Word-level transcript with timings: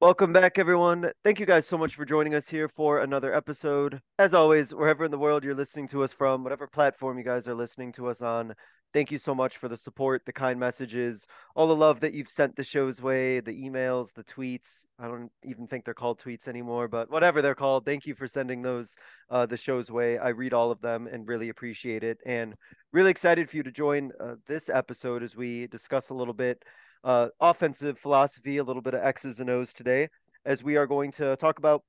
Welcome 0.00 0.32
back, 0.32 0.58
everyone. 0.58 1.10
Thank 1.24 1.40
you 1.40 1.44
guys 1.44 1.66
so 1.66 1.76
much 1.76 1.94
for 1.94 2.06
joining 2.06 2.34
us 2.34 2.48
here 2.48 2.68
for 2.68 3.00
another 3.00 3.34
episode. 3.34 4.00
As 4.18 4.32
always, 4.32 4.74
wherever 4.74 5.04
in 5.04 5.10
the 5.10 5.18
world 5.18 5.44
you're 5.44 5.54
listening 5.54 5.88
to 5.88 6.02
us 6.02 6.14
from, 6.14 6.42
whatever 6.42 6.66
platform 6.66 7.18
you 7.18 7.24
guys 7.24 7.46
are 7.46 7.54
listening 7.54 7.92
to 7.92 8.08
us 8.08 8.22
on, 8.22 8.54
thank 8.94 9.10
you 9.10 9.18
so 9.18 9.34
much 9.34 9.58
for 9.58 9.68
the 9.68 9.76
support, 9.76 10.22
the 10.24 10.32
kind 10.32 10.58
messages, 10.58 11.26
all 11.54 11.66
the 11.66 11.76
love 11.76 12.00
that 12.00 12.14
you've 12.14 12.30
sent 12.30 12.56
the 12.56 12.64
show's 12.64 13.02
way, 13.02 13.40
the 13.40 13.52
emails, 13.52 14.14
the 14.14 14.24
tweets. 14.24 14.86
I 14.98 15.06
don't 15.06 15.30
even 15.44 15.66
think 15.66 15.84
they're 15.84 15.92
called 15.92 16.18
tweets 16.18 16.48
anymore, 16.48 16.88
but 16.88 17.10
whatever 17.10 17.42
they're 17.42 17.54
called, 17.54 17.84
thank 17.84 18.06
you 18.06 18.14
for 18.14 18.26
sending 18.26 18.62
those 18.62 18.96
uh, 19.28 19.44
the 19.44 19.58
show's 19.58 19.90
way. 19.90 20.16
I 20.16 20.28
read 20.28 20.54
all 20.54 20.70
of 20.70 20.80
them 20.80 21.08
and 21.12 21.28
really 21.28 21.50
appreciate 21.50 22.04
it. 22.04 22.16
And 22.24 22.54
really 22.90 23.10
excited 23.10 23.50
for 23.50 23.58
you 23.58 23.62
to 23.64 23.70
join 23.70 24.12
uh, 24.18 24.36
this 24.46 24.70
episode 24.70 25.22
as 25.22 25.36
we 25.36 25.66
discuss 25.66 26.08
a 26.08 26.14
little 26.14 26.32
bit 26.32 26.64
uh, 27.04 27.28
offensive 27.40 27.98
philosophy, 27.98 28.58
a 28.58 28.64
little 28.64 28.82
bit 28.82 28.94
of 28.94 29.02
X's 29.02 29.40
and 29.40 29.50
O's 29.50 29.72
today, 29.72 30.08
as 30.44 30.62
we 30.62 30.76
are 30.76 30.86
going 30.86 31.12
to 31.12 31.36
talk 31.36 31.58
about 31.58 31.82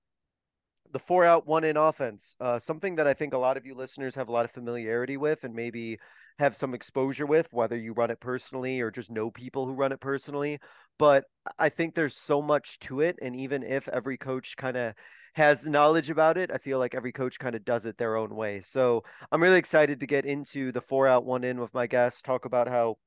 the 0.91 0.99
four 0.99 1.25
out, 1.25 1.47
one 1.47 1.63
in 1.63 1.77
offense. 1.77 2.35
Uh, 2.39 2.59
something 2.59 2.95
that 2.95 3.07
I 3.07 3.13
think 3.13 3.33
a 3.33 3.37
lot 3.37 3.57
of 3.57 3.65
you 3.65 3.75
listeners 3.75 4.15
have 4.15 4.27
a 4.27 4.31
lot 4.31 4.45
of 4.45 4.51
familiarity 4.51 5.17
with 5.17 5.43
and 5.43 5.53
maybe 5.53 5.97
have 6.39 6.55
some 6.55 6.73
exposure 6.73 7.25
with, 7.25 7.47
whether 7.51 7.77
you 7.77 7.93
run 7.93 8.11
it 8.11 8.19
personally 8.19 8.81
or 8.81 8.91
just 8.91 9.11
know 9.11 9.31
people 9.31 9.65
who 9.65 9.73
run 9.73 9.91
it 9.91 9.99
personally. 9.99 10.59
But 10.97 11.25
I 11.57 11.69
think 11.69 11.95
there's 11.95 12.15
so 12.15 12.41
much 12.41 12.79
to 12.79 13.01
it. 13.01 13.17
And 13.21 13.35
even 13.35 13.63
if 13.63 13.87
every 13.87 14.17
coach 14.17 14.57
kind 14.57 14.77
of 14.77 14.93
has 15.33 15.65
knowledge 15.65 16.09
about 16.09 16.37
it, 16.37 16.51
I 16.51 16.57
feel 16.57 16.79
like 16.79 16.93
every 16.93 17.11
coach 17.11 17.39
kind 17.39 17.55
of 17.55 17.63
does 17.63 17.85
it 17.85 17.97
their 17.97 18.17
own 18.17 18.35
way. 18.35 18.61
So 18.61 19.03
I'm 19.31 19.41
really 19.41 19.59
excited 19.59 19.99
to 19.99 20.07
get 20.07 20.25
into 20.25 20.71
the 20.71 20.81
four 20.81 21.07
out, 21.07 21.25
one 21.25 21.43
in 21.43 21.59
with 21.59 21.73
my 21.73 21.87
guest, 21.87 22.25
talk 22.25 22.45
about 22.45 22.67
how 22.67 22.97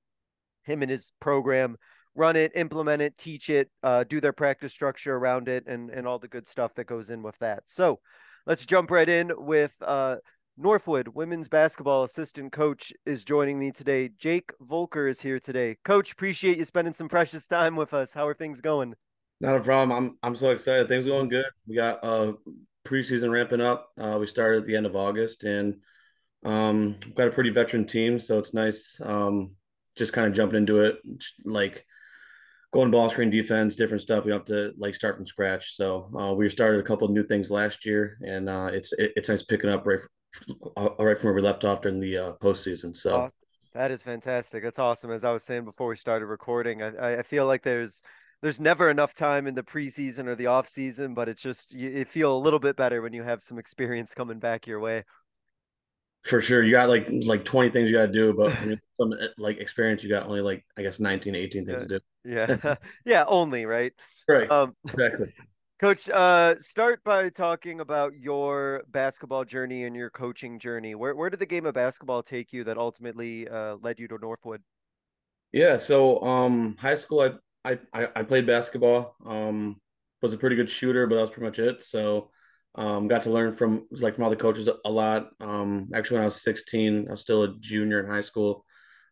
him 0.63 0.83
and 0.83 0.91
his 0.91 1.13
program 1.21 1.77
run 2.15 2.37
it, 2.37 2.53
implement 2.55 3.03
it, 3.03 3.17
teach 3.19 3.51
it, 3.51 3.71
uh, 3.83 4.05
do 4.05 4.21
their 4.21 4.33
practice 4.33 4.73
structure 4.73 5.17
around 5.17 5.49
it, 5.49 5.67
and 5.67 5.91
and 5.91 6.07
all 6.07 6.19
the 6.19 6.29
good 6.29 6.47
stuff 6.47 6.75
that 6.75 6.87
goes 6.87 7.11
in 7.11 7.23
with 7.23 7.39
that. 7.39 7.63
So, 7.67 8.01
let's 8.47 8.67
jump 8.67 8.91
right 8.91 9.09
in 9.09 9.33
with 9.37 9.73
uh, 9.81 10.17
Northwood 10.57 11.09
women's 11.09 11.49
basketball 11.49 12.05
assistant 12.05 12.53
coach 12.53 12.93
is 13.05 13.25
joining 13.25 13.59
me 13.59 13.73
today. 13.73 14.11
Jake 14.17 14.53
Voelker 14.63 15.11
is 15.11 15.21
here 15.21 15.41
today. 15.41 15.77
Coach, 15.85 16.13
appreciate 16.13 16.59
you 16.59 16.65
spending 16.65 16.95
some 16.95 17.09
precious 17.09 17.47
time 17.47 17.75
with 17.75 17.93
us. 17.93 18.13
How 18.13 18.27
are 18.27 18.35
things 18.35 18.61
going? 18.61 18.95
Not 19.41 19.57
a 19.57 19.61
problem. 19.61 19.93
I'm 19.93 20.19
I'm 20.23 20.37
so 20.37 20.51
excited. 20.51 20.89
Things 20.89 21.07
are 21.07 21.11
going 21.11 21.29
good. 21.29 21.47
We 21.67 21.75
got 21.75 22.05
uh 22.05 22.35
preseason 22.87 23.33
ramping 23.33 23.61
up. 23.61 23.89
Uh, 23.99 24.19
we 24.21 24.27
started 24.27 24.63
at 24.63 24.67
the 24.67 24.77
end 24.77 24.87
of 24.87 24.95
August 24.95 25.43
and 25.43 25.77
um 26.45 26.97
got 27.15 27.29
a 27.29 27.33
pretty 27.33 27.51
veteran 27.51 27.87
team, 27.87 28.21
so 28.21 28.39
it's 28.39 28.55
nice. 28.55 29.01
Um, 29.03 29.57
just 29.97 30.13
kind 30.13 30.29
of 30.29 30.35
jumping 30.35 30.59
into 30.59 30.83
it, 30.83 30.97
like 31.45 31.85
going 32.75 32.91
ball 32.91 33.09
screen 33.09 33.31
defense, 33.31 33.77
different 33.77 34.03
stuff. 34.03 34.25
We 34.25 34.31
don't 34.31 34.41
have 34.41 34.47
to 34.47 34.73
like 34.77 34.97
start 34.97 35.15
from 35.15 35.25
scratch. 35.25 35.77
So 35.77 36.11
uh, 36.19 36.35
we 36.35 36.49
started 36.49 36.81
a 36.81 36.83
couple 36.83 37.07
new 37.09 37.23
things 37.23 37.49
last 37.49 37.87
year, 37.87 38.19
and 38.27 38.51
uh, 38.51 38.69
it's 38.73 38.93
it, 38.95 39.13
it's 39.15 39.29
nice 39.29 39.45
picking 39.45 39.71
up 39.71 39.87
right 39.87 40.01
from, 40.33 40.57
uh, 40.77 40.89
right 40.99 41.17
from 41.17 41.29
where 41.29 41.35
we 41.35 41.41
left 41.41 41.65
off 41.65 41.83
during 41.83 42.01
the 42.01 42.19
uh, 42.19 42.33
postseason. 42.43 42.95
So. 42.95 43.31
That 43.75 43.91
is 43.91 44.05
fantastic. 44.05 44.63
That's 44.63 44.79
awesome. 44.79 45.11
As 45.11 45.25
I 45.25 45.33
was 45.33 45.43
saying 45.43 45.65
before 45.65 45.89
we 45.89 45.97
started 45.97 46.27
recording, 46.27 46.81
I, 46.81 47.19
I 47.19 47.23
feel 47.23 47.45
like 47.47 47.63
there's 47.63 48.03
there's 48.41 48.61
never 48.61 48.89
enough 48.89 49.15
time 49.15 49.49
in 49.49 49.57
the 49.57 49.65
preseason 49.65 50.29
or 50.29 50.37
the 50.37 50.47
off 50.47 50.69
season, 50.69 51.13
but 51.13 51.29
it's 51.29 51.43
just 51.43 51.75
you, 51.75 51.91
you 51.91 52.05
feel 52.05 52.37
a 52.37 52.39
little 52.39 52.61
bit 52.61 52.77
better 52.77 53.03
when 53.03 53.13
you 53.13 53.25
have 53.25 53.43
some 53.43 53.59
experience 53.59 54.15
coming 54.15 54.39
back 54.39 54.69
your 54.69 54.79
way 54.79 55.03
for 56.25 56.41
sure. 56.41 56.63
You 56.63 56.73
got 56.73 56.89
like 56.89 57.07
like 57.27 57.45
20 57.45 57.71
things 57.71 57.91
you 57.91 57.97
got 57.97 58.07
to 58.07 58.13
do 58.13 58.33
but 58.33 58.53
some 58.99 59.13
eh, 59.13 59.29
like 59.39 59.59
experience 59.59 60.03
you 60.03 60.09
got 60.09 60.27
only 60.27 60.41
like 60.41 60.65
i 60.77 60.83
guess 60.83 60.99
19 60.99 61.35
18 61.35 61.67
things 61.67 61.83
yeah. 61.83 61.87
to 61.87 61.87
do. 61.87 62.01
Yeah. 62.25 62.75
Yeah 63.05 63.25
only 63.27 63.67
right? 63.67 63.93
Right. 64.29 64.51
Um 64.51 64.75
exactly. 64.89 65.33
Coach 65.81 66.09
uh 66.09 66.59
start 66.59 67.05
by 67.05 67.29
talking 67.29 67.81
about 67.81 68.13
your 68.19 68.83
basketball 68.89 69.45
journey 69.45 69.85
and 69.85 69.95
your 69.95 70.09
coaching 70.09 70.59
journey. 70.59 70.95
Where, 70.95 71.15
where 71.15 71.29
did 71.29 71.41
the 71.41 71.47
game 71.47 71.67
of 71.67 71.75
basketball 71.75 72.23
take 72.23 72.53
you 72.53 72.65
that 72.65 72.79
ultimately 72.79 73.47
uh, 73.49 73.77
led 73.83 73.99
you 73.99 74.09
to 74.09 74.19
northwood? 74.19 74.63
Yeah 75.53 75.77
so 75.77 76.23
um 76.23 76.77
high 76.79 76.95
school 76.95 77.21
i 77.65 77.79
i 77.93 78.09
i 78.17 78.23
played 78.23 78.47
basketball. 78.47 79.15
Um 79.27 79.81
was 80.23 80.33
a 80.33 80.39
pretty 80.39 80.57
good 80.57 80.71
shooter 80.71 81.07
but 81.07 81.17
that 81.17 81.21
was 81.21 81.31
pretty 81.31 81.45
much 81.45 81.59
it. 81.59 81.83
So 81.83 82.31
um, 82.77 83.09
got 83.09 83.23
to 83.23 83.31
learn 83.31 83.53
from 83.53 83.87
like 83.91 84.15
from 84.15 84.25
all 84.25 84.31
the 84.31 84.37
coaches 84.37 84.69
a 84.85 84.91
lot. 84.91 85.31
Um, 85.41 85.91
actually, 85.95 86.17
when 86.17 86.23
I 86.23 86.27
was 86.27 86.43
16, 86.43 87.07
I 87.09 87.11
was 87.11 87.21
still 87.21 87.45
a 87.45 87.57
junior 87.59 88.01
in 88.01 88.11
high 88.11 88.21
school. 88.21 88.65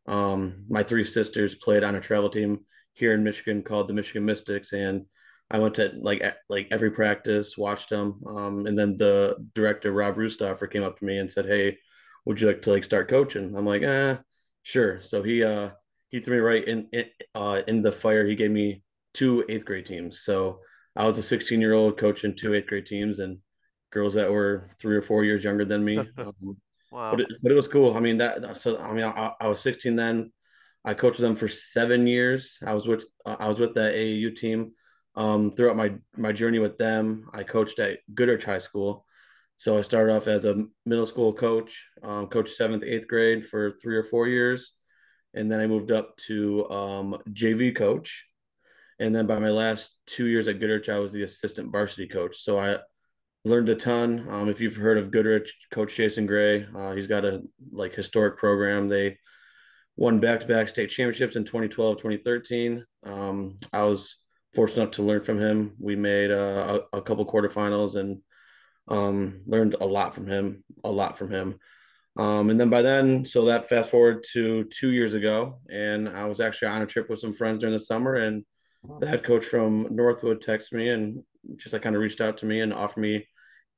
Um, 0.06 0.64
my 0.68 0.82
three 0.82 1.04
sisters 1.04 1.54
played 1.54 1.84
on 1.84 1.94
a 1.94 2.00
travel 2.00 2.28
team 2.28 2.60
here 2.92 3.14
in 3.14 3.22
Michigan 3.22 3.62
called 3.62 3.88
the 3.88 3.94
Michigan 3.94 4.24
Mystics, 4.24 4.72
and 4.72 5.06
I 5.50 5.58
went 5.58 5.76
to 5.76 5.92
like 6.00 6.22
like 6.48 6.68
every 6.70 6.90
practice, 6.90 7.56
watched 7.56 7.90
them, 7.90 8.20
um, 8.26 8.66
and 8.66 8.76
then 8.78 8.96
the 8.96 9.36
director 9.54 9.92
Rob 9.92 10.16
Rustoffer 10.16 10.70
came 10.70 10.82
up 10.82 10.98
to 10.98 11.04
me 11.04 11.18
and 11.18 11.30
said, 11.30 11.46
"Hey, 11.46 11.78
would 12.24 12.40
you 12.40 12.48
like 12.48 12.62
to 12.62 12.70
like 12.72 12.84
start 12.84 13.08
coaching?" 13.08 13.54
I'm 13.56 13.66
like, 13.66 13.82
"Eh, 13.82 14.16
sure." 14.62 15.00
So 15.00 15.22
he 15.22 15.44
uh 15.44 15.70
he 16.08 16.20
threw 16.20 16.36
me 16.36 16.40
right 16.40 16.64
in 16.64 16.88
in, 16.92 17.04
uh, 17.34 17.62
in 17.68 17.82
the 17.82 17.92
fire. 17.92 18.26
He 18.26 18.34
gave 18.34 18.50
me 18.50 18.82
two 19.14 19.44
eighth 19.48 19.64
grade 19.64 19.86
teams. 19.86 20.20
So 20.22 20.60
I 20.96 21.04
was 21.06 21.18
a 21.18 21.22
16 21.22 21.60
year 21.60 21.74
old 21.74 21.98
coaching 21.98 22.34
two 22.34 22.54
eighth 22.54 22.66
grade 22.66 22.86
teams, 22.86 23.18
and 23.18 23.38
girls 23.92 24.14
that 24.14 24.30
were 24.30 24.68
three 24.78 24.96
or 24.96 25.02
four 25.02 25.24
years 25.24 25.44
younger 25.44 25.64
than 25.64 25.84
me. 25.84 25.98
Um, 26.18 26.56
wow. 26.90 27.12
But 27.12 27.20
it, 27.20 27.28
but 27.42 27.52
it 27.52 27.54
was 27.54 27.68
cool. 27.68 27.96
I 27.96 28.00
mean 28.00 28.18
that. 28.18 28.60
So 28.60 28.78
I 28.78 28.92
mean, 28.92 29.04
I, 29.04 29.32
I 29.40 29.48
was 29.48 29.60
16 29.60 29.96
then. 29.96 30.32
I 30.84 30.94
coached 30.94 31.20
them 31.20 31.36
for 31.36 31.48
seven 31.48 32.06
years. 32.06 32.58
I 32.66 32.74
was 32.74 32.86
with 32.86 33.04
I 33.24 33.48
was 33.48 33.58
with 33.58 33.74
the 33.74 33.80
AAU 33.80 34.34
team 34.34 34.72
um, 35.14 35.52
throughout 35.52 35.76
my 35.76 35.94
my 36.16 36.32
journey 36.32 36.58
with 36.58 36.76
them. 36.78 37.28
I 37.32 37.44
coached 37.44 37.78
at 37.78 38.00
Goodrich 38.12 38.44
High 38.44 38.58
School. 38.58 39.06
So 39.58 39.78
I 39.78 39.82
started 39.82 40.12
off 40.14 40.26
as 40.26 40.44
a 40.44 40.64
middle 40.84 41.06
school 41.06 41.32
coach, 41.32 41.86
um, 42.02 42.26
coached 42.26 42.56
seventh, 42.56 42.82
eighth 42.82 43.06
grade 43.06 43.46
for 43.46 43.78
three 43.80 43.96
or 43.96 44.02
four 44.02 44.26
years, 44.26 44.74
and 45.34 45.50
then 45.50 45.60
I 45.60 45.68
moved 45.68 45.92
up 45.92 46.16
to 46.28 46.68
um, 46.68 47.18
JV 47.30 47.74
coach. 47.74 48.26
And 48.98 49.14
then 49.14 49.26
by 49.26 49.38
my 49.38 49.50
last 49.50 49.96
two 50.06 50.26
years 50.26 50.48
at 50.48 50.58
Goodrich, 50.58 50.88
I 50.88 50.98
was 50.98 51.12
the 51.12 51.22
assistant 51.22 51.70
varsity 51.70 52.08
coach. 52.08 52.38
So 52.38 52.58
I 52.58 52.78
learned 53.44 53.68
a 53.68 53.74
ton. 53.74 54.26
Um, 54.30 54.48
if 54.48 54.60
you've 54.60 54.76
heard 54.76 54.98
of 54.98 55.10
Goodrich, 55.10 55.54
Coach 55.70 55.94
Jason 55.96 56.26
Gray, 56.26 56.66
uh, 56.76 56.92
he's 56.92 57.06
got 57.06 57.24
a 57.24 57.42
like 57.72 57.94
historic 57.94 58.38
program. 58.38 58.88
They 58.88 59.18
won 59.96 60.20
back-to-back 60.20 60.68
state 60.68 60.90
championships 60.90 61.36
in 61.36 61.44
2012, 61.44 61.96
2013. 61.96 62.84
Um, 63.04 63.56
I 63.72 63.82
was 63.82 64.18
fortunate 64.54 64.82
enough 64.82 64.94
to 64.94 65.02
learn 65.02 65.22
from 65.22 65.40
him. 65.40 65.72
We 65.78 65.96
made 65.96 66.30
uh, 66.30 66.80
a, 66.92 66.98
a 66.98 67.02
couple 67.02 67.26
quarterfinals 67.26 67.96
and 67.96 68.20
um, 68.88 69.42
learned 69.46 69.76
a 69.80 69.86
lot 69.86 70.14
from 70.14 70.26
him, 70.26 70.64
a 70.84 70.90
lot 70.90 71.18
from 71.18 71.30
him. 71.30 71.58
Um, 72.18 72.50
and 72.50 72.60
then 72.60 72.68
by 72.68 72.82
then, 72.82 73.24
so 73.24 73.46
that 73.46 73.68
fast 73.68 73.90
forward 73.90 74.24
to 74.32 74.64
two 74.64 74.92
years 74.92 75.14
ago, 75.14 75.60
and 75.70 76.08
I 76.08 76.26
was 76.26 76.40
actually 76.40 76.68
on 76.68 76.82
a 76.82 76.86
trip 76.86 77.08
with 77.08 77.20
some 77.20 77.32
friends 77.32 77.60
during 77.60 77.74
the 77.74 77.80
summer, 77.80 78.16
and 78.16 78.44
the 79.00 79.06
head 79.06 79.24
coach 79.24 79.46
from 79.46 79.88
Northwood 79.90 80.42
texted 80.42 80.72
me 80.72 80.90
and 80.90 81.22
just 81.56 81.72
like 81.72 81.82
kind 81.82 81.96
of 81.96 82.02
reached 82.02 82.20
out 82.20 82.38
to 82.38 82.46
me 82.46 82.60
and 82.60 82.72
offered 82.72 83.00
me 83.00 83.26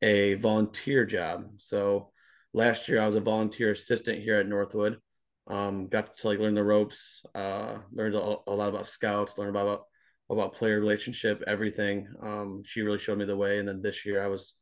a 0.05 0.35
volunteer 0.35 1.07
job. 1.07 1.47
So 1.57 2.11
last 2.53 2.89
year 2.89 3.01
I 3.01 3.07
was 3.07 3.17
a 3.17 3.21
volunteer 3.21 3.73
assistant 3.73 4.23
here 4.23 4.39
at 4.39 4.47
Northwood. 4.47 4.99
Um, 5.47 5.89
got 5.89 6.19
to 6.19 6.29
like 6.29 6.39
learn 6.39 6.55
the 6.55 6.63
ropes, 6.63 7.23
uh, 7.35 7.79
learned 7.91 8.15
a, 8.15 8.37
a 8.47 8.55
lot 8.55 8.69
about 8.69 8.87
scouts, 8.87 9.39
learned 9.39 9.57
about 9.57 9.85
about 10.31 10.55
player 10.55 10.79
relationship, 10.79 11.43
everything. 11.47 12.09
Um, 12.23 12.63
she 12.65 12.83
really 12.83 12.99
showed 12.99 13.19
me 13.19 13.25
the 13.25 13.37
way. 13.37 13.59
And 13.59 13.69
then 13.69 13.83
this 13.83 14.07
year 14.07 14.23
I 14.23 14.29
was 14.29 14.55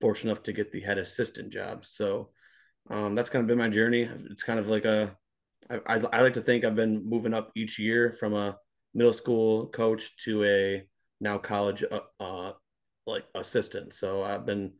fortunate 0.00 0.30
enough 0.30 0.42
to 0.44 0.52
get 0.52 0.70
the 0.70 0.80
head 0.80 0.96
assistant 0.98 1.50
job. 1.50 1.84
So 1.84 2.30
um, 2.90 3.14
that's 3.14 3.28
kind 3.30 3.42
of 3.42 3.48
been 3.48 3.58
my 3.58 3.68
journey. 3.68 4.08
It's 4.30 4.42
kind 4.42 4.58
of 4.58 4.68
like 4.68 4.84
a 4.84 5.16
I, 5.70 5.76
I, 5.86 5.96
I 6.12 6.20
like 6.20 6.34
to 6.34 6.42
think 6.42 6.64
I've 6.64 6.76
been 6.76 7.08
moving 7.08 7.34
up 7.34 7.52
each 7.56 7.78
year 7.78 8.12
from 8.12 8.34
a 8.34 8.58
middle 8.92 9.12
school 9.14 9.68
coach 9.68 10.16
to 10.24 10.44
a 10.44 10.86
now 11.20 11.38
college 11.38 11.84
uh, 11.90 12.00
uh 12.22 12.52
like 13.06 13.24
assistant. 13.34 13.94
So 13.94 14.22
I've 14.22 14.44
been 14.44 14.72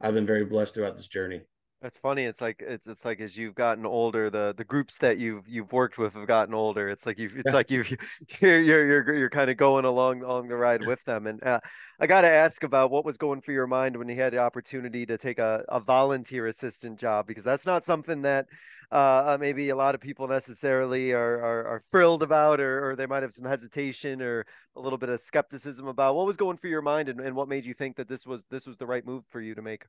I've 0.00 0.14
been 0.14 0.26
very 0.26 0.44
blessed 0.44 0.74
throughout 0.74 0.96
this 0.96 1.08
journey. 1.08 1.42
That's 1.84 1.98
funny. 1.98 2.24
It's 2.24 2.40
like 2.40 2.62
it's 2.66 2.86
it's 2.86 3.04
like 3.04 3.20
as 3.20 3.36
you've 3.36 3.54
gotten 3.54 3.84
older, 3.84 4.30
the 4.30 4.54
the 4.56 4.64
groups 4.64 4.96
that 5.00 5.18
you've 5.18 5.46
you've 5.46 5.70
worked 5.70 5.98
with 5.98 6.14
have 6.14 6.26
gotten 6.26 6.54
older. 6.54 6.88
It's 6.88 7.04
like 7.04 7.18
you've 7.18 7.36
it's 7.36 7.52
Yeah. 7.52 7.52
like 7.52 7.70
you've 7.70 7.90
you're 8.40 8.62
you're 8.62 8.86
you're 8.86 9.14
you're 9.14 9.28
kind 9.30 9.50
of 9.50 9.58
going 9.58 9.84
along 9.84 10.22
along 10.22 10.48
the 10.48 10.56
ride 10.56 10.80
with 10.82 11.04
them. 11.04 11.26
And 11.26 11.44
uh, 11.44 11.60
I 12.00 12.06
got 12.06 12.22
to 12.22 12.30
ask 12.30 12.62
about 12.64 12.90
what 12.90 13.04
was 13.04 13.18
going 13.18 13.42
through 13.42 13.52
your 13.52 13.66
mind 13.66 13.98
when 13.98 14.08
you 14.08 14.16
had 14.16 14.32
the 14.32 14.38
opportunity 14.38 15.04
to 15.04 15.18
take 15.18 15.38
a, 15.38 15.62
a 15.68 15.78
volunteer 15.78 16.46
assistant 16.46 16.98
job 16.98 17.26
because 17.26 17.44
that's 17.44 17.66
not 17.66 17.84
something 17.84 18.22
that 18.22 18.46
uh, 18.90 19.34
uh, 19.34 19.38
maybe 19.38 19.68
a 19.68 19.76
lot 19.76 19.94
of 19.94 20.00
people 20.00 20.26
necessarily 20.26 21.12
are 21.12 21.34
are, 21.42 21.66
are 21.66 21.82
thrilled 21.92 22.22
about 22.22 22.60
or 22.60 22.92
or 22.92 22.96
they 22.96 23.06
might 23.06 23.22
have 23.22 23.34
some 23.34 23.44
hesitation 23.44 24.22
or 24.22 24.46
a 24.74 24.80
little 24.80 24.98
bit 24.98 25.10
of 25.10 25.20
skepticism 25.20 25.86
about. 25.86 26.16
What 26.16 26.24
was 26.26 26.38
going 26.38 26.56
through 26.56 26.70
your 26.70 26.82
mind 26.82 27.10
and, 27.10 27.20
and 27.20 27.36
what 27.36 27.46
made 27.48 27.66
you 27.66 27.74
think 27.74 27.96
that 27.96 28.08
this 28.08 28.26
was 28.26 28.46
this 28.50 28.66
was 28.66 28.78
the 28.78 28.86
right 28.86 29.04
move 29.04 29.24
for 29.28 29.42
you 29.42 29.54
to 29.54 29.60
make? 29.60 29.84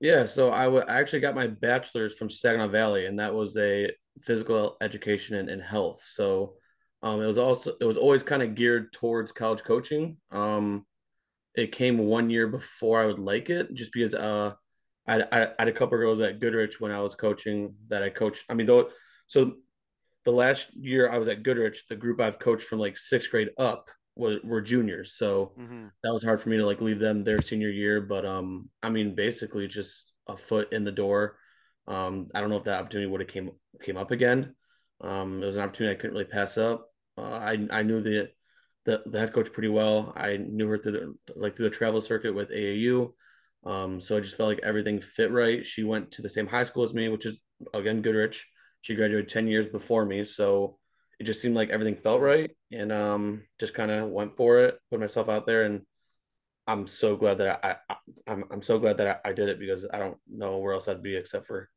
Yeah, 0.00 0.24
so 0.24 0.50
I 0.50 0.98
actually 0.98 1.20
got 1.20 1.34
my 1.34 1.46
bachelor's 1.46 2.14
from 2.14 2.28
Saginaw 2.28 2.68
Valley, 2.68 3.06
and 3.06 3.18
that 3.18 3.32
was 3.34 3.56
a 3.56 3.90
physical 4.22 4.76
education 4.80 5.36
and, 5.36 5.48
and 5.48 5.62
health. 5.62 6.02
So 6.04 6.54
um, 7.02 7.22
it 7.22 7.26
was 7.26 7.38
also 7.38 7.72
it 7.80 7.84
was 7.84 7.96
always 7.96 8.22
kind 8.22 8.42
of 8.42 8.54
geared 8.54 8.92
towards 8.92 9.32
college 9.32 9.62
coaching. 9.62 10.18
Um, 10.30 10.84
it 11.54 11.72
came 11.72 11.98
one 11.98 12.30
year 12.30 12.48
before 12.48 13.00
I 13.00 13.06
would 13.06 13.18
like 13.18 13.50
it, 13.50 13.72
just 13.74 13.92
because 13.92 14.14
uh, 14.14 14.52
I, 15.06 15.20
I, 15.20 15.42
I 15.44 15.48
had 15.58 15.68
a 15.68 15.72
couple 15.72 15.96
girls 15.96 16.20
at 16.20 16.40
Goodrich 16.40 16.80
when 16.80 16.90
I 16.90 17.00
was 17.00 17.14
coaching 17.14 17.74
that 17.88 18.02
I 18.02 18.10
coached. 18.10 18.44
I 18.48 18.54
mean, 18.54 18.66
though, 18.66 18.90
so 19.26 19.54
the 20.24 20.32
last 20.32 20.74
year 20.74 21.08
I 21.08 21.18
was 21.18 21.28
at 21.28 21.42
Goodrich, 21.42 21.84
the 21.88 21.96
group 21.96 22.20
I've 22.20 22.38
coached 22.38 22.66
from 22.66 22.80
like 22.80 22.98
sixth 22.98 23.30
grade 23.30 23.50
up 23.58 23.90
were, 24.16 24.38
were 24.44 24.60
juniors. 24.60 25.14
So 25.14 25.54
hmm 25.56 25.88
that 26.02 26.12
was 26.12 26.22
hard 26.22 26.40
for 26.40 26.48
me 26.50 26.56
to 26.58 26.66
like 26.66 26.80
leave 26.80 26.98
them 26.98 27.22
their 27.22 27.40
senior 27.40 27.70
year. 27.70 28.00
But 28.00 28.26
um, 28.26 28.68
I 28.82 28.90
mean, 28.90 29.14
basically 29.14 29.66
just 29.68 30.12
a 30.28 30.36
foot 30.36 30.72
in 30.72 30.84
the 30.84 30.92
door. 30.92 31.36
Um, 31.86 32.28
I 32.34 32.40
don't 32.40 32.50
know 32.50 32.56
if 32.56 32.64
that 32.64 32.80
opportunity 32.80 33.10
would 33.10 33.20
have 33.20 33.28
came 33.28 33.50
came 33.82 33.96
up 33.96 34.10
again. 34.10 34.54
Um, 35.00 35.42
it 35.42 35.46
was 35.46 35.56
an 35.56 35.62
opportunity 35.64 35.94
I 35.96 36.00
couldn't 36.00 36.14
really 36.14 36.24
pass 36.24 36.56
up. 36.58 36.88
Uh, 37.18 37.22
I 37.22 37.66
I 37.70 37.82
knew 37.82 38.02
the, 38.02 38.30
the 38.84 39.02
the 39.06 39.18
head 39.18 39.32
coach 39.32 39.52
pretty 39.52 39.68
well. 39.68 40.12
I 40.16 40.36
knew 40.36 40.68
her 40.68 40.78
through 40.78 40.92
the 40.92 41.14
like 41.36 41.56
through 41.56 41.68
the 41.68 41.74
travel 41.76 42.00
circuit 42.00 42.34
with 42.34 42.50
AAU. 42.50 43.14
Um, 43.64 44.00
so 44.00 44.16
I 44.16 44.20
just 44.20 44.36
felt 44.36 44.48
like 44.50 44.60
everything 44.62 45.00
fit 45.00 45.30
right. 45.30 45.64
She 45.64 45.84
went 45.84 46.10
to 46.12 46.22
the 46.22 46.28
same 46.28 46.46
high 46.46 46.64
school 46.64 46.84
as 46.84 46.94
me, 46.94 47.08
which 47.08 47.26
is 47.26 47.38
again 47.72 48.02
Goodrich. 48.02 48.46
She 48.82 48.94
graduated 48.94 49.28
10 49.28 49.46
years 49.46 49.66
before 49.66 50.04
me. 50.04 50.24
So 50.24 50.78
it 51.20 51.24
just 51.24 51.40
seemed 51.42 51.54
like 51.54 51.70
everything 51.70 51.96
felt 51.96 52.20
right. 52.20 52.50
And 52.72 52.92
um, 52.92 53.44
just 53.60 53.74
kind 53.74 53.90
of 53.90 54.10
went 54.10 54.36
for 54.36 54.60
it, 54.60 54.78
put 54.90 55.00
myself 55.00 55.28
out 55.28 55.46
there. 55.46 55.64
And 55.64 55.82
I'm 56.66 56.86
so 56.86 57.16
glad 57.16 57.38
that 57.38 57.60
I, 57.64 57.76
I 57.92 57.96
I'm, 58.26 58.44
I'm 58.50 58.62
so 58.62 58.78
glad 58.78 58.98
that 58.98 59.22
I, 59.24 59.30
I 59.30 59.32
did 59.32 59.48
it 59.48 59.58
because 59.60 59.86
I 59.92 59.98
don't 59.98 60.18
know 60.28 60.58
where 60.58 60.74
else 60.74 60.88
I'd 60.88 61.02
be 61.02 61.16
except 61.16 61.46
for 61.46 61.68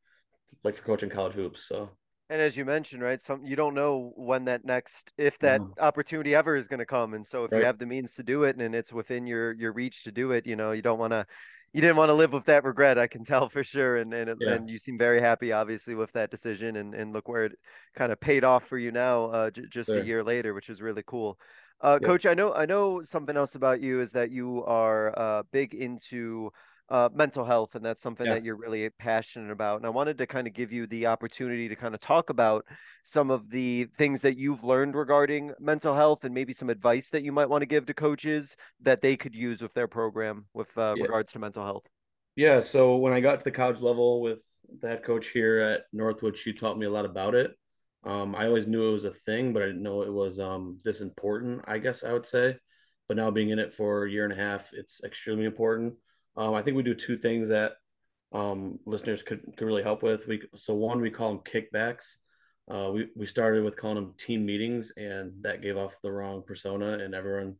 like 0.63 0.75
for 0.75 0.83
coaching 0.83 1.09
college 1.09 1.33
hoops. 1.33 1.65
So 1.67 1.91
And 2.29 2.41
as 2.41 2.57
you 2.57 2.65
mentioned, 2.65 3.01
right, 3.01 3.21
some 3.21 3.45
you 3.45 3.55
don't 3.55 3.73
know 3.73 4.11
when 4.17 4.45
that 4.45 4.65
next, 4.65 5.13
if 5.17 5.39
that 5.39 5.63
Mhm. 5.63 5.73
opportunity 5.79 6.35
ever 6.35 6.57
is 6.57 6.67
going 6.67 6.79
to 6.79 6.85
come. 6.85 7.13
And 7.13 7.25
so 7.25 7.45
if 7.45 7.55
you 7.55 7.63
have 7.63 7.77
the 7.77 7.85
means 7.85 8.15
to 8.15 8.23
do 8.23 8.43
it 8.43 8.57
and 8.57 8.75
it's 8.75 8.91
within 8.91 9.25
your 9.25 9.53
your 9.53 9.71
reach 9.71 10.03
to 10.03 10.11
do 10.11 10.31
it, 10.31 10.45
you 10.45 10.57
know, 10.57 10.73
you 10.73 10.81
don't 10.81 10.99
want 10.99 11.13
to, 11.13 11.25
you 11.73 11.81
didn't 11.81 11.97
want 11.97 12.09
to 12.09 12.13
live 12.13 12.33
with 12.33 12.45
that 12.45 12.63
regret. 12.63 12.97
I 12.97 13.07
can 13.07 13.23
tell 13.23 13.49
for 13.49 13.63
sure. 13.63 13.97
And 13.97 14.13
and 14.13 14.29
Yeah. 14.39 14.55
and 14.55 14.69
you 14.69 14.77
seem 14.77 14.97
very 14.97 15.21
happy, 15.21 15.51
obviously, 15.51 15.95
with 15.95 16.11
that 16.13 16.31
decision. 16.31 16.77
And 16.77 16.93
and 16.95 17.13
look 17.13 17.27
where 17.27 17.45
it 17.45 17.59
kind 17.95 18.11
of 18.11 18.19
paid 18.19 18.43
off 18.43 18.65
for 18.67 18.77
you 18.77 18.91
now, 18.91 19.25
uh, 19.25 19.51
j- 19.51 19.65
just 19.69 19.95
a 19.95 20.01
year 20.01 20.23
later, 20.23 20.53
which 20.53 20.69
is 20.69 20.81
really 20.81 21.03
cool. 21.05 21.39
Uh, 21.81 21.99
Yep. 21.99 22.07
Coach, 22.07 22.25
I 22.25 22.33
know 22.33 22.53
I 22.53 22.65
know 22.65 23.01
something 23.03 23.37
else 23.37 23.55
about 23.55 23.81
you 23.81 24.01
is 24.01 24.11
that 24.13 24.31
you 24.31 24.63
are 24.65 25.13
uh 25.17 25.43
big 25.51 25.73
into 25.73 26.51
uh, 26.89 27.09
mental 27.13 27.45
health, 27.45 27.75
and 27.75 27.83
that's 27.83 28.01
something 28.01 28.25
Yeah. 28.25 28.33
that 28.35 28.43
you're 28.43 28.55
really 28.55 28.89
passionate 28.89 29.51
about. 29.51 29.77
And 29.77 29.85
I 29.85 29.89
wanted 29.89 30.17
to 30.19 30.27
kind 30.27 30.47
of 30.47 30.53
give 30.53 30.71
you 30.71 30.87
the 30.87 31.07
opportunity 31.07 31.67
to 31.67 31.75
kind 31.75 31.93
of 31.93 31.99
talk 32.01 32.29
about 32.29 32.65
some 33.03 33.31
of 33.31 33.49
the 33.49 33.85
things 33.97 34.21
that 34.21 34.37
you've 34.37 34.63
learned 34.63 34.95
regarding 34.95 35.53
mental 35.59 35.95
health 35.95 36.23
and 36.23 36.33
maybe 36.33 36.53
some 36.53 36.69
advice 36.69 37.09
that 37.09 37.23
you 37.23 37.31
might 37.31 37.49
want 37.49 37.61
to 37.61 37.65
give 37.67 37.85
to 37.87 37.93
coaches 37.93 38.55
that 38.81 39.01
they 39.01 39.15
could 39.17 39.35
use 39.35 39.61
with 39.61 39.73
their 39.73 39.87
program 39.87 40.45
with 40.53 40.69
uh, 40.77 40.95
Yeah. 40.95 41.03
regards 41.03 41.31
to 41.33 41.39
mental 41.39 41.63
health. 41.63 41.85
Yeah, 42.35 42.59
so 42.59 42.97
when 42.97 43.13
I 43.13 43.19
got 43.19 43.39
to 43.39 43.43
the 43.43 43.51
college 43.51 43.81
level 43.81 44.21
with 44.21 44.43
the 44.79 44.87
head 44.87 45.03
coach 45.03 45.29
here 45.29 45.59
at 45.59 45.83
Northwood, 45.91 46.37
she 46.37 46.53
taught 46.53 46.77
me 46.77 46.85
a 46.85 46.89
lot 46.89 47.05
about 47.05 47.33
it. 47.33 47.51
Um, 48.03 48.35
I 48.35 48.45
always 48.45 48.67
knew 48.67 48.87
it 48.89 48.93
was 48.93 49.05
a 49.05 49.11
thing, 49.11 49.53
but 49.53 49.63
I 49.63 49.67
didn't 49.67 49.81
know 49.81 50.03
it 50.03 50.13
was 50.13 50.39
um, 50.39 50.79
this 50.83 51.01
important, 51.01 51.63
I 51.67 51.79
guess 51.79 52.03
I 52.03 52.13
would 52.13 52.25
say. 52.27 52.57
But 53.07 53.17
now 53.17 53.31
being 53.31 53.49
in 53.49 53.59
it 53.59 53.73
for 53.73 54.03
a 54.05 54.11
year 54.11 54.23
and 54.23 54.33
a 54.33 54.35
half, 54.35 54.71
it's 54.73 55.03
extremely 55.03 55.45
important. 55.45 55.95
Um, 56.37 56.53
I 56.53 56.61
think 56.61 56.77
we 56.77 56.83
do 56.83 56.93
two 56.93 57.17
things 57.17 57.49
that 57.49 57.73
um, 58.31 58.79
listeners 58.85 59.23
could, 59.23 59.41
could 59.57 59.65
really 59.65 59.83
help 59.83 60.03
with. 60.03 60.27
We 60.27 60.41
so 60.55 60.73
one 60.73 61.01
we 61.01 61.09
call 61.09 61.29
them 61.29 61.43
kickbacks. 61.43 62.17
Uh, 62.69 62.91
we 62.93 63.07
we 63.15 63.25
started 63.25 63.63
with 63.63 63.77
calling 63.77 63.95
them 63.95 64.13
team 64.17 64.45
meetings, 64.45 64.91
and 64.97 65.31
that 65.41 65.61
gave 65.61 65.77
off 65.77 65.95
the 66.03 66.11
wrong 66.11 66.43
persona, 66.45 66.99
and 66.99 67.15
everyone 67.15 67.55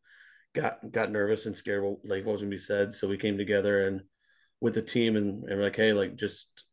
got 0.53 0.91
got 0.91 1.11
nervous 1.11 1.45
and 1.45 1.55
scared 1.55 1.83
what, 1.83 1.99
like 2.03 2.25
what 2.25 2.33
was 2.33 2.41
going 2.41 2.51
to 2.51 2.55
be 2.55 2.59
said. 2.59 2.93
So 2.93 3.07
we 3.07 3.17
came 3.17 3.37
together 3.37 3.87
and 3.87 4.01
with 4.59 4.73
the 4.73 4.81
team 4.81 5.15
and, 5.15 5.43
and 5.43 5.57
we're 5.57 5.65
like, 5.65 5.75
hey, 5.75 5.93
like 5.93 6.15
just 6.15 6.63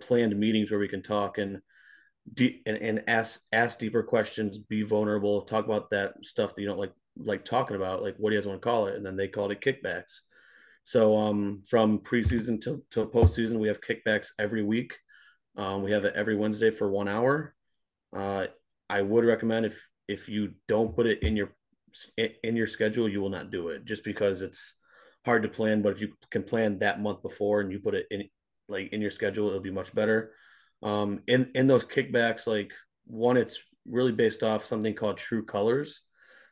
planned 0.00 0.38
meetings 0.38 0.70
where 0.70 0.80
we 0.80 0.88
can 0.88 1.02
talk 1.02 1.38
and 1.38 1.60
deep 2.32 2.62
and, 2.66 2.78
and 2.78 3.02
ask 3.06 3.40
ask 3.52 3.78
deeper 3.78 4.02
questions, 4.02 4.58
be 4.58 4.82
vulnerable, 4.82 5.42
talk 5.42 5.66
about 5.66 5.90
that 5.90 6.14
stuff 6.22 6.54
that 6.54 6.62
you 6.62 6.68
don't 6.68 6.78
like 6.78 6.92
like 7.16 7.44
talking 7.44 7.76
about, 7.76 8.02
like 8.02 8.16
what 8.16 8.30
do 8.30 8.36
you 8.36 8.40
guys 8.40 8.48
want 8.48 8.60
to 8.60 8.66
call 8.66 8.86
it? 8.86 8.96
And 8.96 9.04
then 9.04 9.16
they 9.16 9.28
called 9.28 9.52
it 9.52 9.60
kickbacks. 9.60 10.20
So 10.84 11.16
um 11.16 11.62
from 11.68 11.98
preseason 11.98 12.60
to, 12.62 12.82
to 12.92 13.06
postseason, 13.06 13.58
we 13.58 13.68
have 13.68 13.80
kickbacks 13.80 14.28
every 14.38 14.62
week. 14.62 14.96
Um, 15.56 15.82
we 15.82 15.92
have 15.92 16.04
it 16.04 16.14
every 16.14 16.36
Wednesday 16.36 16.70
for 16.70 16.88
one 16.88 17.08
hour. 17.08 17.54
Uh, 18.16 18.46
I 18.88 19.02
would 19.02 19.24
recommend 19.24 19.66
if 19.66 19.86
if 20.08 20.28
you 20.28 20.54
don't 20.66 20.94
put 20.94 21.06
it 21.06 21.22
in 21.22 21.36
your 21.36 21.52
in 22.16 22.56
your 22.56 22.66
schedule, 22.66 23.08
you 23.08 23.20
will 23.20 23.30
not 23.30 23.50
do 23.50 23.68
it 23.68 23.84
just 23.84 24.04
because 24.04 24.42
it's 24.42 24.74
hard 25.24 25.42
to 25.42 25.48
plan. 25.48 25.82
But 25.82 25.92
if 25.92 26.00
you 26.00 26.12
can 26.30 26.42
plan 26.42 26.78
that 26.78 27.00
month 27.00 27.22
before 27.22 27.60
and 27.60 27.70
you 27.70 27.78
put 27.78 27.94
it 27.94 28.06
in 28.10 28.28
like 28.68 28.92
in 28.92 29.00
your 29.00 29.10
schedule, 29.10 29.48
it'll 29.48 29.60
be 29.60 29.70
much 29.70 29.94
better. 29.94 30.32
Um, 30.82 31.20
in 31.26 31.50
in 31.54 31.66
those 31.66 31.84
kickbacks, 31.84 32.46
like 32.46 32.72
one, 33.06 33.36
it's 33.36 33.60
really 33.86 34.12
based 34.12 34.42
off 34.42 34.64
something 34.64 34.94
called 34.94 35.18
True 35.18 35.44
Colors. 35.44 36.02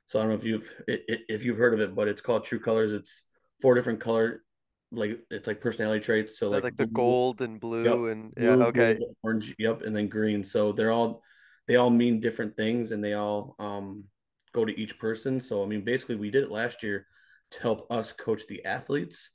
So 0.06 0.18
I 0.18 0.22
don't 0.22 0.30
know 0.30 0.38
if 0.38 0.44
you've 0.44 0.72
if 0.86 1.44
you've 1.44 1.58
heard 1.58 1.74
of 1.74 1.80
it, 1.80 1.94
but 1.94 2.08
it's 2.08 2.20
called 2.20 2.44
True 2.44 2.60
Colors. 2.60 2.92
It's 2.92 3.24
four 3.60 3.74
different 3.74 4.00
color, 4.00 4.44
like 4.92 5.20
it's 5.30 5.46
like 5.46 5.60
personality 5.60 6.00
traits. 6.00 6.38
So 6.38 6.50
Like, 6.50 6.64
like 6.64 6.76
the 6.76 6.86
blue, 6.86 6.94
gold 6.94 7.40
and 7.40 7.60
Yep. 7.84 7.94
blue 7.94 8.06
and 8.08 8.32
yeah, 8.36 8.54
Blue, 8.54 8.62
okay. 8.66 8.98
gold, 8.98 9.16
orange, 9.22 9.54
yep, 9.58 9.82
and 9.82 9.94
then 9.94 10.08
green. 10.08 10.44
So 10.44 10.72
they're 10.72 10.92
all 10.92 11.22
they 11.66 11.76
all 11.76 11.90
mean 11.90 12.20
different 12.20 12.56
things 12.56 12.92
and 12.92 13.04
they 13.04 13.14
all 13.14 13.54
um 13.58 14.04
go 14.52 14.64
to 14.64 14.80
each 14.80 14.98
person. 14.98 15.40
So 15.40 15.62
I 15.62 15.66
mean 15.66 15.84
basically 15.84 16.16
we 16.16 16.30
did 16.30 16.44
it 16.44 16.50
last 16.50 16.82
year 16.82 17.06
to 17.50 17.60
help 17.62 17.90
us 17.90 18.12
coach 18.12 18.46
the 18.46 18.64
athletes. 18.64 19.30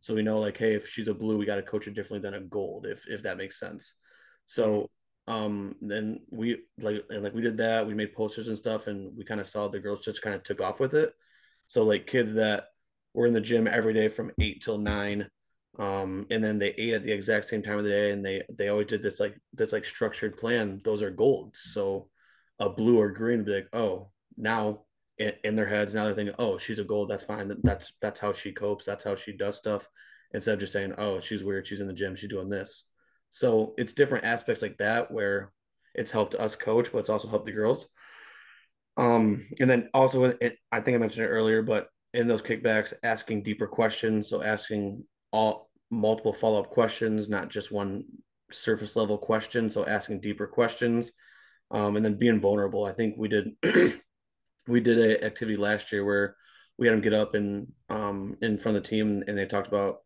So 0.00 0.14
we 0.14 0.22
know 0.22 0.38
like, 0.38 0.56
hey, 0.56 0.74
if 0.74 0.88
she's 0.88 1.08
a 1.08 1.14
blue, 1.14 1.36
we 1.38 1.46
got 1.46 1.56
to 1.56 1.62
coach 1.62 1.84
her 1.86 1.90
differently 1.90 2.28
than 2.30 2.40
a 2.40 2.44
gold, 2.44 2.86
if 2.86 3.06
if 3.08 3.22
that 3.22 3.38
makes 3.38 3.58
sense. 3.58 3.94
So 4.46 4.88
um 5.28 5.74
then 5.80 6.20
we 6.30 6.62
like 6.80 7.04
and 7.10 7.22
like 7.22 7.34
we 7.34 7.42
did 7.42 7.56
that, 7.58 7.86
we 7.86 7.94
made 7.94 8.14
posters 8.14 8.48
and 8.48 8.58
stuff, 8.58 8.86
and 8.86 9.16
we 9.16 9.24
kind 9.24 9.40
of 9.40 9.46
saw 9.48 9.68
the 9.68 9.80
girls 9.80 10.04
just 10.04 10.22
kind 10.22 10.34
of 10.36 10.42
took 10.42 10.60
off 10.60 10.80
with 10.80 10.94
it. 10.94 11.12
So 11.66 11.84
like 11.84 12.06
kids 12.06 12.34
that 12.34 12.66
were 13.16 13.26
in 13.26 13.32
the 13.32 13.40
gym 13.40 13.66
every 13.66 13.94
day 13.94 14.08
from 14.08 14.30
eight 14.40 14.62
till 14.62 14.78
nine. 14.78 15.28
Um 15.78 16.26
and 16.30 16.44
then 16.44 16.58
they 16.58 16.68
ate 16.68 16.94
at 16.94 17.02
the 17.02 17.12
exact 17.12 17.46
same 17.46 17.62
time 17.62 17.78
of 17.78 17.84
the 17.84 17.90
day 17.90 18.12
and 18.12 18.24
they 18.24 18.42
they 18.50 18.68
always 18.68 18.86
did 18.86 19.02
this 19.02 19.18
like 19.18 19.36
this 19.54 19.72
like 19.72 19.84
structured 19.84 20.36
plan. 20.36 20.80
Those 20.84 21.02
are 21.02 21.10
golds. 21.10 21.60
So 21.60 22.08
a 22.58 22.68
blue 22.68 22.98
or 23.00 23.10
green 23.10 23.38
would 23.38 23.46
be 23.46 23.54
like 23.54 23.68
oh 23.72 24.10
now 24.36 24.82
in, 25.18 25.32
in 25.44 25.56
their 25.56 25.66
heads 25.66 25.94
now 25.94 26.04
they're 26.04 26.14
thinking 26.14 26.34
oh 26.38 26.58
she's 26.58 26.78
a 26.78 26.84
gold. 26.84 27.10
That's 27.10 27.24
fine. 27.24 27.52
That's 27.62 27.92
that's 28.00 28.20
how 28.20 28.32
she 28.32 28.52
copes. 28.52 28.84
That's 28.84 29.04
how 29.04 29.16
she 29.16 29.32
does 29.32 29.56
stuff. 29.56 29.88
Instead 30.32 30.54
of 30.54 30.60
just 30.60 30.72
saying 30.74 30.92
oh 30.98 31.20
she's 31.20 31.42
weird. 31.42 31.66
She's 31.66 31.80
in 31.80 31.88
the 31.88 31.94
gym. 31.94 32.16
She's 32.16 32.30
doing 32.30 32.50
this. 32.50 32.84
So 33.30 33.74
it's 33.76 33.94
different 33.94 34.24
aspects 34.24 34.62
like 34.62 34.76
that 34.78 35.10
where 35.10 35.52
it's 35.94 36.10
helped 36.10 36.34
us 36.34 36.54
coach 36.54 36.92
but 36.92 36.98
it's 36.98 37.10
also 37.10 37.28
helped 37.28 37.46
the 37.46 37.52
girls. 37.52 37.88
Um 38.98 39.46
and 39.58 39.68
then 39.68 39.88
also 39.92 40.24
it, 40.24 40.58
i 40.72 40.80
think 40.80 40.94
i 40.94 40.98
mentioned 40.98 41.26
it 41.26 41.30
earlier 41.30 41.60
but 41.62 41.88
in 42.14 42.28
those 42.28 42.42
kickbacks 42.42 42.92
asking 43.02 43.42
deeper 43.42 43.66
questions 43.66 44.28
so 44.28 44.42
asking 44.42 45.04
all 45.32 45.70
multiple 45.90 46.32
follow-up 46.32 46.70
questions 46.70 47.28
not 47.28 47.48
just 47.48 47.70
one 47.70 48.04
surface 48.50 48.96
level 48.96 49.18
question 49.18 49.70
so 49.70 49.86
asking 49.86 50.20
deeper 50.20 50.46
questions 50.46 51.12
um, 51.70 51.96
and 51.96 52.04
then 52.04 52.14
being 52.14 52.40
vulnerable. 52.40 52.84
I 52.84 52.92
think 52.92 53.16
we 53.16 53.28
did 53.28 53.52
we 54.66 54.80
did 54.80 54.98
a 54.98 55.24
activity 55.24 55.56
last 55.56 55.92
year 55.92 56.04
where 56.04 56.36
we 56.78 56.86
had 56.86 56.94
them 56.94 57.02
get 57.02 57.14
up 57.14 57.34
and 57.34 57.72
um, 57.88 58.36
in 58.42 58.58
front 58.58 58.76
of 58.76 58.82
the 58.82 58.88
team 58.88 59.24
and 59.26 59.36
they 59.36 59.46
talked 59.46 59.68
about 59.68 59.98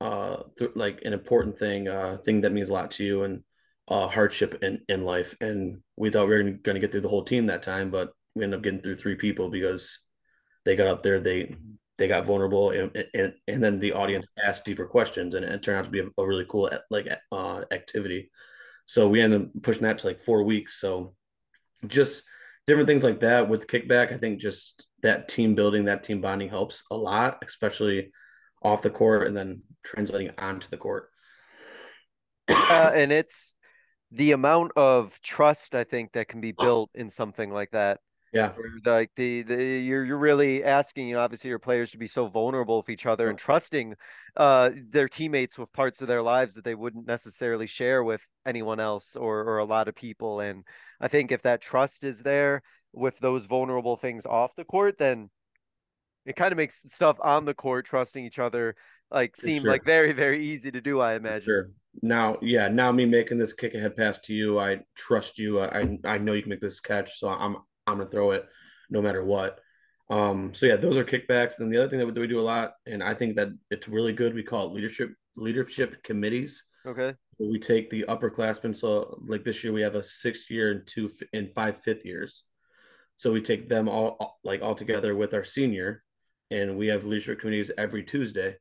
uh, 0.00 0.42
th- 0.58 0.72
like 0.74 1.02
an 1.04 1.12
important 1.12 1.58
thing 1.58 1.88
uh, 1.88 2.18
thing 2.24 2.42
that 2.42 2.52
means 2.52 2.70
a 2.70 2.72
lot 2.72 2.92
to 2.92 3.04
you 3.04 3.22
and 3.24 3.42
uh, 3.88 4.06
hardship 4.06 4.62
in, 4.62 4.80
in 4.88 5.04
life. 5.04 5.36
And 5.40 5.80
we 5.96 6.10
thought 6.10 6.28
we 6.28 6.36
were 6.36 6.42
going 6.42 6.74
to 6.74 6.80
get 6.80 6.92
through 6.92 7.00
the 7.00 7.08
whole 7.08 7.24
team 7.24 7.46
that 7.46 7.62
time 7.62 7.90
but 7.90 8.12
we 8.34 8.44
ended 8.44 8.58
up 8.58 8.64
getting 8.64 8.80
through 8.80 8.96
three 8.96 9.16
people 9.16 9.50
because 9.50 10.06
they 10.64 10.76
got 10.76 10.88
up 10.88 11.02
there 11.02 11.20
they 11.20 11.54
they 11.98 12.08
got 12.08 12.24
vulnerable 12.24 12.70
and, 12.70 13.04
and, 13.12 13.34
and 13.46 13.62
then 13.62 13.78
the 13.78 13.92
audience 13.92 14.26
asked 14.42 14.64
deeper 14.64 14.86
questions 14.86 15.34
and 15.34 15.44
it 15.44 15.62
turned 15.62 15.78
out 15.78 15.84
to 15.84 15.90
be 15.90 16.00
a, 16.00 16.24
really 16.24 16.46
cool 16.48 16.70
like 16.88 17.06
uh, 17.30 17.60
activity. 17.70 18.30
So 18.86 19.06
we 19.06 19.20
ended 19.20 19.42
up 19.42 19.62
pushing 19.62 19.82
that 19.82 19.98
to 19.98 20.06
like 20.06 20.24
four 20.24 20.42
weeks. 20.42 20.80
So 20.80 21.14
just 21.86 22.22
different 22.66 22.88
things 22.88 23.04
like 23.04 23.20
that 23.20 23.48
with 23.48 23.66
kickback 23.66 24.12
i 24.12 24.18
think 24.18 24.38
just 24.38 24.86
that 25.02 25.28
team 25.28 25.54
building 25.54 25.86
that 25.86 26.04
team 26.04 26.20
bonding 26.20 26.48
helps 26.48 26.84
a 26.90 26.96
lot 26.96 27.42
especially 27.46 28.12
off 28.62 28.82
the 28.82 28.90
court 28.90 29.26
and 29.26 29.36
then 29.36 29.62
translating 29.82 30.30
onto 30.38 30.68
the 30.68 30.76
court. 30.76 31.08
Uh, 32.48 32.90
and 32.94 33.12
it's 33.12 33.54
the 34.10 34.32
amount 34.32 34.72
of 34.76 35.20
trust 35.22 35.74
I 35.74 35.84
think 35.84 36.12
that 36.12 36.28
can 36.28 36.40
be 36.40 36.52
built 36.52 36.90
in 36.94 37.10
something 37.10 37.50
like 37.52 37.70
that. 37.70 38.00
Yeah. 38.32 38.52
Like 38.84 39.10
the, 39.16 39.42
the 39.42 39.56
you're 39.56 40.04
you're 40.04 40.18
really 40.18 40.62
asking, 40.62 41.08
you 41.08 41.14
know, 41.14 41.20
obviously 41.20 41.48
your 41.48 41.58
players 41.58 41.90
to 41.90 41.98
be 41.98 42.06
so 42.06 42.28
vulnerable 42.28 42.76
with 42.76 42.88
each 42.88 43.06
other 43.06 43.28
and 43.28 43.36
trusting 43.36 43.96
uh 44.36 44.70
their 44.90 45.08
teammates 45.08 45.58
with 45.58 45.72
parts 45.72 46.00
of 46.00 46.06
their 46.06 46.22
lives 46.22 46.54
that 46.54 46.64
they 46.64 46.76
wouldn't 46.76 47.08
necessarily 47.08 47.66
share 47.66 48.04
with 48.04 48.20
anyone 48.46 48.78
else 48.78 49.16
or 49.16 49.40
or 49.40 49.58
a 49.58 49.64
lot 49.64 49.88
of 49.88 49.96
people. 49.96 50.40
And 50.40 50.64
I 51.00 51.08
think 51.08 51.32
if 51.32 51.42
that 51.42 51.60
trust 51.60 52.04
is 52.04 52.20
there 52.20 52.62
with 52.92 53.18
those 53.18 53.46
vulnerable 53.46 53.96
things 53.96 54.26
off 54.26 54.54
the 54.54 54.64
court, 54.64 54.96
then 54.98 55.30
it 56.24 56.36
kind 56.36 56.52
of 56.52 56.58
makes 56.58 56.84
stuff 56.88 57.16
on 57.20 57.44
the 57.44 57.54
court 57.54 57.86
trusting 57.86 58.24
each 58.24 58.38
other 58.38 58.76
like 59.10 59.36
seem 59.36 59.62
sure. 59.62 59.70
like 59.70 59.84
very 59.84 60.12
very 60.12 60.44
easy 60.44 60.70
to 60.70 60.80
do 60.80 61.00
i 61.00 61.14
imagine 61.14 61.44
sure 61.44 61.70
now 62.02 62.36
yeah 62.40 62.68
now 62.68 62.92
me 62.92 63.04
making 63.04 63.38
this 63.38 63.52
kick 63.52 63.74
ahead 63.74 63.96
pass 63.96 64.18
to 64.18 64.32
you 64.32 64.58
i 64.58 64.78
trust 64.94 65.38
you 65.38 65.60
i 65.60 65.98
i 66.04 66.18
know 66.18 66.32
you 66.32 66.42
can 66.42 66.50
make 66.50 66.60
this 66.60 66.80
catch 66.80 67.18
so 67.18 67.28
i'm 67.28 67.56
i'm 67.90 67.98
gonna 67.98 68.10
throw 68.10 68.32
it 68.32 68.46
no 68.88 69.00
matter 69.02 69.24
what. 69.24 69.60
Um 70.08 70.54
so 70.54 70.66
yeah 70.66 70.76
those 70.76 70.96
are 70.96 71.04
kickbacks. 71.04 71.58
And 71.58 71.72
the 71.72 71.78
other 71.78 71.88
thing 71.88 71.98
that 71.98 72.06
we, 72.06 72.12
that 72.12 72.20
we 72.20 72.26
do 72.26 72.40
a 72.40 72.42
lot 72.42 72.74
and 72.86 73.02
i 73.02 73.14
think 73.14 73.36
that 73.36 73.48
it's 73.70 73.88
really 73.88 74.12
good 74.12 74.34
we 74.34 74.42
call 74.42 74.66
it 74.66 74.72
leadership 74.72 75.12
leadership 75.36 76.02
committees. 76.02 76.64
Okay. 76.86 77.14
We 77.38 77.58
take 77.58 77.88
the 77.88 78.04
upperclassmen. 78.08 78.76
So 78.76 79.18
like 79.26 79.44
this 79.44 79.62
year 79.64 79.72
we 79.72 79.82
have 79.82 79.94
a 79.94 80.02
sixth 80.02 80.50
year 80.50 80.72
and 80.72 80.86
two 80.86 81.10
and 81.32 81.52
five 81.54 81.82
fifth 81.82 82.04
years. 82.04 82.44
So 83.16 83.32
we 83.32 83.40
take 83.42 83.68
them 83.68 83.88
all 83.88 84.38
like 84.44 84.62
all 84.62 84.74
together 84.74 85.14
with 85.14 85.34
our 85.34 85.44
senior 85.44 86.02
and 86.50 86.76
we 86.76 86.88
have 86.88 87.04
leadership 87.04 87.40
committees 87.40 87.70
every 87.78 88.02
tuesday. 88.02 88.56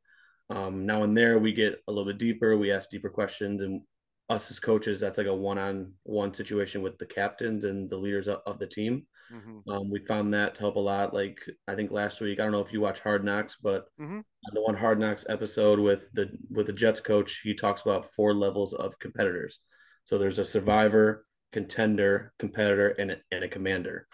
Um, 0.50 0.86
now 0.86 1.03
and 1.03 1.15
there, 1.15 1.39
we 1.39 1.53
get 1.53 1.81
a 1.88 1.91
little 1.91 2.05
bit 2.05 2.17
deeper. 2.17 2.57
We 2.57 2.71
ask 2.71 2.89
deeper 2.89 3.09
questions, 3.09 3.62
and 3.62 3.81
us 4.29 4.50
as 4.51 4.59
coaches, 4.59 5.00
that's 5.00 5.17
like 5.17 5.27
a 5.27 5.36
one-on-one 5.36 6.33
situation 6.33 6.81
with 6.81 6.98
the 6.98 7.05
captains 7.05 7.65
and 7.65 7.89
the 7.89 7.98
leaders 7.98 8.27
of, 8.27 8.39
of 8.45 8.59
the 8.59 8.67
team. 8.67 9.05
Mm-hmm. 9.31 9.69
Um, 9.69 9.89
we 9.89 10.00
found 10.05 10.33
that 10.33 10.55
to 10.55 10.62
help 10.62 10.75
a 10.75 10.79
lot. 10.79 11.13
Like 11.13 11.39
I 11.67 11.75
think 11.75 11.91
last 11.91 12.21
week, 12.21 12.39
I 12.39 12.43
don't 12.43 12.51
know 12.51 12.62
if 12.62 12.74
you 12.74 12.81
watch 12.81 13.00
Hard 13.00 13.24
Knocks, 13.24 13.57
but 13.62 13.86
mm-hmm. 14.00 14.19
the 14.53 14.62
one 14.62 14.75
Hard 14.75 15.00
Knocks 15.00 15.25
episode 15.29 15.79
with 15.79 16.12
the 16.13 16.31
with 16.50 16.67
the 16.67 16.74
Jets 16.74 17.00
coach, 17.00 17.41
he 17.43 17.53
talks 17.53 17.81
about 17.81 18.13
four 18.13 18.33
levels 18.33 18.74
of 18.74 18.98
competitors. 19.00 19.59
So 20.05 20.17
there's 20.17 20.39
a 20.39 20.45
survivor, 20.45 21.25
contender, 21.51 22.33
competitor, 22.39 22.89
and 22.89 23.12
a, 23.12 23.17
and 23.31 23.43
a 23.43 23.50
commander. 23.50 24.07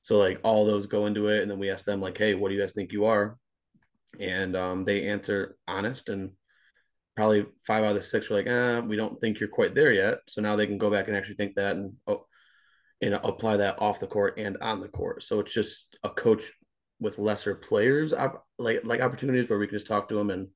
So 0.00 0.18
like 0.18 0.40
all 0.42 0.64
those 0.64 0.86
go 0.86 1.06
into 1.06 1.28
it, 1.28 1.42
and 1.42 1.50
then 1.50 1.58
we 1.58 1.70
ask 1.70 1.84
them 1.84 2.00
like, 2.00 2.16
"Hey, 2.16 2.34
what 2.34 2.48
do 2.48 2.54
you 2.54 2.60
guys 2.60 2.72
think 2.72 2.92
you 2.92 3.04
are?" 3.04 3.36
and 4.20 4.56
um, 4.56 4.84
they 4.84 5.08
answer 5.08 5.56
honest 5.66 6.08
and 6.08 6.30
probably 7.16 7.46
five 7.66 7.84
out 7.84 7.90
of 7.90 7.96
the 7.96 8.02
six 8.02 8.28
were 8.28 8.36
like, 8.36 8.46
eh, 8.46 8.80
we 8.80 8.96
don't 8.96 9.20
think 9.20 9.38
you're 9.38 9.48
quite 9.48 9.74
there 9.74 9.92
yet. 9.92 10.18
So 10.28 10.40
now 10.40 10.56
they 10.56 10.66
can 10.66 10.78
go 10.78 10.90
back 10.90 11.08
and 11.08 11.16
actually 11.16 11.34
think 11.36 11.56
that 11.56 11.76
and 11.76 11.94
oh, 12.06 12.26
and 13.02 13.14
apply 13.14 13.56
that 13.58 13.82
off 13.82 14.00
the 14.00 14.06
court 14.06 14.38
and 14.38 14.56
on 14.58 14.80
the 14.80 14.88
court. 14.88 15.22
So 15.22 15.40
it's 15.40 15.52
just 15.52 15.96
a 16.04 16.08
coach 16.08 16.44
with 17.00 17.18
lesser 17.18 17.54
players, 17.56 18.14
like 18.58 18.80
like 18.84 19.00
opportunities 19.00 19.48
where 19.48 19.58
we 19.58 19.66
can 19.66 19.76
just 19.76 19.88
talk 19.88 20.08
to 20.08 20.14
them 20.14 20.30
and 20.30 20.48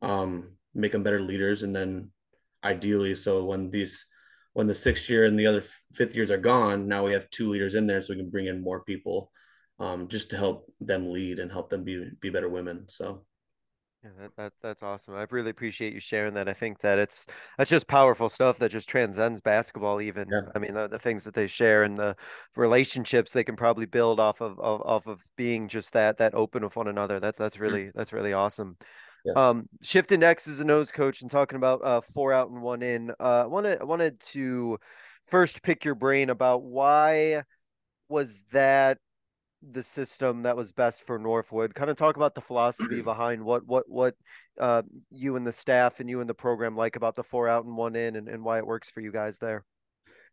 um, 0.00 0.52
make 0.72 0.92
them 0.92 1.02
better 1.02 1.20
leaders. 1.20 1.64
And 1.64 1.74
then 1.74 2.10
ideally, 2.62 3.14
so 3.16 3.44
when 3.44 3.70
these 3.70 4.06
when 4.52 4.68
the 4.68 4.74
sixth 4.74 5.10
year 5.10 5.24
and 5.24 5.38
the 5.38 5.46
other 5.46 5.64
fifth 5.92 6.14
years 6.14 6.30
are 6.30 6.38
gone, 6.38 6.88
now 6.88 7.04
we 7.04 7.12
have 7.12 7.28
two 7.30 7.50
leaders 7.50 7.74
in 7.74 7.86
there, 7.86 8.00
so 8.00 8.12
we 8.14 8.20
can 8.20 8.30
bring 8.30 8.46
in 8.46 8.62
more 8.62 8.84
people 8.84 9.30
um, 9.80 10.08
just 10.08 10.30
to 10.30 10.36
help 10.36 10.72
them 10.80 11.12
lead 11.12 11.40
and 11.40 11.50
help 11.50 11.70
them 11.70 11.84
be 11.84 12.10
be 12.20 12.30
better 12.30 12.48
women. 12.48 12.84
So. 12.88 13.24
Yeah, 14.02 14.10
that, 14.18 14.36
that 14.36 14.52
that's 14.62 14.82
awesome. 14.82 15.14
I 15.14 15.26
really 15.30 15.50
appreciate 15.50 15.92
you 15.92 16.00
sharing 16.00 16.32
that. 16.34 16.48
I 16.48 16.54
think 16.54 16.80
that 16.80 16.98
it's 16.98 17.26
that's 17.58 17.68
just 17.68 17.86
powerful 17.86 18.30
stuff 18.30 18.58
that 18.58 18.70
just 18.70 18.88
transcends 18.88 19.42
basketball. 19.42 20.00
Even 20.00 20.26
yeah. 20.30 20.40
I 20.54 20.58
mean, 20.58 20.72
the, 20.72 20.88
the 20.88 20.98
things 20.98 21.24
that 21.24 21.34
they 21.34 21.46
share 21.46 21.82
and 21.82 21.98
the 21.98 22.16
relationships 22.56 23.32
they 23.32 23.44
can 23.44 23.56
probably 23.56 23.84
build 23.84 24.18
off 24.18 24.40
of, 24.40 24.58
of 24.58 24.80
off 24.86 25.06
of 25.06 25.20
being 25.36 25.68
just 25.68 25.92
that 25.92 26.16
that 26.16 26.34
open 26.34 26.64
with 26.64 26.76
one 26.76 26.88
another. 26.88 27.20
That 27.20 27.36
that's 27.36 27.58
really 27.58 27.90
that's 27.94 28.14
really 28.14 28.32
awesome. 28.32 28.78
Yeah. 29.26 29.34
Um, 29.34 29.68
shifting 29.82 30.20
next 30.20 30.48
as 30.48 30.60
a 30.60 30.64
nose 30.64 30.90
coach 30.90 31.20
and 31.20 31.30
talking 31.30 31.56
about 31.56 31.84
uh, 31.84 32.00
four 32.14 32.32
out 32.32 32.48
and 32.48 32.62
one 32.62 32.82
in. 32.82 33.10
Uh, 33.20 33.42
I 33.42 33.46
wanted 33.46 33.82
I 33.82 33.84
wanted 33.84 34.18
to 34.32 34.78
first 35.26 35.62
pick 35.62 35.84
your 35.84 35.94
brain 35.94 36.30
about 36.30 36.62
why 36.62 37.42
was 38.08 38.44
that 38.52 38.96
the 39.62 39.82
system 39.82 40.42
that 40.42 40.56
was 40.56 40.72
best 40.72 41.06
for 41.06 41.18
Northwood. 41.18 41.74
Kind 41.74 41.90
of 41.90 41.96
talk 41.96 42.16
about 42.16 42.34
the 42.34 42.40
philosophy 42.40 43.00
behind 43.02 43.44
what 43.44 43.66
what 43.66 43.88
what 43.88 44.14
uh, 44.58 44.82
you 45.10 45.36
and 45.36 45.46
the 45.46 45.52
staff 45.52 46.00
and 46.00 46.08
you 46.08 46.20
and 46.20 46.28
the 46.28 46.34
program 46.34 46.76
like 46.76 46.96
about 46.96 47.16
the 47.16 47.24
four 47.24 47.48
out 47.48 47.64
and 47.64 47.76
one 47.76 47.96
in, 47.96 48.16
and, 48.16 48.28
and 48.28 48.42
why 48.42 48.58
it 48.58 48.66
works 48.66 48.90
for 48.90 49.00
you 49.00 49.12
guys 49.12 49.38
there. 49.38 49.64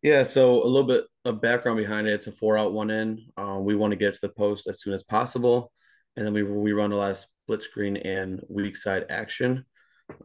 Yeah, 0.02 0.22
so 0.22 0.62
a 0.62 0.66
little 0.66 0.86
bit 0.86 1.04
of 1.24 1.40
background 1.40 1.78
behind 1.78 2.06
it. 2.06 2.14
It's 2.14 2.28
a 2.28 2.32
four 2.32 2.56
out 2.56 2.72
one 2.72 2.90
in. 2.90 3.26
Um, 3.36 3.64
we 3.64 3.74
want 3.74 3.90
to 3.90 3.96
get 3.96 4.14
to 4.14 4.20
the 4.20 4.28
post 4.28 4.68
as 4.68 4.80
soon 4.80 4.94
as 4.94 5.02
possible, 5.02 5.72
and 6.16 6.24
then 6.24 6.32
we 6.32 6.42
we 6.42 6.72
run 6.72 6.92
a 6.92 6.96
lot 6.96 7.10
of 7.10 7.18
split 7.18 7.62
screen 7.62 7.96
and 7.96 8.40
weak 8.48 8.76
side 8.76 9.06
action. 9.10 9.64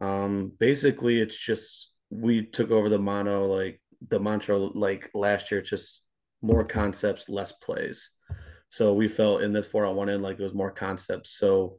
Um, 0.00 0.52
basically, 0.58 1.20
it's 1.20 1.36
just 1.36 1.92
we 2.10 2.46
took 2.46 2.70
over 2.70 2.88
the 2.88 2.98
mono 2.98 3.46
like 3.46 3.80
the 4.08 4.20
mantra 4.20 4.58
like 4.58 5.10
last 5.14 5.50
year. 5.50 5.60
It's 5.60 5.70
just 5.70 6.02
more 6.40 6.64
concepts, 6.64 7.28
less 7.28 7.52
plays. 7.52 8.10
So 8.74 8.92
we 8.92 9.06
felt 9.06 9.42
in 9.42 9.52
this 9.52 9.68
four 9.68 9.86
on 9.86 9.94
one 9.94 10.10
end 10.10 10.24
like 10.24 10.40
it 10.40 10.42
was 10.42 10.52
more 10.52 10.72
concepts. 10.72 11.38
So 11.38 11.78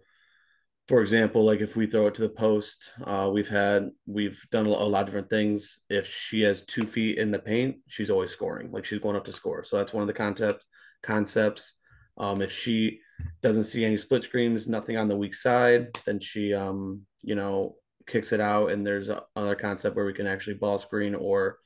for 0.87 1.01
example, 1.01 1.43
like 1.43 1.59
if 1.59 1.75
we 1.75 1.87
throw 1.87 2.07
it 2.07 2.15
to 2.15 2.21
the 2.21 2.29
post, 2.29 2.89
uh, 3.03 3.29
we've 3.33 3.49
had 3.49 3.89
we've 4.05 4.41
done 4.49 4.65
a 4.65 4.69
lot 4.69 5.01
of 5.01 5.07
different 5.07 5.29
things. 5.29 5.81
If 5.89 6.07
she 6.07 6.39
has 6.43 6.61
two 6.61 6.87
feet 6.87 7.17
in 7.17 7.31
the 7.31 7.39
paint, 7.39 7.79
she's 7.87 8.09
always 8.09 8.31
scoring. 8.31 8.71
Like 8.71 8.85
she's 8.85 8.99
going 8.99 9.17
up 9.17 9.25
to 9.25 9.33
score. 9.33 9.65
So 9.65 9.75
that's 9.75 9.91
one 9.91 10.03
of 10.03 10.07
the 10.07 10.13
concept 10.13 10.63
concepts. 11.03 11.73
Um, 12.17 12.41
if 12.41 12.49
she 12.49 13.01
doesn't 13.43 13.65
see 13.65 13.83
any 13.83 13.97
split 13.97 14.23
screens, 14.23 14.65
nothing 14.65 14.95
on 14.95 15.09
the 15.09 15.17
weak 15.17 15.35
side, 15.35 15.89
then 16.05 16.21
she 16.21 16.53
um, 16.53 17.01
you 17.23 17.35
know 17.35 17.75
kicks 18.07 18.31
it 18.31 18.39
out. 18.39 18.71
And 18.71 18.87
there's 18.87 19.09
another 19.35 19.55
concept 19.55 19.97
where 19.97 20.05
we 20.05 20.13
can 20.13 20.27
actually 20.27 20.53
ball 20.53 20.77
screen 20.77 21.13
or 21.13 21.57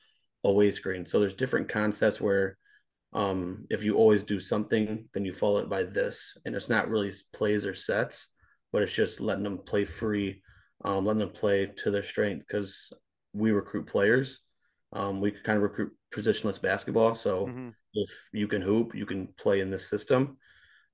away 0.42 0.72
screen. 0.72 1.06
So 1.06 1.20
there's 1.20 1.34
different 1.34 1.68
concepts 1.68 2.20
where 2.20 2.58
um, 3.12 3.66
if 3.70 3.82
you 3.82 3.96
always 3.96 4.22
do 4.22 4.38
something, 4.38 5.08
then 5.12 5.24
you 5.24 5.32
follow 5.32 5.58
it 5.58 5.68
by 5.68 5.82
this. 5.82 6.38
And 6.44 6.54
it's 6.54 6.68
not 6.68 6.88
really 6.88 7.12
plays 7.32 7.64
or 7.64 7.74
sets, 7.74 8.28
but 8.72 8.82
it's 8.82 8.92
just 8.92 9.20
letting 9.20 9.44
them 9.44 9.58
play 9.58 9.84
free, 9.84 10.42
um, 10.84 11.04
letting 11.04 11.20
them 11.20 11.30
play 11.30 11.66
to 11.78 11.90
their 11.90 12.02
strength 12.02 12.46
because 12.46 12.92
we 13.32 13.50
recruit 13.50 13.86
players. 13.86 14.40
Um, 14.92 15.20
we 15.20 15.30
kind 15.32 15.56
of 15.56 15.62
recruit 15.62 15.92
positionless 16.14 16.60
basketball. 16.60 17.14
So 17.14 17.46
mm-hmm. 17.46 17.68
if 17.94 18.10
you 18.32 18.46
can 18.48 18.62
hoop, 18.62 18.94
you 18.94 19.06
can 19.06 19.28
play 19.38 19.60
in 19.60 19.70
this 19.70 19.88
system. 19.88 20.38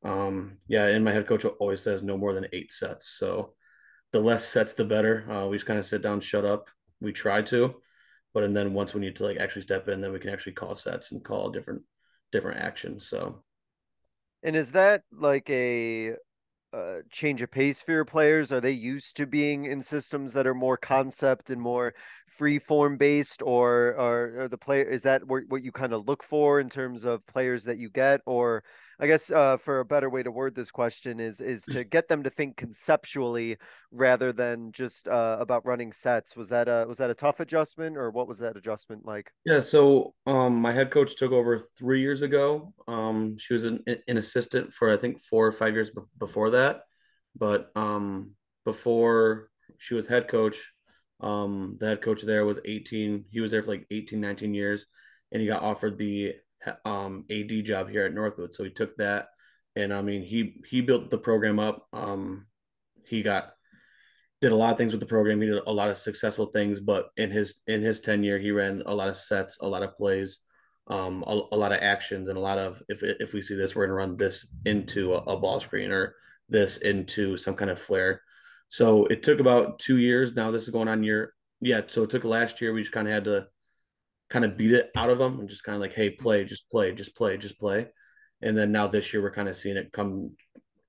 Um, 0.05 0.59
yeah, 0.69 0.87
and 0.87 1.05
my 1.05 1.13
head 1.13 1.27
coach 1.27 1.45
always 1.45 1.83
says 1.83 2.03
no 2.03 2.17
more 2.17 2.33
than 2.33 2.47
eight 2.53 2.73
sets. 2.73 3.09
So 3.09 3.55
the 4.13 4.21
less 4.21 4.47
sets, 4.47 4.75
the 4.75 4.85
better. 4.85 5.31
Uh, 5.31 5.49
we 5.49 5.57
just 5.57 5.67
kind 5.67 5.79
of 5.79 5.87
sit 5.87 6.03
down, 6.03 6.21
shut 6.21 6.45
up. 6.45 6.69
We 7.01 7.13
try 7.13 7.43
to, 7.43 7.75
but 8.33 8.43
and 8.43 8.57
then 8.57 8.73
once 8.73 8.95
we 8.95 9.03
need 9.03 9.17
to 9.17 9.25
like 9.25 9.37
actually 9.37 9.63
step 9.63 9.89
in, 9.89 10.01
then 10.01 10.13
we 10.13 10.19
can 10.19 10.31
actually 10.31 10.53
call 10.53 10.75
sets 10.75 11.13
and 11.13 11.23
call 11.23 11.51
different 11.51 11.83
different 12.33 12.61
actions. 12.61 13.09
So, 13.09 13.43
and 14.43 14.57
is 14.57 14.73
that 14.73 15.03
like 15.13 15.49
a 15.51 16.15
uh, 16.73 16.99
change 17.11 17.43
of 17.43 17.51
pace 17.51 17.83
for 17.83 17.93
your 17.93 18.05
players? 18.05 18.53
Are 18.53 18.61
they 18.61 18.73
used 18.73 19.17
to 19.17 19.27
being 19.27 19.65
in 19.65 19.81
systems 19.81 20.33
that 20.35 20.47
are 20.47 20.55
more 20.55 20.77
concept 20.77 21.51
and 21.51 21.61
more 21.61 21.95
free 22.29 22.59
form 22.59 22.97
based, 22.97 23.41
or 23.43 23.97
are, 23.99 24.49
the 24.49 24.59
player 24.59 24.85
is 24.85 25.03
that 25.03 25.25
what, 25.27 25.45
what 25.49 25.63
you 25.63 25.73
kind 25.73 25.93
of 25.93 26.07
look 26.07 26.23
for 26.23 26.61
in 26.61 26.69
terms 26.69 27.05
of 27.05 27.27
players 27.27 27.65
that 27.65 27.79
you 27.79 27.89
get, 27.89 28.21
or 28.27 28.63
I 28.99 29.07
guess 29.07 29.31
uh, 29.31 29.59
for 29.59 29.81
a 29.81 29.85
better 29.85 30.09
way 30.09 30.23
to 30.23 30.31
word 30.31 30.55
this 30.55 30.71
question 30.71 31.21
is 31.21 31.41
is 31.41 31.63
to 31.65 31.85
get 31.85 32.09
them 32.09 32.23
to 32.23 32.31
think 32.31 32.57
conceptually 32.57 33.59
rather 33.91 34.33
than 34.33 34.73
just 34.73 35.07
uh, 35.07 35.37
about 35.39 35.67
running 35.67 35.93
sets. 35.93 36.35
Was 36.35 36.49
that 36.49 36.69
a 36.69 36.87
was 36.89 36.99
that 36.99 37.11
a 37.11 37.15
tough 37.15 37.41
adjustment, 37.41 37.97
or 37.97 38.11
what 38.11 38.27
was 38.27 38.39
that 38.39 38.57
adjustment 38.57 39.05
like? 39.05 39.31
Yeah, 39.45 39.61
so 39.61 40.15
um, 40.27 40.57
my 40.57 40.73
head 40.73 40.91
coach 40.91 41.17
took 41.17 41.33
over 41.33 41.67
three 41.79 42.01
years 42.01 42.23
ago. 42.23 42.73
Um, 42.89 43.37
she 43.39 43.55
was 43.55 43.65
an, 43.65 43.85
an 43.87 44.17
assistant 44.17 44.73
for 44.73 44.93
I 44.93 44.97
think 44.97 45.21
four 45.21 45.47
or 45.47 45.53
five 45.53 45.75
years 45.75 45.91
be- 45.91 46.03
before 46.19 46.51
that, 46.51 46.81
but 47.37 47.71
um, 47.77 48.31
before 48.65 49.51
she 49.79 49.95
was 49.95 50.07
head 50.07 50.29
coach, 50.29 50.57
um, 51.21 51.77
the 51.79 51.87
head 51.87 52.03
coach 52.03 52.23
there 52.23 52.47
was 52.47 52.59
18. 52.65 53.27
He 53.31 53.41
was 53.41 53.51
there 53.51 53.63
for 53.63 53.73
like 53.73 53.87
18, 53.91 54.21
19 54.21 54.55
years, 54.55 54.87
and 55.33 55.43
he 55.43 55.49
got 55.49 55.63
offered 55.63 55.99
the 55.99 56.33
um, 56.85 57.25
AD 57.31 57.65
job 57.65 57.89
here 57.89 58.05
at 58.05 58.15
Northwood. 58.15 58.55
So 58.55 58.65
he 58.65 58.71
took 58.71 58.97
that, 58.97 59.29
and 59.75 59.93
I 59.93 60.03
mean 60.03 60.23
he 60.23 60.61
he 60.69 60.81
built 60.81 61.11
the 61.11 61.19
program 61.19 61.59
up. 61.59 61.87
Um, 61.93 62.47
he 63.05 63.23
got 63.23 63.53
did 64.41 64.53
a 64.53 64.57
lot 64.57 64.73
of 64.73 64.79
things 64.79 64.93
with 64.93 65.01
the 65.01 65.07
program. 65.07 65.41
He 65.41 65.49
did 65.49 65.63
a 65.67 65.73
lot 65.73 65.91
of 65.91 65.99
successful 65.99 66.47
things, 66.47 66.81
but 66.81 67.11
in 67.17 67.31
his 67.31 67.55
in 67.67 67.83
his 67.83 68.01
tenure, 68.01 68.39
he 68.39 68.51
ran 68.51 68.83
a 68.87 68.95
lot 68.95 69.09
of 69.09 69.17
sets, 69.17 69.61
a 69.61 69.67
lot 69.67 69.83
of 69.83 69.97
plays, 69.97 70.41
um, 70.89 71.25
a, 71.27 71.41
a 71.53 71.57
lot 71.57 71.73
of 71.73 71.83
actions, 71.83 72.29
and 72.29 72.37
a 72.37 72.41
lot 72.41 72.59
of 72.59 72.83
if 72.89 73.03
if 73.03 73.33
we 73.33 73.43
see 73.43 73.55
this, 73.55 73.75
we're 73.75 73.87
going 73.87 73.91
to 73.91 73.95
run 73.95 74.17
this 74.17 74.55
into 74.65 75.15
a, 75.15 75.19
a, 75.19 75.39
ball 75.39 75.61
screen 75.61 75.91
or 75.91 76.15
this 76.49 76.79
into 76.79 77.37
some 77.37 77.55
kind 77.55 77.71
of 77.71 77.81
flare. 77.81 78.23
So 78.69 79.07
it 79.07 79.23
took 79.23 79.41
about 79.41 79.79
two 79.79 79.99
years. 79.99 80.35
Now 80.35 80.51
this 80.51 80.63
is 80.63 80.71
going 80.71 80.89
on 80.89 81.03
year 81.03 81.33
yeah. 81.61 81.83
So 81.87 82.03
it 82.03 82.11
took 82.11 82.25
last 82.25 82.61
year. 82.61 82.73
We 82.73 82.83
just 82.83 82.93
kind 82.93 83.09
of 83.09 83.15
had 83.15 83.25
to 83.25 83.47
kind 84.29 84.45
of 84.45 84.57
beat 84.57 84.73
it 84.73 84.91
out 84.97 85.11
of 85.11 85.19
them 85.19 85.39
and 85.39 85.49
just 85.49 85.65
kind 85.65 85.77
of 85.77 85.81
like, 85.81 85.95
hey, 85.95 86.11
play, 86.11 86.45
just 86.45 86.69
play, 86.71 86.93
just 86.93 87.17
play, 87.17 87.37
just 87.37 87.59
play. 87.59 87.87
And 88.43 88.57
then 88.57 88.73
now 88.73 88.87
this 88.87 89.13
year 89.13 89.23
we're 89.23 89.33
kind 89.33 89.49
of 89.49 89.57
seeing 89.57 89.77
it 89.77 89.93
come 89.93 90.33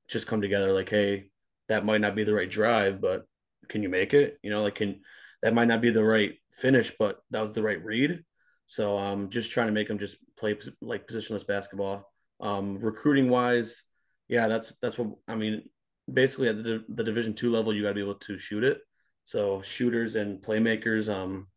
just 0.08 0.28
come 0.28 0.42
together 0.42 0.74
like, 0.74 0.90
hey, 0.90 1.30
that 1.68 1.86
might 1.86 2.02
not 2.02 2.16
be 2.16 2.24
the 2.24 2.34
right 2.34 2.50
drive, 2.50 3.02
but 3.02 3.26
can 3.68 3.84
you 3.84 3.90
make 3.90 4.14
it? 4.14 4.38
You 4.42 4.50
know, 4.50 4.64
like 4.64 4.76
can 4.76 5.02
that 5.42 5.54
might 5.54 5.68
not 5.68 5.82
be 5.82 5.92
the 5.92 6.04
right 6.04 6.34
finish, 6.54 6.92
but 6.98 7.20
that 7.32 7.42
was 7.42 7.52
the 7.52 7.62
right 7.62 7.84
read. 7.84 8.24
So 8.66 8.98
um 8.98 9.30
just 9.30 9.52
trying 9.52 9.68
to 9.68 9.74
make 9.74 9.88
them 9.88 10.00
just 10.00 10.18
play 10.38 10.58
like 10.82 11.08
positionless 11.08 11.46
basketball. 11.46 12.12
Um 12.40 12.80
recruiting 12.80 13.30
wise, 13.30 13.84
yeah, 14.28 14.48
that's 14.48 14.74
that's 14.82 14.98
what 14.98 15.10
I 15.28 15.36
mean. 15.36 15.64
Basically 16.12 16.48
at 16.48 16.64
the, 16.64 16.84
the 16.88 17.04
division 17.04 17.34
two 17.34 17.52
level, 17.52 17.74
you 17.74 17.84
gotta 17.84 17.96
be 17.96 18.02
able 18.02 18.16
to 18.16 18.38
shoot 18.38 18.64
it. 18.64 18.80
So 19.26 19.62
shooters 19.62 20.16
and 20.16 20.42
playmakers, 20.42 21.14
um, 21.14 21.48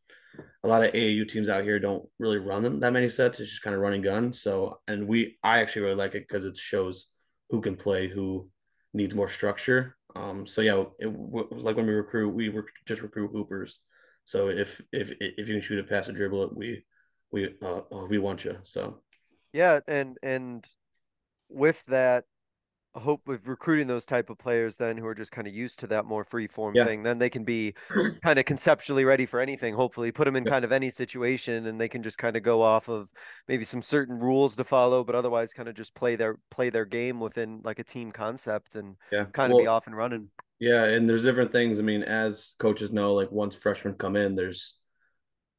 a 0.63 0.69
lot 0.69 0.85
of 0.85 0.93
AAU 0.93 1.29
teams 1.29 1.49
out 1.49 1.65
here 1.65 1.79
don't 1.79 2.07
really 2.19 2.39
run 2.39 2.63
them 2.63 2.81
that 2.81 2.93
many 2.93 3.09
sets. 3.09 3.41
It's 3.41 3.51
just 3.51 3.63
kind 3.63 3.75
of 3.75 3.83
running 3.83 4.03
gun. 4.03 4.33
So, 4.33 4.81
and 4.89 5.07
we, 5.07 5.39
I 5.43 5.61
actually 5.61 5.83
really 5.83 5.97
like 5.97 6.15
it 6.15 6.27
because 6.29 6.45
it 6.45 6.57
shows 6.57 7.07
who 7.51 7.61
can 7.61 7.77
play, 7.77 8.09
who 8.09 8.49
needs 8.93 9.15
more 9.15 9.29
structure. 9.29 9.97
Um, 10.15 10.47
so 10.47 10.61
yeah, 10.61 10.85
it, 10.99 11.11
was 11.11 11.47
like 11.51 11.77
when 11.77 11.87
we 11.87 11.93
recruit, 11.93 12.31
we 12.31 12.49
were 12.49 12.67
just 12.87 13.03
recruit 13.03 13.31
hoopers. 13.33 13.79
So 14.25 14.49
if 14.49 14.81
if 14.93 15.13
if 15.21 15.49
you 15.49 15.55
can 15.55 15.61
shoot 15.61 15.79
it 15.79 15.89
past 15.89 16.09
a 16.09 16.13
dribble, 16.13 16.45
it, 16.45 16.57
we 16.57 16.85
we 17.31 17.55
uh, 17.63 17.81
we 18.09 18.19
want 18.19 18.45
you. 18.45 18.59
So 18.63 19.01
yeah, 19.53 19.81
and 19.87 20.17
and 20.23 20.65
with 21.49 21.83
that, 21.87 22.25
hope 22.99 23.21
with 23.27 23.47
recruiting 23.47 23.87
those 23.87 24.05
type 24.05 24.31
of 24.31 24.39
players 24.39 24.77
then 24.77 24.97
who 24.97 25.07
are 25.07 25.15
just 25.15 25.31
kind 25.31 25.47
of 25.47 25.55
used 25.55 25.79
to 25.79 25.87
that 25.87 26.05
more 26.05 26.25
free 26.25 26.49
form 26.49 26.75
yeah. 26.75 26.85
thing 26.85 27.03
then 27.05 27.19
they 27.19 27.31
can 27.31 27.45
be 27.45 27.73
kind 28.25 28.39
of 28.39 28.45
conceptually 28.45 29.05
ready 29.05 29.27
for 29.27 29.39
anything 29.39 29.75
hopefully 29.75 30.11
put 30.11 30.25
them 30.25 30.35
in 30.35 30.45
yeah. 30.45 30.51
kind 30.51 30.65
of 30.65 30.73
any 30.73 30.91
situation 30.91 31.67
and 31.67 31.81
they 31.81 31.89
can 31.89 32.03
just 32.03 32.19
kind 32.19 32.37
of 32.37 32.43
go 32.43 32.61
off 32.61 32.89
of 32.89 33.09
maybe 33.47 33.65
some 33.65 33.81
certain 33.81 34.19
rules 34.19 34.57
to 34.57 34.65
follow 34.65 35.05
but 35.05 35.15
otherwise 35.15 35.53
kind 35.53 35.69
of 35.69 35.75
just 35.77 35.95
play 35.95 36.17
their 36.17 36.37
play 36.51 36.69
their 36.69 36.85
game 36.85 37.21
within 37.21 37.61
like 37.63 37.79
a 37.79 37.85
team 37.85 38.11
concept 38.11 38.75
and 38.75 38.97
yeah. 39.13 39.25
kind 39.33 39.53
of 39.53 39.57
well, 39.57 39.65
be 39.65 39.69
off 39.69 39.87
and 39.87 39.97
running 39.97 40.29
yeah 40.59 40.85
and 40.85 41.09
there's 41.09 41.23
different 41.23 41.53
things 41.53 41.79
i 41.79 41.83
mean 41.83 42.03
as 42.03 42.55
coaches 42.59 42.91
know 42.91 43.15
like 43.15 43.31
once 43.31 43.55
freshmen 43.55 43.95
come 43.95 44.17
in 44.17 44.35
there's 44.35 44.79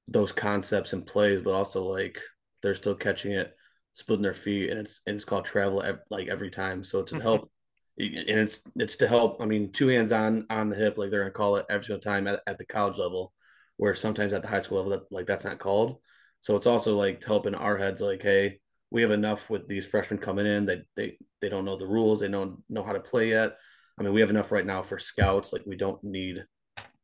those 0.10 0.34
concepts 0.34 0.92
and 0.92 1.08
plays 1.08 1.42
but 1.42 1.54
also 1.54 1.84
like 1.84 2.20
they're 2.62 2.76
still 2.76 2.96
catching 2.96 3.32
it 3.32 3.56
splitting 3.94 4.24
their 4.24 4.34
feet, 4.34 4.70
and 4.70 4.80
it's 4.80 5.02
and 5.06 5.16
it's 5.16 5.26
called 5.26 5.46
travel 5.46 5.84
like 6.10 6.28
every 6.28 6.50
time. 6.50 6.84
So 6.84 7.00
it's 7.00 7.12
to 7.12 7.18
mm-hmm. 7.18 7.24
help, 7.24 7.52
and 7.98 8.40
it's 8.40 8.60
it's 8.76 8.98
to 8.98 9.08
help. 9.08 9.42
I 9.42 9.46
mean, 9.46 9.72
two 9.72 9.88
hands 9.88 10.12
on 10.12 10.46
on 10.50 10.70
the 10.70 10.76
hip, 10.76 10.98
like 10.98 11.12
they're 11.12 11.22
gonna 11.22 11.32
call 11.32 11.58
it 11.58 11.66
every 11.70 11.86
single 11.86 12.02
time 12.02 12.28
at, 12.28 12.42
at 12.48 12.58
the 12.58 12.66
college 12.66 12.98
level, 12.98 13.34
where 13.78 13.96
sometimes 13.96 14.34
at 14.34 14.42
the 14.42 14.48
high 14.48 14.62
school 14.62 14.78
level, 14.78 14.92
that 14.92 15.12
like 15.12 15.28
that's 15.28 15.46
not 15.46 15.60
called. 15.60 15.98
So 16.42 16.56
it's 16.56 16.68
also 16.68 16.96
like 16.96 17.22
to 17.22 17.28
help 17.28 17.46
in 17.46 17.56
our 17.56 17.78
heads, 17.78 18.02
like, 18.02 18.22
hey, 18.22 18.60
we 18.90 19.02
have 19.04 19.12
enough 19.12 19.50
with 19.50 19.68
these 19.68 19.86
freshmen 19.86 20.20
coming 20.20 20.46
in 20.46 20.66
that 20.68 20.86
they 20.96 21.18
they 21.42 21.50
don't 21.50 21.66
know 21.66 21.78
the 21.78 21.88
rules, 21.88 22.20
they 22.20 22.28
don't 22.28 22.64
know 22.70 22.84
how 22.84 22.94
to 22.94 23.00
play 23.00 23.30
yet. 23.30 23.58
I 24.00 24.04
mean, 24.04 24.14
we 24.14 24.22
have 24.22 24.30
enough 24.30 24.52
right 24.52 24.66
now 24.66 24.82
for 24.82 25.00
scouts. 25.00 25.54
Like 25.54 25.64
we 25.66 25.76
don't 25.76 26.04
need 26.04 26.44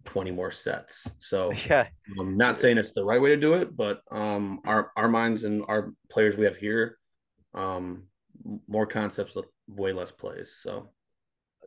20 0.07 0.31
more 0.31 0.51
sets. 0.51 1.09
So 1.19 1.51
yeah, 1.67 1.87
I'm 2.19 2.35
not 2.35 2.59
saying 2.59 2.77
it's 2.79 2.93
the 2.93 3.03
right 3.03 3.21
way 3.21 3.29
to 3.29 3.37
do 3.37 3.53
it, 3.53 3.75
but 3.75 4.01
um, 4.09 4.61
our 4.65 4.91
our 4.97 5.07
minds 5.07 5.43
and 5.43 5.63
our 5.67 5.93
players 6.09 6.35
we 6.35 6.45
have 6.45 6.57
here, 6.57 6.97
um, 7.53 8.03
more 8.67 8.87
concepts, 8.87 9.35
with 9.35 9.45
way 9.67 9.93
less 9.93 10.11
plays. 10.11 10.55
So 10.55 10.89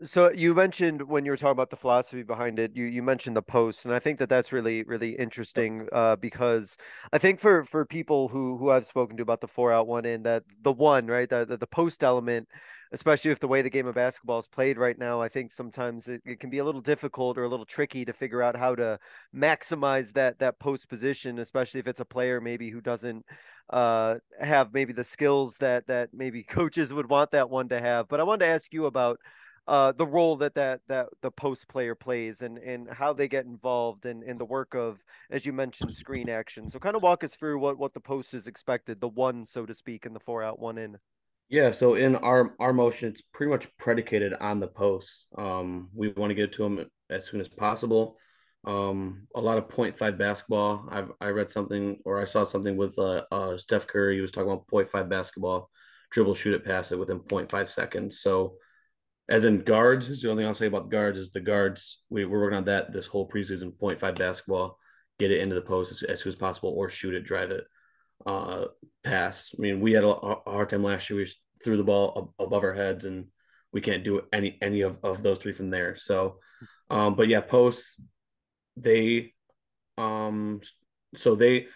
so 0.03 0.31
you 0.31 0.55
mentioned 0.55 1.03
when 1.03 1.27
you 1.27 1.31
were 1.31 1.37
talking 1.37 1.53
about 1.53 1.69
the 1.69 1.77
philosophy 1.77 2.23
behind 2.23 2.59
it 2.59 2.75
you 2.75 2.87
you 2.87 3.03
mentioned 3.03 3.37
the 3.37 3.43
post 3.43 3.85
and 3.85 3.93
i 3.93 3.99
think 3.99 4.19
that 4.19 4.31
that's 4.31 4.51
really 4.51 4.83
really 4.85 5.11
interesting 5.11 5.87
uh, 5.93 6.17
because 6.17 6.79
i 7.13 7.19
think 7.19 7.39
for 7.39 7.65
for 7.67 7.85
people 7.85 8.27
who 8.27 8.57
who 8.57 8.71
i've 8.71 8.87
spoken 8.87 9.15
to 9.17 9.23
about 9.23 9.43
the 9.43 9.47
four 9.47 9.71
out 9.73 9.87
one 9.87 10.07
in 10.07 10.23
that 10.23 10.43
the 10.63 10.73
one 10.73 11.07
right 11.07 11.29
the, 11.29 11.45
the, 11.45 11.59
the 11.59 11.67
post 11.67 12.03
element 12.03 12.49
especially 12.93 13.31
with 13.31 13.41
the 13.41 13.49
way 13.49 13.63
the 13.63 13.71
game 13.71 13.87
of 13.87 13.95
basketball 13.95 14.39
is 14.39 14.49
played 14.49 14.79
right 14.79 14.99
now 14.99 15.21
i 15.21 15.29
think 15.29 15.53
sometimes 15.53 16.09
it, 16.09 16.21
it 16.25 16.41
can 16.41 16.51
be 16.51 16.59
a 16.59 16.65
little 16.65 16.81
difficult 16.81 17.39
or 17.39 17.45
a 17.45 17.49
little 17.49 17.67
tricky 17.67 18.05
to 18.05 18.13
figure 18.13 18.43
out 18.43 18.57
how 18.57 18.75
to 18.75 18.99
maximize 19.35 20.13
that 20.13 20.39
that 20.39 20.59
post 20.59 20.89
position 20.89 21.39
especially 21.39 21.81
if 21.81 21.87
it's 21.87 22.01
a 22.01 22.05
player 22.05 22.41
maybe 22.41 22.71
who 22.71 22.81
doesn't 22.81 23.25
uh, 23.71 24.17
have 24.41 24.75
maybe 24.75 24.93
the 24.93 25.05
skills 25.05 25.57
that 25.59 25.87
that 25.87 26.11
maybe 26.13 26.43
coaches 26.49 26.93
would 26.93 27.09
want 27.09 27.31
that 27.31 27.49
one 27.49 27.69
to 27.69 27.81
have 27.81 28.09
but 28.09 28.21
i 28.21 28.23
wanted 28.23 28.45
to 28.45 28.53
ask 28.53 28.73
you 28.73 28.87
about 28.87 29.19
uh, 29.69 29.93
the 29.93 30.07
role 30.07 30.37
that 30.37 30.55
that 30.55 30.81
that 30.89 31.07
the 31.23 31.31
post 31.31 31.69
player 31.69 31.95
plays 31.95 32.43
and 32.43 32.59
and 32.59 32.89
how 32.91 33.13
they 33.13 33.29
get 33.29 33.45
involved 33.45 34.05
in 34.05 34.23
in 34.25 34.37
the 34.37 34.45
work 34.45 34.75
of 34.75 34.99
as 35.31 35.47
you 35.47 35.53
mentioned 35.53 35.95
screen 35.95 36.29
action. 36.29 36.69
So 36.69 36.81
kind 36.81 36.97
of 36.97 37.03
walk 37.03 37.23
us 37.23 37.37
through 37.37 37.61
what 37.61 37.79
what 37.79 37.95
the 37.95 38.01
post 38.01 38.35
is 38.35 38.49
expected, 38.49 39.01
the 39.01 39.09
one 39.09 39.45
so 39.45 39.67
to 39.67 39.75
speak, 39.75 40.07
and 40.07 40.17
the 40.17 40.21
four 40.21 40.43
out 40.43 40.59
one 40.59 40.77
in. 40.77 40.99
Yeah, 41.51 41.73
so 41.73 41.95
in 41.95 42.15
our 42.15 42.55
our 42.61 42.73
motion, 42.73 43.09
it's 43.09 43.23
pretty 43.23 43.51
much 43.51 43.67
predicated 43.77 44.35
on 44.35 44.61
the 44.61 44.69
posts. 44.69 45.27
Um, 45.37 45.89
we 45.93 46.09
want 46.09 46.31
to 46.31 46.35
get 46.37 46.53
to 46.55 46.63
them 46.63 46.87
as 47.11 47.27
soon 47.27 47.41
as 47.41 47.49
possible. 47.49 48.17
Um, 48.65 49.27
a 49.35 49.41
lot 49.41 49.59
of 49.59 49.69
point 49.69 49.99
five 49.99 50.17
basketball. 50.17 50.87
I've 50.89 51.11
I 51.21 51.29
read 51.31 51.51
something 51.51 51.99
or 52.05 52.23
I 52.23 52.25
saw 52.25 52.45
something 52.45 52.77
with 52.77 52.97
uh, 53.01 53.25
uh 53.33 53.59
Steph 53.59 53.89
Curry. 53.89 54.15
He 54.15 54.21
was 54.21 54.31
talking 54.31 54.49
about 54.49 54.69
point 54.69 54.89
five 54.89 55.09
basketball, 55.09 55.71
dribble, 56.11 56.37
shoot 56.37 56.55
it, 56.55 56.65
pass 56.65 56.93
it 56.93 56.99
within 56.99 57.19
0.5 57.19 57.69
seconds. 57.69 58.21
So 58.21 58.55
as 59.29 59.45
in 59.45 59.63
guards, 59.65 60.21
the 60.21 60.31
only 60.31 60.43
thing 60.43 60.49
I'll 60.49 60.55
say 60.55 60.67
about 60.67 60.91
guards 60.91 61.19
is 61.19 61.31
the 61.31 61.41
guards. 61.41 62.05
We, 62.11 62.25
we're 62.27 62.41
working 62.41 62.59
on 62.59 62.65
that 62.67 62.93
this 62.93 63.07
whole 63.09 63.29
preseason. 63.29 63.73
0.5 63.77 64.17
basketball, 64.17 64.79
get 65.19 65.33
it 65.33 65.41
into 65.41 65.57
the 65.57 65.63
post 65.63 65.91
as, 65.91 66.03
as 66.05 66.21
soon 66.21 66.33
as 66.33 66.37
possible, 66.37 66.71
or 66.77 66.89
shoot 66.89 67.15
it, 67.15 67.25
drive 67.25 67.51
it, 67.51 67.65
uh, 68.27 68.67
pass. 69.05 69.51
I 69.57 69.61
mean, 69.61 69.81
we 69.81 69.93
had 69.93 70.05
a, 70.05 70.09
a 70.09 70.51
hard 70.51 70.71
time 70.71 70.85
last 70.85 71.09
year. 71.09 71.19
We 71.19 71.31
threw 71.63 71.77
the 71.77 71.85
ball 71.85 72.35
above 72.39 72.65
our 72.65 72.75
heads, 72.75 73.05
and 73.05 73.27
we 73.73 73.81
can't 73.81 74.05
do 74.05 74.23
any 74.33 74.59
any 74.61 74.83
of, 74.83 74.99
of 75.03 75.23
those 75.23 75.39
three 75.39 75.53
from 75.53 75.71
there. 75.71 75.97
So, 75.97 76.39
um, 76.91 77.15
but 77.15 77.29
yeah, 77.29 77.41
posts 77.41 78.01
they, 78.77 79.35
um, 79.99 80.61
so 81.17 81.35
they 81.35 81.67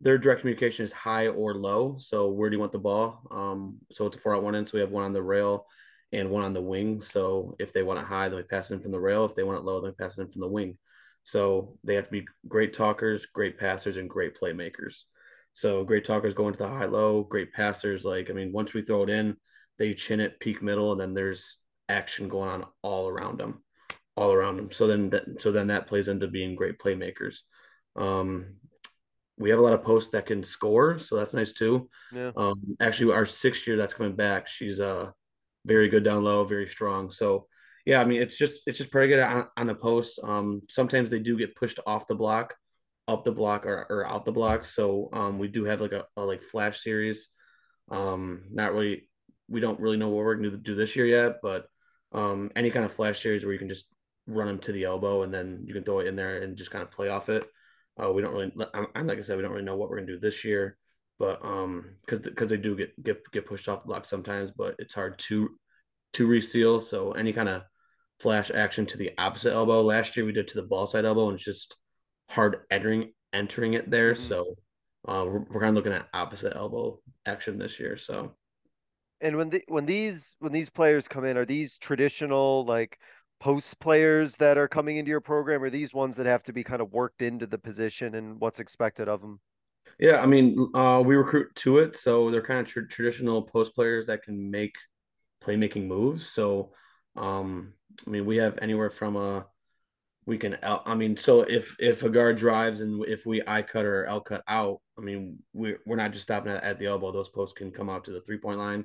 their 0.00 0.18
direct 0.18 0.40
communication 0.40 0.84
is 0.84 0.92
high 0.92 1.28
or 1.28 1.54
low. 1.54 1.96
So 1.98 2.28
where 2.28 2.50
do 2.50 2.56
you 2.56 2.60
want 2.60 2.72
the 2.72 2.78
ball? 2.78 3.22
Um, 3.30 3.78
so 3.92 4.06
it's 4.06 4.16
a 4.16 4.20
four 4.20 4.34
out 4.34 4.42
one 4.42 4.56
in. 4.56 4.66
So 4.66 4.72
we 4.74 4.80
have 4.80 4.90
one 4.90 5.04
on 5.04 5.12
the 5.12 5.22
rail 5.22 5.66
and 6.10 6.28
one 6.28 6.42
on 6.42 6.52
the 6.52 6.60
wing. 6.60 7.00
So 7.00 7.54
if 7.60 7.72
they 7.72 7.84
want 7.84 8.00
it 8.00 8.06
high, 8.06 8.28
then 8.28 8.36
we 8.36 8.42
pass 8.42 8.70
it 8.70 8.74
in 8.74 8.80
from 8.80 8.90
the 8.90 9.00
rail. 9.00 9.24
If 9.24 9.36
they 9.36 9.44
want 9.44 9.58
it 9.58 9.64
low, 9.64 9.80
then 9.80 9.90
we 9.90 10.04
pass 10.04 10.18
it 10.18 10.20
in 10.20 10.28
from 10.28 10.40
the 10.40 10.48
wing. 10.48 10.76
So 11.22 11.78
they 11.84 11.94
have 11.94 12.06
to 12.06 12.10
be 12.10 12.26
great 12.48 12.72
talkers, 12.72 13.26
great 13.26 13.58
passers, 13.58 13.96
and 13.96 14.10
great 14.10 14.36
playmakers. 14.36 15.04
So 15.54 15.84
great 15.84 16.04
talkers 16.04 16.34
going 16.34 16.54
to 16.54 16.58
the 16.58 16.68
high 16.68 16.86
low, 16.86 17.22
great 17.22 17.52
passers. 17.52 18.04
Like, 18.04 18.30
I 18.30 18.32
mean, 18.32 18.52
once 18.52 18.72
we 18.72 18.82
throw 18.82 19.02
it 19.02 19.10
in, 19.10 19.36
they 19.78 19.94
chin 19.94 20.20
it, 20.20 20.40
peak 20.40 20.62
middle, 20.62 20.92
and 20.92 21.00
then 21.00 21.14
there's 21.14 21.58
action 21.88 22.28
going 22.28 22.48
on 22.48 22.64
all 22.82 23.08
around 23.08 23.38
them, 23.38 23.62
all 24.16 24.32
around 24.32 24.56
them. 24.56 24.72
So 24.72 24.86
then 24.86 25.10
that, 25.10 25.40
so 25.40 25.52
then 25.52 25.68
that 25.68 25.86
plays 25.86 26.08
into 26.08 26.28
being 26.28 26.54
great 26.54 26.78
playmakers. 26.78 27.40
Um, 27.96 28.56
we 29.38 29.50
have 29.50 29.58
a 29.58 29.62
lot 29.62 29.72
of 29.72 29.82
posts 29.82 30.10
that 30.12 30.26
can 30.26 30.44
score, 30.44 30.98
so 30.98 31.16
that's 31.16 31.34
nice 31.34 31.52
too. 31.52 31.88
Yeah. 32.12 32.30
Um, 32.36 32.76
actually, 32.80 33.14
our 33.14 33.26
sixth 33.26 33.66
year 33.66 33.76
that's 33.76 33.94
coming 33.94 34.14
back, 34.14 34.46
she's 34.48 34.80
uh 34.80 35.10
very 35.64 35.88
good 35.88 36.04
down 36.04 36.24
low, 36.24 36.44
very 36.44 36.66
strong. 36.68 37.10
So 37.10 37.46
yeah, 37.84 38.00
I 38.00 38.04
mean 38.04 38.22
it's 38.22 38.36
just 38.36 38.62
it's 38.66 38.78
just 38.78 38.90
pretty 38.90 39.08
good 39.08 39.20
on, 39.20 39.48
on 39.56 39.66
the 39.66 39.74
posts. 39.74 40.18
Um, 40.22 40.62
sometimes 40.68 41.10
they 41.10 41.18
do 41.18 41.36
get 41.36 41.56
pushed 41.56 41.80
off 41.86 42.06
the 42.06 42.14
block, 42.14 42.54
up 43.08 43.24
the 43.24 43.32
block 43.32 43.66
or, 43.66 43.86
or 43.90 44.06
out 44.06 44.24
the 44.24 44.32
block. 44.32 44.64
So 44.64 45.08
um, 45.12 45.38
we 45.38 45.48
do 45.48 45.64
have 45.64 45.80
like 45.80 45.92
a, 45.92 46.04
a 46.16 46.22
like 46.22 46.42
flash 46.42 46.82
series. 46.82 47.28
Um, 47.90 48.44
not 48.50 48.72
really 48.72 49.08
we 49.48 49.60
don't 49.60 49.80
really 49.80 49.96
know 49.96 50.08
what 50.08 50.24
we're 50.24 50.36
gonna 50.36 50.56
do 50.56 50.74
this 50.74 50.96
year 50.96 51.06
yet, 51.06 51.36
but 51.42 51.66
um, 52.12 52.50
any 52.56 52.70
kind 52.70 52.84
of 52.84 52.92
flash 52.92 53.22
series 53.22 53.44
where 53.44 53.52
you 53.52 53.58
can 53.58 53.68
just 53.68 53.86
run 54.26 54.46
them 54.46 54.58
to 54.60 54.72
the 54.72 54.84
elbow 54.84 55.22
and 55.22 55.34
then 55.34 55.64
you 55.66 55.74
can 55.74 55.82
throw 55.82 55.98
it 55.98 56.06
in 56.06 56.16
there 56.16 56.42
and 56.42 56.56
just 56.56 56.70
kind 56.70 56.82
of 56.82 56.90
play 56.90 57.08
off 57.08 57.28
it. 57.28 57.44
Uh, 58.02 58.10
we 58.10 58.22
don't 58.22 58.32
really, 58.32 58.52
I'm, 58.94 59.06
like 59.06 59.18
I 59.18 59.22
said, 59.22 59.36
we 59.36 59.42
don't 59.42 59.52
really 59.52 59.64
know 59.64 59.76
what 59.76 59.90
we're 59.90 59.96
gonna 59.96 60.06
do 60.06 60.18
this 60.18 60.44
year 60.44 60.78
but 61.22 61.38
um 61.44 61.84
because 62.04 62.18
because 62.18 62.48
they 62.48 62.56
do 62.56 62.76
get 62.76 63.00
get 63.02 63.22
get 63.30 63.46
pushed 63.46 63.68
off 63.68 63.82
the 63.82 63.86
block 63.86 64.04
sometimes 64.04 64.50
but 64.50 64.74
it's 64.80 64.92
hard 64.92 65.16
to 65.20 65.50
to 66.12 66.26
reseal 66.26 66.80
so 66.80 67.12
any 67.12 67.32
kind 67.32 67.48
of 67.48 67.62
flash 68.18 68.50
action 68.50 68.84
to 68.84 68.96
the 68.96 69.12
opposite 69.18 69.52
elbow 69.52 69.82
last 69.82 70.16
year 70.16 70.26
we 70.26 70.32
did 70.32 70.48
to 70.48 70.56
the 70.56 70.66
ball 70.66 70.84
side 70.84 71.04
elbow 71.04 71.28
and 71.28 71.36
it's 71.36 71.44
just 71.44 71.76
hard 72.32 72.58
entering 72.70 73.12
entering 73.32 73.74
it 73.74 73.90
there 73.90 74.12
mm-hmm. 74.12 74.22
so 74.22 74.54
uh, 75.08 75.24
we're, 75.26 75.44
we're 75.50 75.60
kind 75.60 75.70
of 75.70 75.74
looking 75.74 75.92
at 75.92 76.08
opposite 76.14 76.54
elbow 76.56 76.98
action 77.26 77.58
this 77.58 77.78
year 77.80 77.96
so 77.96 78.34
and 79.20 79.36
when 79.36 79.50
the 79.50 79.62
when 79.68 79.86
these 79.86 80.36
when 80.40 80.52
these 80.52 80.70
players 80.70 81.08
come 81.08 81.24
in 81.24 81.36
are 81.36 81.44
these 81.44 81.78
traditional 81.78 82.64
like 82.64 82.98
post 83.42 83.80
players 83.80 84.36
that 84.36 84.56
are 84.56 84.68
coming 84.68 84.98
into 84.98 85.08
your 85.08 85.20
program, 85.20 85.64
or 85.64 85.68
these 85.68 85.92
ones 85.92 86.16
that 86.16 86.26
have 86.26 86.44
to 86.44 86.52
be 86.52 86.62
kind 86.62 86.80
of 86.80 86.92
worked 86.92 87.22
into 87.22 87.44
the 87.44 87.58
position 87.58 88.14
and 88.14 88.40
what's 88.40 88.60
expected 88.60 89.08
of 89.08 89.20
them? 89.20 89.40
Yeah, 89.98 90.20
I 90.20 90.26
mean, 90.26 90.70
uh, 90.74 91.02
we 91.04 91.16
recruit 91.16 91.52
to 91.56 91.78
it, 91.78 91.96
so 91.96 92.30
they're 92.30 92.40
kind 92.40 92.60
of 92.60 92.68
tr- 92.68 92.82
traditional 92.82 93.42
post 93.42 93.74
players 93.74 94.06
that 94.06 94.22
can 94.22 94.48
make 94.50 94.76
playmaking 95.44 95.88
moves. 95.88 96.28
So, 96.28 96.70
um, 97.16 97.72
I 98.06 98.10
mean, 98.10 98.26
we 98.26 98.36
have 98.36 98.60
anywhere 98.62 98.90
from 98.90 99.16
a 99.16 99.46
we 100.24 100.38
can 100.38 100.56
out. 100.62 100.82
I 100.86 100.94
mean, 100.94 101.16
so 101.16 101.42
if 101.42 101.76
if 101.78 102.02
a 102.04 102.10
guard 102.10 102.36
drives 102.36 102.80
and 102.80 103.04
if 103.06 103.26
we 103.26 103.42
I 103.46 103.62
cut 103.62 103.84
or 103.84 104.06
L 104.06 104.20
cut 104.20 104.42
out, 104.46 104.80
I 104.98 105.00
mean, 105.00 105.38
we're 105.52 105.80
we're 105.84 105.96
not 105.96 106.12
just 106.12 106.22
stopping 106.22 106.52
at, 106.52 106.62
at 106.62 106.78
the 106.78 106.86
elbow. 106.86 107.12
Those 107.12 107.28
posts 107.28 107.54
can 107.56 107.72
come 107.72 107.90
out 107.90 108.04
to 108.04 108.12
the 108.12 108.20
three 108.20 108.38
point 108.38 108.58
line. 108.58 108.84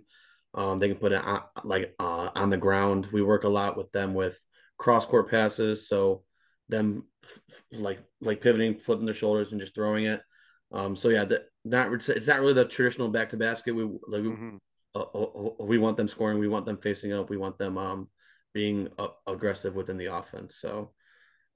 Um, 0.53 0.79
they 0.79 0.87
can 0.87 0.97
put 0.97 1.11
it 1.11 1.23
on, 1.23 1.41
like 1.63 1.93
uh, 1.99 2.29
on 2.35 2.49
the 2.49 2.57
ground. 2.57 3.07
We 3.11 3.21
work 3.21 3.43
a 3.43 3.49
lot 3.49 3.77
with 3.77 3.91
them 3.91 4.13
with 4.13 4.39
cross 4.77 5.05
court 5.05 5.29
passes, 5.29 5.87
so 5.87 6.23
them 6.69 7.03
like 7.71 7.99
like 8.21 8.41
pivoting, 8.41 8.79
flipping 8.79 9.05
their 9.05 9.13
shoulders, 9.13 9.51
and 9.51 9.61
just 9.61 9.75
throwing 9.75 10.05
it. 10.05 10.21
Um, 10.71 10.95
so 10.95 11.09
yeah, 11.09 11.25
that 11.25 11.45
not 11.63 11.91
it's 12.09 12.27
not 12.27 12.39
really 12.39 12.53
the 12.53 12.65
traditional 12.65 13.09
back 13.09 13.29
to 13.29 13.37
basket. 13.37 13.75
We 13.75 13.83
like 13.83 14.23
mm-hmm. 14.23 14.57
uh, 14.95 14.99
uh, 14.99 15.23
uh, 15.23 15.63
we 15.63 15.77
want 15.77 15.97
them 15.97 16.07
scoring. 16.07 16.39
We 16.39 16.47
want 16.47 16.65
them 16.65 16.77
facing 16.77 17.13
up. 17.13 17.29
We 17.29 17.37
want 17.37 17.57
them 17.57 17.77
um 17.77 18.09
being 18.53 18.89
uh, 18.97 19.09
aggressive 19.27 19.75
within 19.75 19.97
the 19.97 20.07
offense. 20.07 20.55
So 20.55 20.93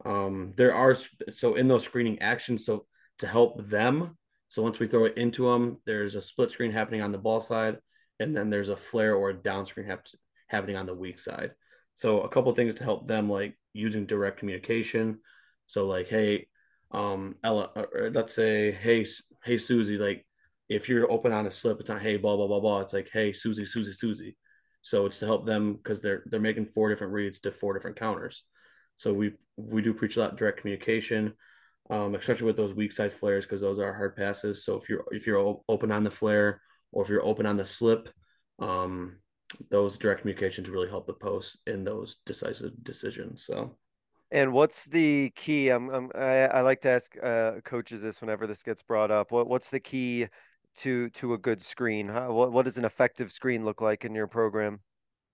um, 0.05 0.53
there 0.55 0.73
are 0.73 0.95
so 1.31 1.55
in 1.55 1.67
those 1.67 1.83
screening 1.83 2.19
actions, 2.19 2.65
so 2.65 2.85
to 3.19 3.27
help 3.27 3.65
them. 3.67 4.17
So 4.49 4.61
once 4.61 4.79
we 4.79 4.87
throw 4.87 5.05
it 5.05 5.17
into 5.17 5.49
them, 5.49 5.77
there's 5.85 6.15
a 6.15 6.21
split 6.21 6.51
screen 6.51 6.71
happening 6.71 7.01
on 7.01 7.11
the 7.11 7.17
ball 7.17 7.41
side, 7.41 7.77
and 8.19 8.35
then 8.35 8.49
there's 8.49 8.69
a 8.69 8.75
flare 8.75 9.15
or 9.15 9.29
a 9.29 9.33
down 9.33 9.65
screen 9.65 9.87
hap- 9.87 10.07
happening 10.47 10.75
on 10.75 10.85
the 10.85 10.93
weak 10.93 11.19
side. 11.19 11.51
So 11.95 12.21
a 12.21 12.29
couple 12.29 12.53
things 12.53 12.75
to 12.75 12.83
help 12.83 13.07
them, 13.07 13.29
like 13.29 13.57
using 13.73 14.05
direct 14.05 14.39
communication. 14.39 15.19
So 15.67 15.87
like, 15.87 16.07
hey, 16.07 16.47
um, 16.91 17.35
Ella, 17.43 17.69
or 17.75 18.11
let's 18.13 18.33
say, 18.33 18.71
hey, 18.71 19.05
hey, 19.43 19.57
Susie, 19.57 19.97
like 19.97 20.25
if 20.67 20.89
you're 20.89 21.11
open 21.11 21.31
on 21.31 21.47
a 21.47 21.51
slip, 21.51 21.79
it's 21.79 21.89
not 21.89 22.01
hey, 22.01 22.17
blah 22.17 22.35
blah 22.35 22.47
blah 22.47 22.59
blah. 22.59 22.81
It's 22.81 22.93
like 22.93 23.09
hey, 23.11 23.33
Susie, 23.33 23.65
Susie, 23.65 23.93
Susie. 23.93 24.35
So 24.81 25.05
it's 25.05 25.19
to 25.19 25.25
help 25.25 25.45
them 25.45 25.75
because 25.75 26.01
they're 26.01 26.23
they're 26.25 26.39
making 26.39 26.67
four 26.67 26.89
different 26.89 27.13
reads 27.13 27.39
to 27.41 27.51
four 27.51 27.73
different 27.73 27.97
counters. 27.97 28.43
So 29.01 29.11
we 29.11 29.33
we 29.57 29.81
do 29.81 29.95
preach 29.95 30.15
a 30.15 30.19
lot 30.19 30.37
direct 30.37 30.59
communication, 30.59 31.33
um, 31.89 32.13
especially 32.13 32.45
with 32.45 32.55
those 32.55 32.75
weak 32.75 32.91
side 32.91 33.11
flares 33.11 33.45
because 33.45 33.59
those 33.59 33.79
are 33.79 33.91
hard 33.91 34.15
passes. 34.15 34.63
So 34.63 34.77
if 34.77 34.87
you're 34.87 35.03
if 35.09 35.25
you're 35.25 35.59
open 35.67 35.91
on 35.91 36.03
the 36.03 36.11
flare 36.11 36.61
or 36.91 37.01
if 37.03 37.09
you're 37.09 37.25
open 37.25 37.47
on 37.47 37.57
the 37.57 37.65
slip, 37.65 38.09
um, 38.59 39.17
those 39.71 39.97
direct 39.97 40.21
communications 40.21 40.69
really 40.69 40.87
help 40.87 41.07
the 41.07 41.13
post 41.13 41.57
in 41.65 41.83
those 41.83 42.17
decisive 42.27 42.73
decisions. 42.83 43.43
So. 43.43 43.75
And 44.29 44.53
what's 44.53 44.85
the 44.85 45.31
key? 45.31 45.69
I'm, 45.69 45.89
I'm 45.89 46.11
I, 46.13 46.45
I 46.45 46.61
like 46.61 46.81
to 46.81 46.89
ask 46.89 47.11
uh, 47.21 47.53
coaches 47.65 48.03
this 48.03 48.21
whenever 48.21 48.45
this 48.45 48.61
gets 48.61 48.83
brought 48.83 49.09
up. 49.09 49.31
What 49.31 49.47
what's 49.47 49.71
the 49.71 49.79
key 49.79 50.27
to 50.77 51.09
to 51.09 51.33
a 51.33 51.39
good 51.39 51.59
screen? 51.63 52.07
How, 52.07 52.31
what 52.33 52.51
what 52.51 52.65
does 52.65 52.77
an 52.77 52.85
effective 52.85 53.31
screen 53.31 53.65
look 53.65 53.81
like 53.81 54.05
in 54.05 54.13
your 54.13 54.27
program? 54.27 54.81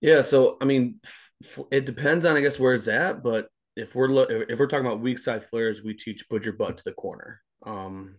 Yeah, 0.00 0.22
so 0.22 0.56
I 0.62 0.64
mean, 0.64 1.00
it 1.70 1.84
depends 1.84 2.24
on 2.24 2.34
I 2.34 2.40
guess 2.40 2.58
where 2.58 2.74
it's 2.74 2.88
at, 2.88 3.22
but 3.22 3.50
if 3.78 3.94
we're 3.94 4.08
lo- 4.08 4.26
if 4.28 4.58
we're 4.58 4.66
talking 4.66 4.84
about 4.84 5.00
weak 5.00 5.18
side 5.20 5.44
flares, 5.44 5.82
we 5.82 5.94
teach 5.94 6.28
put 6.28 6.44
your 6.44 6.54
butt 6.54 6.78
to 6.78 6.84
the 6.84 6.92
corner. 6.92 7.40
Um, 7.64 8.16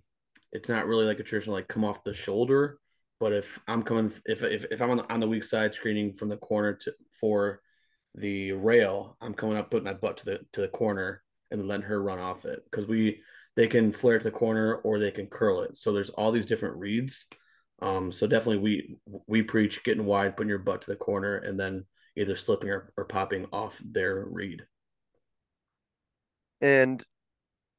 it's 0.53 0.69
not 0.69 0.87
really 0.87 1.05
like 1.05 1.19
a 1.19 1.23
traditional 1.23 1.55
like 1.55 1.67
come 1.67 1.83
off 1.83 2.03
the 2.03 2.13
shoulder, 2.13 2.79
but 3.19 3.33
if 3.33 3.59
I'm 3.67 3.83
coming 3.83 4.11
if 4.25 4.41
if, 4.41 4.65
if 4.71 4.81
I'm 4.81 4.91
on 4.91 4.97
the, 4.97 5.13
on 5.13 5.19
the 5.19 5.27
weak 5.27 5.43
side 5.43 5.73
screening 5.73 6.13
from 6.13 6.29
the 6.29 6.37
corner 6.37 6.73
to 6.73 6.93
for 7.19 7.61
the 8.15 8.53
rail, 8.53 9.17
I'm 9.21 9.33
coming 9.33 9.57
up 9.57 9.69
putting 9.69 9.83
my 9.83 9.93
butt 9.93 10.17
to 10.17 10.25
the 10.25 10.39
to 10.53 10.61
the 10.61 10.69
corner 10.69 11.23
and 11.51 11.67
letting 11.67 11.85
her 11.85 12.01
run 12.01 12.19
off 12.19 12.45
it 12.45 12.63
because 12.71 12.87
we 12.87 13.21
they 13.57 13.67
can 13.67 13.91
flare 13.91 14.17
to 14.17 14.23
the 14.23 14.31
corner 14.31 14.75
or 14.75 14.97
they 14.97 15.11
can 15.11 15.27
curl 15.27 15.61
it. 15.63 15.75
So 15.75 15.91
there's 15.91 16.09
all 16.11 16.31
these 16.31 16.45
different 16.45 16.77
reads. 16.77 17.27
Um, 17.81 18.13
so 18.13 18.27
definitely 18.27 18.59
we 18.59 18.97
we 19.27 19.41
preach 19.41 19.83
getting 19.83 20.05
wide, 20.05 20.37
putting 20.37 20.49
your 20.49 20.59
butt 20.59 20.83
to 20.83 20.91
the 20.91 20.95
corner, 20.95 21.35
and 21.35 21.59
then 21.59 21.85
either 22.15 22.35
slipping 22.35 22.69
or, 22.69 22.93
or 22.95 23.03
popping 23.05 23.45
off 23.51 23.81
their 23.83 24.25
read 24.25 24.63
and 26.61 27.03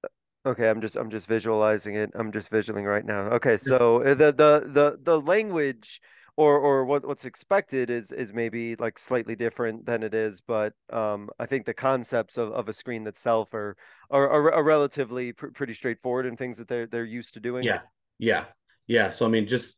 uh, 0.04 0.50
okay 0.50 0.68
i'm 0.68 0.80
just 0.80 0.96
i'm 0.96 1.10
just 1.10 1.26
visualizing 1.26 1.94
it. 1.94 2.10
I'm 2.14 2.32
just 2.32 2.48
visualizing 2.48 2.86
right 2.86 3.04
now. 3.04 3.30
Okay 3.32 3.56
so 3.56 4.02
uh, 4.02 4.14
the 4.14 4.32
the 4.32 4.68
the 4.72 4.98
the 5.02 5.20
language 5.20 6.00
or 6.36 6.58
or 6.58 6.84
what 6.84 7.06
what's 7.06 7.24
expected 7.24 7.90
is 7.90 8.12
is 8.12 8.32
maybe 8.32 8.76
like 8.76 8.98
slightly 8.98 9.36
different 9.36 9.84
than 9.84 10.02
it 10.02 10.14
is 10.14 10.40
but 10.40 10.72
um 10.90 11.28
i 11.38 11.44
think 11.44 11.66
the 11.66 11.74
concepts 11.74 12.38
of, 12.38 12.50
of 12.52 12.68
a 12.68 12.72
screen 12.72 13.06
itself 13.06 13.52
are 13.52 13.76
are, 14.10 14.28
are, 14.30 14.52
are 14.54 14.62
relatively 14.64 15.32
pr- 15.32 15.48
pretty 15.48 15.74
straightforward 15.74 16.26
and 16.26 16.38
things 16.38 16.56
that 16.58 16.68
they're 16.68 16.86
they're 16.86 17.04
used 17.04 17.34
to 17.34 17.40
doing. 17.40 17.64
Yeah. 17.64 17.80
Yeah. 18.18 18.44
Yeah. 18.86 19.10
So 19.10 19.26
i 19.26 19.28
mean 19.28 19.46
just 19.46 19.76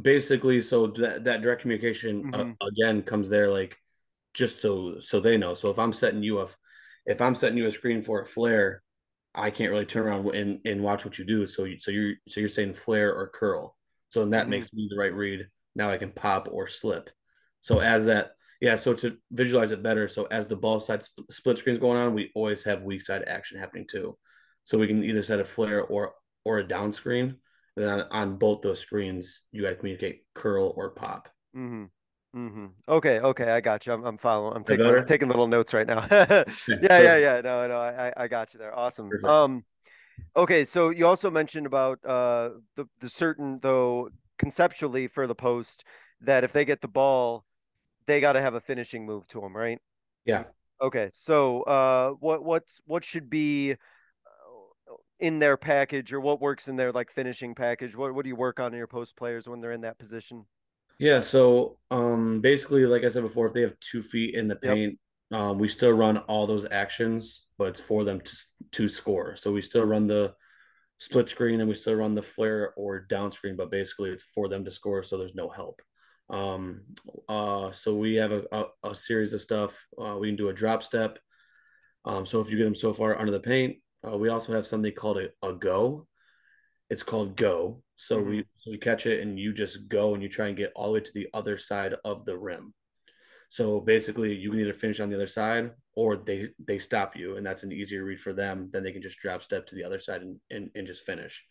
basically 0.00 0.62
so 0.62 0.86
that, 0.86 1.24
that 1.24 1.42
direct 1.42 1.62
communication 1.62 2.30
uh, 2.32 2.38
mm-hmm. 2.38 2.52
uh, 2.60 2.66
again 2.66 3.02
comes 3.02 3.28
there 3.28 3.50
like 3.50 3.76
just 4.34 4.62
so 4.62 5.00
so 5.00 5.20
they 5.20 5.36
know. 5.36 5.54
So 5.54 5.70
if 5.70 5.78
i'm 5.78 5.92
setting 5.92 6.22
you 6.22 6.38
up 6.38 6.50
if 7.08 7.20
I'm 7.20 7.34
setting 7.34 7.58
you 7.58 7.66
a 7.66 7.72
screen 7.72 8.02
for 8.02 8.20
a 8.20 8.26
flare, 8.26 8.82
I 9.34 9.50
can't 9.50 9.70
really 9.70 9.86
turn 9.86 10.06
around 10.06 10.34
and, 10.34 10.60
and 10.64 10.82
watch 10.82 11.04
what 11.04 11.18
you 11.18 11.24
do. 11.24 11.46
So 11.46 11.64
you, 11.64 11.80
so 11.80 11.90
you're 11.90 12.14
so 12.28 12.40
you're 12.40 12.48
saying 12.48 12.74
flare 12.74 13.14
or 13.14 13.28
curl. 13.28 13.76
So 14.10 14.24
that 14.24 14.42
mm-hmm. 14.42 14.50
makes 14.50 14.72
me 14.72 14.88
the 14.90 14.98
right 14.98 15.14
read. 15.14 15.46
Now 15.74 15.90
I 15.90 15.96
can 15.96 16.12
pop 16.12 16.48
or 16.50 16.68
slip. 16.68 17.10
So 17.60 17.78
as 17.78 18.04
that, 18.06 18.32
yeah. 18.60 18.76
So 18.76 18.94
to 18.94 19.16
visualize 19.30 19.72
it 19.72 19.82
better, 19.82 20.08
so 20.08 20.26
as 20.30 20.46
the 20.46 20.56
ball 20.56 20.80
side 20.80 21.04
sp- 21.04 21.30
split 21.30 21.58
screen 21.58 21.74
is 21.74 21.80
going 21.80 21.98
on, 21.98 22.14
we 22.14 22.30
always 22.34 22.62
have 22.64 22.82
weak 22.82 23.02
side 23.02 23.24
action 23.26 23.58
happening 23.58 23.86
too. 23.88 24.16
So 24.64 24.76
we 24.78 24.86
can 24.86 25.02
either 25.02 25.22
set 25.22 25.40
a 25.40 25.44
flare 25.44 25.82
or 25.82 26.12
or 26.44 26.58
a 26.58 26.68
down 26.68 26.92
screen. 26.92 27.36
And 27.76 27.84
then 27.84 28.00
on, 28.00 28.06
on 28.10 28.36
both 28.38 28.60
those 28.60 28.80
screens, 28.80 29.42
you 29.52 29.62
got 29.62 29.70
to 29.70 29.76
communicate 29.76 30.24
curl 30.34 30.74
or 30.76 30.90
pop. 30.90 31.28
Mm-hmm. 31.56 31.84
Mm-hmm. 32.36 32.66
Okay, 32.88 33.20
okay, 33.20 33.50
I 33.50 33.60
got 33.60 33.86
you. 33.86 33.92
I'm, 33.92 34.04
I'm 34.04 34.18
following. 34.18 34.56
I'm 34.56 34.64
taking 34.64 34.86
I'm 34.86 35.06
taking 35.06 35.28
little 35.28 35.48
notes 35.48 35.72
right 35.72 35.86
now. 35.86 36.06
yeah, 36.10 36.44
yeah, 36.68 37.16
yeah. 37.16 37.40
No, 37.42 37.66
no, 37.66 37.78
I 37.78 38.12
I 38.16 38.28
got 38.28 38.52
you 38.52 38.58
there. 38.58 38.76
Awesome. 38.76 39.08
Perfect. 39.08 39.28
Um, 39.28 39.64
okay, 40.36 40.64
so 40.64 40.90
you 40.90 41.06
also 41.06 41.30
mentioned 41.30 41.66
about 41.66 42.04
uh 42.04 42.50
the 42.76 42.86
the 43.00 43.08
certain 43.08 43.58
though 43.62 44.10
conceptually 44.38 45.08
for 45.08 45.26
the 45.26 45.34
post 45.34 45.84
that 46.20 46.44
if 46.44 46.52
they 46.52 46.64
get 46.64 46.82
the 46.82 46.88
ball, 46.88 47.44
they 48.06 48.20
got 48.20 48.32
to 48.32 48.40
have 48.40 48.54
a 48.54 48.60
finishing 48.60 49.06
move 49.06 49.26
to 49.28 49.40
them, 49.40 49.56
right? 49.56 49.80
Yeah. 50.24 50.44
Okay, 50.80 51.08
so 51.12 51.62
uh, 51.62 52.10
what 52.20 52.44
what's 52.44 52.80
what 52.86 53.04
should 53.04 53.30
be 53.30 53.72
uh, 53.72 53.76
in 55.18 55.38
their 55.38 55.56
package 55.56 56.12
or 56.12 56.20
what 56.20 56.40
works 56.40 56.68
in 56.68 56.76
their 56.76 56.92
like 56.92 57.10
finishing 57.10 57.54
package? 57.54 57.96
What 57.96 58.14
what 58.14 58.22
do 58.22 58.28
you 58.28 58.36
work 58.36 58.60
on 58.60 58.72
in 58.72 58.78
your 58.78 58.86
post 58.86 59.16
players 59.16 59.48
when 59.48 59.60
they're 59.60 59.72
in 59.72 59.80
that 59.80 59.98
position? 59.98 60.44
Yeah, 60.98 61.20
so 61.20 61.78
um 61.90 62.40
basically 62.40 62.84
like 62.86 63.04
I 63.04 63.08
said 63.08 63.22
before, 63.22 63.46
if 63.46 63.54
they 63.54 63.62
have 63.62 63.78
two 63.80 64.02
feet 64.02 64.34
in 64.34 64.48
the 64.48 64.56
paint, 64.56 64.98
yep. 65.30 65.40
um, 65.40 65.58
we 65.58 65.68
still 65.68 65.92
run 65.92 66.18
all 66.18 66.46
those 66.46 66.66
actions, 66.70 67.44
but 67.56 67.68
it's 67.68 67.80
for 67.80 68.04
them 68.04 68.20
to 68.20 68.36
to 68.72 68.88
score. 68.88 69.36
So 69.36 69.52
we 69.52 69.62
still 69.62 69.84
run 69.84 70.06
the 70.06 70.34
split 70.98 71.28
screen 71.28 71.60
and 71.60 71.68
we 71.68 71.76
still 71.76 71.94
run 71.94 72.14
the 72.14 72.22
flare 72.22 72.74
or 72.76 73.00
down 73.00 73.30
screen, 73.30 73.56
but 73.56 73.70
basically 73.70 74.10
it's 74.10 74.24
for 74.34 74.48
them 74.48 74.64
to 74.64 74.72
score, 74.72 75.02
so 75.04 75.16
there's 75.16 75.34
no 75.34 75.48
help. 75.48 75.80
Um 76.30 76.82
uh 77.28 77.70
so 77.70 77.94
we 77.94 78.16
have 78.16 78.32
a, 78.32 78.44
a, 78.52 78.90
a 78.90 78.94
series 78.94 79.32
of 79.32 79.40
stuff. 79.40 79.86
Uh, 79.96 80.16
we 80.18 80.28
can 80.28 80.36
do 80.36 80.48
a 80.48 80.52
drop 80.54 80.82
step. 80.82 81.18
Um, 82.04 82.26
so 82.26 82.40
if 82.40 82.50
you 82.50 82.56
get 82.58 82.64
them 82.64 82.74
so 82.74 82.92
far 82.92 83.18
under 83.18 83.32
the 83.32 83.40
paint, 83.40 83.76
uh, 84.06 84.16
we 84.16 84.28
also 84.30 84.52
have 84.52 84.66
something 84.66 84.92
called 84.92 85.18
a, 85.18 85.28
a 85.42 85.52
go 85.52 86.06
it's 86.90 87.02
called 87.02 87.36
go. 87.36 87.82
So 87.96 88.18
mm-hmm. 88.18 88.30
we 88.30 88.44
we 88.66 88.78
catch 88.78 89.06
it 89.06 89.20
and 89.20 89.38
you 89.38 89.52
just 89.52 89.88
go 89.88 90.14
and 90.14 90.22
you 90.22 90.28
try 90.28 90.48
and 90.48 90.56
get 90.56 90.72
all 90.74 90.88
the 90.88 90.92
way 90.94 91.00
to 91.00 91.12
the 91.14 91.28
other 91.34 91.58
side 91.58 91.94
of 92.04 92.24
the 92.24 92.36
rim. 92.36 92.74
So 93.50 93.80
basically, 93.80 94.34
you 94.34 94.50
can 94.50 94.60
either 94.60 94.74
finish 94.74 95.00
on 95.00 95.08
the 95.08 95.16
other 95.16 95.26
side 95.26 95.72
or 95.94 96.16
they 96.16 96.50
they 96.66 96.78
stop 96.78 97.16
you, 97.16 97.36
and 97.36 97.46
that's 97.46 97.62
an 97.62 97.72
easier 97.72 98.04
read 98.04 98.20
for 98.20 98.32
them. 98.32 98.68
Then 98.72 98.84
they 98.84 98.92
can 98.92 99.02
just 99.02 99.18
drop 99.18 99.42
step 99.42 99.66
to 99.66 99.74
the 99.74 99.84
other 99.84 99.98
side 99.98 100.22
and 100.22 100.38
and, 100.50 100.70
and 100.74 100.86
just 100.86 101.04
finish. 101.04 101.44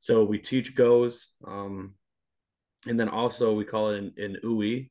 So 0.00 0.24
we 0.24 0.38
teach 0.38 0.74
goes, 0.74 1.32
um, 1.46 1.94
and 2.86 2.98
then 2.98 3.08
also 3.08 3.54
we 3.54 3.64
call 3.64 3.90
it 3.90 3.98
an, 3.98 4.12
an 4.18 4.36
UI. 4.44 4.90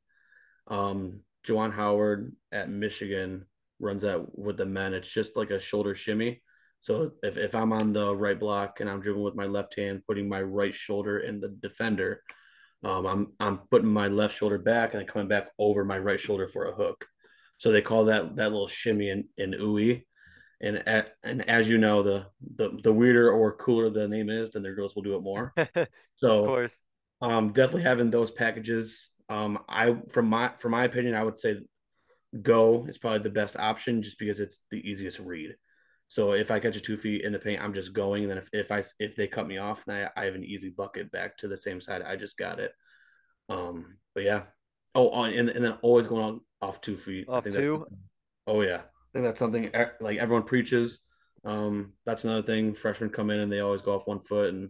Um, 0.68 1.22
Juwan 1.46 1.74
Howard 1.74 2.36
at 2.52 2.70
Michigan 2.70 3.46
runs 3.80 4.04
that 4.04 4.38
with 4.38 4.58
the 4.58 4.66
men. 4.66 4.94
It's 4.94 5.12
just 5.12 5.36
like 5.36 5.52
a 5.52 5.60
shoulder 5.60 5.96
shimmy. 5.96 6.42
So 6.82 7.12
if, 7.22 7.38
if 7.38 7.54
I'm 7.54 7.72
on 7.72 7.94
the 7.94 8.16
right 8.16 8.40
block 8.40 8.80
and 8.80 8.90
I'm 8.90 9.02
dribbling 9.02 9.24
with 9.24 9.36
my 9.36 9.46
left 9.46 9.78
hand, 9.78 10.02
putting 10.08 10.28
my 10.28 10.42
right 10.42 10.74
shoulder 10.74 11.20
in 11.20 11.40
the 11.40 11.50
defender, 11.50 12.22
um, 12.84 13.06
I'm 13.06 13.28
I'm 13.40 13.58
putting 13.70 13.88
my 13.88 14.08
left 14.08 14.36
shoulder 14.36 14.58
back 14.58 14.94
and 14.94 15.00
then 15.00 15.08
coming 15.08 15.28
back 15.28 15.50
over 15.60 15.86
my 15.86 16.00
right 16.00 16.20
shoulder 16.20 16.48
for 16.48 16.66
a 16.66 16.74
hook. 16.74 17.06
So 17.58 17.72
they 17.72 17.82
call 17.82 18.06
that 18.06 18.36
that 18.38 18.52
little 18.52 18.68
shimmy 18.68 19.10
in, 19.10 19.26
in 19.38 19.54
UI. 19.54 20.08
And 20.64 20.88
at, 20.88 21.14
and 21.24 21.48
as 21.48 21.70
you 21.70 21.78
know, 21.78 22.02
the, 22.02 22.26
the 22.56 22.80
the 22.84 22.94
weirder 22.94 23.32
or 23.32 23.56
cooler 23.56 23.90
the 23.90 24.08
name 24.08 24.30
is, 24.30 24.52
then 24.52 24.64
their 24.64 24.76
girls 24.76 24.96
will 24.96 25.04
do 25.04 25.16
it 25.16 25.24
more. 25.24 25.54
So 26.16 26.40
of 26.42 26.46
course, 26.48 26.86
um, 27.22 27.52
definitely 27.52 27.84
having 27.84 28.12
those 28.12 28.32
packages. 28.32 29.10
Um, 29.30 29.60
I 29.70 29.98
from 30.10 30.28
my 30.28 30.52
from 30.60 30.72
my 30.72 30.84
opinion, 30.84 31.16
I 31.16 31.24
would 31.24 31.40
say 31.40 31.62
go 32.42 32.86
is 32.88 32.98
probably 32.98 33.20
the 33.20 33.30
best 33.30 33.58
option 33.58 34.02
just 34.02 34.18
because 34.18 34.40
it's 34.40 34.60
the 34.72 34.78
easiest 34.78 35.20
read. 35.20 35.56
So 36.12 36.34
if 36.34 36.52
I 36.52 36.60
catch 36.60 36.76
a 36.76 36.82
two 36.82 36.98
feet 36.98 37.24
in 37.24 37.32
the 37.32 37.40
paint, 37.40 37.62
I'm 37.64 37.74
just 37.74 37.94
going. 37.94 38.24
And 38.24 38.32
then 38.32 38.38
if, 38.38 38.50
if 38.52 38.70
I 38.70 38.84
if 39.00 39.16
they 39.16 39.28
cut 39.28 39.48
me 39.48 39.60
off, 39.60 39.86
then 39.86 40.10
I, 40.18 40.22
I 40.22 40.26
have 40.26 40.36
an 40.36 40.44
easy 40.44 40.68
bucket 40.68 41.10
back 41.10 41.38
to 41.38 41.48
the 41.48 41.56
same 41.56 41.80
side. 41.80 42.02
I 42.02 42.18
just 42.18 42.36
got 42.38 42.60
it. 42.60 42.74
Um, 43.48 43.96
but 44.14 44.26
yeah. 44.26 44.42
Oh, 44.94 45.10
on 45.12 45.30
and, 45.30 45.48
and 45.48 45.64
then 45.64 45.78
always 45.82 46.08
going 46.08 46.22
on 46.22 46.42
off 46.62 46.82
two 46.82 46.98
feet. 46.98 47.30
Off 47.30 47.46
two. 47.46 47.86
Oh 48.46 48.60
yeah, 48.60 48.82
I 48.82 49.10
think 49.14 49.24
that's 49.24 49.40
something 49.40 49.72
like 50.02 50.18
everyone 50.18 50.44
preaches. 50.44 51.00
Um, 51.46 51.94
that's 52.06 52.26
another 52.26 52.42
thing. 52.42 52.74
Freshmen 52.74 53.10
come 53.10 53.30
in 53.30 53.40
and 53.40 53.50
they 53.50 53.62
always 53.62 53.82
go 53.82 53.96
off 53.96 54.06
one 54.06 54.20
foot, 54.20 54.54
and 54.54 54.70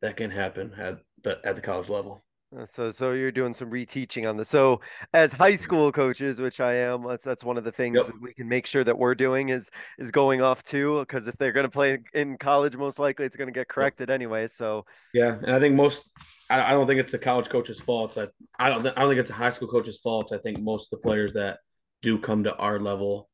that 0.00 0.16
can 0.16 0.30
happen 0.30 0.72
at 0.78 1.00
the 1.24 1.40
at 1.44 1.56
the 1.56 1.60
college 1.60 1.90
level. 1.90 2.23
Uh, 2.56 2.66
so, 2.66 2.90
so 2.90 3.12
you're 3.12 3.32
doing 3.32 3.52
some 3.52 3.70
reteaching 3.70 4.28
on 4.28 4.36
this. 4.36 4.48
So, 4.48 4.80
as 5.12 5.32
high 5.32 5.56
school 5.56 5.90
coaches, 5.90 6.40
which 6.40 6.60
I 6.60 6.74
am, 6.74 7.06
that's 7.06 7.24
that's 7.24 7.42
one 7.42 7.56
of 7.56 7.64
the 7.64 7.72
things 7.72 7.96
yep. 7.96 8.06
that 8.06 8.20
we 8.20 8.32
can 8.32 8.48
make 8.48 8.66
sure 8.66 8.84
that 8.84 8.96
we're 8.96 9.14
doing 9.14 9.48
is 9.48 9.70
is 9.98 10.10
going 10.10 10.42
off 10.42 10.62
too. 10.62 11.00
Because 11.00 11.26
if 11.26 11.36
they're 11.36 11.52
going 11.52 11.66
to 11.66 11.70
play 11.70 11.98
in 12.12 12.36
college, 12.38 12.76
most 12.76 12.98
likely 12.98 13.26
it's 13.26 13.36
going 13.36 13.48
to 13.48 13.52
get 13.52 13.68
corrected 13.68 14.08
yep. 14.08 14.14
anyway. 14.14 14.46
So, 14.46 14.84
yeah, 15.12 15.36
and 15.42 15.50
I 15.50 15.60
think 15.60 15.74
most, 15.74 16.08
I, 16.50 16.62
I 16.62 16.70
don't 16.70 16.86
think 16.86 17.00
it's 17.00 17.12
the 17.12 17.18
college 17.18 17.48
coach's 17.48 17.80
fault. 17.80 18.16
I, 18.18 18.28
I 18.58 18.68
don't, 18.68 18.86
I 18.86 19.00
don't 19.00 19.08
think 19.08 19.20
it's 19.20 19.30
a 19.30 19.34
high 19.34 19.50
school 19.50 19.68
coach's 19.68 19.98
fault. 19.98 20.32
I 20.32 20.38
think 20.38 20.60
most 20.60 20.92
of 20.92 20.98
the 20.98 21.02
players 21.02 21.32
that 21.34 21.58
do 22.02 22.18
come 22.18 22.44
to 22.44 22.54
our 22.56 22.78
level 22.78 23.28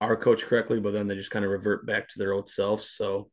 are 0.00 0.16
coached 0.16 0.46
correctly, 0.46 0.80
but 0.80 0.92
then 0.92 1.06
they 1.06 1.14
just 1.14 1.30
kind 1.30 1.44
of 1.44 1.50
revert 1.50 1.86
back 1.86 2.08
to 2.08 2.18
their 2.18 2.32
old 2.32 2.48
selves. 2.48 2.90
So, 2.90 3.30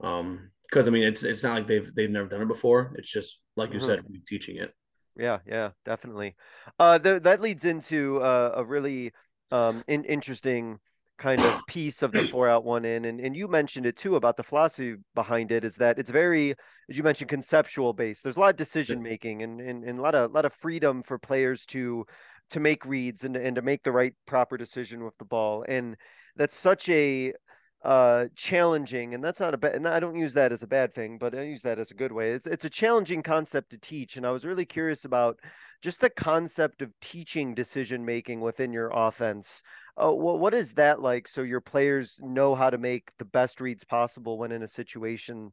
um, 0.00 0.50
because 0.70 0.86
I 0.86 0.90
mean, 0.90 1.02
it's 1.02 1.22
it's 1.22 1.42
not 1.42 1.54
like 1.54 1.66
they've 1.66 1.94
they've 1.94 2.10
never 2.10 2.28
done 2.28 2.42
it 2.42 2.48
before. 2.48 2.92
It's 2.96 3.10
just 3.10 3.40
like 3.56 3.72
you 3.72 3.78
mm-hmm. 3.78 3.86
said, 3.86 4.04
teaching 4.28 4.56
it. 4.56 4.72
Yeah, 5.16 5.38
yeah, 5.46 5.70
definitely. 5.84 6.36
Uh, 6.78 6.98
th- 6.98 7.22
that 7.22 7.40
leads 7.40 7.64
into 7.64 8.20
uh, 8.20 8.52
a 8.56 8.64
really 8.64 9.12
um 9.50 9.82
in- 9.88 10.04
interesting 10.04 10.78
kind 11.18 11.42
of 11.42 11.66
piece 11.66 12.02
of 12.02 12.12
the 12.12 12.26
four 12.32 12.48
out 12.48 12.64
one 12.64 12.84
in 12.84 13.04
and, 13.04 13.20
and 13.20 13.36
you 13.36 13.46
mentioned 13.46 13.84
it 13.84 13.96
too 13.96 14.16
about 14.16 14.36
the 14.38 14.42
philosophy 14.42 14.94
behind 15.14 15.52
it 15.52 15.64
is 15.64 15.76
that 15.76 15.98
it's 15.98 16.10
very 16.10 16.52
as 16.88 16.96
you 16.96 17.02
mentioned 17.02 17.28
conceptual 17.28 17.92
based 17.92 18.22
there's 18.22 18.38
a 18.38 18.40
lot 18.40 18.48
of 18.48 18.56
decision 18.56 19.02
making 19.02 19.42
and, 19.42 19.60
and, 19.60 19.84
and 19.84 19.98
a 19.98 20.02
lot 20.02 20.14
of 20.14 20.30
a 20.30 20.32
lot 20.32 20.46
of 20.46 20.54
freedom 20.54 21.02
for 21.02 21.18
players 21.18 21.66
to 21.66 22.06
to 22.48 22.58
make 22.58 22.86
reads 22.86 23.24
and, 23.24 23.36
and 23.36 23.56
to 23.56 23.62
make 23.62 23.82
the 23.82 23.92
right 23.92 24.14
proper 24.26 24.56
decision 24.56 25.04
with 25.04 25.16
the 25.18 25.24
ball 25.24 25.62
and 25.68 25.94
that's 26.36 26.56
such 26.56 26.88
a 26.88 27.34
uh 27.82 28.26
challenging 28.36 29.14
and 29.14 29.24
that's 29.24 29.40
not 29.40 29.54
a 29.54 29.56
bad 29.56 29.74
and 29.74 29.88
I 29.88 30.00
don't 30.00 30.16
use 30.16 30.34
that 30.34 30.52
as 30.52 30.62
a 30.62 30.66
bad 30.66 30.94
thing 30.94 31.16
but 31.16 31.34
I 31.34 31.42
use 31.42 31.62
that 31.62 31.78
as 31.78 31.90
a 31.90 31.94
good 31.94 32.12
way. 32.12 32.32
It's 32.32 32.46
it's 32.46 32.66
a 32.66 32.70
challenging 32.70 33.22
concept 33.22 33.70
to 33.70 33.78
teach 33.78 34.18
and 34.18 34.26
I 34.26 34.30
was 34.30 34.44
really 34.44 34.66
curious 34.66 35.06
about 35.06 35.38
just 35.80 36.02
the 36.02 36.10
concept 36.10 36.82
of 36.82 36.92
teaching 37.00 37.54
decision 37.54 38.04
making 38.04 38.40
within 38.42 38.70
your 38.70 38.90
offense. 38.92 39.62
Uh, 39.96 40.10
what, 40.10 40.38
what 40.38 40.52
is 40.52 40.74
that 40.74 41.00
like 41.00 41.26
so 41.26 41.40
your 41.40 41.62
players 41.62 42.20
know 42.22 42.54
how 42.54 42.68
to 42.68 42.76
make 42.76 43.10
the 43.16 43.24
best 43.24 43.62
reads 43.62 43.82
possible 43.82 44.36
when 44.36 44.52
in 44.52 44.62
a 44.62 44.68
situation 44.68 45.50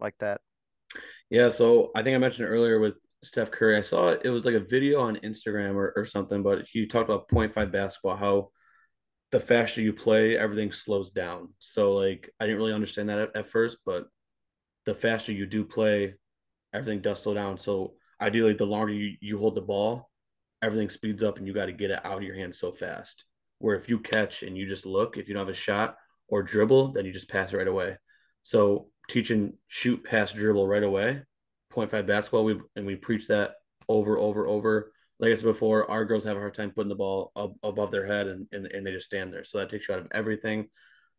like 0.00 0.18
that? 0.18 0.40
Yeah 1.28 1.50
so 1.50 1.92
I 1.94 2.02
think 2.02 2.16
I 2.16 2.18
mentioned 2.18 2.48
earlier 2.48 2.80
with 2.80 2.94
Steph 3.22 3.52
Curry 3.52 3.76
I 3.76 3.82
saw 3.82 4.08
it 4.08 4.22
it 4.24 4.30
was 4.30 4.44
like 4.44 4.54
a 4.54 4.60
video 4.60 5.02
on 5.02 5.18
Instagram 5.18 5.76
or, 5.76 5.92
or 5.94 6.04
something 6.04 6.42
but 6.42 6.64
he 6.68 6.86
talked 6.86 7.08
about 7.08 7.28
point 7.28 7.54
five 7.54 7.70
basketball 7.70 8.16
how 8.16 8.50
the 9.32 9.40
faster 9.40 9.80
you 9.80 9.92
play, 9.92 10.36
everything 10.36 10.72
slows 10.72 11.10
down. 11.10 11.50
So 11.58 11.94
like 11.94 12.30
I 12.40 12.46
didn't 12.46 12.58
really 12.58 12.72
understand 12.72 13.08
that 13.08 13.18
at, 13.18 13.36
at, 13.36 13.46
first, 13.46 13.78
but 13.86 14.06
the 14.86 14.94
faster 14.94 15.32
you 15.32 15.46
do 15.46 15.64
play, 15.64 16.14
everything 16.72 17.00
does 17.00 17.22
slow 17.22 17.34
down. 17.34 17.58
So 17.58 17.94
ideally, 18.20 18.54
the 18.54 18.66
longer 18.66 18.92
you, 18.92 19.16
you 19.20 19.38
hold 19.38 19.54
the 19.54 19.60
ball, 19.60 20.10
everything 20.62 20.90
speeds 20.90 21.22
up 21.22 21.38
and 21.38 21.46
you 21.46 21.52
got 21.52 21.66
to 21.66 21.72
get 21.72 21.90
it 21.90 22.04
out 22.04 22.18
of 22.18 22.22
your 22.22 22.34
hand 22.34 22.54
so 22.54 22.72
fast. 22.72 23.24
Where 23.58 23.76
if 23.76 23.88
you 23.88 23.98
catch 23.98 24.42
and 24.42 24.56
you 24.56 24.66
just 24.66 24.86
look, 24.86 25.16
if 25.16 25.28
you 25.28 25.34
don't 25.34 25.46
have 25.46 25.54
a 25.54 25.58
shot 25.58 25.96
or 26.28 26.42
dribble, 26.42 26.92
then 26.92 27.04
you 27.04 27.12
just 27.12 27.28
pass 27.28 27.52
it 27.52 27.56
right 27.56 27.68
away. 27.68 27.98
So 28.42 28.88
teaching 29.08 29.54
shoot, 29.68 30.02
pass, 30.02 30.32
dribble 30.32 30.66
right 30.66 30.82
away, 30.82 31.22
point 31.68 31.90
five 31.90 32.06
basketball, 32.06 32.44
we 32.44 32.58
and 32.74 32.86
we 32.86 32.96
preach 32.96 33.28
that 33.28 33.52
over, 33.88 34.18
over, 34.18 34.46
over 34.46 34.92
like 35.20 35.32
I 35.32 35.34
said 35.34 35.44
before, 35.44 35.88
our 35.90 36.04
girls 36.04 36.24
have 36.24 36.36
a 36.36 36.40
hard 36.40 36.54
time 36.54 36.70
putting 36.70 36.88
the 36.88 36.94
ball 36.94 37.30
up, 37.36 37.52
above 37.62 37.90
their 37.90 38.06
head 38.06 38.26
and, 38.26 38.46
and, 38.52 38.66
and 38.66 38.86
they 38.86 38.92
just 38.92 39.06
stand 39.06 39.32
there. 39.32 39.44
So 39.44 39.58
that 39.58 39.68
takes 39.68 39.88
you 39.88 39.94
out 39.94 40.00
of 40.00 40.08
everything. 40.12 40.68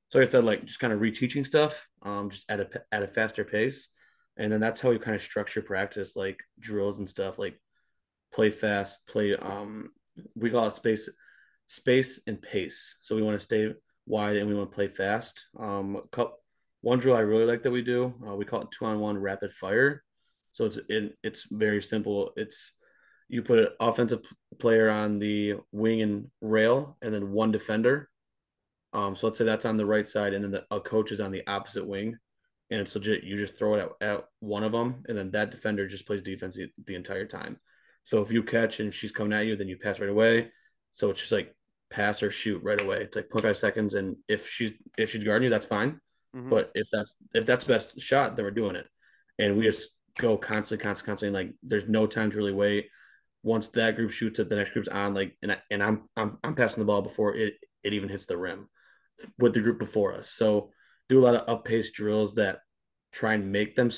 So 0.10 0.20
like 0.20 0.28
I 0.28 0.32
said, 0.32 0.44
like 0.44 0.66
just 0.66 0.80
kind 0.80 0.92
of 0.92 1.00
reteaching 1.00 1.46
stuff, 1.46 1.88
um, 2.02 2.30
just 2.32 2.50
at 2.50 2.60
a 2.60 2.68
at 2.92 3.04
a 3.04 3.08
faster 3.08 3.46
pace, 3.46 3.90
and 4.38 4.52
then 4.52 4.60
that's 4.60 4.82
how 4.82 4.90
we 4.90 5.00
kind 5.00 5.16
of 5.16 5.22
structure 5.22 5.62
practice, 5.62 6.16
like 6.16 6.40
drills 6.60 7.00
and 7.00 7.08
stuff, 7.08 7.40
like 7.40 7.58
play 8.34 8.50
fast, 8.50 9.00
play. 9.08 9.36
Um, 9.36 9.92
we 10.36 10.50
call 10.50 10.68
it 10.68 10.74
space, 10.74 11.08
space 11.68 12.22
and 12.28 12.42
pace. 12.42 12.98
So 13.02 13.16
we 13.16 13.22
want 13.22 13.40
to 13.40 13.44
stay 13.44 13.74
wide 14.06 14.36
and 14.36 14.50
we 14.50 14.56
want 14.56 14.72
to 14.72 14.76
play 14.76 14.90
fast. 14.90 15.46
Um, 15.58 16.02
couple, 16.12 16.40
one 16.82 17.00
drill 17.00 17.16
I 17.16 17.22
really 17.22 17.46
like 17.46 17.64
that 17.64 17.72
we 17.72 17.84
do, 17.84 18.14
uh, 18.28 18.36
we 18.36 18.46
call 18.46 18.62
it 18.62 18.72
two 18.72 18.86
on 18.86 19.00
one 19.00 19.18
rapid 19.18 19.54
fire. 19.54 20.04
So 20.52 20.66
it's 20.66 20.80
it, 20.90 21.18
it's 21.24 21.48
very 21.50 21.82
simple. 21.82 22.32
It's 22.36 22.74
you 23.32 23.41
put 23.41 23.60
an 23.60 23.70
offensive 23.80 24.20
player 24.60 24.89
on 24.89 25.17
the 25.17 25.54
wing 25.72 26.02
and 26.02 26.28
rail, 26.41 26.98
and 27.02 27.13
then 27.13 27.32
one 27.32 27.50
defender. 27.50 28.10
Um, 28.91 29.15
so 29.15 29.28
let's 29.28 29.39
say 29.39 29.46
that's 29.46 29.65
on 29.65 29.78
the 29.78 29.86
right 29.86 30.08
side, 30.08 30.34
and 30.34 30.44
then 30.44 30.52
the, 30.52 30.65
a 30.70 30.82
coach 30.82 31.13
is 31.13 31.22
on 31.22 31.32
the 31.32 31.48
opposite 31.48 31.88
wing, 31.88 32.17
and 32.70 32.82
it's 32.82 32.94
legit. 32.94 33.24
You 33.24 33.38
just 33.38 33.58
throw 33.58 33.76
it 33.76 33.89
at, 34.02 34.08
at 34.08 34.26
one 34.41 34.65
of 34.65 34.74
them, 34.74 35.06
and 35.08 35.17
then 35.17 35.32
that 35.32 35.50
defender 35.50 35.88
just 35.88 36.06
plays 36.06 36.22
defense 36.22 36.58
the, 36.58 36.67
the 36.86 36.96
entire 36.96 37.26
time. 37.26 37.58
So 38.04 38.22
if 38.22 38.34
you 38.34 38.44
catch 38.44 38.82
and 38.82 38.94
she's 38.94 39.13
coming 39.13 39.32
at 39.32 39.46
you, 39.46 39.56
then 39.56 39.70
you 39.70 39.78
pass 39.78 40.02
right 40.02 40.10
away. 40.10 40.52
So 40.91 41.10
it's 41.10 41.22
just 41.22 41.32
like 41.32 41.56
pass 41.89 42.22
or 42.22 42.32
shoot 42.32 42.62
right 42.63 42.82
away. 42.82 42.98
It's 43.04 43.15
like 43.15 43.30
0.5 43.30 43.56
seconds, 43.56 43.94
and 43.94 44.17
if 44.28 44.50
she's 44.50 44.74
if 44.98 45.10
she's 45.10 45.24
guarding 45.24 45.46
you, 45.46 45.50
that's 45.50 45.67
fine. 45.67 46.02
Mm-hmm. 46.36 46.50
But 46.50 46.72
if 46.76 46.89
that's 46.91 47.15
if 47.34 47.46
that's 47.46 47.63
best 47.63 48.02
shot, 48.02 48.36
then 48.36 48.44
we're 48.44 48.52
doing 48.52 48.76
it, 48.76 48.88
and 49.39 49.56
we 49.56 49.63
just 49.63 49.88
go 50.17 50.36
constantly, 50.36 50.84
constantly, 50.84 51.12
constantly. 51.12 51.44
Like 51.46 51.56
there's 51.63 51.88
no 51.88 52.08
time 52.08 52.30
to 52.32 52.36
really 52.36 52.52
wait 52.52 52.89
once 53.43 53.69
that 53.69 53.95
group 53.95 54.12
shoots 54.12 54.39
it, 54.39 54.49
the 54.49 54.56
next 54.56 54.71
group's 54.71 54.88
on. 54.88 55.13
Like, 55.13 55.36
and 55.41 55.54
I, 55.54 55.58
and 55.69 55.82
I'm 55.84 56.10
I'm 56.15 56.38
I'm 56.43 56.56
passing 56.56 56.82
the 56.82 56.86
ball 56.86 57.01
before 57.01 57.36
it 57.36 57.56
it 57.84 57.93
even 57.93 58.10
hits 58.10 58.25
the 58.25 58.38
rim 58.38 58.67
with 59.38 59.54
the 59.54 59.62
group 59.62 59.80
before 59.80 60.13
us. 60.13 60.30
So 60.30 60.71
do 61.10 61.19
a 61.19 61.25
lot 61.25 61.36
of 61.36 61.49
up 61.49 61.65
pace 61.65 61.91
drills 61.91 62.36
that 62.36 62.60
try 63.12 63.34
and 63.34 63.51
make 63.51 63.75
them. 63.75 63.91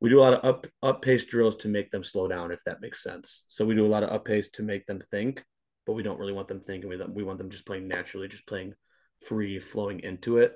We 0.00 0.10
do 0.10 0.20
a 0.20 0.22
lot 0.22 0.34
of 0.34 0.44
up 0.44 0.66
up 0.82 1.02
pace 1.02 1.24
drills 1.24 1.56
to 1.56 1.68
make 1.68 1.90
them 1.90 2.04
slow 2.04 2.28
down, 2.28 2.52
if 2.52 2.62
that 2.64 2.80
makes 2.80 3.02
sense. 3.02 3.44
So 3.48 3.64
we 3.64 3.74
do 3.74 3.86
a 3.86 3.88
lot 3.88 4.02
of 4.02 4.10
up 4.10 4.24
pace 4.24 4.48
to 4.50 4.62
make 4.62 4.86
them 4.86 5.00
think, 5.00 5.42
but 5.86 5.94
we 5.94 6.02
don't 6.02 6.18
really 6.18 6.32
want 6.32 6.48
them 6.48 6.60
thinking. 6.60 6.88
We 6.88 6.96
we 6.96 7.24
want 7.24 7.38
them 7.38 7.50
just 7.50 7.66
playing 7.66 7.88
naturally, 7.88 8.28
just 8.28 8.46
playing 8.46 8.74
free, 9.26 9.58
flowing 9.58 10.00
into 10.00 10.38
it. 10.38 10.52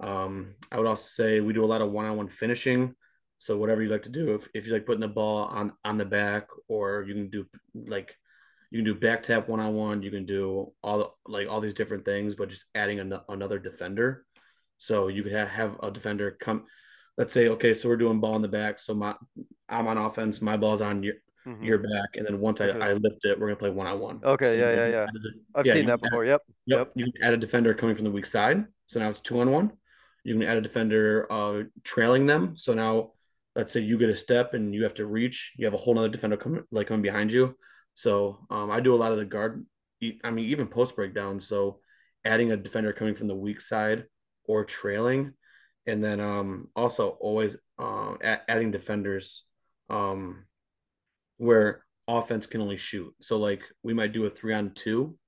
Um, 0.00 0.54
I 0.70 0.78
would 0.78 0.86
also 0.86 1.06
say 1.06 1.40
we 1.40 1.52
do 1.52 1.64
a 1.64 1.66
lot 1.66 1.82
of 1.82 1.90
one 1.90 2.06
on 2.06 2.16
one 2.16 2.28
finishing. 2.28 2.94
So 3.38 3.56
whatever 3.56 3.82
you 3.82 3.88
like 3.88 4.02
to 4.02 4.08
do, 4.10 4.34
if, 4.34 4.48
if 4.52 4.66
you 4.66 4.72
like 4.72 4.84
putting 4.84 5.00
the 5.00 5.08
ball 5.08 5.44
on 5.44 5.72
on 5.84 5.96
the 5.96 6.04
back, 6.04 6.48
or 6.66 7.04
you 7.06 7.14
can 7.14 7.30
do 7.30 7.46
like 7.74 8.14
you 8.70 8.78
can 8.78 8.84
do 8.84 8.94
back 8.94 9.22
tap 9.22 9.48
one 9.48 9.60
on 9.60 9.74
one, 9.74 10.02
you 10.02 10.10
can 10.10 10.26
do 10.26 10.72
all 10.82 10.98
the, 10.98 11.32
like 11.32 11.48
all 11.48 11.60
these 11.60 11.74
different 11.74 12.04
things, 12.04 12.34
but 12.34 12.50
just 12.50 12.66
adding 12.74 12.98
an, 13.00 13.14
another 13.28 13.58
defender. 13.58 14.26
So 14.78 15.08
you 15.08 15.22
could 15.22 15.32
have, 15.32 15.48
have 15.48 15.76
a 15.82 15.90
defender 15.90 16.36
come. 16.38 16.64
Let's 17.16 17.32
say 17.32 17.48
okay, 17.48 17.74
so 17.74 17.88
we're 17.88 17.96
doing 17.96 18.20
ball 18.20 18.36
in 18.36 18.42
the 18.42 18.48
back. 18.48 18.80
So 18.80 18.94
my 18.94 19.14
I'm 19.68 19.86
on 19.86 19.98
offense, 19.98 20.42
my 20.42 20.56
ball's 20.56 20.82
on 20.82 21.02
your 21.02 21.14
mm-hmm. 21.46 21.64
your 21.64 21.78
back, 21.78 22.16
and 22.16 22.26
then 22.26 22.40
once. 22.40 22.60
I, 22.60 22.68
I 22.68 22.92
lift 22.94 23.24
it, 23.24 23.38
we're 23.38 23.48
gonna 23.48 23.56
play 23.56 23.70
one 23.70 23.86
on 23.86 24.00
one. 24.00 24.20
Okay, 24.22 24.52
so 24.52 24.56
yeah, 24.56 24.74
yeah, 24.74 24.88
yeah. 24.88 25.06
I've 25.54 25.66
yeah, 25.66 25.74
seen 25.74 25.86
that 25.86 26.00
before. 26.00 26.24
Add, 26.24 26.28
yep. 26.28 26.42
yep. 26.66 26.78
Yep. 26.78 26.92
You 26.94 27.12
can 27.12 27.22
add 27.22 27.34
a 27.34 27.36
defender 27.36 27.72
coming 27.74 27.94
from 27.94 28.04
the 28.04 28.10
weak 28.10 28.26
side, 28.26 28.64
so 28.88 28.98
now 28.98 29.08
it's 29.10 29.20
two 29.20 29.40
on 29.40 29.50
one. 29.50 29.72
You 30.24 30.34
can 30.34 30.42
add 30.42 30.56
a 30.56 30.60
defender 30.60 31.26
uh, 31.30 31.62
trailing 31.84 32.26
them, 32.26 32.56
so 32.56 32.74
now 32.74 33.12
let's 33.58 33.72
say 33.72 33.80
you 33.80 33.98
get 33.98 34.08
a 34.08 34.16
step 34.16 34.54
and 34.54 34.72
you 34.72 34.84
have 34.84 34.94
to 34.94 35.04
reach, 35.04 35.52
you 35.56 35.66
have 35.66 35.74
a 35.74 35.76
whole 35.76 35.98
other 35.98 36.08
defender 36.08 36.36
coming 36.36 36.62
like 36.70 36.86
coming 36.86 37.02
behind 37.02 37.32
you. 37.32 37.56
So 37.94 38.46
um, 38.50 38.70
I 38.70 38.78
do 38.78 38.94
a 38.94 38.96
lot 39.02 39.10
of 39.10 39.18
the 39.18 39.24
guard. 39.24 39.66
I 40.22 40.30
mean, 40.30 40.44
even 40.44 40.68
post 40.68 40.94
breakdown. 40.94 41.40
So 41.40 41.80
adding 42.24 42.52
a 42.52 42.56
defender 42.56 42.92
coming 42.92 43.16
from 43.16 43.26
the 43.26 43.34
weak 43.34 43.60
side 43.60 44.04
or 44.44 44.64
trailing, 44.64 45.32
and 45.86 46.02
then 46.02 46.20
um, 46.20 46.68
also 46.76 47.08
always 47.20 47.56
uh, 47.80 48.14
adding 48.22 48.70
defenders 48.70 49.42
um, 49.90 50.44
where 51.38 51.84
offense 52.06 52.46
can 52.46 52.60
only 52.60 52.76
shoot. 52.76 53.12
So 53.20 53.38
like 53.38 53.62
we 53.82 53.92
might 53.92 54.12
do 54.12 54.24
a 54.24 54.30
three 54.30 54.54
on 54.54 54.70
two. 54.74 55.18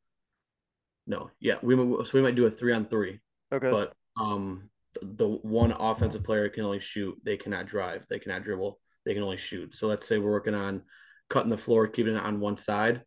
No, 1.05 1.33
yeah, 1.41 1.57
we 1.63 1.75
so 1.75 2.11
we 2.15 2.23
might 2.23 2.37
do 2.37 2.47
a 2.47 2.51
three 2.51 2.73
on 2.73 2.87
three. 2.87 3.19
Okay. 3.53 3.73
But 3.73 3.93
um, 4.17 4.71
the 5.03 5.29
one 5.29 5.73
offensive 5.73 6.25
player 6.25 6.49
can 6.49 6.65
only 6.65 6.81
shoot. 6.81 7.17
They 7.25 7.37
cannot 7.37 7.67
drive. 7.67 8.07
They 8.09 8.19
cannot 8.19 8.45
dribble. 8.45 8.79
They 9.05 9.15
can 9.15 9.23
only 9.23 9.37
shoot. 9.37 9.75
So 9.75 9.87
let's 9.87 10.07
say 10.07 10.19
we're 10.19 10.31
working 10.31 10.55
on 10.55 10.83
cutting 11.29 11.51
the 11.51 11.57
floor, 11.57 11.87
keeping 11.87 12.17
it 12.17 12.23
on 12.23 12.41
one 12.41 12.57
side, 12.57 13.03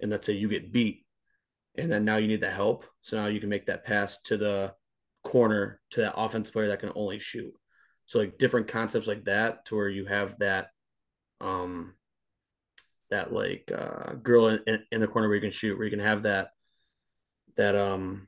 and 0.00 0.10
let's 0.10 0.26
say 0.26 0.34
you 0.34 0.48
get 0.48 0.72
beat, 0.72 1.04
and 1.76 1.90
then 1.90 2.04
now 2.04 2.16
you 2.16 2.28
need 2.28 2.40
the 2.40 2.50
help. 2.50 2.84
So 3.00 3.16
now 3.16 3.26
you 3.26 3.40
can 3.40 3.48
make 3.48 3.66
that 3.66 3.84
pass 3.84 4.18
to 4.24 4.36
the 4.36 4.74
corner 5.24 5.80
to 5.90 6.00
that 6.00 6.16
offensive 6.16 6.52
player 6.52 6.68
that 6.68 6.80
can 6.80 6.92
only 6.94 7.18
shoot. 7.18 7.52
So 8.06 8.18
like 8.18 8.38
different 8.38 8.68
concepts 8.68 9.06
like 9.06 9.24
that, 9.24 9.64
to 9.66 9.76
where 9.76 9.88
you 9.88 10.06
have 10.06 10.38
that, 10.38 10.68
um, 11.40 11.94
that 13.10 13.32
like 13.32 13.70
uh, 13.74 14.14
girl 14.14 14.48
in, 14.48 14.84
in 14.90 15.00
the 15.00 15.06
corner 15.06 15.28
where 15.28 15.36
you 15.36 15.40
can 15.40 15.50
shoot, 15.50 15.76
where 15.76 15.84
you 15.84 15.90
can 15.90 16.00
have 16.00 16.24
that 16.24 16.50
that 17.56 17.74
um 17.74 18.27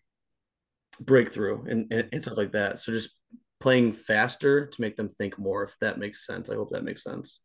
breakthrough 1.00 1.64
and, 1.64 1.92
and, 1.92 2.08
and 2.12 2.22
stuff 2.22 2.36
like 2.36 2.52
that. 2.52 2.78
So 2.78 2.92
just 2.92 3.10
playing 3.60 3.92
faster 3.92 4.66
to 4.66 4.80
make 4.80 4.96
them 4.96 5.08
think 5.08 5.38
more, 5.38 5.62
if 5.62 5.78
that 5.80 5.98
makes 5.98 6.26
sense. 6.26 6.50
I 6.50 6.54
hope 6.54 6.70
that 6.70 6.84
makes 6.84 7.04
sense. 7.04 7.40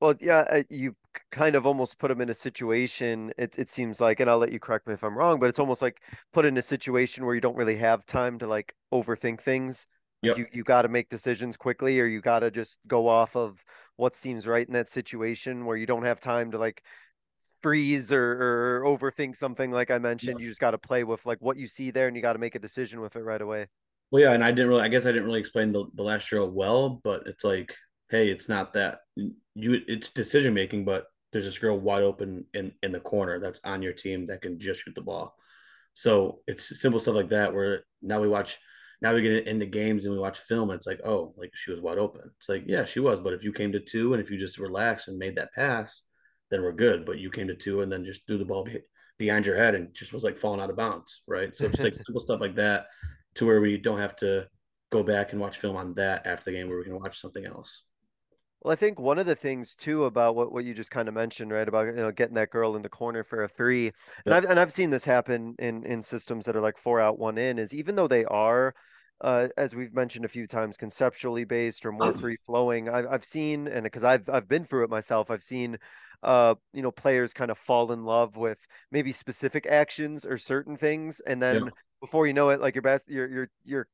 Well, 0.00 0.14
yeah, 0.20 0.40
uh, 0.50 0.62
you 0.68 0.96
kind 1.30 1.54
of 1.54 1.66
almost 1.66 1.98
put 1.98 2.08
them 2.08 2.20
in 2.20 2.28
a 2.28 2.34
situation. 2.34 3.32
It 3.38 3.58
it 3.58 3.70
seems 3.70 4.00
like, 4.00 4.20
and 4.20 4.28
I'll 4.28 4.38
let 4.38 4.52
you 4.52 4.60
correct 4.60 4.86
me 4.86 4.94
if 4.94 5.04
I'm 5.04 5.16
wrong, 5.16 5.38
but 5.38 5.48
it's 5.48 5.58
almost 5.58 5.80
like 5.80 6.02
put 6.32 6.44
in 6.44 6.58
a 6.58 6.62
situation 6.62 7.24
where 7.24 7.34
you 7.34 7.40
don't 7.40 7.56
really 7.56 7.76
have 7.76 8.04
time 8.04 8.38
to 8.40 8.46
like 8.46 8.74
overthink 8.92 9.40
things. 9.40 9.86
Yep. 10.22 10.38
You 10.38 10.46
you 10.52 10.64
got 10.64 10.82
to 10.82 10.88
make 10.88 11.08
decisions 11.08 11.56
quickly, 11.56 12.00
or 12.00 12.06
you 12.06 12.20
got 12.20 12.40
to 12.40 12.50
just 12.50 12.80
go 12.86 13.06
off 13.06 13.36
of 13.36 13.64
what 13.96 14.14
seems 14.14 14.46
right 14.46 14.66
in 14.66 14.74
that 14.74 14.88
situation, 14.88 15.64
where 15.64 15.76
you 15.76 15.86
don't 15.86 16.04
have 16.04 16.20
time 16.20 16.50
to 16.50 16.58
like 16.58 16.82
freeze 17.62 18.12
or, 18.12 18.82
or 18.82 18.84
overthink 18.84 19.36
something. 19.36 19.70
Like 19.70 19.90
I 19.90 19.98
mentioned, 19.98 20.40
you 20.40 20.48
just 20.48 20.60
got 20.60 20.72
to 20.72 20.78
play 20.78 21.04
with 21.04 21.24
like 21.26 21.38
what 21.40 21.56
you 21.56 21.66
see 21.66 21.90
there, 21.90 22.06
and 22.06 22.16
you 22.16 22.22
got 22.22 22.34
to 22.34 22.38
make 22.38 22.54
a 22.54 22.58
decision 22.60 23.00
with 23.00 23.16
it 23.16 23.22
right 23.22 23.40
away. 23.40 23.66
Well, 24.10 24.22
yeah, 24.22 24.32
and 24.32 24.44
I 24.44 24.50
didn't 24.50 24.68
really. 24.68 24.82
I 24.82 24.88
guess 24.88 25.06
I 25.06 25.12
didn't 25.12 25.26
really 25.26 25.40
explain 25.40 25.72
the, 25.72 25.86
the 25.94 26.02
last 26.02 26.22
show 26.22 26.46
well, 26.46 27.00
but 27.02 27.26
it's 27.26 27.44
like, 27.44 27.74
hey, 28.10 28.28
it's 28.28 28.48
not 28.48 28.74
that 28.74 29.00
you. 29.16 29.80
It's 29.88 30.10
decision 30.10 30.54
making, 30.54 30.84
but 30.84 31.06
there's 31.32 31.44
this 31.44 31.58
girl 31.58 31.78
wide 31.78 32.02
open 32.02 32.44
in 32.54 32.72
in 32.82 32.92
the 32.92 33.00
corner 33.00 33.40
that's 33.40 33.60
on 33.64 33.82
your 33.82 33.92
team 33.92 34.26
that 34.26 34.42
can 34.42 34.58
just 34.58 34.82
shoot 34.84 34.94
the 34.94 35.00
ball. 35.00 35.34
So 35.94 36.40
it's 36.46 36.80
simple 36.80 37.00
stuff 37.00 37.14
like 37.14 37.30
that. 37.30 37.54
Where 37.54 37.84
now 38.02 38.20
we 38.20 38.28
watch, 38.28 38.58
now 39.00 39.14
we 39.14 39.22
get 39.22 39.46
into 39.46 39.66
games 39.66 40.04
and 40.04 40.12
we 40.12 40.20
watch 40.20 40.38
film. 40.38 40.70
And 40.70 40.76
it's 40.76 40.86
like, 40.86 41.00
oh, 41.04 41.34
like 41.36 41.50
she 41.54 41.70
was 41.70 41.80
wide 41.80 41.98
open. 41.98 42.30
It's 42.38 42.48
like, 42.48 42.64
yeah, 42.66 42.84
she 42.84 43.00
was. 43.00 43.20
But 43.20 43.32
if 43.32 43.42
you 43.42 43.52
came 43.52 43.72
to 43.72 43.80
two 43.80 44.12
and 44.12 44.22
if 44.22 44.30
you 44.30 44.38
just 44.38 44.58
relaxed 44.58 45.08
and 45.08 45.18
made 45.18 45.36
that 45.36 45.52
pass, 45.54 46.02
then 46.54 46.62
we're 46.62 46.72
good. 46.72 47.04
But 47.04 47.18
you 47.18 47.30
came 47.30 47.48
to 47.48 47.54
two 47.54 47.82
and 47.82 47.90
then 47.90 48.04
just 48.04 48.26
threw 48.26 48.38
the 48.38 48.44
ball 48.44 48.68
behind 49.18 49.46
your 49.46 49.56
head 49.56 49.74
and 49.74 49.92
just 49.92 50.12
was 50.12 50.24
like 50.24 50.38
falling 50.38 50.60
out 50.60 50.70
of 50.70 50.76
bounds, 50.76 51.22
right? 51.26 51.56
So 51.56 51.68
just 51.68 51.82
like 51.82 51.94
simple 52.06 52.20
stuff 52.20 52.40
like 52.40 52.56
that 52.56 52.86
to 53.34 53.46
where 53.46 53.60
we 53.60 53.76
don't 53.76 53.98
have 53.98 54.16
to 54.16 54.46
go 54.90 55.02
back 55.02 55.32
and 55.32 55.40
watch 55.40 55.58
film 55.58 55.76
on 55.76 55.94
that 55.94 56.26
after 56.26 56.46
the 56.46 56.52
game 56.52 56.68
where 56.68 56.78
we 56.78 56.84
can 56.84 56.98
watch 56.98 57.20
something 57.20 57.44
else. 57.44 57.82
Well, 58.62 58.72
I 58.72 58.76
think 58.76 58.98
one 58.98 59.18
of 59.18 59.26
the 59.26 59.34
things 59.34 59.74
too 59.74 60.04
about 60.04 60.36
what, 60.36 60.50
what 60.50 60.64
you 60.64 60.72
just 60.72 60.90
kind 60.90 61.06
of 61.06 61.14
mentioned, 61.14 61.52
right, 61.52 61.68
about 61.68 61.86
you 61.86 61.92
know 61.92 62.10
getting 62.10 62.36
that 62.36 62.50
girl 62.50 62.76
in 62.76 62.82
the 62.82 62.88
corner 62.88 63.22
for 63.22 63.44
a 63.44 63.48
three, 63.48 63.92
and 64.24 64.34
I've 64.34 64.44
and 64.44 64.58
I've 64.58 64.72
seen 64.72 64.88
this 64.88 65.04
happen 65.04 65.54
in 65.58 65.84
in 65.84 66.00
systems 66.00 66.46
that 66.46 66.56
are 66.56 66.62
like 66.62 66.78
four 66.78 66.98
out, 66.98 67.18
one 67.18 67.36
in, 67.36 67.58
is 67.58 67.74
even 67.74 67.94
though 67.94 68.08
they 68.08 68.24
are, 68.24 68.74
uh, 69.24 69.48
as 69.56 69.74
we've 69.74 69.94
mentioned 69.94 70.26
a 70.26 70.28
few 70.28 70.46
times, 70.46 70.76
conceptually 70.76 71.44
based 71.44 71.86
or 71.86 71.92
more 71.92 72.12
free 72.12 72.36
flowing. 72.46 72.90
I've 72.90 73.06
I've 73.10 73.24
seen, 73.24 73.66
and 73.66 73.84
because 73.84 74.04
I've 74.04 74.28
I've 74.28 74.46
been 74.46 74.66
through 74.66 74.84
it 74.84 74.90
myself, 74.90 75.30
I've 75.30 75.42
seen, 75.42 75.78
uh, 76.22 76.56
you 76.74 76.82
know, 76.82 76.90
players 76.90 77.32
kind 77.32 77.50
of 77.50 77.56
fall 77.56 77.90
in 77.92 78.04
love 78.04 78.36
with 78.36 78.58
maybe 78.92 79.12
specific 79.12 79.66
actions 79.66 80.26
or 80.26 80.36
certain 80.36 80.76
things, 80.76 81.20
and 81.26 81.42
then 81.42 81.70
before 82.02 82.26
you 82.26 82.34
know 82.34 82.50
it, 82.50 82.60
like 82.60 82.74
your 82.74 82.82
best, 82.82 83.08
your 83.08 83.26
your 83.26 83.50
your 83.64 83.88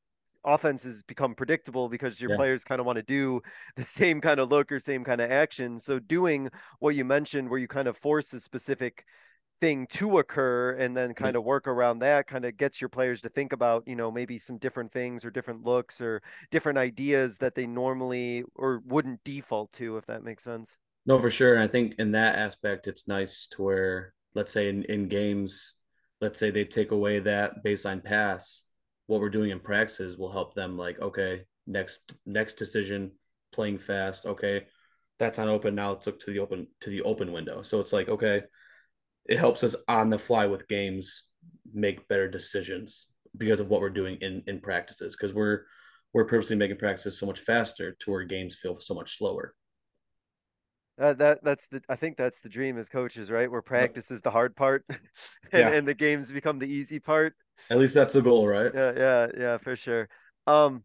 offenses 0.44 1.04
become 1.04 1.36
predictable 1.36 1.88
because 1.88 2.20
your 2.20 2.30
yeah. 2.30 2.36
players 2.36 2.64
kind 2.64 2.80
of 2.80 2.86
want 2.86 2.96
to 2.96 3.02
do 3.04 3.40
the 3.76 3.84
same 3.84 4.20
kind 4.20 4.40
of 4.40 4.50
look 4.50 4.72
or 4.72 4.80
same 4.80 5.04
kind 5.04 5.20
of 5.20 5.30
action. 5.30 5.78
So 5.78 6.00
doing 6.00 6.50
what 6.80 6.96
you 6.96 7.04
mentioned, 7.04 7.48
where 7.48 7.60
you 7.60 7.68
kind 7.68 7.86
of 7.86 7.96
force 7.96 8.32
a 8.32 8.40
specific 8.40 9.04
thing 9.60 9.86
to 9.88 10.18
occur 10.18 10.72
and 10.72 10.96
then 10.96 11.10
mm-hmm. 11.10 11.24
kind 11.24 11.36
of 11.36 11.44
work 11.44 11.66
around 11.66 11.98
that 11.98 12.26
kind 12.26 12.44
of 12.44 12.56
gets 12.56 12.80
your 12.80 12.88
players 12.88 13.20
to 13.22 13.28
think 13.28 13.52
about 13.52 13.86
you 13.86 13.96
know 13.96 14.10
maybe 14.10 14.38
some 14.38 14.58
different 14.58 14.92
things 14.92 15.24
or 15.24 15.30
different 15.30 15.64
looks 15.64 16.00
or 16.00 16.22
different 16.50 16.78
ideas 16.78 17.38
that 17.38 17.54
they 17.54 17.66
normally 17.66 18.44
or 18.54 18.82
wouldn't 18.86 19.22
default 19.24 19.72
to 19.72 19.96
if 19.96 20.06
that 20.06 20.24
makes 20.24 20.44
sense. 20.44 20.76
No 21.06 21.18
for 21.18 21.30
sure 21.30 21.54
and 21.54 21.62
i 21.62 21.66
think 21.66 21.94
in 21.98 22.12
that 22.12 22.36
aspect 22.36 22.86
it's 22.86 23.08
nice 23.08 23.46
to 23.48 23.62
where 23.62 24.14
let's 24.34 24.52
say 24.52 24.68
in, 24.68 24.84
in 24.84 25.08
games 25.08 25.74
let's 26.20 26.38
say 26.38 26.50
they 26.50 26.64
take 26.64 26.92
away 26.92 27.18
that 27.20 27.64
baseline 27.64 28.04
pass 28.04 28.64
what 29.06 29.20
we're 29.20 29.30
doing 29.30 29.50
in 29.50 29.60
practices 29.60 30.16
will 30.16 30.30
help 30.30 30.54
them 30.54 30.76
like 30.76 31.00
okay 31.00 31.42
next 31.66 32.12
next 32.26 32.54
decision 32.54 33.10
playing 33.52 33.78
fast 33.78 34.26
okay 34.26 34.64
that's 35.20 35.36
not 35.36 35.48
open 35.48 35.74
now 35.74 35.90
let's 35.92 36.06
look 36.06 36.18
to 36.18 36.32
the 36.32 36.38
open 36.38 36.66
to 36.80 36.88
the 36.88 37.02
open 37.02 37.30
window. 37.30 37.60
So 37.62 37.78
it's 37.78 37.92
like 37.92 38.08
okay 38.08 38.42
it 39.30 39.38
helps 39.38 39.64
us 39.64 39.74
on 39.88 40.10
the 40.10 40.18
fly 40.18 40.44
with 40.44 40.68
games 40.68 41.24
make 41.72 42.08
better 42.08 42.28
decisions 42.28 43.06
because 43.38 43.60
of 43.60 43.68
what 43.68 43.80
we're 43.80 43.88
doing 43.88 44.18
in 44.20 44.42
in 44.46 44.60
practices 44.60 45.16
because 45.16 45.32
we're 45.32 45.62
we're 46.12 46.26
purposely 46.26 46.56
making 46.56 46.76
practices 46.76 47.18
so 47.18 47.24
much 47.24 47.38
faster 47.40 47.96
to 48.00 48.10
where 48.10 48.24
games 48.24 48.56
feel 48.56 48.78
so 48.78 48.92
much 48.92 49.16
slower 49.16 49.54
that, 50.98 51.18
that 51.18 51.38
that's 51.42 51.66
the 51.68 51.80
I 51.88 51.96
think 51.96 52.18
that's 52.18 52.40
the 52.40 52.50
dream 52.50 52.76
as 52.76 52.90
coaches, 52.90 53.30
right? 53.30 53.50
Where 53.50 53.62
practice 53.62 54.10
is 54.10 54.20
the 54.20 54.30
hard 54.30 54.54
part 54.54 54.84
and, 54.90 55.00
yeah. 55.52 55.70
and 55.70 55.88
the 55.88 55.94
games 55.94 56.30
become 56.30 56.58
the 56.58 56.66
easy 56.66 57.00
part. 57.00 57.32
At 57.70 57.78
least 57.78 57.94
that's 57.94 58.12
the 58.12 58.20
goal, 58.20 58.46
right? 58.46 58.70
Yeah, 58.74 58.92
yeah, 58.94 59.26
yeah, 59.38 59.58
for 59.58 59.76
sure. 59.76 60.10
Um, 60.46 60.82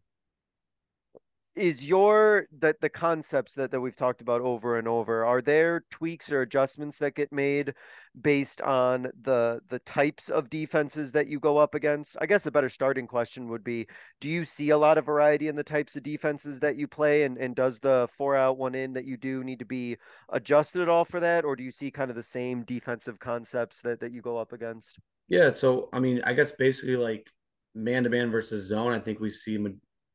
is 1.55 1.87
your 1.87 2.47
that 2.59 2.81
the 2.81 2.89
concepts 2.89 3.53
that, 3.55 3.71
that 3.71 3.79
we've 3.79 3.95
talked 3.95 4.21
about 4.21 4.41
over 4.41 4.77
and 4.77 4.87
over 4.87 5.23
are 5.23 5.41
there 5.41 5.83
tweaks 5.89 6.31
or 6.31 6.41
adjustments 6.41 6.97
that 6.99 7.15
get 7.15 7.31
made 7.31 7.73
based 8.19 8.61
on 8.61 9.07
the 9.21 9.61
the 9.69 9.79
types 9.79 10.29
of 10.29 10.49
defenses 10.49 11.11
that 11.13 11.27
you 11.27 11.39
go 11.39 11.57
up 11.57 11.75
against? 11.75 12.17
I 12.19 12.25
guess 12.25 12.45
a 12.45 12.51
better 12.51 12.69
starting 12.69 13.07
question 13.07 13.47
would 13.49 13.63
be 13.63 13.87
do 14.19 14.29
you 14.29 14.45
see 14.45 14.71
a 14.71 14.77
lot 14.77 14.97
of 14.97 15.05
variety 15.05 15.47
in 15.47 15.55
the 15.55 15.63
types 15.63 15.95
of 15.95 16.03
defenses 16.03 16.59
that 16.59 16.75
you 16.75 16.87
play? 16.87 17.23
And, 17.23 17.37
and 17.37 17.55
does 17.55 17.79
the 17.79 18.09
four 18.17 18.35
out 18.35 18.57
one 18.57 18.75
in 18.75 18.93
that 18.93 19.05
you 19.05 19.17
do 19.17 19.43
need 19.43 19.59
to 19.59 19.65
be 19.65 19.97
adjusted 20.29 20.81
at 20.81 20.89
all 20.89 21.05
for 21.05 21.19
that? 21.19 21.45
Or 21.45 21.55
do 21.55 21.63
you 21.63 21.71
see 21.71 21.91
kind 21.91 22.09
of 22.09 22.15
the 22.15 22.23
same 22.23 22.63
defensive 22.63 23.19
concepts 23.19 23.81
that, 23.81 24.01
that 24.01 24.11
you 24.11 24.21
go 24.21 24.37
up 24.37 24.51
against? 24.51 24.99
Yeah, 25.27 25.51
so 25.51 25.89
I 25.93 25.99
mean, 25.99 26.21
I 26.23 26.33
guess 26.33 26.51
basically 26.51 26.97
like 26.97 27.27
man 27.73 28.03
to 28.03 28.09
man 28.09 28.31
versus 28.31 28.67
zone, 28.67 28.93
I 28.93 28.99
think 28.99 29.19
we 29.19 29.29
see 29.29 29.57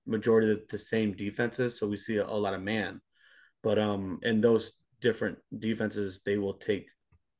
majority 0.06 0.52
of 0.52 0.60
the 0.68 0.78
same 0.78 1.12
defenses, 1.12 1.78
so 1.78 1.86
we 1.86 1.96
see 1.96 2.16
a, 2.16 2.26
a 2.26 2.26
lot 2.26 2.54
of 2.54 2.62
man. 2.62 3.00
But 3.62 3.78
um, 3.78 4.20
in 4.22 4.40
those 4.40 4.72
different 5.00 5.38
defenses, 5.56 6.20
they 6.24 6.38
will 6.38 6.54
take 6.54 6.88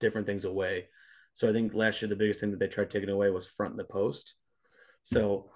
different 0.01 0.27
things 0.27 0.45
away. 0.45 0.89
So 1.35 1.49
I 1.49 1.53
think 1.53 1.75
last 1.75 2.03
year 2.03 2.09
the 2.09 2.17
biggest 2.17 2.41
thing 2.41 2.51
that 2.51 2.61
they 2.61 2.69
tried 2.69 2.91
taking 2.91 3.09
away 3.11 3.31
was 3.31 3.47
front 3.47 3.77
the 3.77 3.85
post. 3.85 4.35
So 5.03 5.51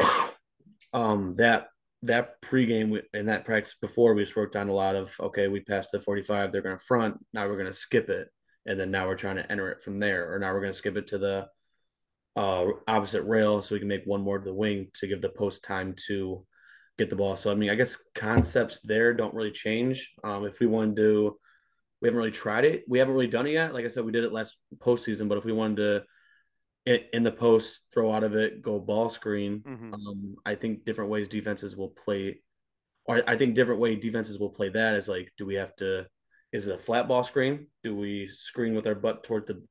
um, 0.92 1.36
that 1.36 1.68
that 2.02 2.40
pregame 2.42 3.00
and 3.14 3.28
that 3.28 3.44
practice 3.44 3.74
before 3.80 4.14
we 4.14 4.22
just 4.22 4.36
worked 4.36 4.54
on 4.54 4.68
a 4.68 4.72
lot 4.72 4.94
of 4.96 5.14
okay, 5.20 5.48
we 5.48 5.60
passed 5.60 5.92
the 5.92 6.00
45, 6.00 6.52
they're 6.52 6.62
going 6.62 6.78
to 6.78 6.84
front, 6.84 7.18
now 7.32 7.46
we're 7.46 7.54
going 7.58 7.66
to 7.66 7.72
skip 7.72 8.08
it 8.08 8.28
and 8.66 8.78
then 8.78 8.90
now 8.90 9.06
we're 9.06 9.14
trying 9.14 9.36
to 9.36 9.50
enter 9.50 9.70
it 9.70 9.82
from 9.82 9.98
there, 9.98 10.32
or 10.32 10.38
now 10.38 10.52
we're 10.52 10.60
going 10.60 10.72
to 10.72 10.78
skip 10.78 10.96
it 10.96 11.06
to 11.08 11.18
the 11.18 11.48
uh, 12.36 12.66
opposite 12.86 13.22
rail 13.22 13.62
so 13.62 13.74
we 13.74 13.78
can 13.78 13.88
make 13.88 14.04
one 14.04 14.20
more 14.20 14.38
to 14.38 14.44
the 14.44 14.54
wing 14.54 14.88
to 14.94 15.06
give 15.06 15.22
the 15.22 15.28
post 15.28 15.64
time 15.64 15.94
to 16.06 16.44
get 16.98 17.10
the 17.10 17.16
ball. 17.16 17.36
So 17.36 17.50
I 17.50 17.54
mean, 17.54 17.70
I 17.70 17.74
guess 17.74 17.96
concepts 18.14 18.80
there 18.80 19.14
don't 19.14 19.34
really 19.34 19.50
change. 19.50 20.12
Um, 20.22 20.44
if 20.44 20.60
we 20.60 20.66
want 20.66 20.96
to, 20.96 21.38
we 22.00 22.08
haven't 22.08 22.18
really 22.18 22.30
tried 22.30 22.64
it. 22.64 22.84
We 22.86 22.98
haven't 22.98 23.14
really 23.14 23.26
done 23.26 23.46
it 23.46 23.52
yet. 23.52 23.72
Like 23.72 23.84
I 23.84 23.88
said, 23.88 24.04
we 24.04 24.12
did 24.12 24.24
it 24.24 24.32
last 24.32 24.56
postseason, 24.78 25.28
but 25.28 25.38
if 25.38 25.44
we 25.44 25.52
wanted 25.52 25.76
to 25.76 26.04
in 27.12 27.24
the 27.24 27.32
post, 27.32 27.80
throw 27.92 28.12
out 28.12 28.22
of 28.22 28.36
it, 28.36 28.62
go 28.62 28.78
ball 28.78 29.08
screen. 29.08 29.60
Mm-hmm. 29.66 29.94
Um, 29.94 30.36
I 30.46 30.54
think 30.54 30.84
different 30.84 31.10
ways 31.10 31.26
defenses 31.26 31.74
will 31.74 31.88
play, 31.88 32.42
or 33.06 33.22
I 33.26 33.36
think 33.36 33.56
different 33.56 33.80
way 33.80 33.96
defenses 33.96 34.38
will 34.38 34.50
play 34.50 34.68
that 34.68 34.94
is 34.94 35.08
like, 35.08 35.32
do 35.36 35.46
we 35.46 35.56
have 35.56 35.74
to 35.76 36.06
is 36.52 36.68
it 36.68 36.74
a 36.74 36.78
flat 36.78 37.08
ball 37.08 37.24
screen? 37.24 37.66
Do 37.82 37.96
we 37.96 38.30
screen 38.32 38.74
with 38.74 38.86
our 38.86 38.94
butt 38.94 39.24
toward 39.24 39.46
the? 39.46 39.62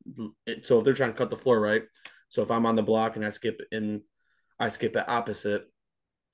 So 0.64 0.80
if 0.80 0.86
they're 0.86 0.94
trying 0.94 1.14
to 1.14 1.18
cut 1.18 1.30
the 1.30 1.38
floor, 1.38 1.60
right? 1.60 1.84
So 2.36 2.44
if 2.44 2.52
I'm 2.52 2.66
on 2.66 2.76
the 2.76 2.84
block 2.84 3.16
and 3.16 3.26
I 3.26 3.30
skip 3.30 3.62
in, 3.72 4.02
I 4.60 4.68
skip 4.68 4.98
it 4.98 5.08
opposite, 5.08 5.72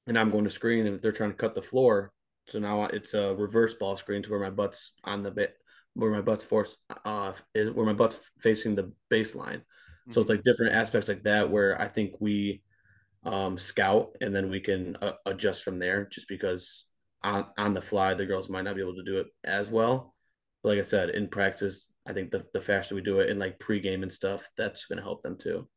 and 0.08 0.18
I'm 0.18 0.32
going 0.32 0.46
to 0.46 0.50
screen, 0.50 0.88
and 0.88 1.00
they're 1.00 1.12
trying 1.12 1.30
to 1.30 1.38
cut 1.38 1.54
the 1.54 1.62
floor, 1.62 2.12
so 2.48 2.58
now 2.58 2.86
it's 2.86 3.14
a 3.14 3.36
reverse 3.36 3.76
ball 3.76 3.96
screen 3.96 4.24
to 4.24 4.32
where 4.32 4.40
my 4.40 4.50
butt's 4.50 4.94
on 5.04 5.22
the 5.22 5.30
bit, 5.30 5.54
where 5.94 6.10
my 6.10 6.22
butt's 6.22 6.44
force 6.44 6.76
uh 7.06 7.34
is 7.54 7.70
where 7.70 7.86
my 7.86 7.94
butt's 7.94 8.18
facing 8.40 8.74
the 8.74 8.92
baseline. 9.12 9.60
Mm-hmm. 9.60 10.12
So 10.12 10.22
it's 10.22 10.30
mm-hmm. 10.30 10.38
like 10.38 10.44
different 10.44 10.74
aspects 10.74 11.08
like 11.08 11.22
that 11.24 11.52
where 11.52 11.80
I 11.80 11.88
think 11.88 12.16
we 12.20 12.64
um, 13.24 13.60
scout 13.60 14.16
and 14.22 14.34
then 14.36 14.50
we 14.50 14.60
can 14.60 14.96
uh, 15.04 15.14
adjust 15.28 15.64
from 15.64 15.78
there. 15.78 16.08
Just 16.12 16.28
because 16.28 16.86
on 17.24 17.46
on 17.60 17.76
the 17.76 17.82
fly 17.82 18.16
the 18.16 18.26
girls 18.26 18.50
might 18.50 18.64
not 18.64 18.76
be 18.76 18.82
able 18.82 18.96
to 18.96 19.04
do 19.04 19.20
it 19.20 19.28
as 19.44 19.70
well 19.70 20.16
like 20.64 20.80
I 20.80 20.84
said, 20.84 21.10
in 21.10 21.28
practice, 21.28 21.90
I 22.06 22.14
think 22.14 22.32
the, 22.32 22.46
the 22.54 22.62
faster 22.62 22.96
we 22.96 23.02
do 23.02 23.20
it 23.20 23.30
in 23.30 23.40
like 23.40 23.60
pregame 23.60 24.04
and 24.04 24.14
stuff, 24.14 24.48
that's 24.58 24.86
going 24.86 24.98
to 24.98 25.04
help 25.04 25.24
them 25.24 25.38
too. 25.38 25.68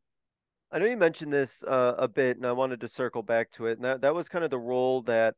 I 0.74 0.78
know 0.80 0.86
you 0.86 0.96
mentioned 0.96 1.32
this 1.32 1.62
uh, 1.62 1.94
a 1.98 2.08
bit, 2.08 2.36
and 2.36 2.44
I 2.44 2.50
wanted 2.50 2.80
to 2.80 2.88
circle 2.88 3.22
back 3.22 3.52
to 3.52 3.66
it. 3.66 3.78
And 3.78 3.84
that, 3.84 4.00
that 4.00 4.12
was 4.12 4.28
kind 4.28 4.44
of 4.44 4.50
the 4.50 4.58
role 4.58 5.02
that 5.02 5.36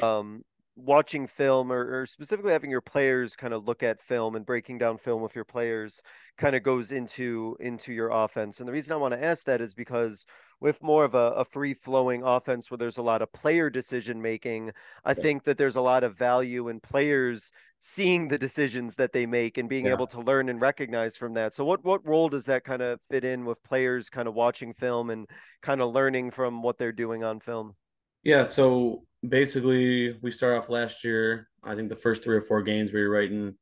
um, 0.00 0.42
watching 0.74 1.26
film 1.26 1.70
or, 1.70 2.00
or, 2.00 2.06
specifically 2.06 2.52
having 2.52 2.70
your 2.70 2.80
players 2.80 3.36
kind 3.36 3.52
of 3.52 3.66
look 3.66 3.82
at 3.82 4.00
film 4.00 4.36
and 4.36 4.46
breaking 4.46 4.78
down 4.78 4.96
film 4.96 5.20
with 5.20 5.34
your 5.34 5.44
players 5.44 6.00
kind 6.38 6.56
of 6.56 6.62
goes 6.62 6.92
into 6.92 7.58
into 7.60 7.92
your 7.92 8.08
offense. 8.08 8.58
And 8.58 8.68
the 8.68 8.72
reason 8.72 8.94
I 8.94 8.96
want 8.96 9.12
to 9.12 9.22
ask 9.22 9.44
that 9.44 9.60
is 9.60 9.74
because 9.74 10.24
with 10.60 10.82
more 10.82 11.04
of 11.04 11.14
a, 11.14 11.32
a 11.32 11.44
free 11.44 11.74
flowing 11.74 12.22
offense 12.22 12.70
where 12.70 12.78
there's 12.78 12.98
a 12.98 13.02
lot 13.02 13.22
of 13.22 13.32
player 13.32 13.70
decision 13.70 14.20
making, 14.20 14.72
I 15.04 15.10
yeah. 15.10 15.22
think 15.22 15.44
that 15.44 15.58
there's 15.58 15.76
a 15.76 15.80
lot 15.80 16.04
of 16.04 16.18
value 16.18 16.68
in 16.68 16.80
players 16.80 17.50
seeing 17.80 18.28
the 18.28 18.38
decisions 18.38 18.94
that 18.96 19.12
they 19.12 19.24
make 19.24 19.56
and 19.56 19.68
being 19.68 19.86
yeah. 19.86 19.92
able 19.92 20.06
to 20.06 20.20
learn 20.20 20.50
and 20.50 20.60
recognize 20.60 21.16
from 21.16 21.34
that. 21.34 21.54
So 21.54 21.64
what 21.64 21.82
what 21.82 22.06
role 22.06 22.28
does 22.28 22.44
that 22.44 22.62
kind 22.64 22.82
of 22.82 23.00
fit 23.10 23.24
in 23.24 23.44
with 23.44 23.62
players 23.62 24.10
kind 24.10 24.28
of 24.28 24.34
watching 24.34 24.74
film 24.74 25.10
and 25.10 25.26
kind 25.62 25.80
of 25.80 25.92
learning 25.92 26.30
from 26.30 26.62
what 26.62 26.76
they're 26.76 26.92
doing 26.92 27.24
on 27.24 27.40
film? 27.40 27.74
Yeah, 28.22 28.44
so 28.44 29.04
basically 29.26 30.18
we 30.20 30.30
start 30.30 30.58
off 30.58 30.68
last 30.68 31.04
year, 31.04 31.48
I 31.64 31.74
think 31.74 31.88
the 31.88 31.96
first 31.96 32.22
3 32.22 32.36
or 32.36 32.42
4 32.42 32.62
games 32.62 32.92
we 32.92 33.02
were 33.02 33.08
writing 33.08 33.54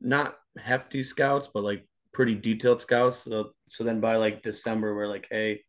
not 0.00 0.36
hefty 0.58 1.02
scouts 1.02 1.48
but 1.52 1.64
like 1.64 1.86
pretty 2.12 2.34
detailed 2.34 2.82
scouts. 2.82 3.18
So 3.18 3.52
so 3.70 3.82
then 3.82 4.00
by 4.00 4.16
like 4.16 4.42
December 4.42 4.94
we're 4.94 5.08
like, 5.08 5.26
"Hey, 5.30 5.62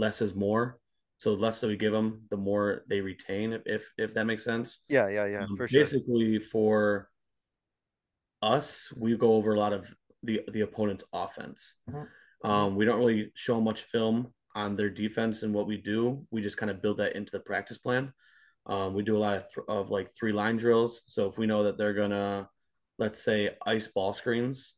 less 0.00 0.22
is 0.22 0.34
more." 0.34 0.80
So 1.18 1.36
the 1.36 1.42
less 1.42 1.60
that 1.60 1.68
we 1.68 1.76
give 1.76 1.92
them, 1.92 2.22
the 2.30 2.38
more 2.38 2.82
they 2.88 3.02
retain 3.02 3.60
if 3.66 3.92
if 3.98 4.14
that 4.14 4.24
makes 4.24 4.42
sense. 4.42 4.80
Yeah, 4.88 5.08
yeah, 5.08 5.26
yeah, 5.26 5.42
um, 5.44 5.56
for 5.56 5.68
sure. 5.68 5.82
Basically 5.82 6.38
for 6.38 7.10
us, 8.40 8.90
we 8.96 9.16
go 9.16 9.34
over 9.34 9.52
a 9.52 9.58
lot 9.58 9.74
of 9.74 9.94
the 10.22 10.40
the 10.50 10.62
opponent's 10.62 11.04
offense. 11.12 11.74
Mm-hmm. 11.90 12.50
Um, 12.50 12.74
we 12.74 12.86
don't 12.86 12.98
really 12.98 13.32
show 13.34 13.60
much 13.60 13.82
film 13.82 14.32
on 14.54 14.76
their 14.76 14.88
defense 14.88 15.42
and 15.42 15.52
what 15.52 15.66
we 15.66 15.76
do. 15.76 16.26
We 16.30 16.40
just 16.40 16.56
kind 16.56 16.70
of 16.70 16.80
build 16.80 16.96
that 16.98 17.16
into 17.16 17.32
the 17.32 17.40
practice 17.40 17.78
plan. 17.78 18.12
Um, 18.66 18.94
we 18.94 19.02
do 19.02 19.16
a 19.16 19.18
lot 19.18 19.36
of, 19.36 19.42
th- 19.52 19.66
of 19.68 19.90
like 19.90 20.08
three 20.14 20.32
line 20.32 20.56
drills. 20.56 21.02
So 21.06 21.28
if 21.28 21.38
we 21.38 21.46
know 21.46 21.64
that 21.64 21.76
they're 21.76 21.94
gonna, 21.94 22.48
let's 22.98 23.22
say, 23.22 23.56
ice 23.66 23.88
ball 23.88 24.12
screens, 24.14 24.74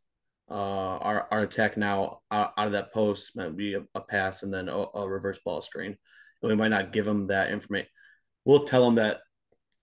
uh, 0.52 0.98
our 0.98 1.28
our 1.30 1.40
attack 1.40 1.78
now 1.78 2.20
out, 2.30 2.52
out 2.58 2.66
of 2.66 2.72
that 2.72 2.92
post 2.92 3.34
might 3.34 3.56
be 3.56 3.74
a, 3.74 3.82
a 3.94 4.00
pass 4.00 4.42
and 4.42 4.52
then 4.52 4.68
a, 4.68 4.84
a, 4.94 5.08
reverse 5.08 5.38
ball 5.42 5.62
screen. 5.62 5.96
And 6.42 6.50
we 6.50 6.54
might 6.54 6.68
not 6.68 6.92
give 6.92 7.06
them 7.06 7.28
that 7.28 7.50
information. 7.50 7.88
We'll 8.44 8.64
tell 8.64 8.84
them 8.84 8.96
that 8.96 9.20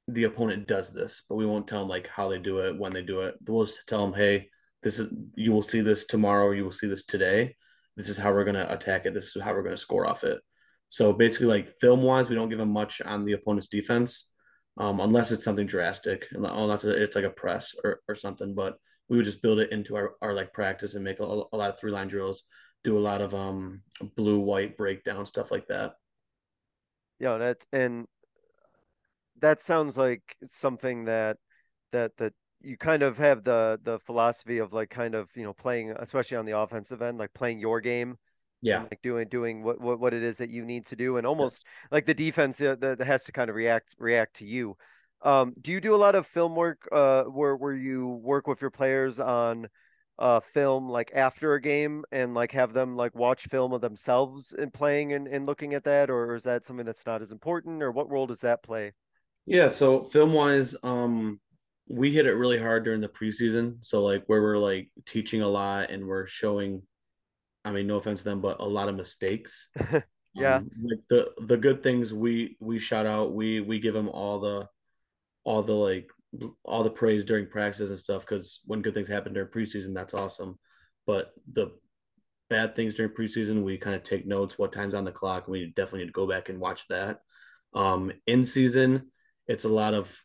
the 0.07 0.25
opponent 0.25 0.67
does 0.67 0.93
this, 0.93 1.23
but 1.27 1.35
we 1.35 1.45
won't 1.45 1.67
tell 1.67 1.79
them 1.79 1.89
like 1.89 2.07
how 2.07 2.29
they 2.29 2.37
do 2.37 2.59
it, 2.59 2.77
when 2.77 2.93
they 2.93 3.01
do 3.01 3.21
it. 3.21 3.35
We'll 3.47 3.65
just 3.65 3.87
tell 3.87 4.05
them, 4.05 4.13
hey, 4.13 4.49
this 4.83 4.99
is 4.99 5.09
you 5.35 5.51
will 5.51 5.63
see 5.63 5.81
this 5.81 6.05
tomorrow, 6.05 6.51
you 6.51 6.65
will 6.65 6.71
see 6.71 6.87
this 6.87 7.05
today. 7.05 7.55
This 7.97 8.07
is 8.07 8.17
how 8.17 8.31
we're 8.31 8.45
gonna 8.45 8.67
attack 8.69 9.07
it. 9.07 9.15
This 9.15 9.35
is 9.35 9.41
how 9.41 9.53
we're 9.53 9.63
gonna 9.63 9.75
score 9.75 10.05
off 10.05 10.23
it. 10.23 10.39
So 10.89 11.13
basically, 11.13 11.47
like 11.47 11.77
film 11.79 12.03
wise, 12.03 12.29
we 12.29 12.35
don't 12.35 12.49
give 12.49 12.59
them 12.59 12.71
much 12.71 13.01
on 13.01 13.25
the 13.25 13.33
opponent's 13.33 13.67
defense, 13.67 14.31
um, 14.77 14.99
unless 14.99 15.31
it's 15.31 15.43
something 15.43 15.65
drastic, 15.65 16.27
unless 16.31 16.83
it's 16.83 17.15
like 17.15 17.25
a 17.25 17.31
press 17.31 17.73
or, 17.83 18.01
or 18.07 18.13
something. 18.13 18.53
But 18.53 18.77
we 19.09 19.17
would 19.17 19.25
just 19.25 19.41
build 19.41 19.59
it 19.59 19.71
into 19.71 19.95
our, 19.95 20.15
our 20.21 20.33
like 20.33 20.53
practice 20.53 20.95
and 20.95 21.03
make 21.03 21.19
a, 21.19 21.23
a 21.23 21.57
lot 21.57 21.69
of 21.71 21.79
three 21.79 21.91
line 21.91 22.07
drills, 22.07 22.43
do 22.83 22.97
a 22.97 22.99
lot 22.99 23.21
of 23.21 23.33
um 23.33 23.81
blue 24.15 24.39
white 24.39 24.77
breakdown 24.77 25.25
stuff 25.25 25.51
like 25.51 25.67
that. 25.67 25.93
Yeah, 27.19 27.37
that 27.37 27.65
and 27.73 28.05
that 29.41 29.61
sounds 29.61 29.97
like 29.97 30.21
it's 30.41 30.57
something 30.57 31.05
that 31.05 31.37
that 31.91 32.15
that 32.17 32.33
you 32.61 32.77
kind 32.77 33.03
of 33.03 33.17
have 33.17 33.43
the 33.43 33.79
the 33.83 33.99
philosophy 33.99 34.57
of 34.59 34.73
like 34.73 34.89
kind 34.89 35.15
of 35.15 35.29
you 35.35 35.43
know 35.43 35.53
playing 35.53 35.91
especially 35.97 36.37
on 36.37 36.45
the 36.45 36.57
offensive 36.57 37.01
end 37.01 37.17
like 37.17 37.33
playing 37.33 37.57
your 37.59 37.79
game 37.79 38.17
yeah. 38.61 38.81
like 38.81 38.99
doing 39.01 39.27
doing 39.29 39.63
what, 39.63 39.79
what 39.79 39.99
what 39.99 40.13
it 40.13 40.23
is 40.23 40.37
that 40.37 40.49
you 40.49 40.65
need 40.65 40.85
to 40.85 40.95
do 40.95 41.17
and 41.17 41.25
almost 41.25 41.65
like 41.91 42.05
the 42.05 42.13
defense 42.13 42.57
that, 42.57 42.81
that 42.81 42.99
has 42.99 43.23
to 43.23 43.31
kind 43.31 43.49
of 43.49 43.55
react 43.55 43.95
react 43.97 44.35
to 44.35 44.45
you 44.45 44.75
um 45.21 45.53
do 45.61 45.71
you 45.71 45.81
do 45.81 45.95
a 45.95 45.97
lot 45.97 46.15
of 46.15 46.25
film 46.27 46.55
work 46.55 46.87
uh 46.91 47.23
where 47.23 47.55
where 47.55 47.73
you 47.73 48.07
work 48.07 48.47
with 48.47 48.61
your 48.61 48.71
players 48.71 49.19
on 49.19 49.67
uh 50.17 50.39
film 50.39 50.89
like 50.89 51.11
after 51.13 51.53
a 51.53 51.61
game 51.61 52.03
and 52.11 52.33
like 52.33 52.51
have 52.51 52.73
them 52.73 52.95
like 52.95 53.15
watch 53.15 53.47
film 53.47 53.73
of 53.73 53.81
themselves 53.81 54.53
and 54.53 54.73
playing 54.73 55.13
and, 55.13 55.27
and 55.27 55.45
looking 55.45 55.73
at 55.73 55.83
that 55.83 56.09
or 56.09 56.35
is 56.35 56.43
that 56.43 56.65
something 56.65 56.85
that's 56.85 57.05
not 57.05 57.21
as 57.21 57.31
important 57.31 57.81
or 57.83 57.91
what 57.91 58.09
role 58.09 58.27
does 58.27 58.41
that 58.41 58.63
play 58.63 58.91
yeah, 59.49 59.67
so 59.67 60.03
film 60.03 60.33
wise, 60.33 60.75
um, 60.83 61.39
we 61.87 62.13
hit 62.13 62.27
it 62.27 62.33
really 62.33 62.59
hard 62.59 62.83
during 62.83 63.01
the 63.01 63.07
preseason. 63.07 63.77
So 63.81 64.03
like 64.03 64.23
where 64.27 64.43
we're 64.43 64.59
like 64.59 64.91
teaching 65.07 65.41
a 65.41 65.47
lot 65.47 65.89
and 65.89 66.05
we're 66.05 66.27
showing, 66.27 66.83
I 67.65 67.71
mean, 67.71 67.87
no 67.87 67.95
offense 67.95 68.21
to 68.21 68.29
them, 68.29 68.41
but 68.41 68.59
a 68.59 68.65
lot 68.65 68.89
of 68.89 68.95
mistakes. 68.95 69.69
yeah, 70.35 70.57
um, 70.57 70.69
like 70.83 70.99
the 71.09 71.31
the 71.47 71.57
good 71.57 71.81
things 71.81 72.13
we 72.13 72.57
we 72.59 72.77
shout 72.77 73.07
out. 73.07 73.33
We 73.33 73.59
we 73.59 73.79
give 73.79 73.95
them 73.95 74.07
all 74.07 74.39
the 74.39 74.67
all 75.49 75.63
the 75.63 75.73
like 75.73 76.09
all 76.63 76.83
the 76.83 76.91
praise 76.91 77.23
during 77.23 77.47
practices 77.47 77.89
and 77.89 77.97
stuff 77.97 78.21
because 78.21 78.61
when 78.65 78.83
good 78.83 78.93
things 78.93 79.07
happen 79.07 79.33
during 79.33 79.49
preseason, 79.49 79.95
that's 79.95 80.13
awesome. 80.13 80.59
But 81.07 81.31
the 81.51 81.71
bad 82.51 82.75
things 82.75 82.93
during 82.93 83.13
preseason, 83.13 83.63
we 83.63 83.77
kind 83.77 83.95
of 83.95 84.03
take 84.03 84.27
notes 84.27 84.59
what 84.59 84.71
time's 84.71 84.93
on 84.93 85.05
the 85.05 85.11
clock, 85.11 85.47
we 85.47 85.73
definitely 85.75 86.01
need 86.01 86.07
to 86.07 86.11
go 86.11 86.27
back 86.27 86.49
and 86.49 86.59
watch 86.59 86.83
that. 86.89 87.21
Um, 87.73 88.11
in 88.27 88.45
season 88.45 89.09
it's 89.47 89.65
a 89.65 89.69
lot 89.69 89.95
of 89.95 90.15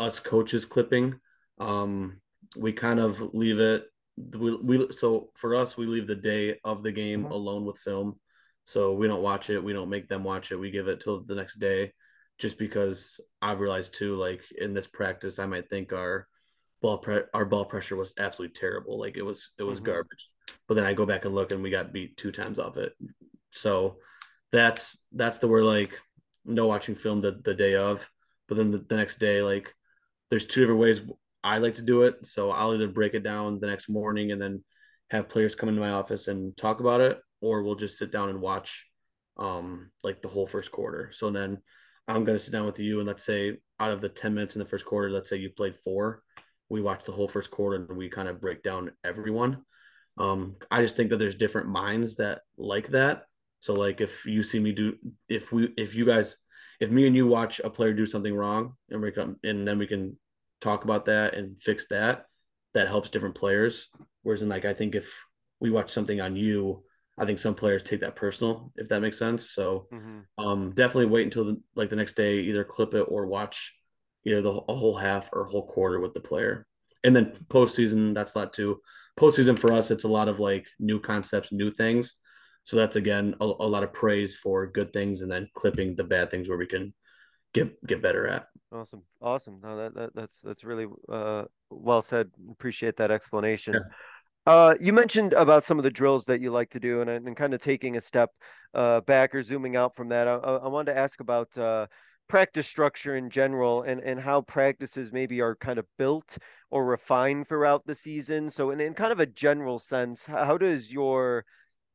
us 0.00 0.18
coaches 0.18 0.66
clipping. 0.66 1.14
Um, 1.60 2.20
we 2.56 2.72
kind 2.72 2.98
of 2.98 3.20
leave 3.32 3.60
it. 3.60 3.84
We, 4.16 4.56
we 4.56 4.92
so 4.92 5.30
for 5.36 5.54
us, 5.54 5.76
we 5.76 5.86
leave 5.86 6.08
the 6.08 6.16
day 6.16 6.58
of 6.64 6.82
the 6.82 6.90
game 6.92 7.22
mm-hmm. 7.22 7.32
alone 7.32 7.64
with 7.64 7.78
film. 7.78 8.18
So 8.64 8.94
we 8.94 9.06
don't 9.06 9.22
watch 9.22 9.48
it. 9.48 9.62
We 9.62 9.72
don't 9.72 9.90
make 9.90 10.08
them 10.08 10.24
watch 10.24 10.50
it. 10.50 10.56
We 10.56 10.72
give 10.72 10.88
it 10.88 11.00
till 11.00 11.22
the 11.22 11.36
next 11.36 11.60
day, 11.60 11.92
just 12.38 12.58
because 12.58 13.20
I've 13.40 13.60
realized 13.60 13.94
too. 13.94 14.16
Like 14.16 14.42
in 14.58 14.74
this 14.74 14.86
practice, 14.86 15.38
I 15.38 15.46
might 15.46 15.68
think 15.68 15.92
our 15.92 16.26
ball 16.82 16.98
pre- 16.98 17.22
our 17.32 17.44
ball 17.44 17.64
pressure 17.64 17.96
was 17.96 18.14
absolutely 18.18 18.54
terrible. 18.54 18.98
Like 18.98 19.16
it 19.16 19.22
was 19.22 19.52
it 19.58 19.62
was 19.62 19.78
mm-hmm. 19.78 19.86
garbage. 19.86 20.30
But 20.68 20.74
then 20.74 20.84
I 20.84 20.92
go 20.92 21.06
back 21.06 21.24
and 21.24 21.34
look, 21.34 21.52
and 21.52 21.62
we 21.62 21.70
got 21.70 21.92
beat 21.92 22.16
two 22.16 22.32
times 22.32 22.58
off 22.58 22.76
it. 22.76 22.92
So 23.52 23.96
that's 24.52 24.98
that's 25.12 25.38
the 25.38 25.48
where 25.48 25.64
like 25.64 26.00
no 26.44 26.66
watching 26.66 26.94
film 26.94 27.20
the 27.20 27.40
the 27.44 27.54
day 27.54 27.74
of 27.74 28.08
but 28.48 28.56
then 28.56 28.70
the, 28.70 28.78
the 28.78 28.96
next 28.96 29.18
day, 29.18 29.42
like 29.42 29.72
there's 30.30 30.46
two 30.46 30.60
different 30.60 30.80
ways 30.80 31.00
I 31.42 31.58
like 31.58 31.74
to 31.76 31.82
do 31.82 32.02
it. 32.02 32.26
So 32.26 32.50
I'll 32.50 32.74
either 32.74 32.88
break 32.88 33.14
it 33.14 33.22
down 33.22 33.60
the 33.60 33.66
next 33.66 33.88
morning 33.88 34.32
and 34.32 34.40
then 34.40 34.64
have 35.10 35.28
players 35.28 35.54
come 35.54 35.68
into 35.68 35.80
my 35.80 35.90
office 35.90 36.28
and 36.28 36.56
talk 36.56 36.80
about 36.80 37.00
it, 37.00 37.18
or 37.40 37.62
we'll 37.62 37.74
just 37.74 37.98
sit 37.98 38.10
down 38.10 38.28
and 38.28 38.40
watch 38.40 38.86
um 39.36 39.90
like 40.04 40.22
the 40.22 40.28
whole 40.28 40.46
first 40.46 40.70
quarter. 40.70 41.10
So 41.12 41.30
then 41.30 41.58
I'm 42.06 42.24
gonna 42.24 42.40
sit 42.40 42.52
down 42.52 42.66
with 42.66 42.78
you 42.78 42.98
and 42.98 43.06
let's 43.06 43.24
say 43.24 43.58
out 43.80 43.90
of 43.90 44.00
the 44.00 44.08
10 44.08 44.34
minutes 44.34 44.54
in 44.54 44.58
the 44.60 44.68
first 44.68 44.84
quarter, 44.84 45.10
let's 45.10 45.30
say 45.30 45.36
you 45.36 45.50
played 45.50 45.76
four, 45.84 46.22
we 46.68 46.80
watch 46.80 47.04
the 47.04 47.12
whole 47.12 47.28
first 47.28 47.50
quarter 47.50 47.76
and 47.76 47.96
we 47.96 48.08
kind 48.08 48.28
of 48.28 48.40
break 48.40 48.62
down 48.62 48.90
everyone. 49.04 49.64
Um, 50.18 50.56
I 50.70 50.80
just 50.82 50.96
think 50.96 51.10
that 51.10 51.18
there's 51.18 51.34
different 51.34 51.68
minds 51.68 52.16
that 52.16 52.42
like 52.56 52.88
that. 52.88 53.24
So 53.60 53.74
like 53.74 54.00
if 54.00 54.26
you 54.26 54.42
see 54.42 54.60
me 54.60 54.72
do 54.72 54.94
if 55.28 55.52
we 55.52 55.72
if 55.76 55.94
you 55.94 56.04
guys 56.04 56.36
if 56.80 56.90
me 56.90 57.06
and 57.06 57.16
you 57.16 57.26
watch 57.26 57.60
a 57.64 57.70
player 57.70 57.92
do 57.92 58.06
something 58.06 58.34
wrong 58.34 58.74
and 58.90 59.00
we 59.00 59.10
come 59.10 59.36
and 59.42 59.66
then 59.66 59.78
we 59.78 59.86
can 59.86 60.18
talk 60.60 60.84
about 60.84 61.06
that 61.06 61.34
and 61.34 61.60
fix 61.60 61.86
that, 61.88 62.26
that 62.74 62.88
helps 62.88 63.08
different 63.08 63.34
players. 63.34 63.88
Whereas 64.22 64.42
in 64.42 64.48
like 64.48 64.64
I 64.64 64.74
think 64.74 64.94
if 64.94 65.12
we 65.60 65.70
watch 65.70 65.90
something 65.90 66.20
on 66.20 66.36
you, 66.36 66.84
I 67.16 67.24
think 67.24 67.38
some 67.38 67.54
players 67.54 67.82
take 67.82 68.00
that 68.00 68.16
personal, 68.16 68.72
if 68.76 68.88
that 68.88 69.00
makes 69.00 69.18
sense. 69.18 69.50
So 69.50 69.86
mm-hmm. 69.92 70.44
um, 70.44 70.72
definitely 70.72 71.06
wait 71.06 71.24
until 71.24 71.44
the, 71.44 71.60
like 71.76 71.90
the 71.90 71.96
next 71.96 72.14
day, 72.14 72.40
either 72.40 72.64
clip 72.64 72.94
it 72.94 73.06
or 73.08 73.26
watch 73.26 73.72
either 74.26 74.42
the 74.42 74.50
a 74.50 74.74
whole 74.74 74.96
half 74.96 75.28
or 75.32 75.44
whole 75.44 75.66
quarter 75.66 76.00
with 76.00 76.14
the 76.14 76.20
player. 76.20 76.66
And 77.04 77.14
then 77.14 77.32
postseason, 77.48 78.14
that's 78.14 78.34
a 78.34 78.38
lot 78.38 78.52
too. 78.52 78.80
Postseason 79.18 79.58
for 79.58 79.72
us, 79.72 79.90
it's 79.90 80.04
a 80.04 80.08
lot 80.08 80.28
of 80.28 80.40
like 80.40 80.66
new 80.80 80.98
concepts, 80.98 81.52
new 81.52 81.70
things. 81.70 82.16
So 82.64 82.76
that's 82.76 82.96
again 82.96 83.34
a, 83.40 83.44
a, 83.44 83.68
lot 83.68 83.82
of 83.82 83.92
praise 83.92 84.34
for 84.34 84.66
good 84.66 84.92
things, 84.92 85.20
and 85.20 85.30
then 85.30 85.48
clipping 85.54 85.94
the 85.94 86.04
bad 86.04 86.30
things 86.30 86.48
where 86.48 86.56
we 86.56 86.66
can 86.66 86.94
get 87.52 87.86
get 87.86 88.02
better 88.02 88.26
at. 88.26 88.46
Awesome, 88.72 89.02
awesome. 89.20 89.60
No, 89.62 89.76
that, 89.76 89.94
that 89.94 90.14
that's 90.14 90.40
that's 90.42 90.64
really 90.64 90.86
uh, 91.10 91.44
well 91.68 92.00
said. 92.00 92.30
Appreciate 92.50 92.96
that 92.96 93.10
explanation. 93.10 93.74
Yeah. 93.74 93.80
Uh, 94.46 94.74
you 94.78 94.92
mentioned 94.92 95.32
about 95.32 95.64
some 95.64 95.78
of 95.78 95.82
the 95.82 95.90
drills 95.90 96.26
that 96.26 96.40
you 96.40 96.50
like 96.50 96.70
to 96.70 96.80
do, 96.80 97.00
and, 97.00 97.08
and 97.08 97.36
kind 97.36 97.54
of 97.54 97.60
taking 97.60 97.96
a 97.96 98.00
step 98.00 98.30
uh, 98.74 99.00
back 99.02 99.34
or 99.34 99.42
zooming 99.42 99.76
out 99.76 99.94
from 99.94 100.08
that. 100.08 100.28
I, 100.28 100.34
I 100.34 100.68
wanted 100.68 100.92
to 100.92 100.98
ask 100.98 101.20
about 101.20 101.56
uh, 101.56 101.86
practice 102.28 102.66
structure 102.66 103.16
in 103.16 103.30
general 103.30 103.82
and, 103.82 104.00
and 104.00 104.20
how 104.20 104.42
practices 104.42 105.12
maybe 105.12 105.40
are 105.40 105.56
kind 105.56 105.78
of 105.78 105.86
built 105.96 106.36
or 106.70 106.84
refined 106.84 107.48
throughout 107.48 107.86
the 107.86 107.94
season. 107.94 108.50
So, 108.50 108.70
in, 108.70 108.80
in 108.80 108.92
kind 108.92 109.12
of 109.12 109.20
a 109.20 109.26
general 109.26 109.78
sense, 109.78 110.26
how 110.26 110.58
does 110.58 110.92
your 110.92 111.46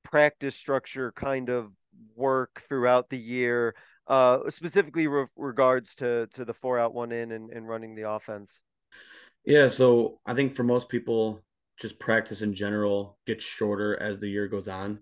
practice 0.03 0.55
structure 0.55 1.11
kind 1.11 1.49
of 1.49 1.71
work 2.15 2.63
throughout 2.67 3.09
the 3.09 3.17
year, 3.17 3.75
uh, 4.07 4.39
specifically 4.49 5.05
re- 5.05 5.27
regards 5.35 5.93
to 5.95 6.27
to 6.33 6.45
the 6.45 6.53
four 6.53 6.79
out 6.79 6.95
one 6.95 7.11
in 7.11 7.31
and, 7.31 7.51
and 7.51 7.67
running 7.67 7.93
the 7.93 8.09
offense? 8.09 8.59
Yeah, 9.45 9.67
so 9.67 10.19
I 10.25 10.33
think 10.33 10.55
for 10.55 10.63
most 10.63 10.89
people, 10.89 11.43
just 11.79 11.99
practice 11.99 12.41
in 12.41 12.53
general 12.53 13.17
gets 13.25 13.43
shorter 13.43 13.99
as 14.01 14.19
the 14.19 14.29
year 14.29 14.47
goes 14.47 14.67
on, 14.67 14.99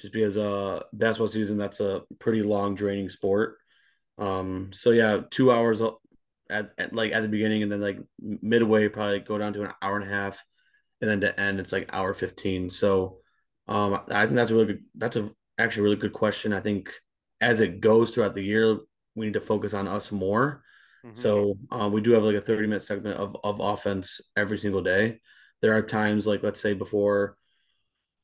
just 0.00 0.12
because 0.12 0.36
uh 0.36 0.82
basketball 0.92 1.28
season 1.28 1.58
that's 1.58 1.80
a 1.80 2.02
pretty 2.18 2.42
long 2.42 2.74
draining 2.74 3.10
sport. 3.10 3.56
Um, 4.18 4.70
so 4.72 4.90
yeah, 4.90 5.20
two 5.30 5.50
hours 5.50 5.82
at, 6.50 6.70
at 6.78 6.92
like 6.92 7.12
at 7.12 7.22
the 7.22 7.28
beginning, 7.28 7.62
and 7.62 7.72
then 7.72 7.80
like 7.80 7.98
midway 8.20 8.88
probably 8.88 9.20
go 9.20 9.38
down 9.38 9.52
to 9.54 9.62
an 9.64 9.72
hour 9.80 9.96
and 9.96 10.10
a 10.10 10.14
half, 10.14 10.42
and 11.00 11.10
then 11.10 11.20
to 11.22 11.40
end 11.40 11.60
it's 11.60 11.72
like 11.72 11.90
hour 11.92 12.14
fifteen. 12.14 12.70
So 12.70 13.18
um, 13.68 14.00
I 14.10 14.24
think 14.26 14.36
that's 14.36 14.50
a 14.50 14.54
really 14.54 14.66
good. 14.66 14.84
That's 14.94 15.16
a 15.16 15.30
actually 15.58 15.80
a 15.80 15.84
really 15.84 15.96
good 15.96 16.12
question. 16.12 16.52
I 16.52 16.60
think 16.60 16.90
as 17.40 17.60
it 17.60 17.80
goes 17.80 18.10
throughout 18.10 18.34
the 18.34 18.44
year, 18.44 18.78
we 19.14 19.26
need 19.26 19.34
to 19.34 19.40
focus 19.40 19.74
on 19.74 19.88
us 19.88 20.12
more. 20.12 20.62
Mm-hmm. 21.04 21.14
So 21.14 21.58
um, 21.70 21.92
we 21.92 22.00
do 22.00 22.12
have 22.12 22.22
like 22.22 22.36
a 22.36 22.40
30 22.40 22.66
minute 22.68 22.82
segment 22.82 23.16
of, 23.16 23.36
of 23.42 23.60
offense 23.60 24.20
every 24.36 24.58
single 24.58 24.82
day. 24.82 25.20
There 25.62 25.76
are 25.76 25.82
times 25.82 26.26
like 26.26 26.42
let's 26.42 26.60
say 26.60 26.74
before 26.74 27.36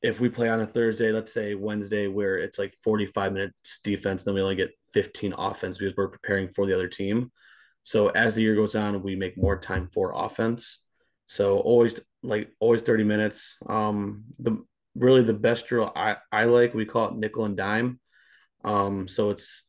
if 0.01 0.19
we 0.19 0.29
play 0.29 0.49
on 0.49 0.61
a 0.61 0.67
Thursday, 0.67 1.11
let's 1.11 1.33
say 1.33 1.55
Wednesday, 1.55 2.07
where 2.07 2.37
it's 2.37 2.57
like 2.57 2.73
45 2.83 3.33
minutes 3.33 3.79
defense, 3.83 4.23
then 4.23 4.33
we 4.33 4.41
only 4.41 4.55
get 4.55 4.71
15 4.93 5.33
offense 5.37 5.77
because 5.77 5.95
we're 5.97 6.07
preparing 6.07 6.49
for 6.53 6.65
the 6.65 6.73
other 6.73 6.87
team. 6.87 7.31
So 7.83 8.09
as 8.09 8.35
the 8.35 8.41
year 8.41 8.55
goes 8.55 8.75
on, 8.75 9.03
we 9.03 9.15
make 9.15 9.37
more 9.37 9.57
time 9.57 9.89
for 9.93 10.13
offense. 10.15 10.85
So 11.25 11.59
always 11.59 11.99
like 12.23 12.49
always 12.59 12.81
30 12.81 13.03
minutes. 13.03 13.57
Um, 13.67 14.23
the 14.39 14.63
really 14.95 15.21
the 15.21 15.33
best 15.33 15.67
drill 15.67 15.91
I, 15.95 16.17
I 16.31 16.45
like, 16.45 16.73
we 16.73 16.85
call 16.85 17.09
it 17.09 17.15
nickel 17.15 17.45
and 17.45 17.57
dime. 17.57 17.99
Um, 18.63 19.07
so 19.07 19.29
it's 19.29 19.63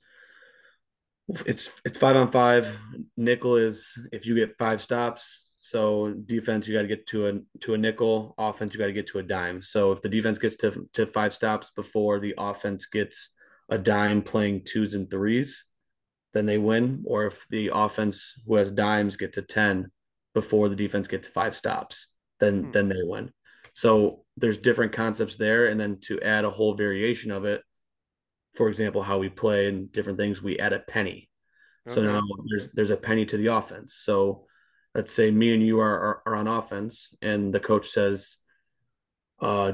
it's 1.46 1.70
it's 1.84 1.98
five 1.98 2.16
on 2.16 2.30
five. 2.30 2.76
Nickel 3.16 3.56
is 3.56 3.96
if 4.12 4.26
you 4.26 4.34
get 4.34 4.58
five 4.58 4.80
stops. 4.80 5.49
So 5.62 6.12
defense, 6.12 6.66
you 6.66 6.74
got 6.74 6.82
to 6.82 6.88
get 6.88 7.06
to 7.08 7.26
a 7.28 7.32
to 7.60 7.74
a 7.74 7.78
nickel. 7.78 8.34
Offense, 8.38 8.72
you 8.72 8.78
got 8.78 8.86
to 8.86 8.94
get 8.94 9.06
to 9.08 9.18
a 9.18 9.22
dime. 9.22 9.60
So 9.60 9.92
if 9.92 10.00
the 10.00 10.08
defense 10.08 10.38
gets 10.38 10.56
to 10.56 10.88
to 10.94 11.06
five 11.06 11.34
stops 11.34 11.70
before 11.76 12.18
the 12.18 12.34
offense 12.38 12.86
gets 12.86 13.34
a 13.68 13.76
dime, 13.76 14.22
playing 14.22 14.64
twos 14.64 14.94
and 14.94 15.08
threes, 15.10 15.66
then 16.32 16.46
they 16.46 16.56
win. 16.56 17.04
Or 17.06 17.26
if 17.26 17.46
the 17.50 17.70
offense 17.74 18.40
who 18.46 18.54
has 18.56 18.72
dimes 18.72 19.16
get 19.16 19.34
to 19.34 19.42
ten 19.42 19.90
before 20.32 20.70
the 20.70 20.76
defense 20.76 21.08
gets 21.08 21.28
five 21.28 21.54
stops, 21.54 22.06
then 22.40 22.64
hmm. 22.64 22.70
then 22.70 22.88
they 22.88 23.02
win. 23.02 23.30
So 23.74 24.24
there's 24.38 24.56
different 24.56 24.92
concepts 24.92 25.36
there, 25.36 25.66
and 25.66 25.78
then 25.78 25.98
to 26.04 26.22
add 26.22 26.46
a 26.46 26.50
whole 26.50 26.74
variation 26.74 27.30
of 27.30 27.44
it, 27.44 27.62
for 28.54 28.70
example, 28.70 29.02
how 29.02 29.18
we 29.18 29.28
play 29.28 29.68
and 29.68 29.92
different 29.92 30.18
things, 30.18 30.42
we 30.42 30.58
add 30.58 30.72
a 30.72 30.80
penny. 30.80 31.28
Okay. 31.86 31.96
So 31.96 32.02
now 32.02 32.22
there's 32.48 32.70
there's 32.72 32.90
a 32.90 32.96
penny 32.96 33.26
to 33.26 33.36
the 33.36 33.48
offense. 33.48 33.94
So 33.94 34.46
let's 34.94 35.14
say 35.14 35.30
me 35.30 35.54
and 35.54 35.64
you 35.64 35.80
are, 35.80 36.00
are, 36.00 36.22
are 36.26 36.36
on 36.36 36.48
offense, 36.48 37.14
and 37.22 37.52
the 37.52 37.60
coach 37.60 37.88
says, 37.88 38.36
uh, 39.40 39.72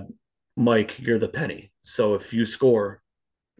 Mike, 0.56 0.98
you're 0.98 1.18
the 1.18 1.28
penny. 1.28 1.72
So 1.82 2.14
if 2.14 2.32
you 2.32 2.46
score, 2.46 3.02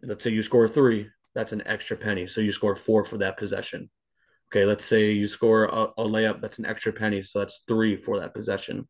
let's 0.03 0.25
say 0.25 0.31
you 0.31 0.43
score 0.43 0.69
three, 0.69 1.09
that's 1.35 1.53
an 1.53 1.63
extra 1.67 1.97
penny. 1.97 2.27
So 2.27 2.41
you 2.41 2.53
score 2.53 2.77
four 2.77 3.05
for 3.05 3.19
that 3.19 3.37
possession. 3.37 3.91
Okay, 4.51 4.65
let's 4.65 4.85
say 4.85 5.13
you 5.13 5.29
score 5.29 5.65
a, 5.65 5.83
a 5.99 6.05
layup, 6.05 6.41
that's 6.41 6.59
an 6.59 6.67
extra 6.67 6.93
penny. 6.93 7.23
So 7.23 7.41
that's 7.41 7.63
three 7.69 7.97
for 7.97 8.21
that 8.21 8.33
possession. 8.33 8.89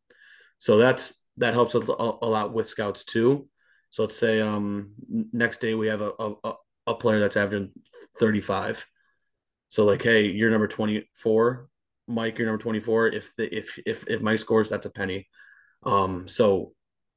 So 0.59 0.77
that's 0.77 1.13
that 1.37 1.53
helps 1.53 1.75
a, 1.75 1.79
a, 1.79 2.27
lot 2.27 2.53
with 2.53 2.67
scouts 2.67 3.03
too. 3.03 3.47
So 3.89 4.03
let's 4.03 4.17
say 4.17 4.39
um 4.39 4.93
next 5.33 5.61
day 5.61 5.73
we 5.73 5.87
have 5.87 6.01
a, 6.01 6.11
a, 6.19 6.53
a 6.87 6.95
player 6.95 7.19
that's 7.19 7.37
averaging 7.37 7.71
35. 8.19 8.85
So 9.69 9.85
like, 9.85 10.01
hey, 10.01 10.27
you're 10.27 10.49
number 10.49 10.67
24, 10.67 11.67
Mike, 12.07 12.37
you're 12.37 12.47
number 12.47 12.61
24. 12.61 13.07
If 13.07 13.35
the 13.35 13.55
if 13.55 13.79
if 13.85 14.07
if 14.07 14.21
Mike 14.21 14.39
scores, 14.39 14.69
that's 14.69 14.85
a 14.85 14.91
penny. 14.91 15.27
Um, 15.83 16.27
so 16.27 16.73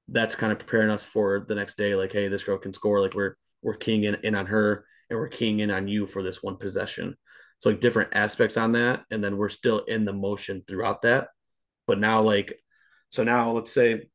that's 0.08 0.34
kind 0.34 0.52
of 0.52 0.58
preparing 0.58 0.90
us 0.90 1.04
for 1.04 1.44
the 1.46 1.54
next 1.54 1.76
day. 1.76 1.94
Like, 1.94 2.12
hey, 2.12 2.28
this 2.28 2.44
girl 2.44 2.58
can 2.58 2.74
score. 2.74 3.00
Like 3.00 3.14
we're 3.14 3.36
we're 3.62 3.76
keying 3.76 4.04
in, 4.04 4.16
in 4.22 4.34
on 4.34 4.46
her 4.46 4.84
and 5.08 5.18
we're 5.18 5.28
keying 5.28 5.60
in 5.60 5.70
on 5.70 5.88
you 5.88 6.06
for 6.06 6.22
this 6.22 6.42
one 6.42 6.56
possession. 6.56 7.16
So 7.58 7.70
like 7.70 7.80
different 7.80 8.10
aspects 8.12 8.56
on 8.56 8.72
that, 8.72 9.04
and 9.10 9.22
then 9.22 9.36
we're 9.36 9.50
still 9.50 9.80
in 9.80 10.04
the 10.04 10.12
motion 10.12 10.64
throughout 10.66 11.02
that. 11.02 11.28
But 11.86 11.98
now, 11.98 12.22
like, 12.22 12.58
so 13.10 13.22
now 13.22 13.50
let's 13.50 13.72
say 13.72 14.08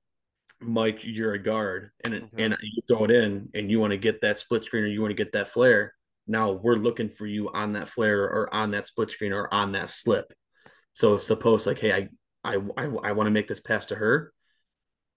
Mike, 0.59 0.99
you're 1.03 1.34
a 1.34 1.39
guard, 1.39 1.91
and 2.03 2.13
mm-hmm. 2.13 2.39
and 2.39 2.57
you 2.61 2.82
throw 2.88 3.05
it 3.05 3.11
in, 3.11 3.49
and 3.53 3.69
you 3.69 3.80
want 3.80 3.91
to 3.91 3.97
get 3.97 4.21
that 4.21 4.39
split 4.39 4.63
screen 4.63 4.84
or 4.84 4.88
you 4.88 5.01
want 5.01 5.11
to 5.11 5.23
get 5.23 5.34
that 5.34 5.49
flare. 5.49 5.93
Now 6.28 6.53
we're 6.53 6.78
looking 6.78 7.09
for 7.09 7.28
you 7.28 7.51
on 7.51 7.73
that 7.73 7.88
flare 7.88 8.23
or 8.23 8.51
on 8.53 8.71
that 8.71 8.88
split 8.88 9.11
screen 9.11 9.32
or 9.32 9.53
on 9.53 9.73
that 9.73 9.91
slip. 9.91 10.34
So 10.96 11.16
it's 11.16 11.28
the 11.28 11.38
post 11.38 11.68
like, 11.68 11.80
hey, 11.80 11.93
I 11.93 12.10
I 12.43 12.56
I, 12.78 12.86
I 12.86 13.12
want 13.14 13.28
to 13.28 13.32
make 13.32 13.48
this 13.48 13.60
pass 13.62 13.86
to 13.88 13.96
her, 13.96 14.34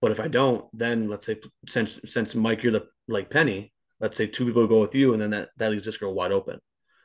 but 0.01 0.11
if 0.13 0.21
I 0.21 0.29
don't, 0.29 0.67
then 0.73 1.09
let's 1.09 1.27
say 1.27 1.37
since 1.69 1.99
since 2.05 2.35
Mike, 2.35 2.63
you're 2.63 2.73
the 2.73 2.87
like 3.09 3.31
Penny. 3.31 3.73
Let's 4.01 4.17
say 4.17 4.27
two 4.27 4.47
people 4.47 4.67
go 4.67 4.81
with 4.81 4.95
you, 4.95 5.15
and 5.15 5.23
then 5.23 5.31
that 5.31 5.51
that 5.59 5.71
leaves 5.71 5.87
this 5.87 5.97
girl 5.97 6.15
wide 6.15 6.33
open. 6.33 6.59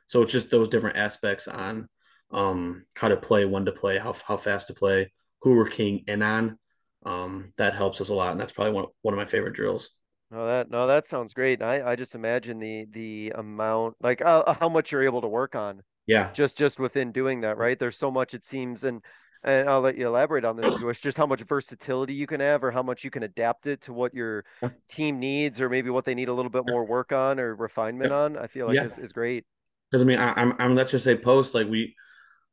So 0.07 0.21
it's 0.23 0.31
just 0.33 0.51
those 0.51 0.69
different 0.69 0.97
aspects 0.97 1.47
on 1.47 1.87
um 2.31 2.85
how 2.95 3.09
to 3.09 3.17
play, 3.17 3.45
when 3.45 3.65
to 3.65 3.71
play, 3.71 3.97
how 3.99 4.13
how 4.27 4.37
fast 4.37 4.67
to 4.67 4.73
play, 4.73 5.11
who 5.41 5.55
we're 5.57 5.69
keying 5.69 6.03
in 6.07 6.21
on 6.21 6.57
um, 7.05 7.53
that 7.57 7.75
helps 7.75 8.01
us 8.01 8.09
a 8.09 8.13
lot, 8.13 8.31
and 8.31 8.39
that's 8.39 8.51
probably 8.51 8.73
one 8.73 8.85
one 9.01 9.13
of 9.13 9.17
my 9.17 9.25
favorite 9.25 9.53
drills. 9.53 9.91
No, 10.31 10.45
that 10.45 10.69
no, 10.69 10.87
that 10.87 11.05
sounds 11.05 11.33
great. 11.33 11.61
I 11.61 11.91
I 11.91 11.95
just 11.95 12.15
imagine 12.15 12.59
the 12.59 12.85
the 12.91 13.33
amount, 13.35 13.95
like 14.01 14.21
uh, 14.21 14.53
how 14.59 14.69
much 14.69 14.91
you're 14.91 15.03
able 15.03 15.21
to 15.21 15.27
work 15.27 15.55
on. 15.55 15.83
Yeah. 16.05 16.31
Just 16.33 16.57
just 16.57 16.79
within 16.79 17.11
doing 17.11 17.41
that, 17.41 17.57
right? 17.57 17.77
There's 17.77 17.97
so 17.97 18.11
much 18.11 18.33
it 18.33 18.43
seems, 18.43 18.83
and 18.83 19.01
and 19.43 19.69
I'll 19.69 19.81
let 19.81 19.97
you 19.97 20.07
elaborate 20.07 20.45
on 20.45 20.55
this, 20.55 20.73
Jewish, 20.79 20.99
just 20.99 21.17
how 21.17 21.25
much 21.25 21.41
versatility 21.41 22.13
you 22.13 22.27
can 22.27 22.39
have, 22.39 22.63
or 22.63 22.71
how 22.71 22.83
much 22.83 23.03
you 23.03 23.11
can 23.11 23.23
adapt 23.23 23.67
it 23.67 23.81
to 23.81 23.93
what 23.93 24.13
your 24.13 24.45
team 24.89 25.19
needs, 25.19 25.61
or 25.61 25.69
maybe 25.69 25.89
what 25.89 26.05
they 26.05 26.15
need 26.15 26.29
a 26.29 26.33
little 26.33 26.51
bit 26.51 26.63
more 26.67 26.85
work 26.85 27.11
on 27.11 27.39
or 27.39 27.55
refinement 27.55 28.11
on. 28.11 28.37
I 28.37 28.47
feel 28.47 28.67
like 28.67 28.75
yeah. 28.75 28.85
is, 28.85 28.97
is 28.97 29.11
great. 29.11 29.45
Because 29.91 30.01
I 30.01 30.05
mean, 30.05 30.19
I, 30.19 30.33
I'm 30.33 30.55
I'm 30.59 30.75
let's 30.75 30.91
just 30.91 31.05
say 31.05 31.15
post 31.15 31.53
like 31.53 31.67
we 31.67 31.95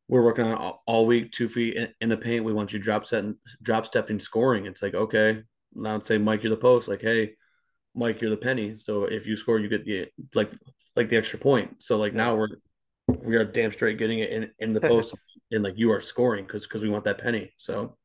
we're 0.09 0.25
working 0.25 0.45
on 0.45 0.55
all, 0.55 0.83
all 0.87 1.07
week, 1.07 1.31
two 1.31 1.49
feet 1.49 1.77
in, 1.77 1.89
in, 2.01 2.09
the 2.09 2.17
paint. 2.17 2.45
We 2.45 2.53
want 2.53 2.73
you 2.73 2.81
drop 2.81 3.07
set 3.07 3.23
and 3.23 3.37
drop 3.63 3.87
stepping 3.87 4.19
scoring. 4.19 4.67
It's 4.67 4.83
like, 4.83 4.95
okay, 4.95 5.41
now 5.73 5.93
let's 5.93 6.09
say 6.09 6.19
Mike, 6.19 6.43
you're 6.43 6.51
the 6.51 6.57
post. 6.57 6.89
Like, 6.89 7.01
hey, 7.01 7.35
Mike, 7.95 8.21
you're 8.21 8.31
the 8.31 8.37
penny. 8.37 8.77
So 8.77 9.05
if 9.05 9.29
you 9.29 9.37
score, 9.37 9.61
you 9.61 9.69
get 9.69 9.85
the 9.85 10.09
like 10.35 10.51
like 10.97 11.09
the 11.09 11.17
extra 11.17 11.39
point. 11.39 11.83
So 11.83 11.97
like 11.97 12.13
now 12.13 12.35
we're 12.35 12.49
we 13.23 13.37
are 13.37 13.45
damn 13.45 13.73
straight 13.73 13.99
getting 13.99 14.21
it 14.21 14.31
in, 14.31 14.51
in 14.59 14.73
the 14.73 14.81
post 14.93 15.15
and 15.51 15.65
like 15.65 15.77
you 15.77 15.91
are 15.91 16.01
scoring 16.01 16.45
because 16.45 16.67
because 16.67 16.83
we 16.83 16.89
want 16.89 17.05
that 17.05 17.19
penny. 17.19 17.53
So 17.57 17.97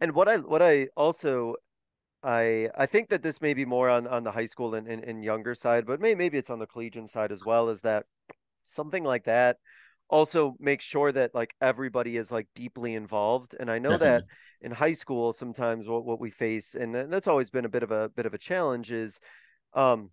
and 0.00 0.12
what 0.12 0.28
I 0.28 0.38
what 0.38 0.62
I 0.62 0.88
also 0.96 1.56
I 2.22 2.70
I 2.76 2.86
think 2.86 3.08
that 3.10 3.22
this 3.22 3.40
may 3.40 3.54
be 3.54 3.64
more 3.64 3.88
on 3.88 4.06
on 4.06 4.24
the 4.24 4.32
high 4.32 4.46
school 4.46 4.74
and, 4.74 4.86
and, 4.88 5.02
and 5.04 5.24
younger 5.24 5.54
side, 5.54 5.86
but 5.86 6.00
maybe 6.00 6.18
maybe 6.18 6.38
it's 6.38 6.50
on 6.50 6.58
the 6.58 6.66
collegiate 6.66 7.10
side 7.10 7.32
as 7.32 7.44
well, 7.44 7.68
is 7.68 7.82
that 7.82 8.06
something 8.64 9.04
like 9.04 9.24
that 9.24 9.58
also 10.08 10.56
make 10.60 10.80
sure 10.80 11.10
that 11.10 11.34
like 11.34 11.54
everybody 11.60 12.16
is 12.16 12.30
like 12.30 12.46
deeply 12.54 12.94
involved 12.94 13.56
and 13.58 13.70
i 13.70 13.78
know 13.78 13.90
Definitely. 13.90 14.26
that 14.28 14.66
in 14.66 14.72
high 14.72 14.92
school 14.92 15.32
sometimes 15.32 15.88
what, 15.88 16.04
what 16.04 16.20
we 16.20 16.30
face 16.30 16.74
and 16.74 16.94
that's 16.94 17.28
always 17.28 17.50
been 17.50 17.64
a 17.64 17.68
bit 17.68 17.82
of 17.82 17.90
a 17.90 18.08
bit 18.10 18.26
of 18.26 18.34
a 18.34 18.38
challenge 18.38 18.90
is 18.90 19.20
um 19.74 20.10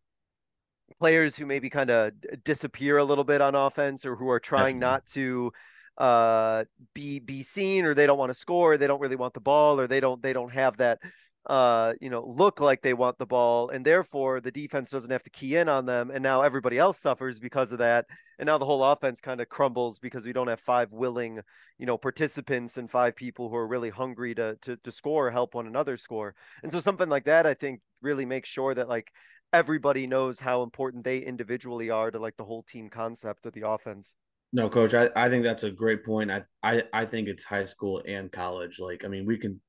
players 1.00 1.36
who 1.36 1.46
maybe 1.46 1.70
kind 1.70 1.89
of 1.89 2.14
disappear 2.44 2.98
a 2.98 3.04
little 3.04 3.24
bit 3.24 3.41
on 3.41 3.56
offense 3.56 4.06
or 4.06 4.16
who 4.16 4.30
are 4.30 4.39
trying 4.39 4.80
Definitely. 4.80 4.80
not 4.80 5.06
to 5.08 5.52
uh 5.96 6.64
be 6.96 7.20
be 7.20 7.44
seen 7.44 7.86
or 7.86 7.94
they 7.94 8.08
don't 8.08 8.18
want 8.18 8.32
to 8.32 8.34
score 8.34 8.78
they 8.78 8.88
don't 8.88 9.00
really 9.00 9.16
want 9.16 9.36
the 9.36 9.39
ball 9.39 9.80
or 9.80 9.86
they 9.86 10.00
don't 10.00 10.24
they 10.24 10.34
don't 10.34 10.52
have 10.52 10.78
that 10.78 10.98
uh, 11.46 11.94
you 12.00 12.10
know, 12.10 12.26
look 12.26 12.62
like 12.62 12.82
they 12.82 12.94
want 12.94 13.18
the 13.18 13.26
ball, 13.26 13.70
and 13.70 13.86
therefore 13.86 14.39
the 14.39 14.52
defense 14.52 14.89
doesn't 14.89 15.12
have 15.12 15.24
to 15.24 15.30
key 15.30 15.58
in 15.58 15.68
on 15.68 15.86
them. 15.86 16.10
And 16.10 16.24
now 16.24 16.41
everybody 16.41 16.78
else 16.78 16.98
suffers 17.00 17.38
because 17.39 17.72
of 17.74 17.80
that. 17.80 18.06
And 18.39 18.48
now 18.48 18.58
the 18.58 18.66
whole 18.66 18.84
offense 18.84 19.20
kind 19.20 19.41
of 19.41 19.50
crumbles 19.50 20.00
because 20.00 20.26
we 20.26 20.32
don't 20.34 20.48
have 20.48 20.62
five 20.62 20.91
willing, 20.91 21.41
you 21.78 21.86
know, 21.86 21.98
participants 21.98 22.78
and 22.78 22.89
five 22.89 23.16
people 23.16 23.50
who 23.50 23.56
are 23.56 23.68
really 23.68 23.89
hungry 23.89 24.34
to 24.36 24.58
to 24.62 24.78
to 24.78 24.91
score, 24.91 25.32
help 25.32 25.54
one 25.54 25.68
another 25.68 25.98
score. 25.98 26.34
And 26.64 26.72
so 26.72 26.80
something 26.80 27.10
like 27.10 27.26
that, 27.26 27.46
I 27.46 27.54
think, 27.56 27.82
really 28.02 28.26
makes 28.26 28.48
sure 28.48 28.74
that 28.74 28.88
like 28.88 29.12
everybody 29.54 30.08
knows 30.08 30.39
how 30.39 30.64
important 30.64 31.04
they 31.04 31.20
individually 31.20 31.89
are 31.89 32.12
to 32.12 32.20
like 32.20 32.36
the 32.36 32.43
whole 32.43 32.64
team 32.64 32.89
concept 32.89 33.45
of 33.45 33.54
the 33.54 33.68
offense. 33.68 34.16
No, 34.51 34.70
coach, 34.70 34.93
I, 34.93 35.10
I 35.16 35.30
think 35.30 35.43
that's 35.43 35.64
a 35.64 35.72
great 35.72 36.04
point. 36.04 36.30
I, 36.32 36.43
I 36.62 36.84
I 36.91 37.06
think 37.06 37.28
it's 37.28 37.43
high 37.43 37.66
school 37.66 38.04
and 38.06 38.32
college. 38.32 38.78
Like, 38.80 39.06
I 39.06 39.08
mean, 39.08 39.26
we 39.26 39.38
can 39.38 39.62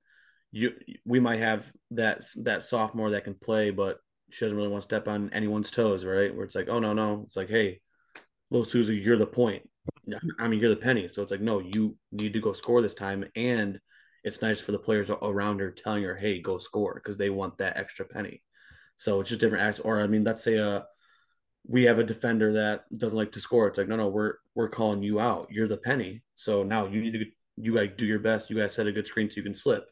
you 0.50 0.72
we 1.04 1.20
might 1.20 1.38
have 1.38 1.70
that 1.92 2.24
that 2.36 2.64
sophomore 2.64 3.10
that 3.10 3.24
can 3.24 3.34
play, 3.34 3.70
but 3.70 3.98
she 4.30 4.44
doesn't 4.44 4.56
really 4.56 4.68
want 4.68 4.82
to 4.82 4.88
step 4.88 5.08
on 5.08 5.30
anyone's 5.32 5.70
toes, 5.70 6.04
right? 6.04 6.34
Where 6.34 6.44
it's 6.44 6.54
like, 6.54 6.68
oh 6.68 6.80
no, 6.80 6.92
no, 6.92 7.22
it's 7.24 7.36
like, 7.36 7.48
hey, 7.48 7.80
little 8.50 8.64
Susie, 8.64 8.96
you're 8.96 9.18
the 9.18 9.26
point. 9.26 9.68
I 10.38 10.48
mean, 10.48 10.60
you're 10.60 10.70
the 10.70 10.76
penny. 10.76 11.08
So 11.08 11.22
it's 11.22 11.30
like, 11.30 11.40
no, 11.40 11.60
you 11.60 11.96
need 12.12 12.32
to 12.32 12.40
go 12.40 12.52
score 12.52 12.82
this 12.82 12.94
time, 12.94 13.24
and 13.36 13.78
it's 14.22 14.42
nice 14.42 14.60
for 14.60 14.72
the 14.72 14.78
players 14.78 15.10
around 15.10 15.60
her 15.60 15.70
telling 15.70 16.02
her, 16.02 16.16
hey, 16.16 16.40
go 16.40 16.58
score 16.58 16.94
because 16.94 17.18
they 17.18 17.30
want 17.30 17.58
that 17.58 17.76
extra 17.76 18.04
penny. 18.06 18.42
So 18.96 19.20
it's 19.20 19.30
just 19.30 19.40
different 19.40 19.64
acts. 19.64 19.80
Or 19.80 20.00
I 20.00 20.06
mean, 20.06 20.24
let's 20.24 20.42
say 20.42 20.58
uh 20.58 20.82
we 21.66 21.84
have 21.84 21.98
a 21.98 22.04
defender 22.04 22.52
that 22.54 22.84
doesn't 22.96 23.16
like 23.16 23.32
to 23.32 23.40
score. 23.40 23.66
It's 23.68 23.78
like, 23.78 23.88
no, 23.88 23.96
no, 23.96 24.08
we're 24.08 24.34
we're 24.54 24.68
calling 24.68 25.02
you 25.02 25.20
out. 25.20 25.48
You're 25.50 25.68
the 25.68 25.78
penny. 25.78 26.22
So 26.36 26.62
now 26.62 26.86
you 26.86 27.00
need 27.00 27.12
to 27.12 27.24
you 27.56 27.74
gotta 27.74 27.88
do 27.88 28.06
your 28.06 28.18
best. 28.18 28.50
You 28.50 28.56
gotta 28.56 28.70
set 28.70 28.86
a 28.86 28.92
good 28.92 29.06
screen 29.06 29.30
so 29.30 29.36
you 29.36 29.42
can 29.42 29.54
slip 29.54 29.86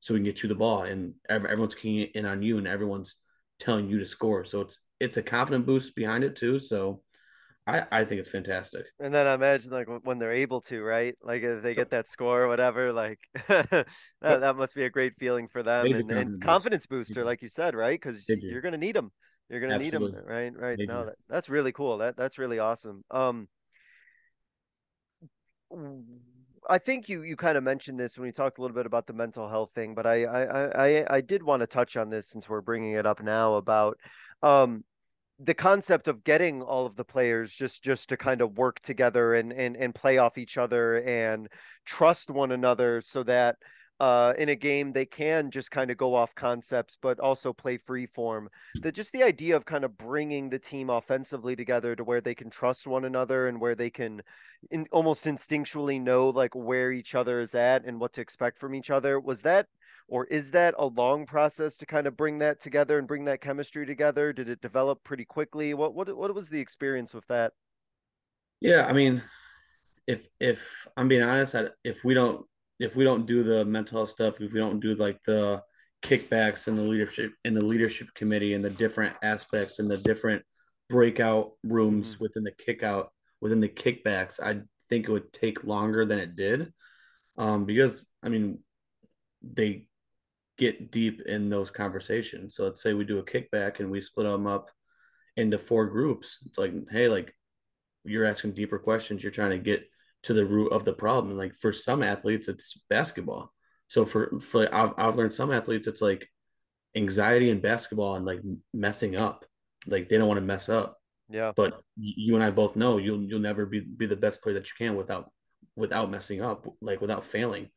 so 0.00 0.14
we 0.14 0.20
can 0.20 0.24
get 0.24 0.42
you 0.42 0.48
the 0.48 0.54
ball 0.54 0.82
and 0.82 1.14
everyone's 1.28 1.74
keying 1.74 2.08
in 2.14 2.26
on 2.26 2.42
you 2.42 2.58
and 2.58 2.68
everyone's 2.68 3.16
telling 3.58 3.88
you 3.88 3.98
to 3.98 4.06
score 4.06 4.44
so 4.44 4.60
it's 4.60 4.78
it's 5.00 5.16
a 5.16 5.22
confident 5.22 5.66
boost 5.66 5.94
behind 5.94 6.24
it 6.24 6.36
too 6.36 6.60
so 6.60 7.02
I, 7.68 8.00
I 8.00 8.04
think 8.04 8.20
it's 8.20 8.28
fantastic. 8.28 8.86
And 8.98 9.14
then 9.14 9.26
I 9.26 9.34
imagine 9.34 9.70
like 9.70 9.86
when 10.02 10.18
they're 10.18 10.32
able 10.32 10.60
to, 10.62 10.82
right? 10.82 11.14
Like 11.22 11.42
if 11.42 11.62
they 11.62 11.74
get 11.74 11.90
that 11.90 12.08
score 12.08 12.42
or 12.42 12.48
whatever, 12.48 12.92
like 12.92 13.18
that, 13.48 13.86
that 14.20 14.56
must 14.56 14.74
be 14.74 14.84
a 14.84 14.90
great 14.90 15.14
feeling 15.18 15.48
for 15.48 15.62
them 15.62 15.92
and, 15.92 16.10
and 16.10 16.42
confidence 16.42 16.86
booster, 16.86 17.24
like 17.24 17.42
you 17.42 17.48
said, 17.48 17.74
right? 17.74 18.00
Because 18.00 18.28
you're 18.28 18.62
going 18.62 18.72
to 18.72 18.78
need 18.78 18.96
them. 18.96 19.12
You're 19.50 19.60
gonna 19.60 19.76
Absolutely. 19.76 20.10
need 20.10 20.18
them, 20.18 20.24
right? 20.26 20.52
Right. 20.54 20.78
No, 20.78 21.06
that, 21.06 21.14
that's 21.28 21.48
really 21.48 21.72
cool. 21.72 21.98
That 21.98 22.16
that's 22.18 22.36
really 22.36 22.58
awesome. 22.58 23.02
Um, 23.10 23.48
I 26.68 26.78
think 26.78 27.08
you 27.08 27.22
you 27.22 27.36
kind 27.36 27.56
of 27.56 27.64
mentioned 27.64 27.98
this 27.98 28.18
when 28.18 28.26
you 28.26 28.32
talked 28.32 28.58
a 28.58 28.60
little 28.60 28.74
bit 28.74 28.86
about 28.86 29.06
the 29.06 29.12
mental 29.12 29.48
health 29.48 29.70
thing, 29.74 29.94
but 29.94 30.06
I 30.06 30.24
I 30.24 30.88
I 30.88 31.16
I 31.16 31.20
did 31.20 31.42
want 31.42 31.60
to 31.60 31.66
touch 31.66 31.96
on 31.96 32.10
this 32.10 32.28
since 32.28 32.48
we're 32.48 32.60
bringing 32.60 32.92
it 32.92 33.06
up 33.06 33.22
now 33.22 33.54
about 33.54 33.98
um 34.42 34.84
the 35.40 35.54
concept 35.54 36.08
of 36.08 36.24
getting 36.24 36.62
all 36.62 36.84
of 36.86 36.96
the 36.96 37.04
players 37.04 37.52
just 37.52 37.82
just 37.82 38.08
to 38.08 38.16
kind 38.16 38.40
of 38.40 38.58
work 38.58 38.80
together 38.80 39.34
and 39.34 39.52
and 39.52 39.76
and 39.76 39.94
play 39.94 40.18
off 40.18 40.38
each 40.38 40.56
other 40.56 41.02
and 41.02 41.48
trust 41.84 42.30
one 42.30 42.52
another 42.52 43.00
so 43.00 43.22
that 43.22 43.56
uh, 44.00 44.32
in 44.38 44.48
a 44.48 44.54
game 44.54 44.92
they 44.92 45.04
can 45.04 45.50
just 45.50 45.70
kind 45.72 45.90
of 45.90 45.96
go 45.96 46.14
off 46.14 46.34
concepts 46.34 46.96
but 47.02 47.18
also 47.18 47.52
play 47.52 47.76
free 47.76 48.06
form. 48.06 48.48
That 48.82 48.94
just 48.94 49.12
the 49.12 49.24
idea 49.24 49.56
of 49.56 49.64
kind 49.64 49.84
of 49.84 49.98
bringing 49.98 50.50
the 50.50 50.58
team 50.58 50.88
offensively 50.88 51.56
together 51.56 51.96
to 51.96 52.04
where 52.04 52.20
they 52.20 52.34
can 52.34 52.48
trust 52.48 52.86
one 52.86 53.04
another 53.04 53.48
and 53.48 53.60
where 53.60 53.74
they 53.74 53.90
can 53.90 54.22
in, 54.70 54.86
almost 54.92 55.24
instinctually 55.24 56.00
know 56.00 56.28
like 56.28 56.54
where 56.54 56.92
each 56.92 57.14
other 57.16 57.40
is 57.40 57.54
at 57.56 57.84
and 57.84 57.98
what 57.98 58.12
to 58.12 58.20
expect 58.20 58.60
from 58.60 58.74
each 58.74 58.90
other 58.90 59.18
was 59.18 59.42
that 59.42 59.66
or 60.08 60.24
is 60.26 60.50
that 60.52 60.74
a 60.78 60.86
long 60.86 61.26
process 61.26 61.76
to 61.78 61.86
kind 61.86 62.06
of 62.06 62.16
bring 62.16 62.38
that 62.38 62.60
together 62.60 62.98
and 62.98 63.06
bring 63.06 63.26
that 63.26 63.40
chemistry 63.40 63.86
together? 63.86 64.32
Did 64.32 64.48
it 64.48 64.60
develop 64.60 65.04
pretty 65.04 65.24
quickly? 65.24 65.74
What 65.74 65.94
what 65.94 66.14
what 66.16 66.34
was 66.34 66.48
the 66.48 66.60
experience 66.60 67.14
with 67.14 67.26
that? 67.28 67.52
Yeah, 68.60 68.86
I 68.86 68.92
mean, 68.92 69.22
if 70.06 70.26
if 70.40 70.86
I'm 70.96 71.08
being 71.08 71.22
honest, 71.22 71.54
I, 71.54 71.68
if 71.84 72.04
we 72.04 72.14
don't 72.14 72.44
if 72.80 72.96
we 72.96 73.04
don't 73.04 73.26
do 73.26 73.42
the 73.42 73.64
mental 73.64 73.98
health 73.98 74.08
stuff, 74.08 74.40
if 74.40 74.52
we 74.52 74.58
don't 74.58 74.80
do 74.80 74.94
like 74.94 75.20
the 75.24 75.62
kickbacks 76.02 76.68
and 76.68 76.78
the 76.78 76.82
leadership 76.82 77.32
in 77.44 77.54
the 77.54 77.64
leadership 77.64 78.08
committee 78.14 78.54
and 78.54 78.64
the 78.64 78.70
different 78.70 79.16
aspects 79.22 79.78
and 79.78 79.90
the 79.90 79.98
different 79.98 80.42
breakout 80.88 81.52
rooms 81.64 82.14
Mhm. 82.14 82.20
within 82.20 82.44
the 82.44 82.52
kick 82.52 82.82
out 82.82 83.12
within 83.40 83.60
the 83.60 83.68
kickbacks, 83.68 84.40
I 84.40 84.62
think 84.88 85.08
it 85.08 85.12
would 85.12 85.32
take 85.32 85.64
longer 85.64 86.06
than 86.06 86.18
it 86.18 86.34
did. 86.34 86.72
Um, 87.36 87.66
because 87.66 88.06
I 88.22 88.30
mean, 88.30 88.64
they 89.42 89.86
get 90.58 90.90
deep 90.90 91.22
in 91.22 91.48
those 91.48 91.70
conversations. 91.70 92.56
So 92.56 92.64
let's 92.64 92.82
say 92.82 92.92
we 92.92 93.04
do 93.04 93.18
a 93.18 93.24
kickback 93.24 93.80
and 93.80 93.90
we 93.90 94.02
split 94.02 94.26
them 94.26 94.46
up 94.46 94.70
into 95.36 95.58
four 95.58 95.86
groups. 95.86 96.38
It's 96.46 96.58
like, 96.58 96.72
hey, 96.90 97.08
like 97.08 97.32
you're 98.04 98.24
asking 98.24 98.52
deeper 98.52 98.78
questions. 98.78 99.22
You're 99.22 99.32
trying 99.32 99.50
to 99.50 99.58
get 99.58 99.88
to 100.24 100.34
the 100.34 100.44
root 100.44 100.72
of 100.72 100.84
the 100.84 100.92
problem. 100.92 101.36
Like 101.36 101.54
for 101.54 101.72
some 101.72 102.02
athletes, 102.02 102.48
it's 102.48 102.82
basketball. 102.90 103.52
So 103.86 104.04
for 104.04 104.38
for 104.40 104.62
like, 104.62 104.72
I've 104.72 104.92
I've 104.98 105.16
learned 105.16 105.34
some 105.34 105.52
athletes, 105.52 105.86
it's 105.86 106.02
like 106.02 106.28
anxiety 106.94 107.50
in 107.50 107.60
basketball 107.60 108.16
and 108.16 108.26
like 108.26 108.40
messing 108.74 109.16
up. 109.16 109.44
Like 109.86 110.08
they 110.08 110.18
don't 110.18 110.28
want 110.28 110.38
to 110.38 110.46
mess 110.46 110.68
up. 110.68 110.98
Yeah. 111.30 111.52
But 111.54 111.80
you 111.96 112.34
and 112.34 112.44
I 112.44 112.50
both 112.50 112.74
know 112.74 112.98
you'll 112.98 113.22
you'll 113.22 113.40
never 113.40 113.64
be 113.64 113.80
be 113.80 114.06
the 114.06 114.16
best 114.16 114.42
player 114.42 114.54
that 114.54 114.66
you 114.66 114.74
can 114.76 114.96
without 114.96 115.30
without 115.76 116.10
messing 116.10 116.42
up, 116.42 116.66
like 116.80 117.00
without 117.00 117.24
failing. 117.24 117.70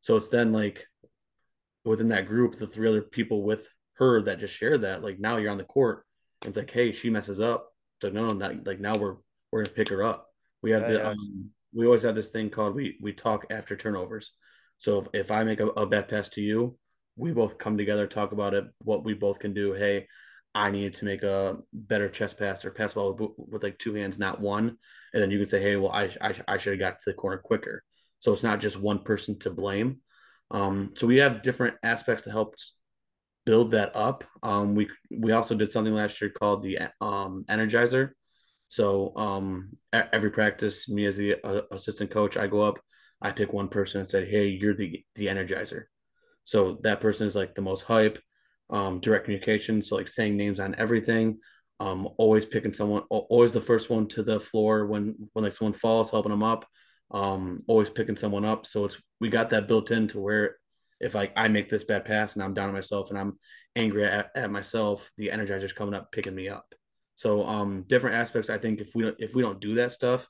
So 0.00 0.16
it's 0.16 0.28
then 0.28 0.52
like 0.52 0.86
within 1.84 2.08
that 2.08 2.26
group, 2.26 2.56
the 2.56 2.66
three 2.66 2.88
other 2.88 3.02
people 3.02 3.42
with 3.42 3.68
her 3.94 4.22
that 4.22 4.38
just 4.38 4.54
shared 4.54 4.82
that, 4.82 5.02
like 5.02 5.18
now 5.18 5.36
you're 5.36 5.50
on 5.50 5.58
the 5.58 5.64
court. 5.64 6.04
And 6.42 6.50
it's 6.50 6.58
like, 6.58 6.70
hey, 6.70 6.92
she 6.92 7.10
messes 7.10 7.40
up. 7.40 7.68
So 8.02 8.08
no, 8.08 8.28
no, 8.28 8.32
not 8.32 8.66
like 8.66 8.80
now 8.80 8.96
we're 8.96 9.16
we're 9.52 9.64
gonna 9.64 9.74
pick 9.74 9.88
her 9.90 10.02
up. 10.02 10.28
We 10.62 10.70
have 10.72 10.82
Yeah, 10.82 10.88
the 10.88 10.98
yeah. 11.02 11.10
um 11.10 11.50
we 11.72 11.86
always 11.86 12.02
have 12.02 12.14
this 12.14 12.30
thing 12.30 12.50
called 12.50 12.74
we 12.74 12.98
we 13.00 13.12
talk 13.12 13.46
after 13.50 13.76
turnovers. 13.76 14.32
So 14.78 15.00
if, 15.00 15.08
if 15.12 15.30
I 15.30 15.44
make 15.44 15.60
a, 15.60 15.66
a 15.68 15.86
bad 15.86 16.08
pass 16.08 16.28
to 16.30 16.40
you, 16.40 16.78
we 17.16 17.32
both 17.32 17.58
come 17.58 17.76
together, 17.76 18.06
talk 18.06 18.32
about 18.32 18.54
it, 18.54 18.64
what 18.82 19.04
we 19.04 19.12
both 19.14 19.38
can 19.38 19.52
do. 19.52 19.74
Hey, 19.74 20.06
I 20.54 20.70
needed 20.70 20.94
to 20.94 21.04
make 21.04 21.22
a 21.22 21.58
better 21.72 22.08
chest 22.08 22.38
pass 22.38 22.64
or 22.64 22.70
pass 22.70 22.94
ball 22.94 23.12
with, 23.14 23.30
with 23.36 23.62
like 23.62 23.78
two 23.78 23.94
hands, 23.94 24.18
not 24.18 24.40
one. 24.40 24.78
And 25.12 25.22
then 25.22 25.30
you 25.30 25.38
can 25.38 25.48
say, 25.48 25.60
hey, 25.62 25.76
well, 25.76 25.92
I 25.92 26.10
I, 26.20 26.34
I 26.48 26.58
should 26.58 26.72
have 26.72 26.80
got 26.80 26.98
to 27.00 27.10
the 27.10 27.14
corner 27.14 27.38
quicker. 27.38 27.84
So 28.20 28.32
it's 28.32 28.42
not 28.42 28.60
just 28.60 28.80
one 28.80 29.00
person 29.00 29.38
to 29.40 29.50
blame. 29.50 30.00
Um, 30.50 30.92
so 30.96 31.06
we 31.06 31.18
have 31.18 31.42
different 31.42 31.76
aspects 31.82 32.24
to 32.24 32.30
help 32.30 32.54
build 33.46 33.72
that 33.72 33.94
up. 33.94 34.24
Um, 34.42 34.74
we 34.74 34.88
we 35.10 35.32
also 35.32 35.54
did 35.54 35.72
something 35.72 35.94
last 35.94 36.20
year 36.20 36.30
called 36.30 36.62
the 36.62 36.78
um, 37.00 37.44
Energizer. 37.48 38.10
So 38.68 39.16
um, 39.16 39.72
every 39.92 40.30
practice, 40.30 40.88
me 40.88 41.06
as 41.06 41.16
the 41.16 41.36
uh, 41.44 41.62
assistant 41.72 42.10
coach, 42.10 42.36
I 42.36 42.46
go 42.46 42.60
up, 42.60 42.78
I 43.20 43.32
pick 43.32 43.52
one 43.52 43.68
person 43.68 44.00
and 44.00 44.10
say, 44.10 44.24
"Hey, 44.24 44.48
you're 44.48 44.74
the 44.74 45.04
the 45.14 45.26
Energizer." 45.26 45.84
So 46.44 46.78
that 46.82 47.00
person 47.00 47.26
is 47.26 47.36
like 47.36 47.54
the 47.54 47.62
most 47.62 47.82
hype, 47.82 48.18
um, 48.70 49.00
direct 49.00 49.24
communication. 49.24 49.82
So 49.82 49.96
like 49.96 50.08
saying 50.08 50.36
names 50.36 50.60
on 50.60 50.74
everything, 50.78 51.38
um, 51.80 52.08
always 52.18 52.46
picking 52.46 52.74
someone, 52.74 53.02
always 53.10 53.52
the 53.52 53.60
first 53.60 53.90
one 53.90 54.06
to 54.08 54.22
the 54.22 54.38
floor 54.38 54.86
when 54.86 55.14
when 55.32 55.44
like 55.44 55.52
someone 55.52 55.72
falls, 55.74 56.10
helping 56.10 56.30
them 56.30 56.42
up. 56.42 56.66
Um, 57.10 57.64
always 57.66 57.90
picking 57.90 58.16
someone 58.16 58.44
up. 58.44 58.66
So 58.66 58.84
it's 58.84 58.96
we 59.20 59.28
got 59.28 59.50
that 59.50 59.66
built 59.68 59.90
into 59.90 60.20
where 60.20 60.56
if 61.00 61.14
like 61.14 61.32
I 61.36 61.48
make 61.48 61.68
this 61.68 61.84
bad 61.84 62.04
pass 62.04 62.34
and 62.34 62.42
I'm 62.44 62.54
down 62.54 62.68
on 62.68 62.74
myself 62.74 63.10
and 63.10 63.18
I'm 63.18 63.38
angry 63.74 64.04
at, 64.04 64.30
at 64.34 64.50
myself, 64.50 65.10
the 65.16 65.28
energizer's 65.28 65.72
coming 65.72 65.94
up 65.94 66.12
picking 66.12 66.34
me 66.34 66.48
up. 66.48 66.74
So 67.14 67.44
um, 67.46 67.84
different 67.86 68.16
aspects. 68.16 68.50
I 68.50 68.58
think 68.58 68.80
if 68.80 68.94
we 68.94 69.02
don't 69.02 69.16
if 69.18 69.34
we 69.34 69.42
don't 69.42 69.60
do 69.60 69.74
that 69.74 69.92
stuff, 69.92 70.28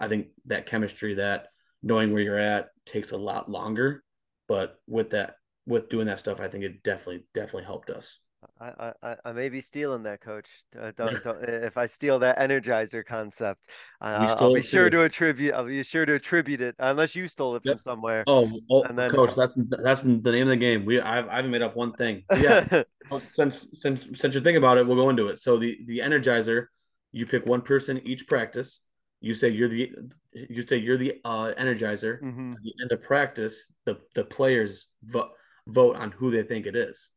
I 0.00 0.08
think 0.08 0.28
that 0.46 0.66
chemistry, 0.66 1.14
that 1.14 1.48
knowing 1.82 2.12
where 2.12 2.22
you're 2.22 2.38
at, 2.38 2.68
takes 2.86 3.12
a 3.12 3.16
lot 3.16 3.50
longer. 3.50 4.02
But 4.48 4.76
with 4.86 5.10
that 5.10 5.36
with 5.66 5.88
doing 5.88 6.06
that 6.06 6.18
stuff, 6.18 6.40
I 6.40 6.48
think 6.48 6.64
it 6.64 6.82
definitely 6.82 7.24
definitely 7.34 7.64
helped 7.64 7.90
us. 7.90 8.18
I, 8.60 8.92
I, 9.02 9.16
I 9.24 9.32
may 9.32 9.48
be 9.48 9.60
stealing 9.60 10.02
that, 10.04 10.20
coach. 10.20 10.46
Uh, 10.78 10.92
don't, 10.96 11.22
don't, 11.24 11.42
if 11.44 11.76
I 11.76 11.86
steal 11.86 12.18
that 12.20 12.38
energizer 12.38 13.04
concept, 13.04 13.66
We 14.00 14.06
I'll, 14.08 14.54
be 14.54 14.62
sure 14.62 14.84
too. 14.90 14.98
to 14.98 15.02
attribute. 15.04 15.54
I'll 15.54 15.64
be 15.66 15.82
sure 15.82 16.06
to 16.06 16.14
attribute 16.14 16.60
it, 16.60 16.74
unless 16.78 17.14
you 17.14 17.28
stole 17.28 17.56
it 17.56 17.62
from 17.64 17.78
somewhere. 17.78 18.24
Oh, 18.26 18.50
oh, 18.70 18.82
And 18.82 18.98
then- 18.98 19.10
coach, 19.10 19.34
that's 19.34 19.56
that's 19.56 20.02
the 20.02 20.32
name 20.32 20.42
of 20.42 20.48
the 20.48 20.56
game. 20.56 20.84
We 20.84 21.00
I've, 21.00 21.28
I 21.28 21.36
haven't 21.36 21.50
made 21.50 21.62
up 21.62 21.76
one 21.76 21.92
thing. 21.92 22.24
But 22.28 22.40
yeah, 22.40 22.82
since 23.30 23.68
since 23.74 24.06
since 24.14 24.34
you're 24.34 24.42
thinking 24.42 24.56
about 24.56 24.78
it, 24.78 24.86
we'll 24.86 24.96
go 24.96 25.10
into 25.10 25.28
it. 25.28 25.38
So 25.38 25.56
the 25.58 25.78
the 25.86 25.98
Energizer, 26.00 26.66
you 27.12 27.26
pick 27.26 27.46
one 27.46 27.62
person 27.62 28.00
each 28.06 28.26
practice. 28.26 28.80
You 29.20 29.34
say 29.34 29.48
you're 29.50 29.68
the 29.68 29.92
you 30.32 30.66
say 30.66 30.78
you're 30.78 30.96
the 30.96 31.20
uh, 31.24 31.52
Energizer. 31.58 32.20
Mhm. 32.22 32.52
At 32.52 32.62
the 32.62 32.74
end 32.82 32.92
of 32.92 33.02
practice, 33.02 33.66
the 33.84 33.98
the 34.14 34.24
players 34.24 34.86
vote 35.04 35.30
vote 35.66 35.96
on 35.96 36.10
who 36.10 36.30
they 36.30 36.42
think 36.42 36.66
it 36.66 36.74
is. 36.74 37.10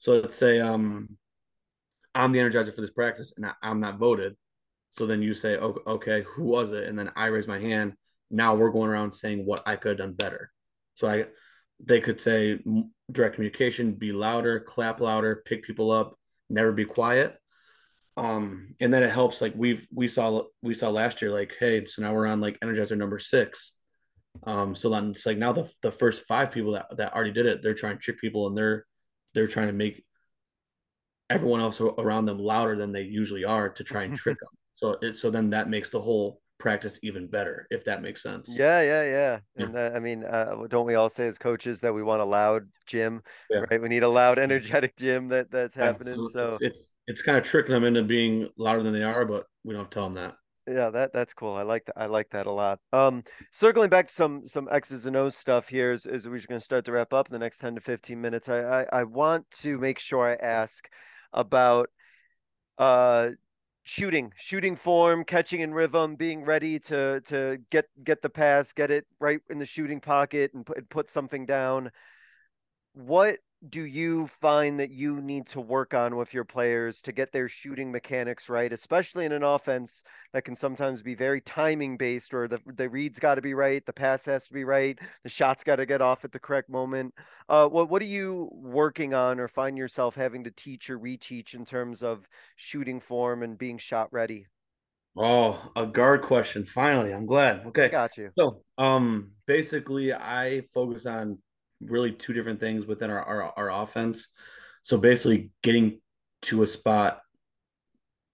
So 0.00 0.18
let's 0.18 0.36
say 0.36 0.60
um 0.60 1.16
I'm 2.14 2.32
the 2.32 2.40
Energizer 2.40 2.74
for 2.74 2.80
this 2.80 2.90
practice, 2.90 3.32
and 3.36 3.46
I, 3.46 3.52
I'm 3.62 3.80
not 3.80 3.98
voted. 3.98 4.36
So 4.90 5.06
then 5.06 5.22
you 5.22 5.34
say, 5.34 5.56
"O- 5.56 5.82
okay, 5.86 6.24
who 6.24 6.44
was 6.44 6.72
it? 6.72 6.88
And 6.88 6.98
then 6.98 7.12
I 7.14 7.26
raise 7.26 7.46
my 7.46 7.60
hand. 7.60 7.92
Now 8.30 8.54
we're 8.56 8.70
going 8.70 8.90
around 8.90 9.12
saying 9.12 9.46
what 9.46 9.62
I 9.66 9.76
could 9.76 9.90
have 9.90 9.98
done 9.98 10.14
better. 10.14 10.50
So 10.96 11.08
I, 11.08 11.26
they 11.84 12.00
could 12.00 12.20
say 12.20 12.58
direct 13.10 13.36
communication, 13.36 13.92
be 13.92 14.12
louder, 14.12 14.60
clap 14.60 15.00
louder, 15.00 15.42
pick 15.46 15.64
people 15.64 15.90
up, 15.92 16.18
never 16.48 16.72
be 16.72 16.84
quiet. 16.84 17.36
Um, 18.16 18.74
and 18.80 18.92
then 18.92 19.02
it 19.02 19.10
helps. 19.10 19.40
Like 19.40 19.54
we've 19.56 19.86
we 19.94 20.08
saw 20.08 20.42
we 20.62 20.74
saw 20.74 20.90
last 20.90 21.22
year. 21.22 21.30
Like, 21.30 21.54
hey, 21.58 21.84
so 21.86 22.02
now 22.02 22.12
we're 22.12 22.26
on 22.26 22.40
like 22.40 22.58
Energizer 22.60 22.98
number 22.98 23.18
six. 23.18 23.76
Um, 24.44 24.74
so 24.74 24.90
then 24.90 25.10
it's 25.10 25.26
like 25.26 25.38
now 25.38 25.52
the 25.52 25.70
the 25.82 25.92
first 25.92 26.26
five 26.26 26.50
people 26.50 26.72
that 26.72 26.86
that 26.96 27.14
already 27.14 27.32
did 27.32 27.46
it, 27.46 27.62
they're 27.62 27.74
trying 27.74 27.96
to 27.96 28.02
trick 28.02 28.20
people, 28.20 28.48
and 28.48 28.56
they're 28.56 28.84
they're 29.34 29.46
trying 29.46 29.68
to 29.68 29.72
make 29.72 30.04
everyone 31.28 31.60
else 31.60 31.80
around 31.80 32.26
them 32.26 32.38
louder 32.38 32.76
than 32.76 32.92
they 32.92 33.02
usually 33.02 33.44
are 33.44 33.68
to 33.68 33.84
try 33.84 34.02
and 34.02 34.14
trick 34.16 34.38
them. 34.40 34.48
So 34.74 34.96
it 35.02 35.16
so 35.16 35.30
then 35.30 35.50
that 35.50 35.68
makes 35.68 35.90
the 35.90 36.00
whole 36.00 36.40
practice 36.58 36.98
even 37.02 37.26
better, 37.26 37.66
if 37.70 37.84
that 37.84 38.02
makes 38.02 38.22
sense. 38.22 38.54
Yeah, 38.58 38.80
yeah, 38.82 39.02
yeah. 39.04 39.38
Yeah. 39.56 39.64
And 39.66 39.76
uh, 39.76 39.90
I 39.94 40.00
mean, 40.00 40.24
uh, 40.24 40.56
don't 40.68 40.86
we 40.86 40.94
all 40.94 41.08
say 41.08 41.26
as 41.26 41.38
coaches 41.38 41.80
that 41.80 41.92
we 41.92 42.02
want 42.02 42.20
a 42.22 42.24
loud 42.24 42.68
gym, 42.86 43.22
Yeah. 43.50 43.64
right? 43.70 43.80
We 43.80 43.88
need 43.88 44.02
a 44.02 44.08
loud, 44.08 44.38
energetic 44.38 44.96
gym 44.96 45.28
that 45.28 45.50
that's 45.50 45.74
happening. 45.74 46.28
So 46.32 46.58
it's, 46.60 46.62
it's 46.62 46.90
it's 47.06 47.22
kind 47.22 47.38
of 47.38 47.44
tricking 47.44 47.72
them 47.74 47.84
into 47.84 48.02
being 48.02 48.48
louder 48.56 48.82
than 48.82 48.92
they 48.92 49.02
are, 49.02 49.24
but 49.24 49.46
we 49.64 49.74
don't 49.74 49.90
tell 49.90 50.04
them 50.04 50.14
that. 50.14 50.34
Yeah, 50.70 50.90
that 50.90 51.12
that's 51.12 51.34
cool. 51.34 51.54
I 51.54 51.62
like 51.62 51.86
that. 51.86 51.98
I 51.98 52.06
like 52.06 52.30
that 52.30 52.46
a 52.46 52.50
lot. 52.52 52.78
Um, 52.92 53.24
circling 53.50 53.90
back 53.90 54.06
to 54.06 54.14
some 54.14 54.46
some 54.46 54.68
X's 54.70 55.04
and 55.06 55.16
O's 55.16 55.36
stuff 55.36 55.68
here 55.68 55.92
is, 55.92 56.06
as 56.06 56.28
we're 56.28 56.38
going 56.48 56.60
to 56.60 56.64
start 56.64 56.84
to 56.84 56.92
wrap 56.92 57.12
up 57.12 57.28
in 57.28 57.32
the 57.32 57.38
next 57.40 57.58
10 57.58 57.74
to 57.74 57.80
15 57.80 58.20
minutes. 58.20 58.48
I, 58.48 58.82
I 58.82 58.86
I 59.00 59.04
want 59.04 59.50
to 59.62 59.78
make 59.78 59.98
sure 59.98 60.28
I 60.28 60.34
ask 60.34 60.88
about 61.32 61.90
uh 62.78 63.30
shooting, 63.82 64.32
shooting 64.36 64.76
form, 64.76 65.24
catching 65.24 65.60
in 65.60 65.74
rhythm, 65.74 66.14
being 66.14 66.44
ready 66.44 66.78
to 66.80 67.20
to 67.22 67.58
get 67.70 67.86
get 68.04 68.22
the 68.22 68.30
pass, 68.30 68.72
get 68.72 68.92
it 68.92 69.06
right 69.18 69.40
in 69.50 69.58
the 69.58 69.66
shooting 69.66 70.00
pocket 70.00 70.52
and 70.54 70.64
put 70.64 70.88
put 70.88 71.10
something 71.10 71.46
down. 71.46 71.90
What 72.94 73.38
do 73.68 73.84
you 73.84 74.26
find 74.26 74.80
that 74.80 74.90
you 74.90 75.20
need 75.20 75.46
to 75.46 75.60
work 75.60 75.92
on 75.92 76.16
with 76.16 76.32
your 76.32 76.44
players 76.44 77.02
to 77.02 77.12
get 77.12 77.30
their 77.30 77.48
shooting 77.48 77.92
mechanics 77.92 78.48
right, 78.48 78.72
especially 78.72 79.26
in 79.26 79.32
an 79.32 79.42
offense 79.42 80.02
that 80.32 80.44
can 80.44 80.56
sometimes 80.56 81.02
be 81.02 81.14
very 81.14 81.42
timing 81.42 81.98
based, 81.98 82.32
or 82.32 82.48
the 82.48 82.58
the 82.74 82.88
read's 82.88 83.18
got 83.18 83.34
to 83.34 83.42
be 83.42 83.52
right, 83.52 83.84
the 83.84 83.92
pass 83.92 84.24
has 84.24 84.46
to 84.46 84.52
be 84.54 84.64
right, 84.64 84.98
the 85.24 85.28
shot's 85.28 85.62
got 85.62 85.76
to 85.76 85.84
get 85.84 86.00
off 86.00 86.24
at 86.24 86.32
the 86.32 86.38
correct 86.38 86.70
moment. 86.70 87.14
Uh, 87.48 87.68
what 87.68 87.90
what 87.90 88.00
are 88.00 88.06
you 88.06 88.48
working 88.52 89.12
on, 89.12 89.38
or 89.38 89.46
find 89.46 89.76
yourself 89.76 90.14
having 90.14 90.44
to 90.44 90.50
teach 90.50 90.88
or 90.88 90.98
reteach 90.98 91.52
in 91.52 91.66
terms 91.66 92.02
of 92.02 92.26
shooting 92.56 92.98
form 92.98 93.42
and 93.42 93.58
being 93.58 93.76
shot 93.76 94.10
ready? 94.10 94.46
Oh, 95.16 95.70
a 95.76 95.84
guard 95.84 96.22
question. 96.22 96.64
Finally, 96.64 97.12
I'm 97.12 97.26
glad. 97.26 97.66
Okay, 97.66 97.86
I 97.86 97.88
got 97.88 98.16
you. 98.16 98.30
So, 98.32 98.62
um, 98.78 99.32
basically, 99.44 100.14
I 100.14 100.62
focus 100.72 101.04
on 101.04 101.38
really 101.80 102.12
two 102.12 102.32
different 102.32 102.60
things 102.60 102.86
within 102.86 103.10
our, 103.10 103.22
our, 103.22 103.52
our 103.56 103.82
offense. 103.82 104.28
So 104.82 104.98
basically 104.98 105.50
getting 105.62 106.00
to 106.42 106.62
a 106.62 106.66
spot 106.66 107.20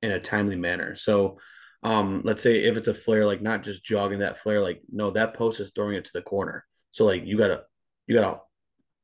in 0.03 0.13
a 0.13 0.21
timely 0.21 0.57
manner. 0.57 0.95
So 0.95 1.39
um, 1.83 2.23
let's 2.25 2.43
say 2.43 2.65
if 2.65 2.77
it's 2.77 2.89
a 2.89 2.95
flare, 2.95 3.27
like 3.27 3.43
not 3.43 3.63
just 3.63 3.85
jogging 3.85 4.21
that 4.21 4.39
flare, 4.39 4.61
like 4.61 4.83
no, 4.91 5.11
that 5.11 5.35
post 5.35 5.61
is 5.61 5.73
throwing 5.75 5.95
it 5.95 6.05
to 6.07 6.13
the 6.15 6.23
corner. 6.23 6.65
So 6.91 7.05
like 7.05 7.25
you 7.25 7.37
gotta 7.37 7.63
you 8.07 8.15
gotta 8.15 8.41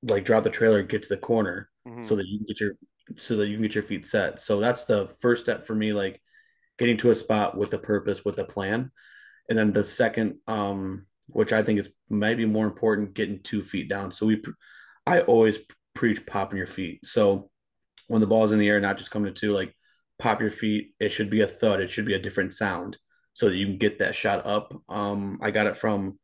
like 0.02 0.24
drop 0.24 0.44
the 0.44 0.50
trailer, 0.50 0.82
get 0.82 1.02
to 1.02 1.08
the 1.08 1.16
corner 1.16 1.68
mm-hmm. 1.86 2.02
so 2.02 2.16
that 2.16 2.26
you 2.26 2.38
can 2.38 2.46
get 2.46 2.60
your 2.60 2.72
so 3.18 3.36
that 3.36 3.48
you 3.48 3.56
can 3.56 3.62
get 3.62 3.74
your 3.74 3.84
feet 3.84 4.06
set. 4.06 4.40
So 4.40 4.58
that's 4.58 4.84
the 4.84 5.08
first 5.20 5.44
step 5.44 5.66
for 5.66 5.74
me, 5.74 5.92
like 5.92 6.20
getting 6.78 6.96
to 6.98 7.10
a 7.10 7.14
spot 7.14 7.56
with 7.56 7.72
a 7.74 7.78
purpose, 7.78 8.24
with 8.24 8.38
a 8.38 8.44
plan. 8.44 8.90
And 9.48 9.58
then 9.58 9.72
the 9.72 9.84
second 9.84 10.36
um 10.46 11.06
which 11.32 11.52
I 11.52 11.62
think 11.62 11.80
is 11.80 11.90
maybe 12.08 12.46
more 12.46 12.66
important, 12.66 13.14
getting 13.14 13.42
two 13.42 13.62
feet 13.62 13.88
down. 13.88 14.12
So 14.12 14.26
we, 14.26 14.42
I 15.06 15.20
always 15.20 15.58
preach 15.94 16.24
popping 16.26 16.58
your 16.58 16.66
feet. 16.66 17.06
So 17.06 17.50
when 18.08 18.20
the 18.20 18.26
ball's 18.26 18.52
in 18.52 18.58
the 18.58 18.68
air, 18.68 18.80
not 18.80 18.98
just 18.98 19.10
coming 19.10 19.32
to 19.32 19.40
two, 19.40 19.52
like 19.52 19.74
pop 20.18 20.40
your 20.40 20.50
feet. 20.50 20.94
It 21.00 21.08
should 21.08 21.30
be 21.30 21.40
a 21.40 21.46
thud. 21.46 21.80
It 21.80 21.90
should 21.90 22.04
be 22.04 22.14
a 22.14 22.18
different 22.18 22.52
sound 22.52 22.98
so 23.32 23.48
that 23.48 23.56
you 23.56 23.66
can 23.66 23.78
get 23.78 23.98
that 23.98 24.14
shot 24.14 24.46
up. 24.46 24.72
Um, 24.88 25.38
I 25.42 25.50
got 25.50 25.66
it 25.66 25.76
from, 25.76 26.18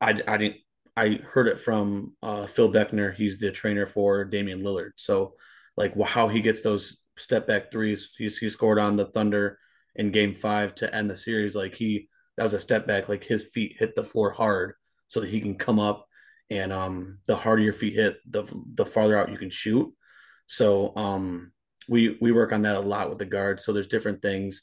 I, 0.00 0.20
I 0.28 0.36
didn't, 0.36 0.56
I 0.96 1.20
heard 1.24 1.48
it 1.48 1.58
from 1.58 2.14
uh, 2.22 2.46
Phil 2.46 2.70
Beckner. 2.70 3.14
He's 3.14 3.38
the 3.38 3.50
trainer 3.50 3.86
for 3.86 4.24
Damian 4.24 4.62
Lillard. 4.62 4.90
So 4.96 5.34
like 5.76 5.98
how 6.00 6.28
he 6.28 6.42
gets 6.42 6.62
those 6.62 7.02
step 7.16 7.46
back 7.46 7.72
threes, 7.72 8.10
he's, 8.18 8.38
he 8.38 8.50
scored 8.50 8.78
on 8.78 8.96
the 8.96 9.06
Thunder 9.06 9.58
in 9.96 10.10
game 10.12 10.34
five 10.34 10.74
to 10.76 10.94
end 10.94 11.10
the 11.10 11.16
series. 11.16 11.56
Like 11.56 11.74
he, 11.74 12.09
that 12.40 12.44
was 12.44 12.54
a 12.54 12.60
step 12.60 12.86
back. 12.86 13.06
Like 13.06 13.22
his 13.22 13.42
feet 13.42 13.76
hit 13.78 13.94
the 13.94 14.02
floor 14.02 14.30
hard 14.30 14.72
so 15.08 15.20
that 15.20 15.28
he 15.28 15.42
can 15.42 15.56
come 15.56 15.78
up. 15.78 16.06
And 16.48 16.72
um, 16.72 17.18
the 17.26 17.36
harder 17.36 17.60
your 17.60 17.74
feet 17.74 17.94
hit, 17.94 18.16
the 18.26 18.44
the 18.74 18.86
farther 18.86 19.18
out 19.18 19.30
you 19.30 19.36
can 19.36 19.50
shoot. 19.50 19.92
So 20.46 20.96
um, 20.96 21.52
we 21.86 22.16
we 22.22 22.32
work 22.32 22.54
on 22.54 22.62
that 22.62 22.76
a 22.76 22.80
lot 22.80 23.10
with 23.10 23.18
the 23.18 23.26
guards. 23.26 23.62
So 23.62 23.74
there's 23.74 23.88
different 23.88 24.22
things. 24.22 24.62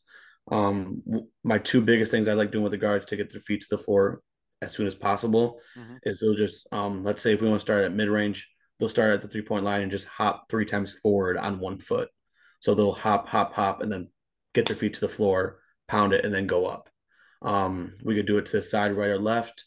Um, 0.51 1.03
my 1.43 1.59
two 1.59 1.81
biggest 1.81 2.09
things 2.09 2.27
I 2.27 2.33
like 2.33 2.51
doing 2.51 2.63
with 2.63 2.71
the 2.71 2.79
guards 2.79 3.05
to 3.05 3.15
get 3.15 3.31
their 3.31 3.41
feet 3.41 3.61
to 3.61 3.67
the 3.69 3.77
floor 3.77 4.21
as 4.63 4.73
soon 4.73 4.87
as 4.87 4.95
possible 4.95 5.59
mm-hmm. 5.77 5.97
is 6.01 6.19
they'll 6.19 6.33
just 6.33 6.67
um, 6.73 7.03
let's 7.03 7.21
say 7.21 7.33
if 7.33 7.41
we 7.41 7.47
want 7.47 7.59
to 7.59 7.65
start 7.65 7.83
at 7.83 7.93
mid 7.93 8.09
range, 8.09 8.49
they'll 8.79 8.89
start 8.89 9.13
at 9.13 9.21
the 9.21 9.27
three 9.27 9.43
point 9.43 9.63
line 9.63 9.81
and 9.81 9.91
just 9.91 10.07
hop 10.07 10.49
three 10.49 10.65
times 10.65 10.93
forward 10.93 11.37
on 11.37 11.59
one 11.59 11.77
foot. 11.77 12.09
So 12.59 12.73
they'll 12.73 12.91
hop, 12.91 13.27
hop, 13.27 13.53
hop, 13.53 13.83
and 13.83 13.91
then 13.91 14.09
get 14.55 14.65
their 14.65 14.75
feet 14.75 14.95
to 14.95 15.01
the 15.01 15.07
floor, 15.07 15.59
pound 15.87 16.13
it, 16.13 16.25
and 16.25 16.33
then 16.33 16.47
go 16.47 16.65
up. 16.65 16.89
Um, 17.41 17.93
we 18.03 18.15
could 18.15 18.27
do 18.27 18.37
it 18.37 18.47
to 18.47 18.63
side, 18.63 18.93
right, 18.93 19.09
or 19.09 19.19
left. 19.19 19.65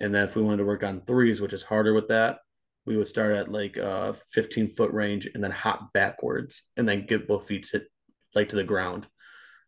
And 0.00 0.14
then 0.14 0.24
if 0.24 0.34
we 0.34 0.42
wanted 0.42 0.58
to 0.58 0.64
work 0.64 0.82
on 0.82 1.02
threes, 1.02 1.40
which 1.40 1.52
is 1.52 1.62
harder 1.62 1.92
with 1.92 2.08
that, 2.08 2.38
we 2.86 2.96
would 2.96 3.08
start 3.08 3.36
at 3.36 3.52
like 3.52 3.76
a 3.76 4.16
15 4.32 4.74
foot 4.74 4.92
range 4.92 5.28
and 5.32 5.44
then 5.44 5.50
hop 5.50 5.92
backwards 5.92 6.64
and 6.76 6.88
then 6.88 7.06
get 7.06 7.28
both 7.28 7.46
feet 7.46 7.68
hit 7.70 7.84
like 8.34 8.48
to 8.48 8.56
the 8.56 8.64
ground. 8.64 9.06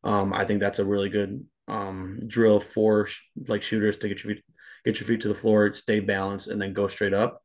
Um, 0.02 0.32
I 0.32 0.44
think 0.44 0.60
that's 0.60 0.78
a 0.78 0.84
really 0.84 1.08
good 1.08 1.44
um, 1.68 2.20
drill 2.26 2.58
for 2.60 3.06
sh- 3.06 3.20
like 3.46 3.62
shooters 3.62 3.96
to 3.98 4.08
get 4.08 4.24
your 4.24 4.34
feet 4.34 4.44
get 4.84 4.98
your 4.98 5.06
feet 5.06 5.20
to 5.20 5.28
the 5.28 5.34
floor, 5.34 5.72
stay 5.74 6.00
balanced, 6.00 6.48
and 6.48 6.60
then 6.60 6.72
go 6.72 6.88
straight 6.88 7.14
up. 7.14 7.40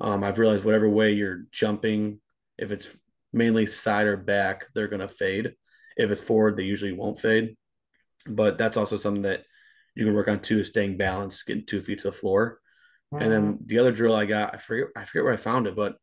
Um, 0.00 0.24
I've 0.24 0.38
realized 0.38 0.64
whatever 0.64 0.88
way 0.88 1.12
you're 1.12 1.44
jumping, 1.52 2.20
if 2.56 2.72
it's 2.72 2.88
mainly 3.34 3.66
side 3.66 4.06
or 4.06 4.16
back, 4.16 4.66
they're 4.74 4.88
gonna 4.88 5.08
fade. 5.08 5.52
If 5.98 6.10
it's 6.10 6.22
forward, 6.22 6.56
they 6.56 6.62
usually 6.62 6.92
won't 6.92 7.20
fade 7.20 7.56
but 8.26 8.58
that's 8.58 8.76
also 8.76 8.96
something 8.96 9.22
that 9.22 9.44
you 9.94 10.04
can 10.04 10.14
work 10.14 10.28
on 10.28 10.40
too, 10.40 10.64
staying 10.64 10.96
balanced, 10.96 11.46
getting 11.46 11.66
two 11.66 11.82
feet 11.82 11.98
to 11.98 12.08
the 12.08 12.12
floor. 12.12 12.60
Mm-hmm. 13.12 13.22
And 13.22 13.32
then 13.32 13.42
mm-hmm. 13.54 13.66
the 13.66 13.78
other 13.78 13.92
drill 13.92 14.14
I 14.14 14.24
got, 14.24 14.54
I 14.54 14.58
forget, 14.58 14.88
I 14.96 15.04
forget 15.04 15.24
where 15.24 15.32
I 15.32 15.38
found 15.38 15.66
it, 15.66 15.76
but 15.76 15.96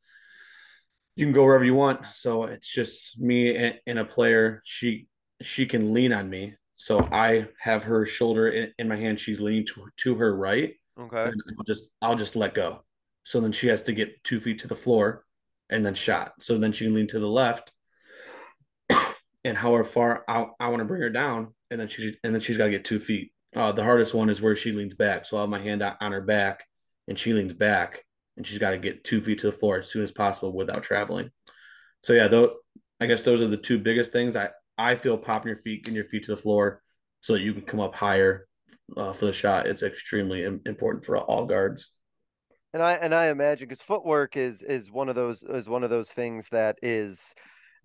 you 1.15 1.26
can 1.26 1.34
go 1.34 1.43
wherever 1.43 1.65
you 1.65 1.74
want. 1.74 2.05
So 2.05 2.43
it's 2.43 2.68
just 2.68 3.20
me 3.20 3.55
and, 3.86 3.99
a 3.99 4.05
player. 4.05 4.61
She 4.63 5.07
she 5.41 5.65
can 5.65 5.93
lean 5.93 6.13
on 6.13 6.30
me, 6.30 6.55
so 6.76 7.07
I 7.11 7.47
have 7.59 7.84
her 7.84 8.05
shoulder 8.05 8.49
in, 8.49 8.72
in 8.78 8.88
my 8.88 8.95
hand. 8.95 9.20
She's 9.20 9.39
leaning 9.39 9.65
to 9.68 9.88
to 9.97 10.15
her 10.15 10.36
right. 10.36 10.76
Okay. 10.99 11.32
I'll 11.57 11.65
just 11.65 11.89
I'll 12.01 12.15
just 12.15 12.36
let 12.36 12.53
go. 12.53 12.84
So 13.24 13.39
then 13.39 13.51
she 13.51 13.68
has 13.68 13.82
to 13.84 13.93
get 13.93 14.24
two 14.24 14.39
feet 14.39 14.59
to 14.59 14.68
the 14.68 14.76
floor, 14.76 15.26
and 15.72 15.84
then 15.84 15.95
shot. 15.95 16.34
So 16.39 16.57
then 16.57 16.72
she 16.72 16.86
can 16.86 16.93
lean 16.93 17.07
to 17.07 17.20
the 17.20 17.28
left, 17.28 17.72
and 19.47 19.57
however 19.57 19.83
far 19.83 20.23
I, 20.27 20.45
I 20.59 20.67
want 20.67 20.79
to 20.79 20.85
bring 20.85 21.01
her 21.01 21.09
down, 21.09 21.53
and 21.71 21.79
then 21.79 21.87
she 21.87 22.17
and 22.23 22.33
then 22.33 22.41
she's 22.41 22.57
got 22.57 22.65
to 22.65 22.71
get 22.71 22.85
two 22.85 22.99
feet. 22.99 23.31
Uh, 23.55 23.71
the 23.71 23.83
hardest 23.83 24.13
one 24.13 24.29
is 24.29 24.41
where 24.41 24.55
she 24.55 24.71
leans 24.71 24.93
back. 24.93 25.25
So 25.25 25.37
I 25.37 25.41
have 25.41 25.49
my 25.49 25.59
hand 25.59 25.81
on 25.83 26.11
her 26.11 26.21
back, 26.21 26.63
and 27.07 27.17
she 27.17 27.33
leans 27.33 27.53
back, 27.53 28.03
and 28.35 28.45
she's 28.45 28.59
got 28.59 28.71
to 28.71 28.77
get 28.77 29.03
two 29.03 29.21
feet 29.21 29.39
to 29.39 29.47
the 29.47 29.57
floor 29.57 29.79
as 29.79 29.89
soon 29.89 30.03
as 30.03 30.11
possible 30.11 30.53
without 30.53 30.83
traveling. 30.83 31.31
So 32.03 32.13
yeah, 32.13 32.27
though 32.27 32.57
I 32.99 33.05
guess 33.05 33.21
those 33.21 33.41
are 33.41 33.47
the 33.47 33.57
two 33.57 33.79
biggest 33.79 34.11
things. 34.11 34.35
I 34.35 34.49
I 34.77 34.95
feel 34.95 35.17
popping 35.17 35.47
your 35.47 35.57
feet, 35.57 35.85
getting 35.85 35.95
your 35.95 36.05
feet 36.05 36.23
to 36.25 36.35
the 36.35 36.41
floor, 36.41 36.81
so 37.21 37.33
that 37.33 37.41
you 37.41 37.53
can 37.53 37.63
come 37.63 37.79
up 37.79 37.95
higher 37.95 38.47
uh, 38.95 39.13
for 39.13 39.25
the 39.25 39.33
shot. 39.33 39.67
It's 39.67 39.83
extremely 39.83 40.43
important 40.43 41.05
for 41.05 41.17
all 41.17 41.45
guards. 41.45 41.93
And 42.73 42.83
I 42.83 42.93
and 42.93 43.15
I 43.15 43.27
imagine 43.27 43.67
because 43.67 43.81
footwork 43.81 44.35
is 44.35 44.61
is 44.61 44.91
one 44.91 45.09
of 45.09 45.15
those 45.15 45.41
is 45.41 45.69
one 45.69 45.83
of 45.83 45.89
those 45.89 46.11
things 46.11 46.49
that 46.49 46.77
is 46.81 47.33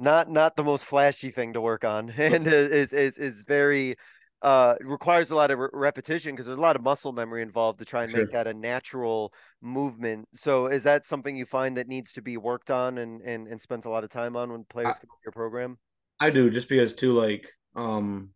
not 0.03 0.29
not 0.29 0.57
the 0.57 0.65
most 0.65 0.85
flashy 0.85 1.31
thing 1.31 1.53
to 1.55 1.61
work 1.61 1.85
on, 1.85 2.11
and 2.17 2.47
is 2.47 2.93
is 2.93 3.19
is 3.19 3.43
very 3.45 3.97
uh, 4.43 4.75
requires 4.81 5.31
a 5.31 5.37
lot 5.37 5.51
of 5.53 5.59
re- 5.59 5.69
repetition 5.73 6.35
because 6.35 6.47
there's 6.47 6.59
a 6.59 6.61
lot 6.61 6.75
of 6.75 6.83
muscle 6.83 7.13
memory 7.13 7.43
involved 7.43 7.79
to 7.79 7.85
try 7.85 8.03
and 8.03 8.11
sure. 8.11 8.21
make 8.21 8.33
that 8.33 8.49
a 8.49 8.53
natural 8.53 9.33
movement. 9.61 10.29
So 10.35 10.67
is 10.67 10.83
that 10.83 11.07
something 11.07 11.37
you 11.37 11.47
find 11.47 11.77
that 11.77 11.87
needs 11.87 12.13
to 12.15 12.23
be 12.23 12.37
worked 12.37 12.71
on 12.71 12.99
and 12.99 13.23
and, 13.23 13.47
and 13.47 13.61
spent 13.61 13.85
a 13.85 13.91
lot 13.91 14.05
of 14.05 14.11
time 14.11 14.37
on 14.37 14.51
when 14.51 14.65
players 14.65 14.97
I, 14.97 14.99
come 14.99 15.11
to 15.11 15.25
your 15.25 15.33
program? 15.33 15.79
I 16.19 16.31
do 16.31 16.51
just 16.51 16.69
because 16.69 16.95
too 16.95 17.13
like 17.13 17.53
um 17.77 18.31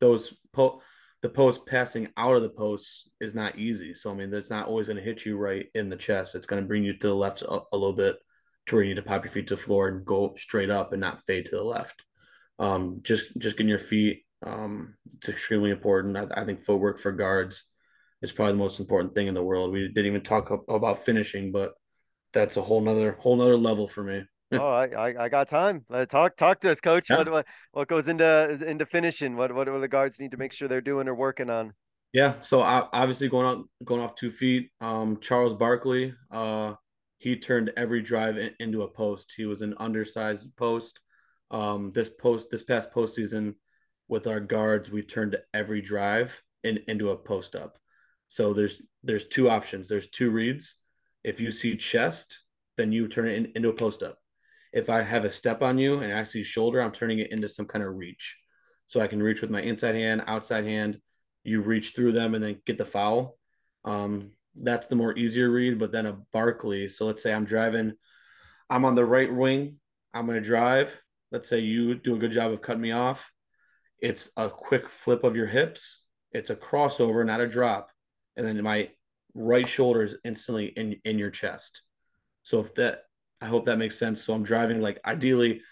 those 0.00 0.32
po- 0.52 0.80
the 1.22 1.28
post 1.28 1.66
passing 1.66 2.08
out 2.16 2.36
of 2.36 2.42
the 2.42 2.48
post 2.48 3.10
is 3.20 3.34
not 3.34 3.58
easy. 3.58 3.92
So 3.94 4.10
I 4.10 4.14
mean 4.14 4.30
that's 4.30 4.50
not 4.50 4.68
always 4.68 4.86
going 4.86 4.96
to 4.98 5.02
hit 5.02 5.26
you 5.26 5.36
right 5.36 5.66
in 5.74 5.88
the 5.88 5.96
chest. 5.96 6.36
It's 6.36 6.46
going 6.46 6.62
to 6.62 6.68
bring 6.68 6.84
you 6.84 6.96
to 6.96 7.08
the 7.08 7.14
left 7.14 7.42
a, 7.42 7.60
a 7.72 7.76
little 7.76 7.92
bit 7.92 8.16
to 8.66 8.74
where 8.74 8.84
you 8.84 8.90
need 8.90 9.00
to 9.00 9.06
pop 9.06 9.24
your 9.24 9.32
feet 9.32 9.46
to 9.48 9.56
the 9.56 9.62
floor 9.62 9.88
and 9.88 10.04
go 10.04 10.34
straight 10.38 10.70
up 10.70 10.92
and 10.92 11.00
not 11.00 11.22
fade 11.26 11.46
to 11.46 11.56
the 11.56 11.62
left. 11.62 12.04
Um, 12.58 13.00
just 13.02 13.36
just 13.38 13.56
getting 13.56 13.68
your 13.68 13.78
feet, 13.78 14.24
um, 14.44 14.94
it's 15.16 15.28
extremely 15.28 15.70
important. 15.70 16.16
I, 16.16 16.26
I, 16.42 16.44
think 16.44 16.64
footwork 16.64 16.98
for 16.98 17.10
guards 17.10 17.64
is 18.20 18.32
probably 18.32 18.52
the 18.52 18.58
most 18.58 18.80
important 18.80 19.14
thing 19.14 19.28
in 19.28 19.34
the 19.34 19.42
world. 19.42 19.72
We 19.72 19.88
didn't 19.88 20.06
even 20.06 20.22
talk 20.22 20.50
about 20.68 21.04
finishing, 21.04 21.52
but 21.52 21.72
that's 22.32 22.58
a 22.58 22.62
whole 22.62 22.80
nother 22.80 23.12
whole 23.12 23.36
nother 23.36 23.56
level 23.56 23.88
for 23.88 24.04
me. 24.04 24.24
oh, 24.52 24.72
I, 24.72 24.88
I, 24.88 25.24
I 25.24 25.28
got 25.28 25.48
time. 25.48 25.84
Uh, 25.90 26.04
talk 26.04 26.36
talk 26.36 26.60
to 26.60 26.70
us, 26.70 26.80
coach. 26.80 27.08
Yeah. 27.08 27.18
What, 27.18 27.30
what 27.30 27.46
what 27.72 27.88
goes 27.88 28.08
into 28.08 28.58
into 28.66 28.84
finishing? 28.84 29.36
What 29.36 29.54
what 29.54 29.64
do 29.64 29.80
the 29.80 29.88
guards 29.88 30.20
need 30.20 30.32
to 30.32 30.36
make 30.36 30.52
sure 30.52 30.68
they're 30.68 30.80
doing 30.80 31.08
or 31.08 31.14
working 31.14 31.50
on? 31.50 31.72
Yeah, 32.12 32.40
so 32.40 32.60
obviously 32.60 33.28
going 33.28 33.46
out 33.46 33.64
going 33.84 34.00
off 34.00 34.16
two 34.16 34.30
feet. 34.30 34.70
Um, 34.80 35.18
Charles 35.20 35.54
Barkley, 35.54 36.14
uh, 36.30 36.74
he 37.20 37.36
turned 37.36 37.70
every 37.76 38.00
drive 38.00 38.38
in, 38.38 38.52
into 38.58 38.82
a 38.82 38.88
post. 38.88 39.34
He 39.36 39.44
was 39.44 39.60
an 39.60 39.74
undersized 39.76 40.56
post. 40.56 40.98
Um, 41.50 41.92
this 41.92 42.08
post, 42.08 42.48
this 42.50 42.62
past 42.62 42.90
postseason, 42.92 43.54
with 44.08 44.26
our 44.26 44.40
guards, 44.40 44.90
we 44.90 45.02
turned 45.02 45.36
every 45.52 45.82
drive 45.82 46.42
in, 46.64 46.80
into 46.88 47.10
a 47.10 47.16
post 47.16 47.54
up. 47.54 47.78
So 48.26 48.54
there's 48.54 48.80
there's 49.02 49.28
two 49.28 49.50
options. 49.50 49.86
There's 49.86 50.08
two 50.08 50.30
reads. 50.30 50.76
If 51.22 51.40
you 51.40 51.52
see 51.52 51.76
chest, 51.76 52.40
then 52.78 52.90
you 52.90 53.06
turn 53.06 53.28
it 53.28 53.36
in, 53.36 53.52
into 53.54 53.68
a 53.68 53.74
post 53.74 54.02
up. 54.02 54.18
If 54.72 54.88
I 54.88 55.02
have 55.02 55.26
a 55.26 55.32
step 55.32 55.60
on 55.60 55.76
you 55.76 55.98
and 55.98 56.14
I 56.14 56.24
see 56.24 56.42
shoulder, 56.42 56.80
I'm 56.80 56.92
turning 56.92 57.18
it 57.18 57.32
into 57.32 57.48
some 57.48 57.66
kind 57.66 57.84
of 57.84 57.94
reach. 57.94 58.38
So 58.86 58.98
I 58.98 59.08
can 59.08 59.22
reach 59.22 59.42
with 59.42 59.50
my 59.50 59.60
inside 59.60 59.94
hand, 59.94 60.22
outside 60.26 60.64
hand. 60.64 61.00
You 61.44 61.60
reach 61.60 61.92
through 61.94 62.12
them 62.12 62.34
and 62.34 62.42
then 62.42 62.62
get 62.64 62.78
the 62.78 62.84
foul. 62.86 63.36
Um, 63.84 64.30
that's 64.54 64.86
the 64.88 64.96
more 64.96 65.16
easier 65.16 65.50
read. 65.50 65.78
But 65.78 65.92
then 65.92 66.06
a 66.06 66.18
Barkley. 66.32 66.88
So 66.88 67.06
let's 67.06 67.22
say 67.22 67.32
I'm 67.32 67.44
driving, 67.44 67.92
I'm 68.68 68.84
on 68.84 68.94
the 68.94 69.04
right 69.04 69.32
wing. 69.32 69.76
I'm 70.12 70.26
going 70.26 70.40
to 70.40 70.46
drive. 70.46 71.00
Let's 71.30 71.48
say 71.48 71.60
you 71.60 71.94
do 71.94 72.16
a 72.16 72.18
good 72.18 72.32
job 72.32 72.52
of 72.52 72.62
cutting 72.62 72.82
me 72.82 72.92
off. 72.92 73.30
It's 74.00 74.30
a 74.36 74.48
quick 74.48 74.90
flip 74.90 75.24
of 75.24 75.36
your 75.36 75.46
hips. 75.46 76.02
It's 76.32 76.50
a 76.50 76.56
crossover, 76.56 77.24
not 77.24 77.40
a 77.40 77.48
drop. 77.48 77.90
And 78.36 78.46
then 78.46 78.62
my 78.62 78.88
right 79.34 79.68
shoulder 79.68 80.02
is 80.02 80.16
instantly 80.24 80.66
in, 80.66 80.96
in 81.04 81.18
your 81.18 81.30
chest. 81.30 81.82
So 82.42 82.60
if 82.60 82.74
that 82.74 83.02
I 83.40 83.46
hope 83.46 83.66
that 83.66 83.78
makes 83.78 83.98
sense. 83.98 84.22
So 84.22 84.34
I'm 84.34 84.42
driving 84.42 84.80
like 84.80 85.00
ideally, 85.04 85.62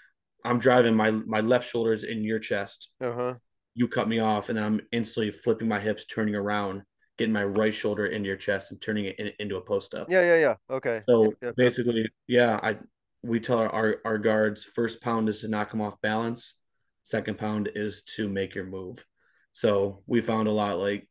I'm 0.45 0.59
driving 0.59 0.95
my 0.95 1.11
my 1.11 1.41
left 1.41 1.69
shoulder 1.69 1.93
is 1.93 2.05
in 2.05 2.25
your 2.25 2.39
chest. 2.39 2.89
Uh 3.03 3.13
huh. 3.13 3.35
You 3.75 3.89
cut 3.89 4.09
me 4.09 4.19
off, 4.19 4.49
and 4.49 4.59
then 4.59 4.65
I'm 4.65 4.81
instantly 4.91 5.31
flipping 5.31 5.69
my 5.69 5.79
hips, 5.79 6.05
turning 6.07 6.35
around, 6.35 6.83
getting 7.19 7.33
my 7.33 7.45
right 7.45 7.75
shoulder 7.75 8.07
into 8.07 8.29
your 8.29 8.37
chest, 8.37 8.71
and 8.71 8.81
turning 8.81 9.07
it 9.07 9.19
in, 9.19 9.33
into 9.39 9.57
a 9.57 9.61
post 9.61 9.95
up. 9.95 10.09
Yeah, 10.11 10.23
yeah, 10.23 10.37
yeah. 10.37 10.55
Okay. 10.71 11.03
So 11.09 11.25
Yep, 11.25 11.33
yep, 11.43 11.57
yep. 11.57 11.57
basically, 11.57 12.11
yeah, 12.27 12.59
I 12.63 12.79
we 13.23 13.41
tell 13.41 13.59
our, 13.59 13.73
our 13.73 13.97
our 14.05 14.19
guards 14.19 14.65
first 14.65 15.01
pound 15.03 15.29
is 15.29 15.41
to 15.41 15.49
knock 15.49 15.71
them 15.71 15.81
off 15.81 16.01
balance, 16.01 16.57
second 17.03 17.39
pound 17.39 17.71
is 17.75 18.03
to 18.17 18.29
make 18.29 18.55
your 18.55 18.65
move. 18.67 19.05
So 19.53 20.03
we 20.07 20.21
found 20.21 20.49
a 20.49 20.53
lot 20.53 20.79
like 20.79 21.09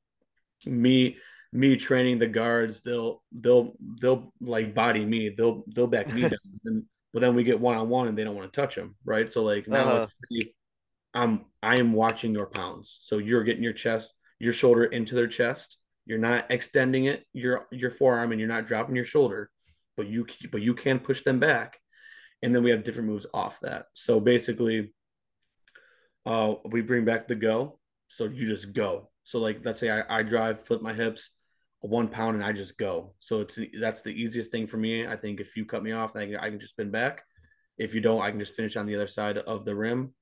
me 0.66 1.18
me 1.54 1.76
training 1.78 2.20
the 2.20 2.28
guards, 2.28 2.82
they'll 2.82 3.24
they'll 3.32 3.74
they'll 4.02 4.34
like 4.42 4.74
body 4.74 5.06
me, 5.06 5.30
they'll 5.30 5.64
they'll 5.74 5.88
back 5.88 6.12
me 6.12 6.22
down, 6.30 6.40
and, 6.66 6.84
but 7.14 7.22
then 7.22 7.36
we 7.36 7.44
get 7.44 7.60
one 7.60 7.78
on 7.78 7.90
one 7.90 8.08
and 8.08 8.18
they 8.18 8.24
don't 8.24 8.36
want 8.36 8.52
to 8.52 8.62
touch 8.62 8.76
them, 8.76 8.96
right? 9.06 9.32
So 9.32 9.44
like 9.44 9.68
now 9.68 10.04
Uh-huh. 10.04 10.08
I'm 11.14 11.46
I 11.64 11.78
am 11.78 11.94
watching 11.94 12.34
your 12.34 12.46
pounds, 12.48 12.98
so 13.02 13.18
you're 13.18 13.44
getting 13.44 13.64
your 13.64 13.74
chest, 13.74 14.14
your 14.40 14.54
shoulder 14.54 14.86
into 14.86 15.16
their 15.16 15.28
chest. 15.28 15.78
You're 16.08 16.18
not 16.18 16.50
extending 16.50 17.06
it, 17.06 17.26
your 17.34 17.68
your 17.72 17.92
forearm, 17.92 18.32
and 18.32 18.40
you're 18.40 18.50
not 18.50 18.66
dropping 18.66 18.96
your 18.96 19.06
shoulder, 19.06 19.52
but 19.96 20.08
you 20.08 20.26
but 20.52 20.62
you 20.62 20.74
can 20.74 21.00
push 21.00 21.22
them 21.22 21.40
back, 21.40 21.80
and 22.42 22.56
then 22.56 22.64
we 22.64 22.72
have 22.72 22.84
different 22.86 23.10
moves 23.10 23.28
off 23.34 23.60
that. 23.60 23.88
So 23.94 24.20
basically, 24.20 24.94
uh, 26.26 26.56
we 26.66 26.82
bring 26.82 27.06
back 27.06 27.28
the 27.28 27.36
go. 27.36 27.80
So 28.08 28.24
you 28.24 28.48
just 28.48 28.72
go. 28.72 29.10
So 29.26 29.40
like, 29.40 29.60
let's 29.66 29.80
say 29.80 29.92
I, 29.92 30.20
I 30.20 30.24
drive, 30.24 30.66
flip 30.66 30.82
my 30.82 30.94
hips, 30.94 31.32
one 31.82 32.08
pound, 32.08 32.36
and 32.36 32.46
I 32.46 32.54
just 32.54 32.78
go. 32.78 33.14
So 33.20 33.42
it's 33.42 33.60
that's 33.82 34.02
the 34.02 34.12
easiest 34.12 34.50
thing 34.50 34.66
for 34.66 34.78
me. 34.78 35.06
I 35.06 35.18
think 35.18 35.42
if 35.42 35.58
you 35.58 35.66
cut 35.66 35.84
me 35.84 35.92
off, 35.92 36.14
then 36.14 36.24
I 36.24 36.26
can, 36.28 36.36
I 36.38 36.50
can 36.50 36.60
just 36.60 36.72
spin 36.74 36.90
back. 36.90 37.24
If 37.78 37.94
you 37.94 38.00
don't, 38.00 38.22
I 38.22 38.32
can 38.32 38.40
just 38.40 38.56
finish 38.56 38.78
on 38.78 38.86
the 38.86 38.96
other 38.96 39.08
side 39.08 39.38
of 39.38 39.66
the 39.66 39.76
rim. 39.76 40.14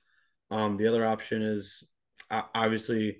Um, 0.49 0.77
the 0.77 0.87
other 0.87 1.05
option 1.05 1.43
is 1.43 1.83
obviously 2.29 3.19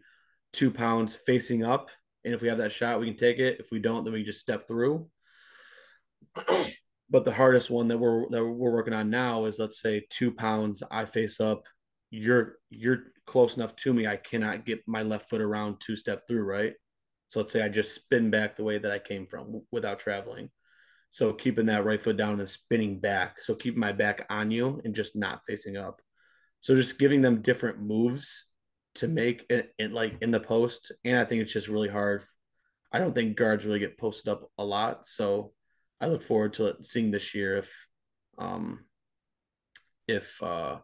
two 0.52 0.72
pounds 0.72 1.16
facing 1.16 1.64
up, 1.64 1.90
and 2.26 2.34
if 2.34 2.42
we 2.42 2.48
have 2.48 2.58
that 2.58 2.72
shot, 2.72 3.00
we 3.00 3.06
can 3.06 3.18
take 3.18 3.38
it. 3.38 3.60
If 3.60 3.72
we 3.72 3.80
don't, 3.80 4.04
then 4.04 4.14
we 4.14 4.24
just 4.24 4.42
step 4.42 4.68
through. 4.68 5.08
but 7.10 7.24
the 7.24 7.32
hardest 7.32 7.70
one 7.70 7.88
that 7.90 8.00
we're 8.00 8.28
that 8.30 8.44
we're 8.44 8.72
working 8.72 8.94
on 8.94 9.10
now 9.10 9.46
is 9.46 9.60
let's 9.60 9.80
say 9.80 10.06
two 10.10 10.32
pounds, 10.32 10.82
I 10.90 11.06
face 11.06 11.40
up, 11.40 11.64
you're 12.10 12.56
you're 12.70 13.04
close 13.28 13.56
enough 13.56 13.76
to 13.78 13.94
me, 13.94 14.08
I 14.08 14.18
cannot 14.18 14.66
get 14.66 14.82
my 14.88 15.04
left 15.04 15.30
foot 15.30 15.42
around 15.42 15.78
two 15.80 15.96
step 15.96 16.28
through, 16.28 16.44
right? 16.44 16.74
So 17.28 17.40
let's 17.40 17.52
say 17.52 17.62
I 17.62 17.70
just 17.70 17.96
spin 17.96 18.32
back 18.32 18.56
the 18.56 18.64
way 18.64 18.78
that 18.78 18.92
I 18.92 19.00
came 19.00 19.28
from 19.28 19.62
without 19.72 20.00
traveling. 20.00 20.50
So 21.10 21.32
keeping 21.32 21.68
that 21.68 21.86
right 21.86 22.02
foot 22.02 22.18
down 22.18 22.40
and 22.40 22.50
spinning 22.50 23.00
back. 23.00 23.42
So 23.42 23.56
keeping 23.56 23.80
my 23.80 23.92
back 23.92 24.26
on 24.30 24.52
you 24.52 24.82
and 24.84 24.94
just 24.94 25.16
not 25.16 25.42
facing 25.48 25.78
up. 25.78 26.02
So 26.62 26.76
just 26.76 27.00
giving 27.00 27.22
them 27.22 27.42
different 27.42 27.80
moves 27.80 28.46
to 28.96 29.08
make 29.08 29.46
it, 29.50 29.74
it 29.78 29.92
like 29.92 30.18
in 30.22 30.32
the 30.32 30.40
post. 30.40 30.92
And 31.04 31.18
I 31.18 31.26
think 31.26 31.42
it's 31.42 31.54
just 31.54 31.68
really 31.68 31.90
hard. 31.90 32.24
I 32.92 33.00
don't 33.00 33.14
think 33.14 33.38
guards 33.38 33.66
really 33.66 33.80
get 33.80 33.98
posted 33.98 34.32
up 34.32 34.50
a 34.58 34.64
lot. 34.64 35.06
So 35.06 35.54
I 36.00 36.08
look 36.08 36.24
forward 36.24 36.54
to 36.54 36.76
seeing 36.82 37.12
this 37.12 37.34
year 37.34 37.58
if 37.58 37.88
um 38.38 38.86
if 40.08 40.42
uh 40.44 40.78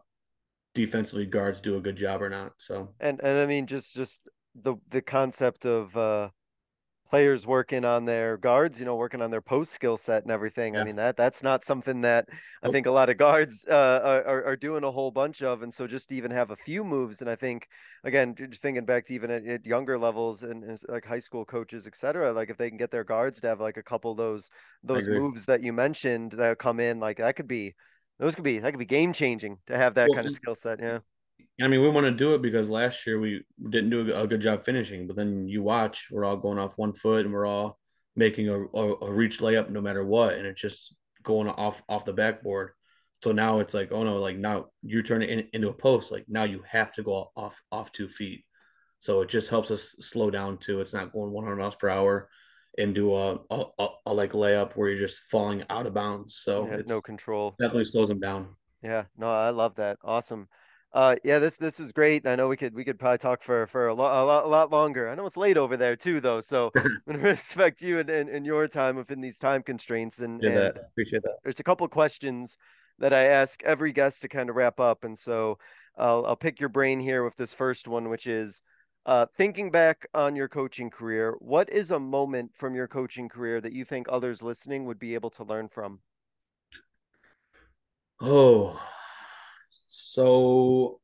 defensively 0.74 1.26
guards 1.26 1.60
do 1.60 1.76
a 1.76 1.80
good 1.80 1.96
job 1.96 2.22
or 2.22 2.28
not. 2.28 2.52
So 2.58 2.94
And 3.00 3.20
and 3.22 3.38
I 3.38 3.46
mean 3.46 3.66
just 3.66 3.94
just 3.94 4.28
the 4.54 4.76
the 4.90 5.02
concept 5.02 5.66
of 5.66 5.96
uh 5.96 6.30
players 7.12 7.46
working 7.46 7.84
on 7.84 8.06
their 8.06 8.38
guards, 8.38 8.80
you 8.80 8.86
know, 8.86 8.96
working 8.96 9.20
on 9.20 9.30
their 9.30 9.42
post 9.42 9.72
skill 9.72 9.98
set 9.98 10.22
and 10.22 10.32
everything. 10.32 10.76
I 10.78 10.80
mean 10.80 10.96
that 10.96 11.16
that's 11.16 11.42
not 11.42 11.62
something 11.64 12.00
that 12.02 12.28
I 12.62 12.70
think 12.70 12.86
a 12.86 12.90
lot 12.90 13.10
of 13.10 13.18
guards 13.18 13.66
uh 13.68 14.22
are, 14.26 14.44
are 14.44 14.56
doing 14.56 14.82
a 14.84 14.90
whole 14.90 15.10
bunch 15.10 15.42
of. 15.42 15.62
And 15.62 15.72
so 15.72 15.86
just 15.86 16.08
to 16.08 16.16
even 16.16 16.30
have 16.30 16.50
a 16.50 16.56
few 16.56 16.84
moves, 16.84 17.20
and 17.20 17.28
I 17.30 17.36
think 17.36 17.68
again, 18.04 18.34
just 18.34 18.62
thinking 18.62 18.86
back 18.86 19.06
to 19.06 19.14
even 19.14 19.30
at, 19.30 19.46
at 19.46 19.66
younger 19.66 19.98
levels 19.98 20.42
and, 20.42 20.64
and 20.64 20.80
like 20.88 21.04
high 21.04 21.18
school 21.20 21.44
coaches, 21.44 21.86
et 21.86 21.94
cetera, 21.96 22.32
like 22.32 22.50
if 22.50 22.56
they 22.56 22.68
can 22.70 22.78
get 22.78 22.90
their 22.90 23.04
guards 23.04 23.40
to 23.42 23.48
have 23.48 23.60
like 23.60 23.76
a 23.76 23.82
couple 23.82 24.10
of 24.12 24.16
those 24.16 24.48
those 24.82 25.08
moves 25.10 25.44
that 25.46 25.62
you 25.62 25.72
mentioned 25.72 26.32
that 26.32 26.58
come 26.58 26.80
in, 26.80 26.98
like 27.00 27.18
that 27.18 27.36
could 27.36 27.48
be 27.48 27.74
those 28.18 28.34
could 28.34 28.44
be 28.44 28.58
that 28.58 28.70
could 28.72 28.78
be 28.78 28.86
game 28.86 29.12
changing 29.12 29.58
to 29.66 29.76
have 29.76 29.94
that 29.94 30.10
Well, 30.10 30.14
kind 30.14 30.26
of 30.26 30.32
skill 30.32 30.54
set. 30.54 30.80
Yeah. 30.80 31.00
I 31.60 31.68
mean, 31.68 31.82
we 31.82 31.88
want 31.88 32.04
to 32.06 32.10
do 32.10 32.34
it 32.34 32.42
because 32.42 32.68
last 32.68 33.06
year 33.06 33.18
we 33.20 33.44
didn't 33.70 33.90
do 33.90 34.14
a 34.14 34.26
good 34.26 34.40
job 34.40 34.64
finishing. 34.64 35.06
But 35.06 35.16
then 35.16 35.48
you 35.48 35.62
watch, 35.62 36.08
we're 36.10 36.24
all 36.24 36.36
going 36.36 36.58
off 36.58 36.76
one 36.78 36.92
foot 36.92 37.24
and 37.24 37.32
we're 37.34 37.46
all 37.46 37.78
making 38.16 38.48
a, 38.48 38.60
a, 38.60 39.06
a 39.06 39.12
reach 39.12 39.40
layup 39.40 39.70
no 39.70 39.80
matter 39.80 40.04
what, 40.04 40.34
and 40.34 40.46
it's 40.46 40.60
just 40.60 40.94
going 41.22 41.48
off 41.48 41.82
off 41.88 42.04
the 42.04 42.12
backboard. 42.12 42.70
So 43.22 43.32
now 43.32 43.60
it's 43.60 43.74
like, 43.74 43.92
oh 43.92 44.02
no, 44.02 44.18
like 44.18 44.36
now 44.36 44.66
you 44.82 45.02
turn 45.02 45.22
it 45.22 45.30
in, 45.30 45.48
into 45.52 45.68
a 45.68 45.72
post. 45.72 46.10
Like 46.10 46.24
now 46.28 46.44
you 46.44 46.62
have 46.68 46.92
to 46.92 47.02
go 47.02 47.30
off 47.36 47.60
off 47.70 47.92
two 47.92 48.08
feet. 48.08 48.44
So 48.98 49.20
it 49.22 49.28
just 49.28 49.48
helps 49.48 49.70
us 49.70 49.96
slow 50.00 50.30
down 50.30 50.58
too. 50.58 50.80
It's 50.80 50.92
not 50.92 51.12
going 51.12 51.32
100 51.32 51.56
miles 51.56 51.74
per 51.76 51.88
hour 51.88 52.28
and 52.78 52.94
do 52.94 53.14
a, 53.14 53.38
a, 53.50 53.64
a, 53.78 53.88
a 54.06 54.14
like 54.14 54.32
layup 54.32 54.72
where 54.76 54.88
you're 54.88 54.98
just 55.06 55.22
falling 55.30 55.64
out 55.70 55.86
of 55.86 55.94
bounds. 55.94 56.36
So 56.36 56.66
Yeah, 56.66 56.74
it's 56.76 56.90
no 56.90 57.00
control. 57.00 57.54
definitely 57.58 57.84
slows 57.84 58.08
them 58.08 58.20
down. 58.20 58.56
Yeah, 58.82 59.04
no, 59.16 59.30
I 59.32 59.50
love 59.50 59.76
that. 59.76 59.98
Awesome. 60.02 60.48
Uh, 60.94 61.16
yeah, 61.24 61.38
this 61.38 61.56
this 61.56 61.78
was 61.78 61.92
great. 61.92 62.26
I 62.26 62.36
know 62.36 62.48
we 62.48 62.56
could 62.56 62.74
we 62.74 62.84
could 62.84 62.98
probably 62.98 63.18
talk 63.18 63.42
for 63.42 63.66
for 63.66 63.88
a 63.88 63.94
lot 63.94 64.22
a 64.22 64.26
lot 64.26 64.44
a 64.44 64.48
lot 64.48 64.70
longer. 64.70 65.08
I 65.08 65.14
know 65.14 65.24
it's 65.24 65.38
late 65.38 65.56
over 65.56 65.76
there 65.76 65.96
too, 65.96 66.20
though. 66.20 66.40
So 66.40 66.70
I'm 66.76 67.00
gonna 67.06 67.18
respect 67.18 67.80
you 67.80 67.98
and, 67.98 68.10
and, 68.10 68.28
and 68.28 68.44
your 68.44 68.68
time 68.68 68.96
within 68.96 69.20
these 69.20 69.38
time 69.38 69.62
constraints. 69.62 70.18
And, 70.18 70.44
and 70.44 70.56
that 70.56 70.76
appreciate 70.76 71.22
that. 71.22 71.36
there's 71.44 71.60
a 71.60 71.64
couple 71.64 71.88
questions 71.88 72.58
that 72.98 73.14
I 73.14 73.24
ask 73.24 73.62
every 73.62 73.92
guest 73.92 74.22
to 74.22 74.28
kind 74.28 74.50
of 74.50 74.56
wrap 74.56 74.80
up. 74.80 75.04
And 75.04 75.18
so 75.18 75.58
I'll 75.96 76.26
I'll 76.26 76.36
pick 76.36 76.60
your 76.60 76.68
brain 76.68 77.00
here 77.00 77.24
with 77.24 77.36
this 77.36 77.54
first 77.54 77.88
one, 77.88 78.10
which 78.10 78.26
is 78.26 78.60
uh, 79.06 79.26
thinking 79.36 79.70
back 79.70 80.06
on 80.12 80.36
your 80.36 80.48
coaching 80.48 80.90
career. 80.90 81.36
What 81.38 81.70
is 81.70 81.90
a 81.90 81.98
moment 81.98 82.52
from 82.54 82.74
your 82.74 82.86
coaching 82.86 83.30
career 83.30 83.62
that 83.62 83.72
you 83.72 83.86
think 83.86 84.08
others 84.08 84.42
listening 84.42 84.84
would 84.84 84.98
be 84.98 85.14
able 85.14 85.30
to 85.30 85.44
learn 85.44 85.68
from? 85.68 86.00
Oh, 88.20 88.80
so 89.94 91.00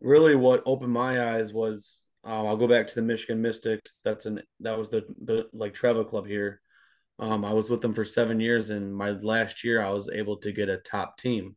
really 0.00 0.34
what 0.34 0.62
opened 0.66 0.92
my 0.92 1.34
eyes 1.34 1.52
was 1.52 2.06
um, 2.24 2.46
I'll 2.46 2.56
go 2.56 2.66
back 2.66 2.88
to 2.88 2.94
the 2.94 3.02
Michigan 3.02 3.40
Mystics. 3.40 3.92
That's 4.04 4.26
an 4.26 4.42
that 4.60 4.78
was 4.78 4.88
the 4.88 5.04
the 5.24 5.46
like 5.52 5.74
travel 5.74 6.04
club 6.04 6.26
here. 6.26 6.60
Um, 7.18 7.44
I 7.44 7.52
was 7.52 7.70
with 7.70 7.80
them 7.80 7.94
for 7.94 8.04
seven 8.04 8.40
years, 8.40 8.70
and 8.70 8.94
my 8.94 9.10
last 9.10 9.62
year 9.62 9.80
I 9.80 9.90
was 9.90 10.08
able 10.08 10.36
to 10.38 10.52
get 10.52 10.68
a 10.68 10.78
top 10.78 11.18
team. 11.18 11.56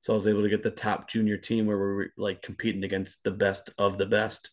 So 0.00 0.12
I 0.12 0.16
was 0.16 0.26
able 0.26 0.42
to 0.42 0.48
get 0.48 0.62
the 0.62 0.70
top 0.70 1.08
junior 1.08 1.36
team 1.36 1.66
where 1.66 1.78
we 1.78 1.94
were 1.94 2.12
like 2.16 2.42
competing 2.42 2.84
against 2.84 3.24
the 3.24 3.30
best 3.30 3.70
of 3.78 3.98
the 3.98 4.06
best. 4.06 4.50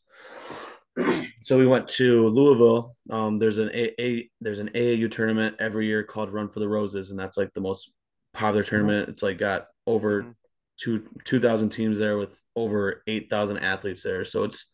so 1.41 1.57
we 1.57 1.67
went 1.67 1.87
to 1.89 2.27
Louisville. 2.29 2.95
Um, 3.09 3.37
there's 3.37 3.57
an 3.57 3.69
a, 3.73 4.01
a 4.01 4.29
there's 4.41 4.59
an 4.59 4.69
AAU 4.69 5.11
tournament 5.11 5.55
every 5.59 5.87
year 5.87 6.03
called 6.03 6.31
Run 6.31 6.49
for 6.49 6.59
the 6.59 6.69
Roses, 6.69 7.11
and 7.11 7.19
that's 7.19 7.37
like 7.37 7.53
the 7.53 7.61
most 7.61 7.91
popular 8.33 8.63
tournament. 8.63 9.09
It's 9.09 9.23
like 9.23 9.37
got 9.37 9.67
over 9.85 10.23
Mhm. 10.23 10.35
Two 10.79 11.07
two 11.23 11.39
thousand 11.39 11.69
teams 11.69 11.99
there 11.99 12.17
with 12.17 12.39
over 12.55 13.03
eight 13.07 13.29
thousand 13.29 13.57
athletes 13.59 14.03
there. 14.03 14.25
So 14.25 14.43
it's 14.43 14.65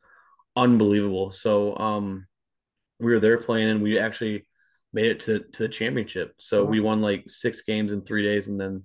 unbelievable. 0.56 1.32
So 1.32 1.78
um, 1.78 2.28
we 3.00 3.12
were 3.12 3.20
there 3.20 3.38
playing, 3.38 3.70
and 3.70 3.82
we 3.82 4.00
actually 4.00 4.46
made 4.94 5.12
it 5.12 5.20
to 5.22 5.40
to 5.40 5.64
the 5.64 5.70
championship. 5.70 6.34
So 6.40 6.66
we 6.66 6.80
won 6.80 7.02
like 7.02 7.26
six 7.28 7.62
games 7.62 7.94
in 7.94 8.02
three 8.02 8.24
days, 8.24 8.48
and 8.48 8.60
then 8.60 8.84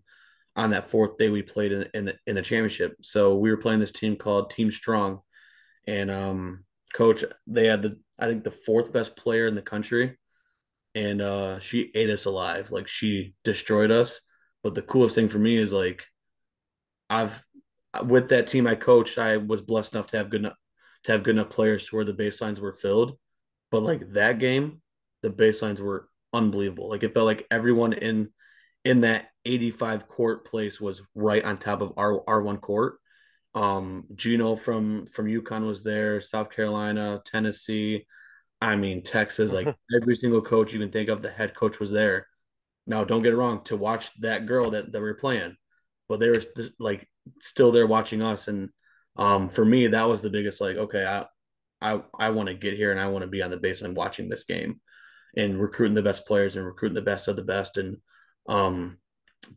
on 0.56 0.70
that 0.70 0.90
fourth 0.90 1.18
day 1.18 1.30
we 1.30 1.42
played 1.42 1.72
in, 1.72 1.88
in 1.94 2.04
the 2.04 2.14
in 2.26 2.36
the 2.36 2.42
championship. 2.42 2.96
So 3.02 3.36
we 3.36 3.50
were 3.50 3.56
playing 3.56 3.80
this 3.80 3.92
team 3.92 4.16
called 4.16 4.50
Team 4.50 4.70
Strong, 4.70 5.20
and 5.86 6.10
um, 6.10 6.64
coach 6.94 7.24
they 7.46 7.66
had 7.66 7.82
the 7.82 7.98
I 8.18 8.28
think 8.28 8.44
the 8.44 8.50
fourth 8.50 8.92
best 8.92 9.16
player 9.16 9.46
in 9.46 9.54
the 9.54 9.62
country, 9.62 10.16
and 10.94 11.20
uh, 11.20 11.60
she 11.60 11.90
ate 11.94 12.10
us 12.10 12.26
alive. 12.26 12.70
Like 12.70 12.88
she 12.88 13.34
destroyed 13.44 13.90
us. 13.90 14.20
But 14.62 14.74
the 14.74 14.82
coolest 14.82 15.14
thing 15.14 15.28
for 15.28 15.38
me 15.38 15.56
is 15.56 15.74
like 15.74 16.04
I've 17.11 17.44
with 18.02 18.30
that 18.30 18.48
team 18.48 18.66
I 18.66 18.74
coached, 18.74 19.18
I 19.18 19.36
was 19.36 19.62
blessed 19.62 19.94
enough 19.94 20.09
to 20.09 20.16
have 20.16 20.30
good 20.30 20.40
enough 20.40 20.57
to 21.05 21.12
have 21.12 21.22
good 21.22 21.36
enough 21.36 21.50
players 21.50 21.88
to 21.88 21.96
where 21.96 22.05
the 22.05 22.12
baselines 22.12 22.59
were 22.59 22.72
filled. 22.72 23.18
But 23.70 23.82
like 23.82 24.12
that 24.12 24.38
game, 24.38 24.80
the 25.22 25.30
baselines 25.30 25.80
were 25.80 26.09
unbelievable. 26.32 26.88
Like 26.88 27.02
it 27.02 27.14
felt 27.14 27.26
like 27.26 27.46
everyone 27.50 27.92
in 27.92 28.30
in 28.84 29.02
that 29.02 29.28
85 29.44 30.09
court 30.09 30.46
place 30.46 30.80
was 30.80 31.02
right 31.14 31.44
on 31.44 31.59
top 31.59 31.80
of 31.80 31.92
our 31.96 32.22
R1 32.24 32.61
court. 32.61 32.98
Um, 33.55 34.05
Geno 34.14 34.57
from 34.57 35.07
from 35.07 35.26
UConn 35.26 35.66
was 35.66 35.84
there, 35.84 36.20
South 36.20 36.50
Carolina, 36.50 37.20
Tennessee. 37.24 38.07
I 38.61 38.76
mean, 38.76 39.02
Texas, 39.02 39.52
like 39.52 39.74
every 40.00 40.16
single 40.16 40.42
coach 40.42 40.72
you 40.72 40.80
can 40.80 40.90
think 40.90 41.09
of, 41.09 41.22
the 41.22 41.30
head 41.30 41.55
coach 41.55 41.78
was 41.78 41.90
there. 41.90 42.26
Now, 42.86 43.05
don't 43.05 43.22
get 43.22 43.32
it 43.32 43.36
wrong, 43.36 43.64
to 43.64 43.76
watch 43.76 44.11
that 44.20 44.46
girl 44.46 44.70
that, 44.70 44.92
that 44.92 44.98
we 44.98 45.07
were 45.07 45.14
playing, 45.14 45.57
but 46.09 46.20
they 46.20 46.28
were 46.28 46.42
like 46.78 47.09
still 47.40 47.72
there 47.72 47.86
watching 47.86 48.22
us. 48.22 48.48
And 48.48 48.70
um, 49.16 49.48
for 49.48 49.64
me, 49.64 49.88
that 49.88 50.09
was 50.09 50.22
the 50.22 50.30
biggest 50.30 50.61
like, 50.61 50.76
okay, 50.76 51.05
I 51.05 51.26
I 51.80 52.02
I 52.18 52.30
want 52.30 52.48
to 52.48 52.55
get 52.55 52.74
here 52.74 52.90
and 52.90 53.00
I 53.00 53.09
want 53.09 53.22
to 53.22 53.28
be 53.28 53.42
on 53.42 53.50
the 53.50 53.57
baseline 53.57 53.94
watching 53.94 54.28
this 54.28 54.44
game 54.44 54.80
and 55.36 55.61
recruiting 55.61 55.94
the 55.94 56.02
best 56.02 56.26
players 56.26 56.57
and 56.57 56.64
recruiting 56.64 56.94
the 56.94 57.02
best 57.02 57.28
of 57.28 57.36
the 57.36 57.42
best. 57.42 57.76
And 57.76 57.98
um, 58.48 58.98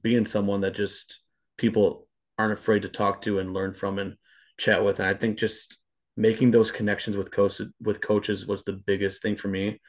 being 0.02 0.26
someone 0.26 0.62
that 0.62 0.76
just 0.76 1.20
people 1.58 2.08
aren't 2.38 2.54
afraid 2.54 2.84
to 2.84 2.90
talk 2.90 3.22
to 3.24 3.40
and 3.40 3.54
learn 3.54 3.74
from 3.74 4.00
and 4.00 4.16
chat 4.58 4.84
with. 4.84 5.00
And 5.00 5.08
I 5.08 5.14
think 5.14 5.38
just 5.38 5.78
making 6.16 6.52
those 6.52 6.72
connections 6.72 7.16
with 7.16 7.32
coaches 7.32 7.68
with 7.82 8.02
coaches 8.02 8.46
was 8.46 8.64
the 8.64 8.74
biggest 8.74 9.22
thing 9.22 9.36
for 9.36 9.48
me. 9.48 9.80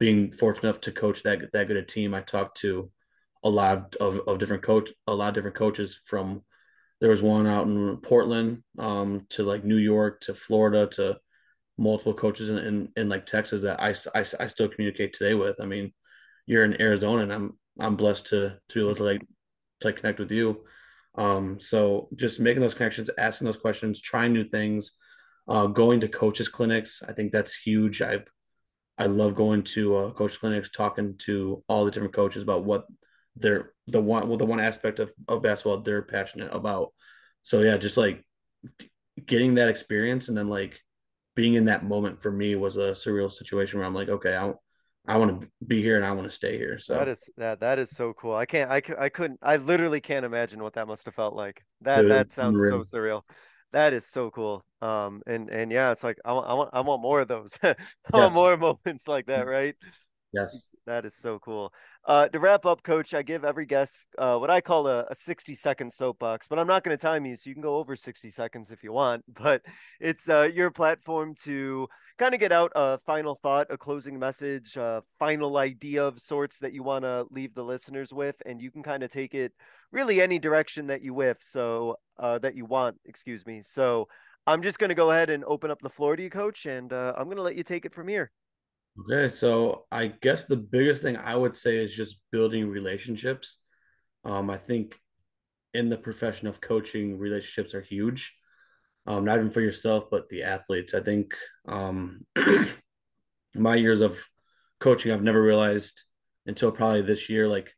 Being 0.00 0.32
fortunate 0.32 0.64
enough 0.64 0.80
to 0.82 0.92
coach 0.92 1.22
that 1.22 1.52
that 1.52 1.68
good 1.68 1.76
a 1.76 1.82
team, 1.82 2.14
I 2.14 2.20
talked 2.20 2.58
to 2.58 2.90
a 3.44 3.48
lot 3.48 3.94
of, 3.96 4.20
of 4.26 4.38
different 4.38 4.62
coach 4.62 4.90
a 5.06 5.14
lot 5.14 5.28
of 5.28 5.34
different 5.34 5.56
coaches 5.56 6.00
from 6.06 6.42
there 7.00 7.10
was 7.10 7.22
one 7.22 7.46
out 7.46 7.66
in 7.66 7.98
Portland 7.98 8.62
um, 8.78 9.26
to 9.30 9.42
like 9.42 9.64
New 9.64 9.76
York 9.76 10.20
to 10.22 10.34
Florida 10.34 10.86
to 10.92 11.18
multiple 11.76 12.14
coaches 12.14 12.48
in, 12.48 12.58
in, 12.58 12.88
in 12.96 13.08
like 13.08 13.26
Texas 13.26 13.62
that 13.62 13.80
I, 13.80 13.94
I, 14.14 14.24
I 14.40 14.46
still 14.46 14.68
communicate 14.68 15.12
today 15.12 15.34
with. 15.34 15.60
I 15.60 15.66
mean, 15.66 15.92
you're 16.46 16.64
in 16.64 16.80
Arizona 16.80 17.22
and 17.22 17.32
I'm 17.32 17.58
I'm 17.78 17.96
blessed 17.96 18.28
to 18.28 18.56
to 18.68 18.74
be 18.74 18.80
able 18.80 18.94
to 18.96 19.04
like 19.04 19.20
to 19.80 19.88
like 19.88 19.96
connect 19.96 20.18
with 20.18 20.30
you. 20.30 20.64
Um, 21.16 21.60
so 21.60 22.08
just 22.14 22.40
making 22.40 22.62
those 22.62 22.74
connections, 22.74 23.10
asking 23.18 23.46
those 23.46 23.56
questions, 23.56 24.00
trying 24.00 24.32
new 24.32 24.44
things, 24.44 24.94
uh, 25.48 25.66
going 25.66 26.00
to 26.00 26.08
coaches 26.08 26.48
clinics. 26.48 27.02
I 27.06 27.12
think 27.12 27.32
that's 27.32 27.54
huge. 27.54 28.02
I 28.02 28.20
I 28.96 29.06
love 29.06 29.34
going 29.34 29.64
to 29.74 29.96
uh, 29.96 30.10
coach 30.12 30.38
clinics, 30.38 30.70
talking 30.70 31.16
to 31.26 31.64
all 31.68 31.84
the 31.84 31.90
different 31.90 32.14
coaches 32.14 32.42
about 32.42 32.64
what 32.64 32.86
they're 33.36 33.72
the 33.86 34.00
one 34.00 34.28
well 34.28 34.38
the 34.38 34.46
one 34.46 34.60
aspect 34.60 34.98
of, 34.98 35.12
of 35.28 35.42
basketball 35.42 35.80
they're 35.80 36.02
passionate 36.02 36.54
about. 36.54 36.92
So 37.42 37.60
yeah, 37.60 37.76
just 37.76 37.96
like 37.96 38.24
getting 39.26 39.54
that 39.54 39.68
experience 39.68 40.28
and 40.28 40.36
then 40.36 40.48
like 40.48 40.80
being 41.34 41.54
in 41.54 41.66
that 41.66 41.84
moment 41.84 42.22
for 42.22 42.30
me 42.30 42.54
was 42.54 42.76
a 42.76 42.90
surreal 42.90 43.30
situation 43.30 43.78
where 43.78 43.86
I'm 43.86 43.94
like, 43.94 44.08
okay, 44.08 44.36
I 44.36 44.52
I 45.06 45.18
want 45.18 45.42
to 45.42 45.48
be 45.66 45.82
here 45.82 45.96
and 45.96 46.04
I 46.04 46.12
want 46.12 46.28
to 46.28 46.34
stay 46.34 46.56
here. 46.56 46.78
So 46.78 46.94
that 46.94 47.08
is 47.08 47.28
that 47.36 47.60
that 47.60 47.78
is 47.78 47.90
so 47.90 48.14
cool. 48.14 48.34
I 48.34 48.46
can't 48.46 48.70
I, 48.70 48.80
I 48.98 49.08
couldn't 49.08 49.38
I 49.42 49.56
literally 49.56 50.00
can't 50.00 50.24
imagine 50.24 50.62
what 50.62 50.74
that 50.74 50.86
must 50.86 51.04
have 51.04 51.14
felt 51.14 51.34
like. 51.34 51.62
That 51.82 52.02
Dude, 52.02 52.10
that 52.10 52.32
sounds 52.32 52.60
so 52.68 52.80
surreal. 52.80 53.22
That 53.72 53.92
is 53.92 54.06
so 54.06 54.30
cool. 54.30 54.64
Um 54.80 55.22
and 55.26 55.50
and 55.50 55.70
yeah, 55.70 55.90
it's 55.90 56.04
like 56.04 56.16
I 56.24 56.32
want 56.32 56.48
I 56.48 56.54
want 56.54 56.70
I 56.72 56.80
want 56.80 57.02
more 57.02 57.20
of 57.20 57.28
those. 57.28 57.58
I 57.62 57.74
yes. 58.14 58.34
want 58.34 58.34
more 58.34 58.56
moments 58.86 59.06
like 59.06 59.26
that, 59.26 59.46
right? 59.46 59.74
Yes. 60.34 60.68
That 60.86 61.04
is 61.06 61.16
so 61.16 61.38
cool. 61.38 61.72
Uh, 62.04 62.28
to 62.28 62.40
wrap 62.40 62.66
up, 62.66 62.82
coach, 62.82 63.14
I 63.14 63.22
give 63.22 63.44
every 63.44 63.66
guest 63.66 64.08
uh, 64.18 64.36
what 64.36 64.50
I 64.50 64.60
call 64.60 64.88
a, 64.88 65.04
a 65.08 65.14
60 65.14 65.54
second 65.54 65.92
soapbox, 65.92 66.48
but 66.48 66.58
I'm 66.58 66.66
not 66.66 66.82
going 66.82 66.96
to 66.96 67.00
time 67.00 67.24
you, 67.24 67.36
so 67.36 67.48
you 67.48 67.54
can 67.54 67.62
go 67.62 67.76
over 67.76 67.94
60 67.94 68.30
seconds 68.30 68.70
if 68.70 68.82
you 68.82 68.92
want. 68.92 69.24
But 69.34 69.62
it's 70.00 70.28
uh, 70.28 70.48
your 70.52 70.70
platform 70.70 71.34
to 71.44 71.88
kind 72.18 72.34
of 72.34 72.40
get 72.40 72.52
out 72.52 72.72
a 72.74 72.98
final 73.06 73.38
thought, 73.42 73.68
a 73.70 73.78
closing 73.78 74.18
message, 74.18 74.76
a 74.76 75.02
final 75.18 75.56
idea 75.56 76.04
of 76.04 76.20
sorts 76.20 76.58
that 76.58 76.72
you 76.72 76.82
want 76.82 77.04
to 77.04 77.26
leave 77.30 77.54
the 77.54 77.64
listeners 77.64 78.12
with, 78.12 78.36
and 78.44 78.60
you 78.60 78.70
can 78.70 78.82
kind 78.82 79.02
of 79.02 79.10
take 79.10 79.34
it 79.34 79.52
really 79.92 80.20
any 80.20 80.38
direction 80.38 80.88
that 80.88 81.02
you 81.02 81.14
whiff, 81.14 81.38
So 81.40 81.96
uh, 82.18 82.38
that 82.40 82.56
you 82.56 82.64
want, 82.64 82.96
excuse 83.04 83.46
me. 83.46 83.62
So 83.62 84.08
I'm 84.46 84.62
just 84.62 84.78
going 84.78 84.90
to 84.90 84.94
go 84.94 85.10
ahead 85.12 85.30
and 85.30 85.44
open 85.44 85.70
up 85.70 85.80
the 85.80 85.88
floor 85.88 86.16
to 86.16 86.22
you, 86.22 86.30
coach, 86.30 86.66
and 86.66 86.92
uh, 86.92 87.14
I'm 87.16 87.24
going 87.24 87.36
to 87.36 87.42
let 87.42 87.56
you 87.56 87.62
take 87.62 87.86
it 87.86 87.94
from 87.94 88.08
here. 88.08 88.30
Okay, 89.00 89.28
so 89.28 89.86
I 89.90 90.06
guess 90.06 90.44
the 90.44 90.56
biggest 90.56 91.02
thing 91.02 91.16
I 91.16 91.34
would 91.34 91.56
say 91.56 91.78
is 91.78 91.94
just 91.94 92.16
building 92.30 92.68
relationships. 92.68 93.58
Um, 94.24 94.50
I 94.50 94.56
think 94.56 94.94
in 95.74 95.88
the 95.88 95.96
profession 95.96 96.46
of 96.46 96.60
coaching, 96.60 97.18
relationships 97.18 97.74
are 97.74 97.80
huge. 97.82 98.32
Um, 99.06 99.24
not 99.24 99.38
even 99.38 99.50
for 99.50 99.60
yourself, 99.60 100.04
but 100.10 100.28
the 100.28 100.44
athletes. 100.44 100.94
I 100.94 101.00
think 101.00 101.34
um, 101.66 102.24
my 103.54 103.74
years 103.74 104.00
of 104.00 104.24
coaching, 104.80 105.12
I've 105.12 105.22
never 105.22 105.42
realized 105.42 106.04
until 106.46 106.70
probably 106.70 107.02
this 107.02 107.28
year, 107.28 107.48
like 107.48 107.72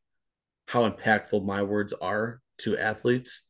how 0.66 0.88
impactful 0.88 1.44
my 1.44 1.62
words 1.62 1.94
are 1.94 2.40
to 2.58 2.76
athletes. 2.76 3.42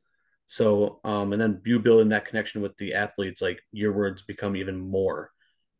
So, 0.46 1.00
um, 1.04 1.32
and 1.32 1.42
then 1.42 1.60
you 1.64 1.80
building 1.80 2.10
that 2.10 2.26
connection 2.26 2.62
with 2.62 2.76
the 2.76 2.94
athletes, 2.94 3.42
like 3.42 3.60
your 3.72 3.92
words 3.92 4.22
become 4.22 4.56
even 4.56 4.78
more 4.78 5.30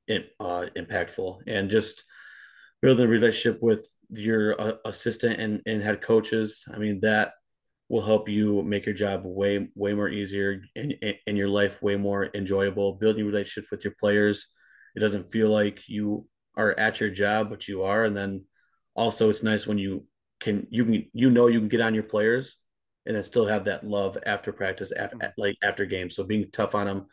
uh, 0.08 0.66
impactful 0.76 1.38
and 1.46 1.70
just 1.70 2.04
building 2.82 3.06
a 3.06 3.08
relationship 3.08 3.62
with 3.62 3.86
your 4.10 4.60
uh, 4.60 4.72
assistant 4.84 5.40
and, 5.40 5.62
and 5.66 5.82
head 5.82 6.00
coaches. 6.00 6.64
I 6.72 6.78
mean, 6.78 7.00
that 7.00 7.32
will 7.88 8.04
help 8.04 8.28
you 8.28 8.62
make 8.62 8.86
your 8.86 8.94
job 8.94 9.22
way, 9.24 9.68
way 9.74 9.94
more 9.94 10.08
easier 10.08 10.62
and, 10.74 10.94
and 11.26 11.36
your 11.36 11.48
life 11.48 11.82
way 11.82 11.96
more 11.96 12.28
enjoyable. 12.34 12.94
Building 12.94 13.26
relationships 13.26 13.70
with 13.70 13.84
your 13.84 13.94
players. 13.98 14.48
It 14.94 15.00
doesn't 15.00 15.30
feel 15.30 15.50
like 15.50 15.80
you 15.88 16.26
are 16.56 16.78
at 16.78 17.00
your 17.00 17.10
job, 17.10 17.50
but 17.50 17.68
you 17.68 17.82
are. 17.82 18.04
And 18.04 18.16
then 18.16 18.44
also 18.94 19.30
it's 19.30 19.42
nice 19.42 19.66
when 19.66 19.78
you 19.78 20.04
can, 20.40 20.66
you 20.70 20.84
can, 20.84 21.10
you 21.12 21.30
know, 21.30 21.46
you 21.46 21.60
can 21.60 21.68
get 21.68 21.80
on 21.80 21.94
your 21.94 22.02
players 22.02 22.58
and 23.04 23.14
then 23.14 23.22
still 23.24 23.46
have 23.46 23.64
that 23.66 23.86
love 23.86 24.18
after 24.26 24.52
practice, 24.52 24.92
after, 24.92 25.16
mm-hmm. 25.16 25.40
like 25.40 25.56
after 25.62 25.84
game. 25.84 26.10
So 26.10 26.24
being 26.24 26.50
tough 26.50 26.74
on 26.74 26.86
them, 26.86 27.06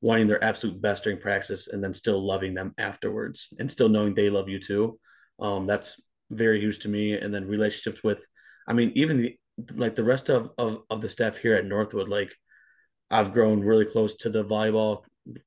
wanting 0.00 0.26
their 0.26 0.42
absolute 0.42 0.80
best 0.80 1.04
during 1.04 1.18
practice 1.18 1.68
and 1.68 1.82
then 1.82 1.92
still 1.92 2.24
loving 2.24 2.54
them 2.54 2.74
afterwards 2.78 3.48
and 3.58 3.70
still 3.70 3.88
knowing 3.88 4.14
they 4.14 4.30
love 4.30 4.48
you 4.48 4.60
too. 4.60 4.98
Um, 5.40 5.66
that's 5.66 6.00
very 6.30 6.60
huge 6.60 6.80
to 6.80 6.88
me. 6.88 7.14
And 7.14 7.34
then 7.34 7.48
relationships 7.48 8.02
with, 8.02 8.24
I 8.66 8.72
mean, 8.74 8.92
even 8.94 9.16
the, 9.18 9.38
like 9.74 9.96
the 9.96 10.04
rest 10.04 10.28
of, 10.28 10.50
of, 10.58 10.82
of 10.90 11.00
the 11.00 11.08
staff 11.08 11.38
here 11.38 11.54
at 11.54 11.66
Northwood, 11.66 12.08
like 12.08 12.32
I've 13.10 13.32
grown 13.32 13.60
really 13.60 13.86
close 13.86 14.14
to 14.16 14.30
the 14.30 14.44
volleyball 14.44 15.02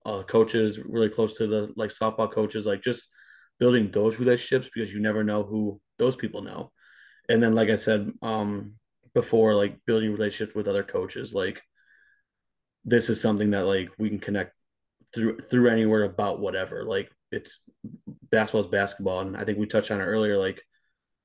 uh, 0.06 0.24
coaches, 0.24 0.80
really 0.80 1.10
close 1.10 1.38
to 1.38 1.48
the 1.48 1.74
like 1.76 1.92
softball 1.92 2.32
coaches, 2.32 2.66
like 2.66 2.82
just 2.82 3.08
building 3.60 3.92
those 3.92 4.20
relationships 4.20 4.70
because 4.74 4.92
you 4.92 5.00
never 5.00 5.24
know 5.24 5.44
who 5.44 5.80
those 5.98 6.16
people 6.16 6.42
know. 6.42 6.72
And 7.30 7.42
then, 7.42 7.56
like 7.56 7.70
I 7.70 7.76
said, 7.76 8.12
um, 8.22 8.74
before 9.14 9.56
like 9.56 9.78
building 9.86 10.12
relationships 10.12 10.56
with 10.56 10.68
other 10.68 10.84
coaches, 10.84 11.34
like 11.34 11.62
this 12.86 13.10
is 13.10 13.22
something 13.22 13.52
that 13.52 13.66
like 13.66 13.90
we 13.98 14.10
can 14.10 14.20
connect 14.20 14.54
through 15.14 15.40
through 15.40 15.70
anywhere 15.70 16.04
about 16.04 16.40
whatever. 16.40 16.84
Like 16.84 17.10
it's 17.32 17.60
basketball 18.30 18.66
is 18.66 18.72
basketball, 18.72 19.22
and 19.22 19.38
I 19.38 19.44
think 19.44 19.58
we 19.58 19.68
touched 19.68 19.92
on 19.92 20.02
it 20.02 20.06
earlier. 20.06 20.38
Like 20.38 20.62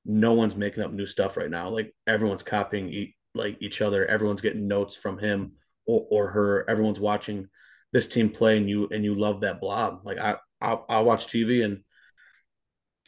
no 0.05 0.33
one's 0.33 0.55
making 0.55 0.83
up 0.83 0.91
new 0.91 1.05
stuff 1.05 1.37
right 1.37 1.49
now. 1.49 1.69
Like 1.69 1.93
everyone's 2.05 2.43
copying 2.43 2.89
e- 2.89 3.15
like 3.33 3.57
each 3.61 3.81
other. 3.81 4.05
Everyone's 4.05 4.41
getting 4.41 4.67
notes 4.67 4.95
from 4.95 5.17
him 5.17 5.53
or, 5.85 6.05
or 6.09 6.27
her. 6.29 6.69
Everyone's 6.69 6.99
watching 6.99 7.47
this 7.91 8.07
team 8.07 8.29
play, 8.29 8.57
and 8.57 8.69
you 8.69 8.87
and 8.91 9.03
you 9.03 9.15
love 9.15 9.41
that 9.41 9.59
blob. 9.59 10.01
Like 10.03 10.17
I 10.17 10.35
I'll, 10.61 10.85
I'll 10.89 11.05
watch 11.05 11.27
TV 11.27 11.63
and 11.63 11.83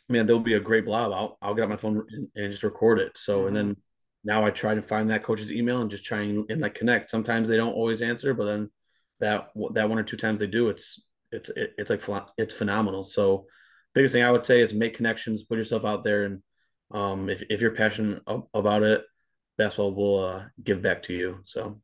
man, 0.07 0.25
there'll 0.25 0.41
be 0.41 0.55
a 0.55 0.59
great 0.59 0.85
blob. 0.85 1.13
I'll 1.13 1.37
I'll 1.41 1.53
get 1.53 1.63
on 1.63 1.69
my 1.69 1.75
phone 1.77 2.05
and, 2.09 2.27
and 2.35 2.51
just 2.51 2.63
record 2.63 2.99
it. 2.99 3.17
So 3.17 3.47
and 3.47 3.55
then 3.55 3.77
now 4.23 4.43
I 4.45 4.49
try 4.49 4.75
to 4.75 4.81
find 4.81 5.09
that 5.09 5.23
coach's 5.23 5.51
email 5.51 5.81
and 5.81 5.89
just 5.89 6.05
try 6.05 6.21
and, 6.21 6.49
and 6.49 6.61
like 6.61 6.75
connect. 6.75 7.09
Sometimes 7.09 7.47
they 7.47 7.57
don't 7.57 7.73
always 7.73 8.01
answer, 8.01 8.33
but 8.33 8.45
then 8.45 8.69
that 9.19 9.49
that 9.73 9.89
one 9.89 9.99
or 9.99 10.03
two 10.03 10.17
times 10.17 10.39
they 10.39 10.47
do, 10.47 10.69
it's 10.69 11.07
it's 11.31 11.49
it, 11.49 11.73
it's 11.77 11.89
like 11.89 12.03
it's 12.37 12.53
phenomenal. 12.53 13.03
So 13.03 13.45
biggest 13.93 14.13
thing 14.13 14.23
I 14.23 14.31
would 14.31 14.45
say 14.45 14.61
is 14.61 14.73
make 14.73 14.95
connections, 14.95 15.43
put 15.43 15.57
yourself 15.57 15.85
out 15.85 16.03
there, 16.03 16.23
and 16.25 16.41
um, 16.91 17.29
if 17.29 17.43
if 17.49 17.61
you're 17.61 17.71
passionate 17.71 18.21
about 18.53 18.83
it, 18.83 19.03
basketball 19.57 19.93
will 19.93 20.25
uh, 20.25 20.45
give 20.63 20.81
back 20.81 21.03
to 21.03 21.13
you. 21.13 21.39
So 21.43 21.81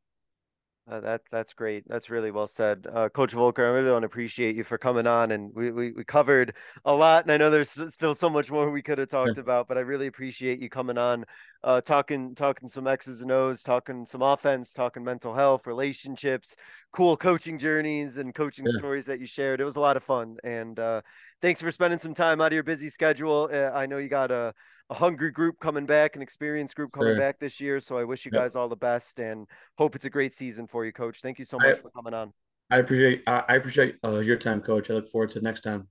uh, 0.89 0.99
that 0.99 1.21
that's 1.31 1.53
great. 1.53 1.83
That's 1.87 2.11
really 2.11 2.29
well 2.29 2.45
said, 2.45 2.85
uh, 2.93 3.09
Coach 3.09 3.33
Voelker. 3.33 3.59
I 3.59 3.69
really 3.69 3.91
want 3.91 4.03
to 4.03 4.07
appreciate 4.07 4.55
you 4.55 4.63
for 4.63 4.77
coming 4.77 5.07
on, 5.07 5.31
and 5.31 5.51
we, 5.55 5.71
we 5.71 5.91
we 5.93 6.03
covered 6.03 6.53
a 6.85 6.93
lot. 6.93 7.23
And 7.23 7.31
I 7.31 7.37
know 7.37 7.49
there's 7.49 7.71
still 7.91 8.13
so 8.13 8.29
much 8.29 8.51
more 8.51 8.69
we 8.69 8.83
could 8.83 8.99
have 8.99 9.09
talked 9.09 9.37
yeah. 9.37 9.41
about, 9.41 9.67
but 9.67 9.77
I 9.77 9.81
really 9.81 10.05
appreciate 10.05 10.59
you 10.59 10.69
coming 10.69 10.99
on, 10.99 11.25
uh, 11.63 11.81
talking 11.81 12.35
talking 12.35 12.67
some 12.67 12.85
X's 12.85 13.21
and 13.21 13.31
O's, 13.31 13.63
talking 13.63 14.05
some 14.05 14.21
offense, 14.21 14.73
talking 14.73 15.03
mental 15.03 15.33
health, 15.33 15.65
relationships, 15.65 16.55
cool 16.91 17.17
coaching 17.17 17.57
journeys, 17.57 18.19
and 18.19 18.35
coaching 18.35 18.65
yeah. 18.67 18.77
stories 18.77 19.05
that 19.05 19.19
you 19.19 19.25
shared. 19.25 19.61
It 19.61 19.65
was 19.65 19.77
a 19.77 19.81
lot 19.81 19.97
of 19.97 20.03
fun, 20.03 20.37
and 20.43 20.79
uh, 20.79 21.01
thanks 21.41 21.61
for 21.61 21.71
spending 21.71 21.97
some 21.97 22.13
time 22.13 22.41
out 22.41 22.47
of 22.47 22.53
your 22.53 22.63
busy 22.63 22.89
schedule. 22.89 23.49
Uh, 23.51 23.71
I 23.71 23.87
know 23.87 23.97
you 23.97 24.09
got 24.09 24.29
a 24.29 24.53
a 24.89 24.93
hungry 24.93 25.31
group 25.31 25.59
coming 25.59 25.85
back, 25.85 26.15
an 26.15 26.21
experienced 26.21 26.75
group 26.75 26.91
coming 26.91 27.09
sure. 27.09 27.19
back 27.19 27.39
this 27.39 27.59
year. 27.59 27.79
So 27.79 27.97
I 27.97 28.03
wish 28.03 28.25
you 28.25 28.31
yep. 28.33 28.43
guys 28.43 28.55
all 28.55 28.69
the 28.69 28.75
best 28.75 29.19
and 29.19 29.47
hope 29.77 29.95
it's 29.95 30.05
a 30.05 30.09
great 30.09 30.33
season 30.33 30.67
for 30.67 30.85
you, 30.85 30.91
Coach. 30.91 31.21
Thank 31.21 31.39
you 31.39 31.45
so 31.45 31.57
much 31.57 31.77
I, 31.77 31.81
for 31.81 31.89
coming 31.89 32.13
on. 32.13 32.33
I 32.69 32.77
appreciate 32.77 33.23
I 33.27 33.55
appreciate 33.55 33.97
uh, 34.03 34.19
your 34.19 34.37
time, 34.37 34.61
Coach. 34.61 34.89
I 34.89 34.93
look 34.93 35.09
forward 35.09 35.31
to 35.31 35.41
next 35.41 35.61
time. 35.61 35.87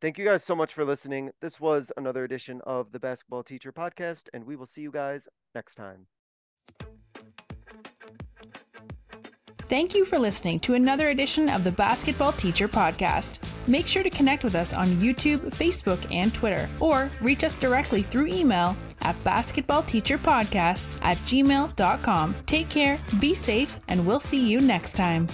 Thank 0.00 0.18
you 0.18 0.26
guys 0.26 0.44
so 0.44 0.54
much 0.54 0.74
for 0.74 0.84
listening. 0.84 1.30
This 1.40 1.58
was 1.58 1.90
another 1.96 2.24
edition 2.24 2.60
of 2.66 2.92
the 2.92 3.00
Basketball 3.00 3.42
Teacher 3.42 3.72
Podcast, 3.72 4.28
and 4.34 4.44
we 4.44 4.54
will 4.54 4.66
see 4.66 4.82
you 4.82 4.90
guys 4.90 5.26
next 5.54 5.74
time. 5.76 6.06
Thank 9.68 9.96
you 9.96 10.04
for 10.04 10.16
listening 10.16 10.60
to 10.60 10.74
another 10.74 11.08
edition 11.08 11.48
of 11.48 11.64
the 11.64 11.72
Basketball 11.72 12.30
Teacher 12.30 12.68
Podcast. 12.68 13.40
Make 13.66 13.88
sure 13.88 14.04
to 14.04 14.10
connect 14.10 14.44
with 14.44 14.54
us 14.54 14.72
on 14.72 14.86
YouTube, 14.98 15.40
Facebook, 15.56 16.06
and 16.14 16.32
Twitter, 16.32 16.70
or 16.78 17.10
reach 17.20 17.42
us 17.42 17.56
directly 17.56 18.02
through 18.02 18.28
email 18.28 18.76
at 19.00 19.22
basketballteacherpodcast 19.24 20.98
at 21.02 21.16
gmail.com. 21.18 22.36
Take 22.46 22.70
care, 22.70 23.00
be 23.18 23.34
safe, 23.34 23.76
and 23.88 24.06
we'll 24.06 24.20
see 24.20 24.48
you 24.48 24.60
next 24.60 24.92
time. 24.92 25.26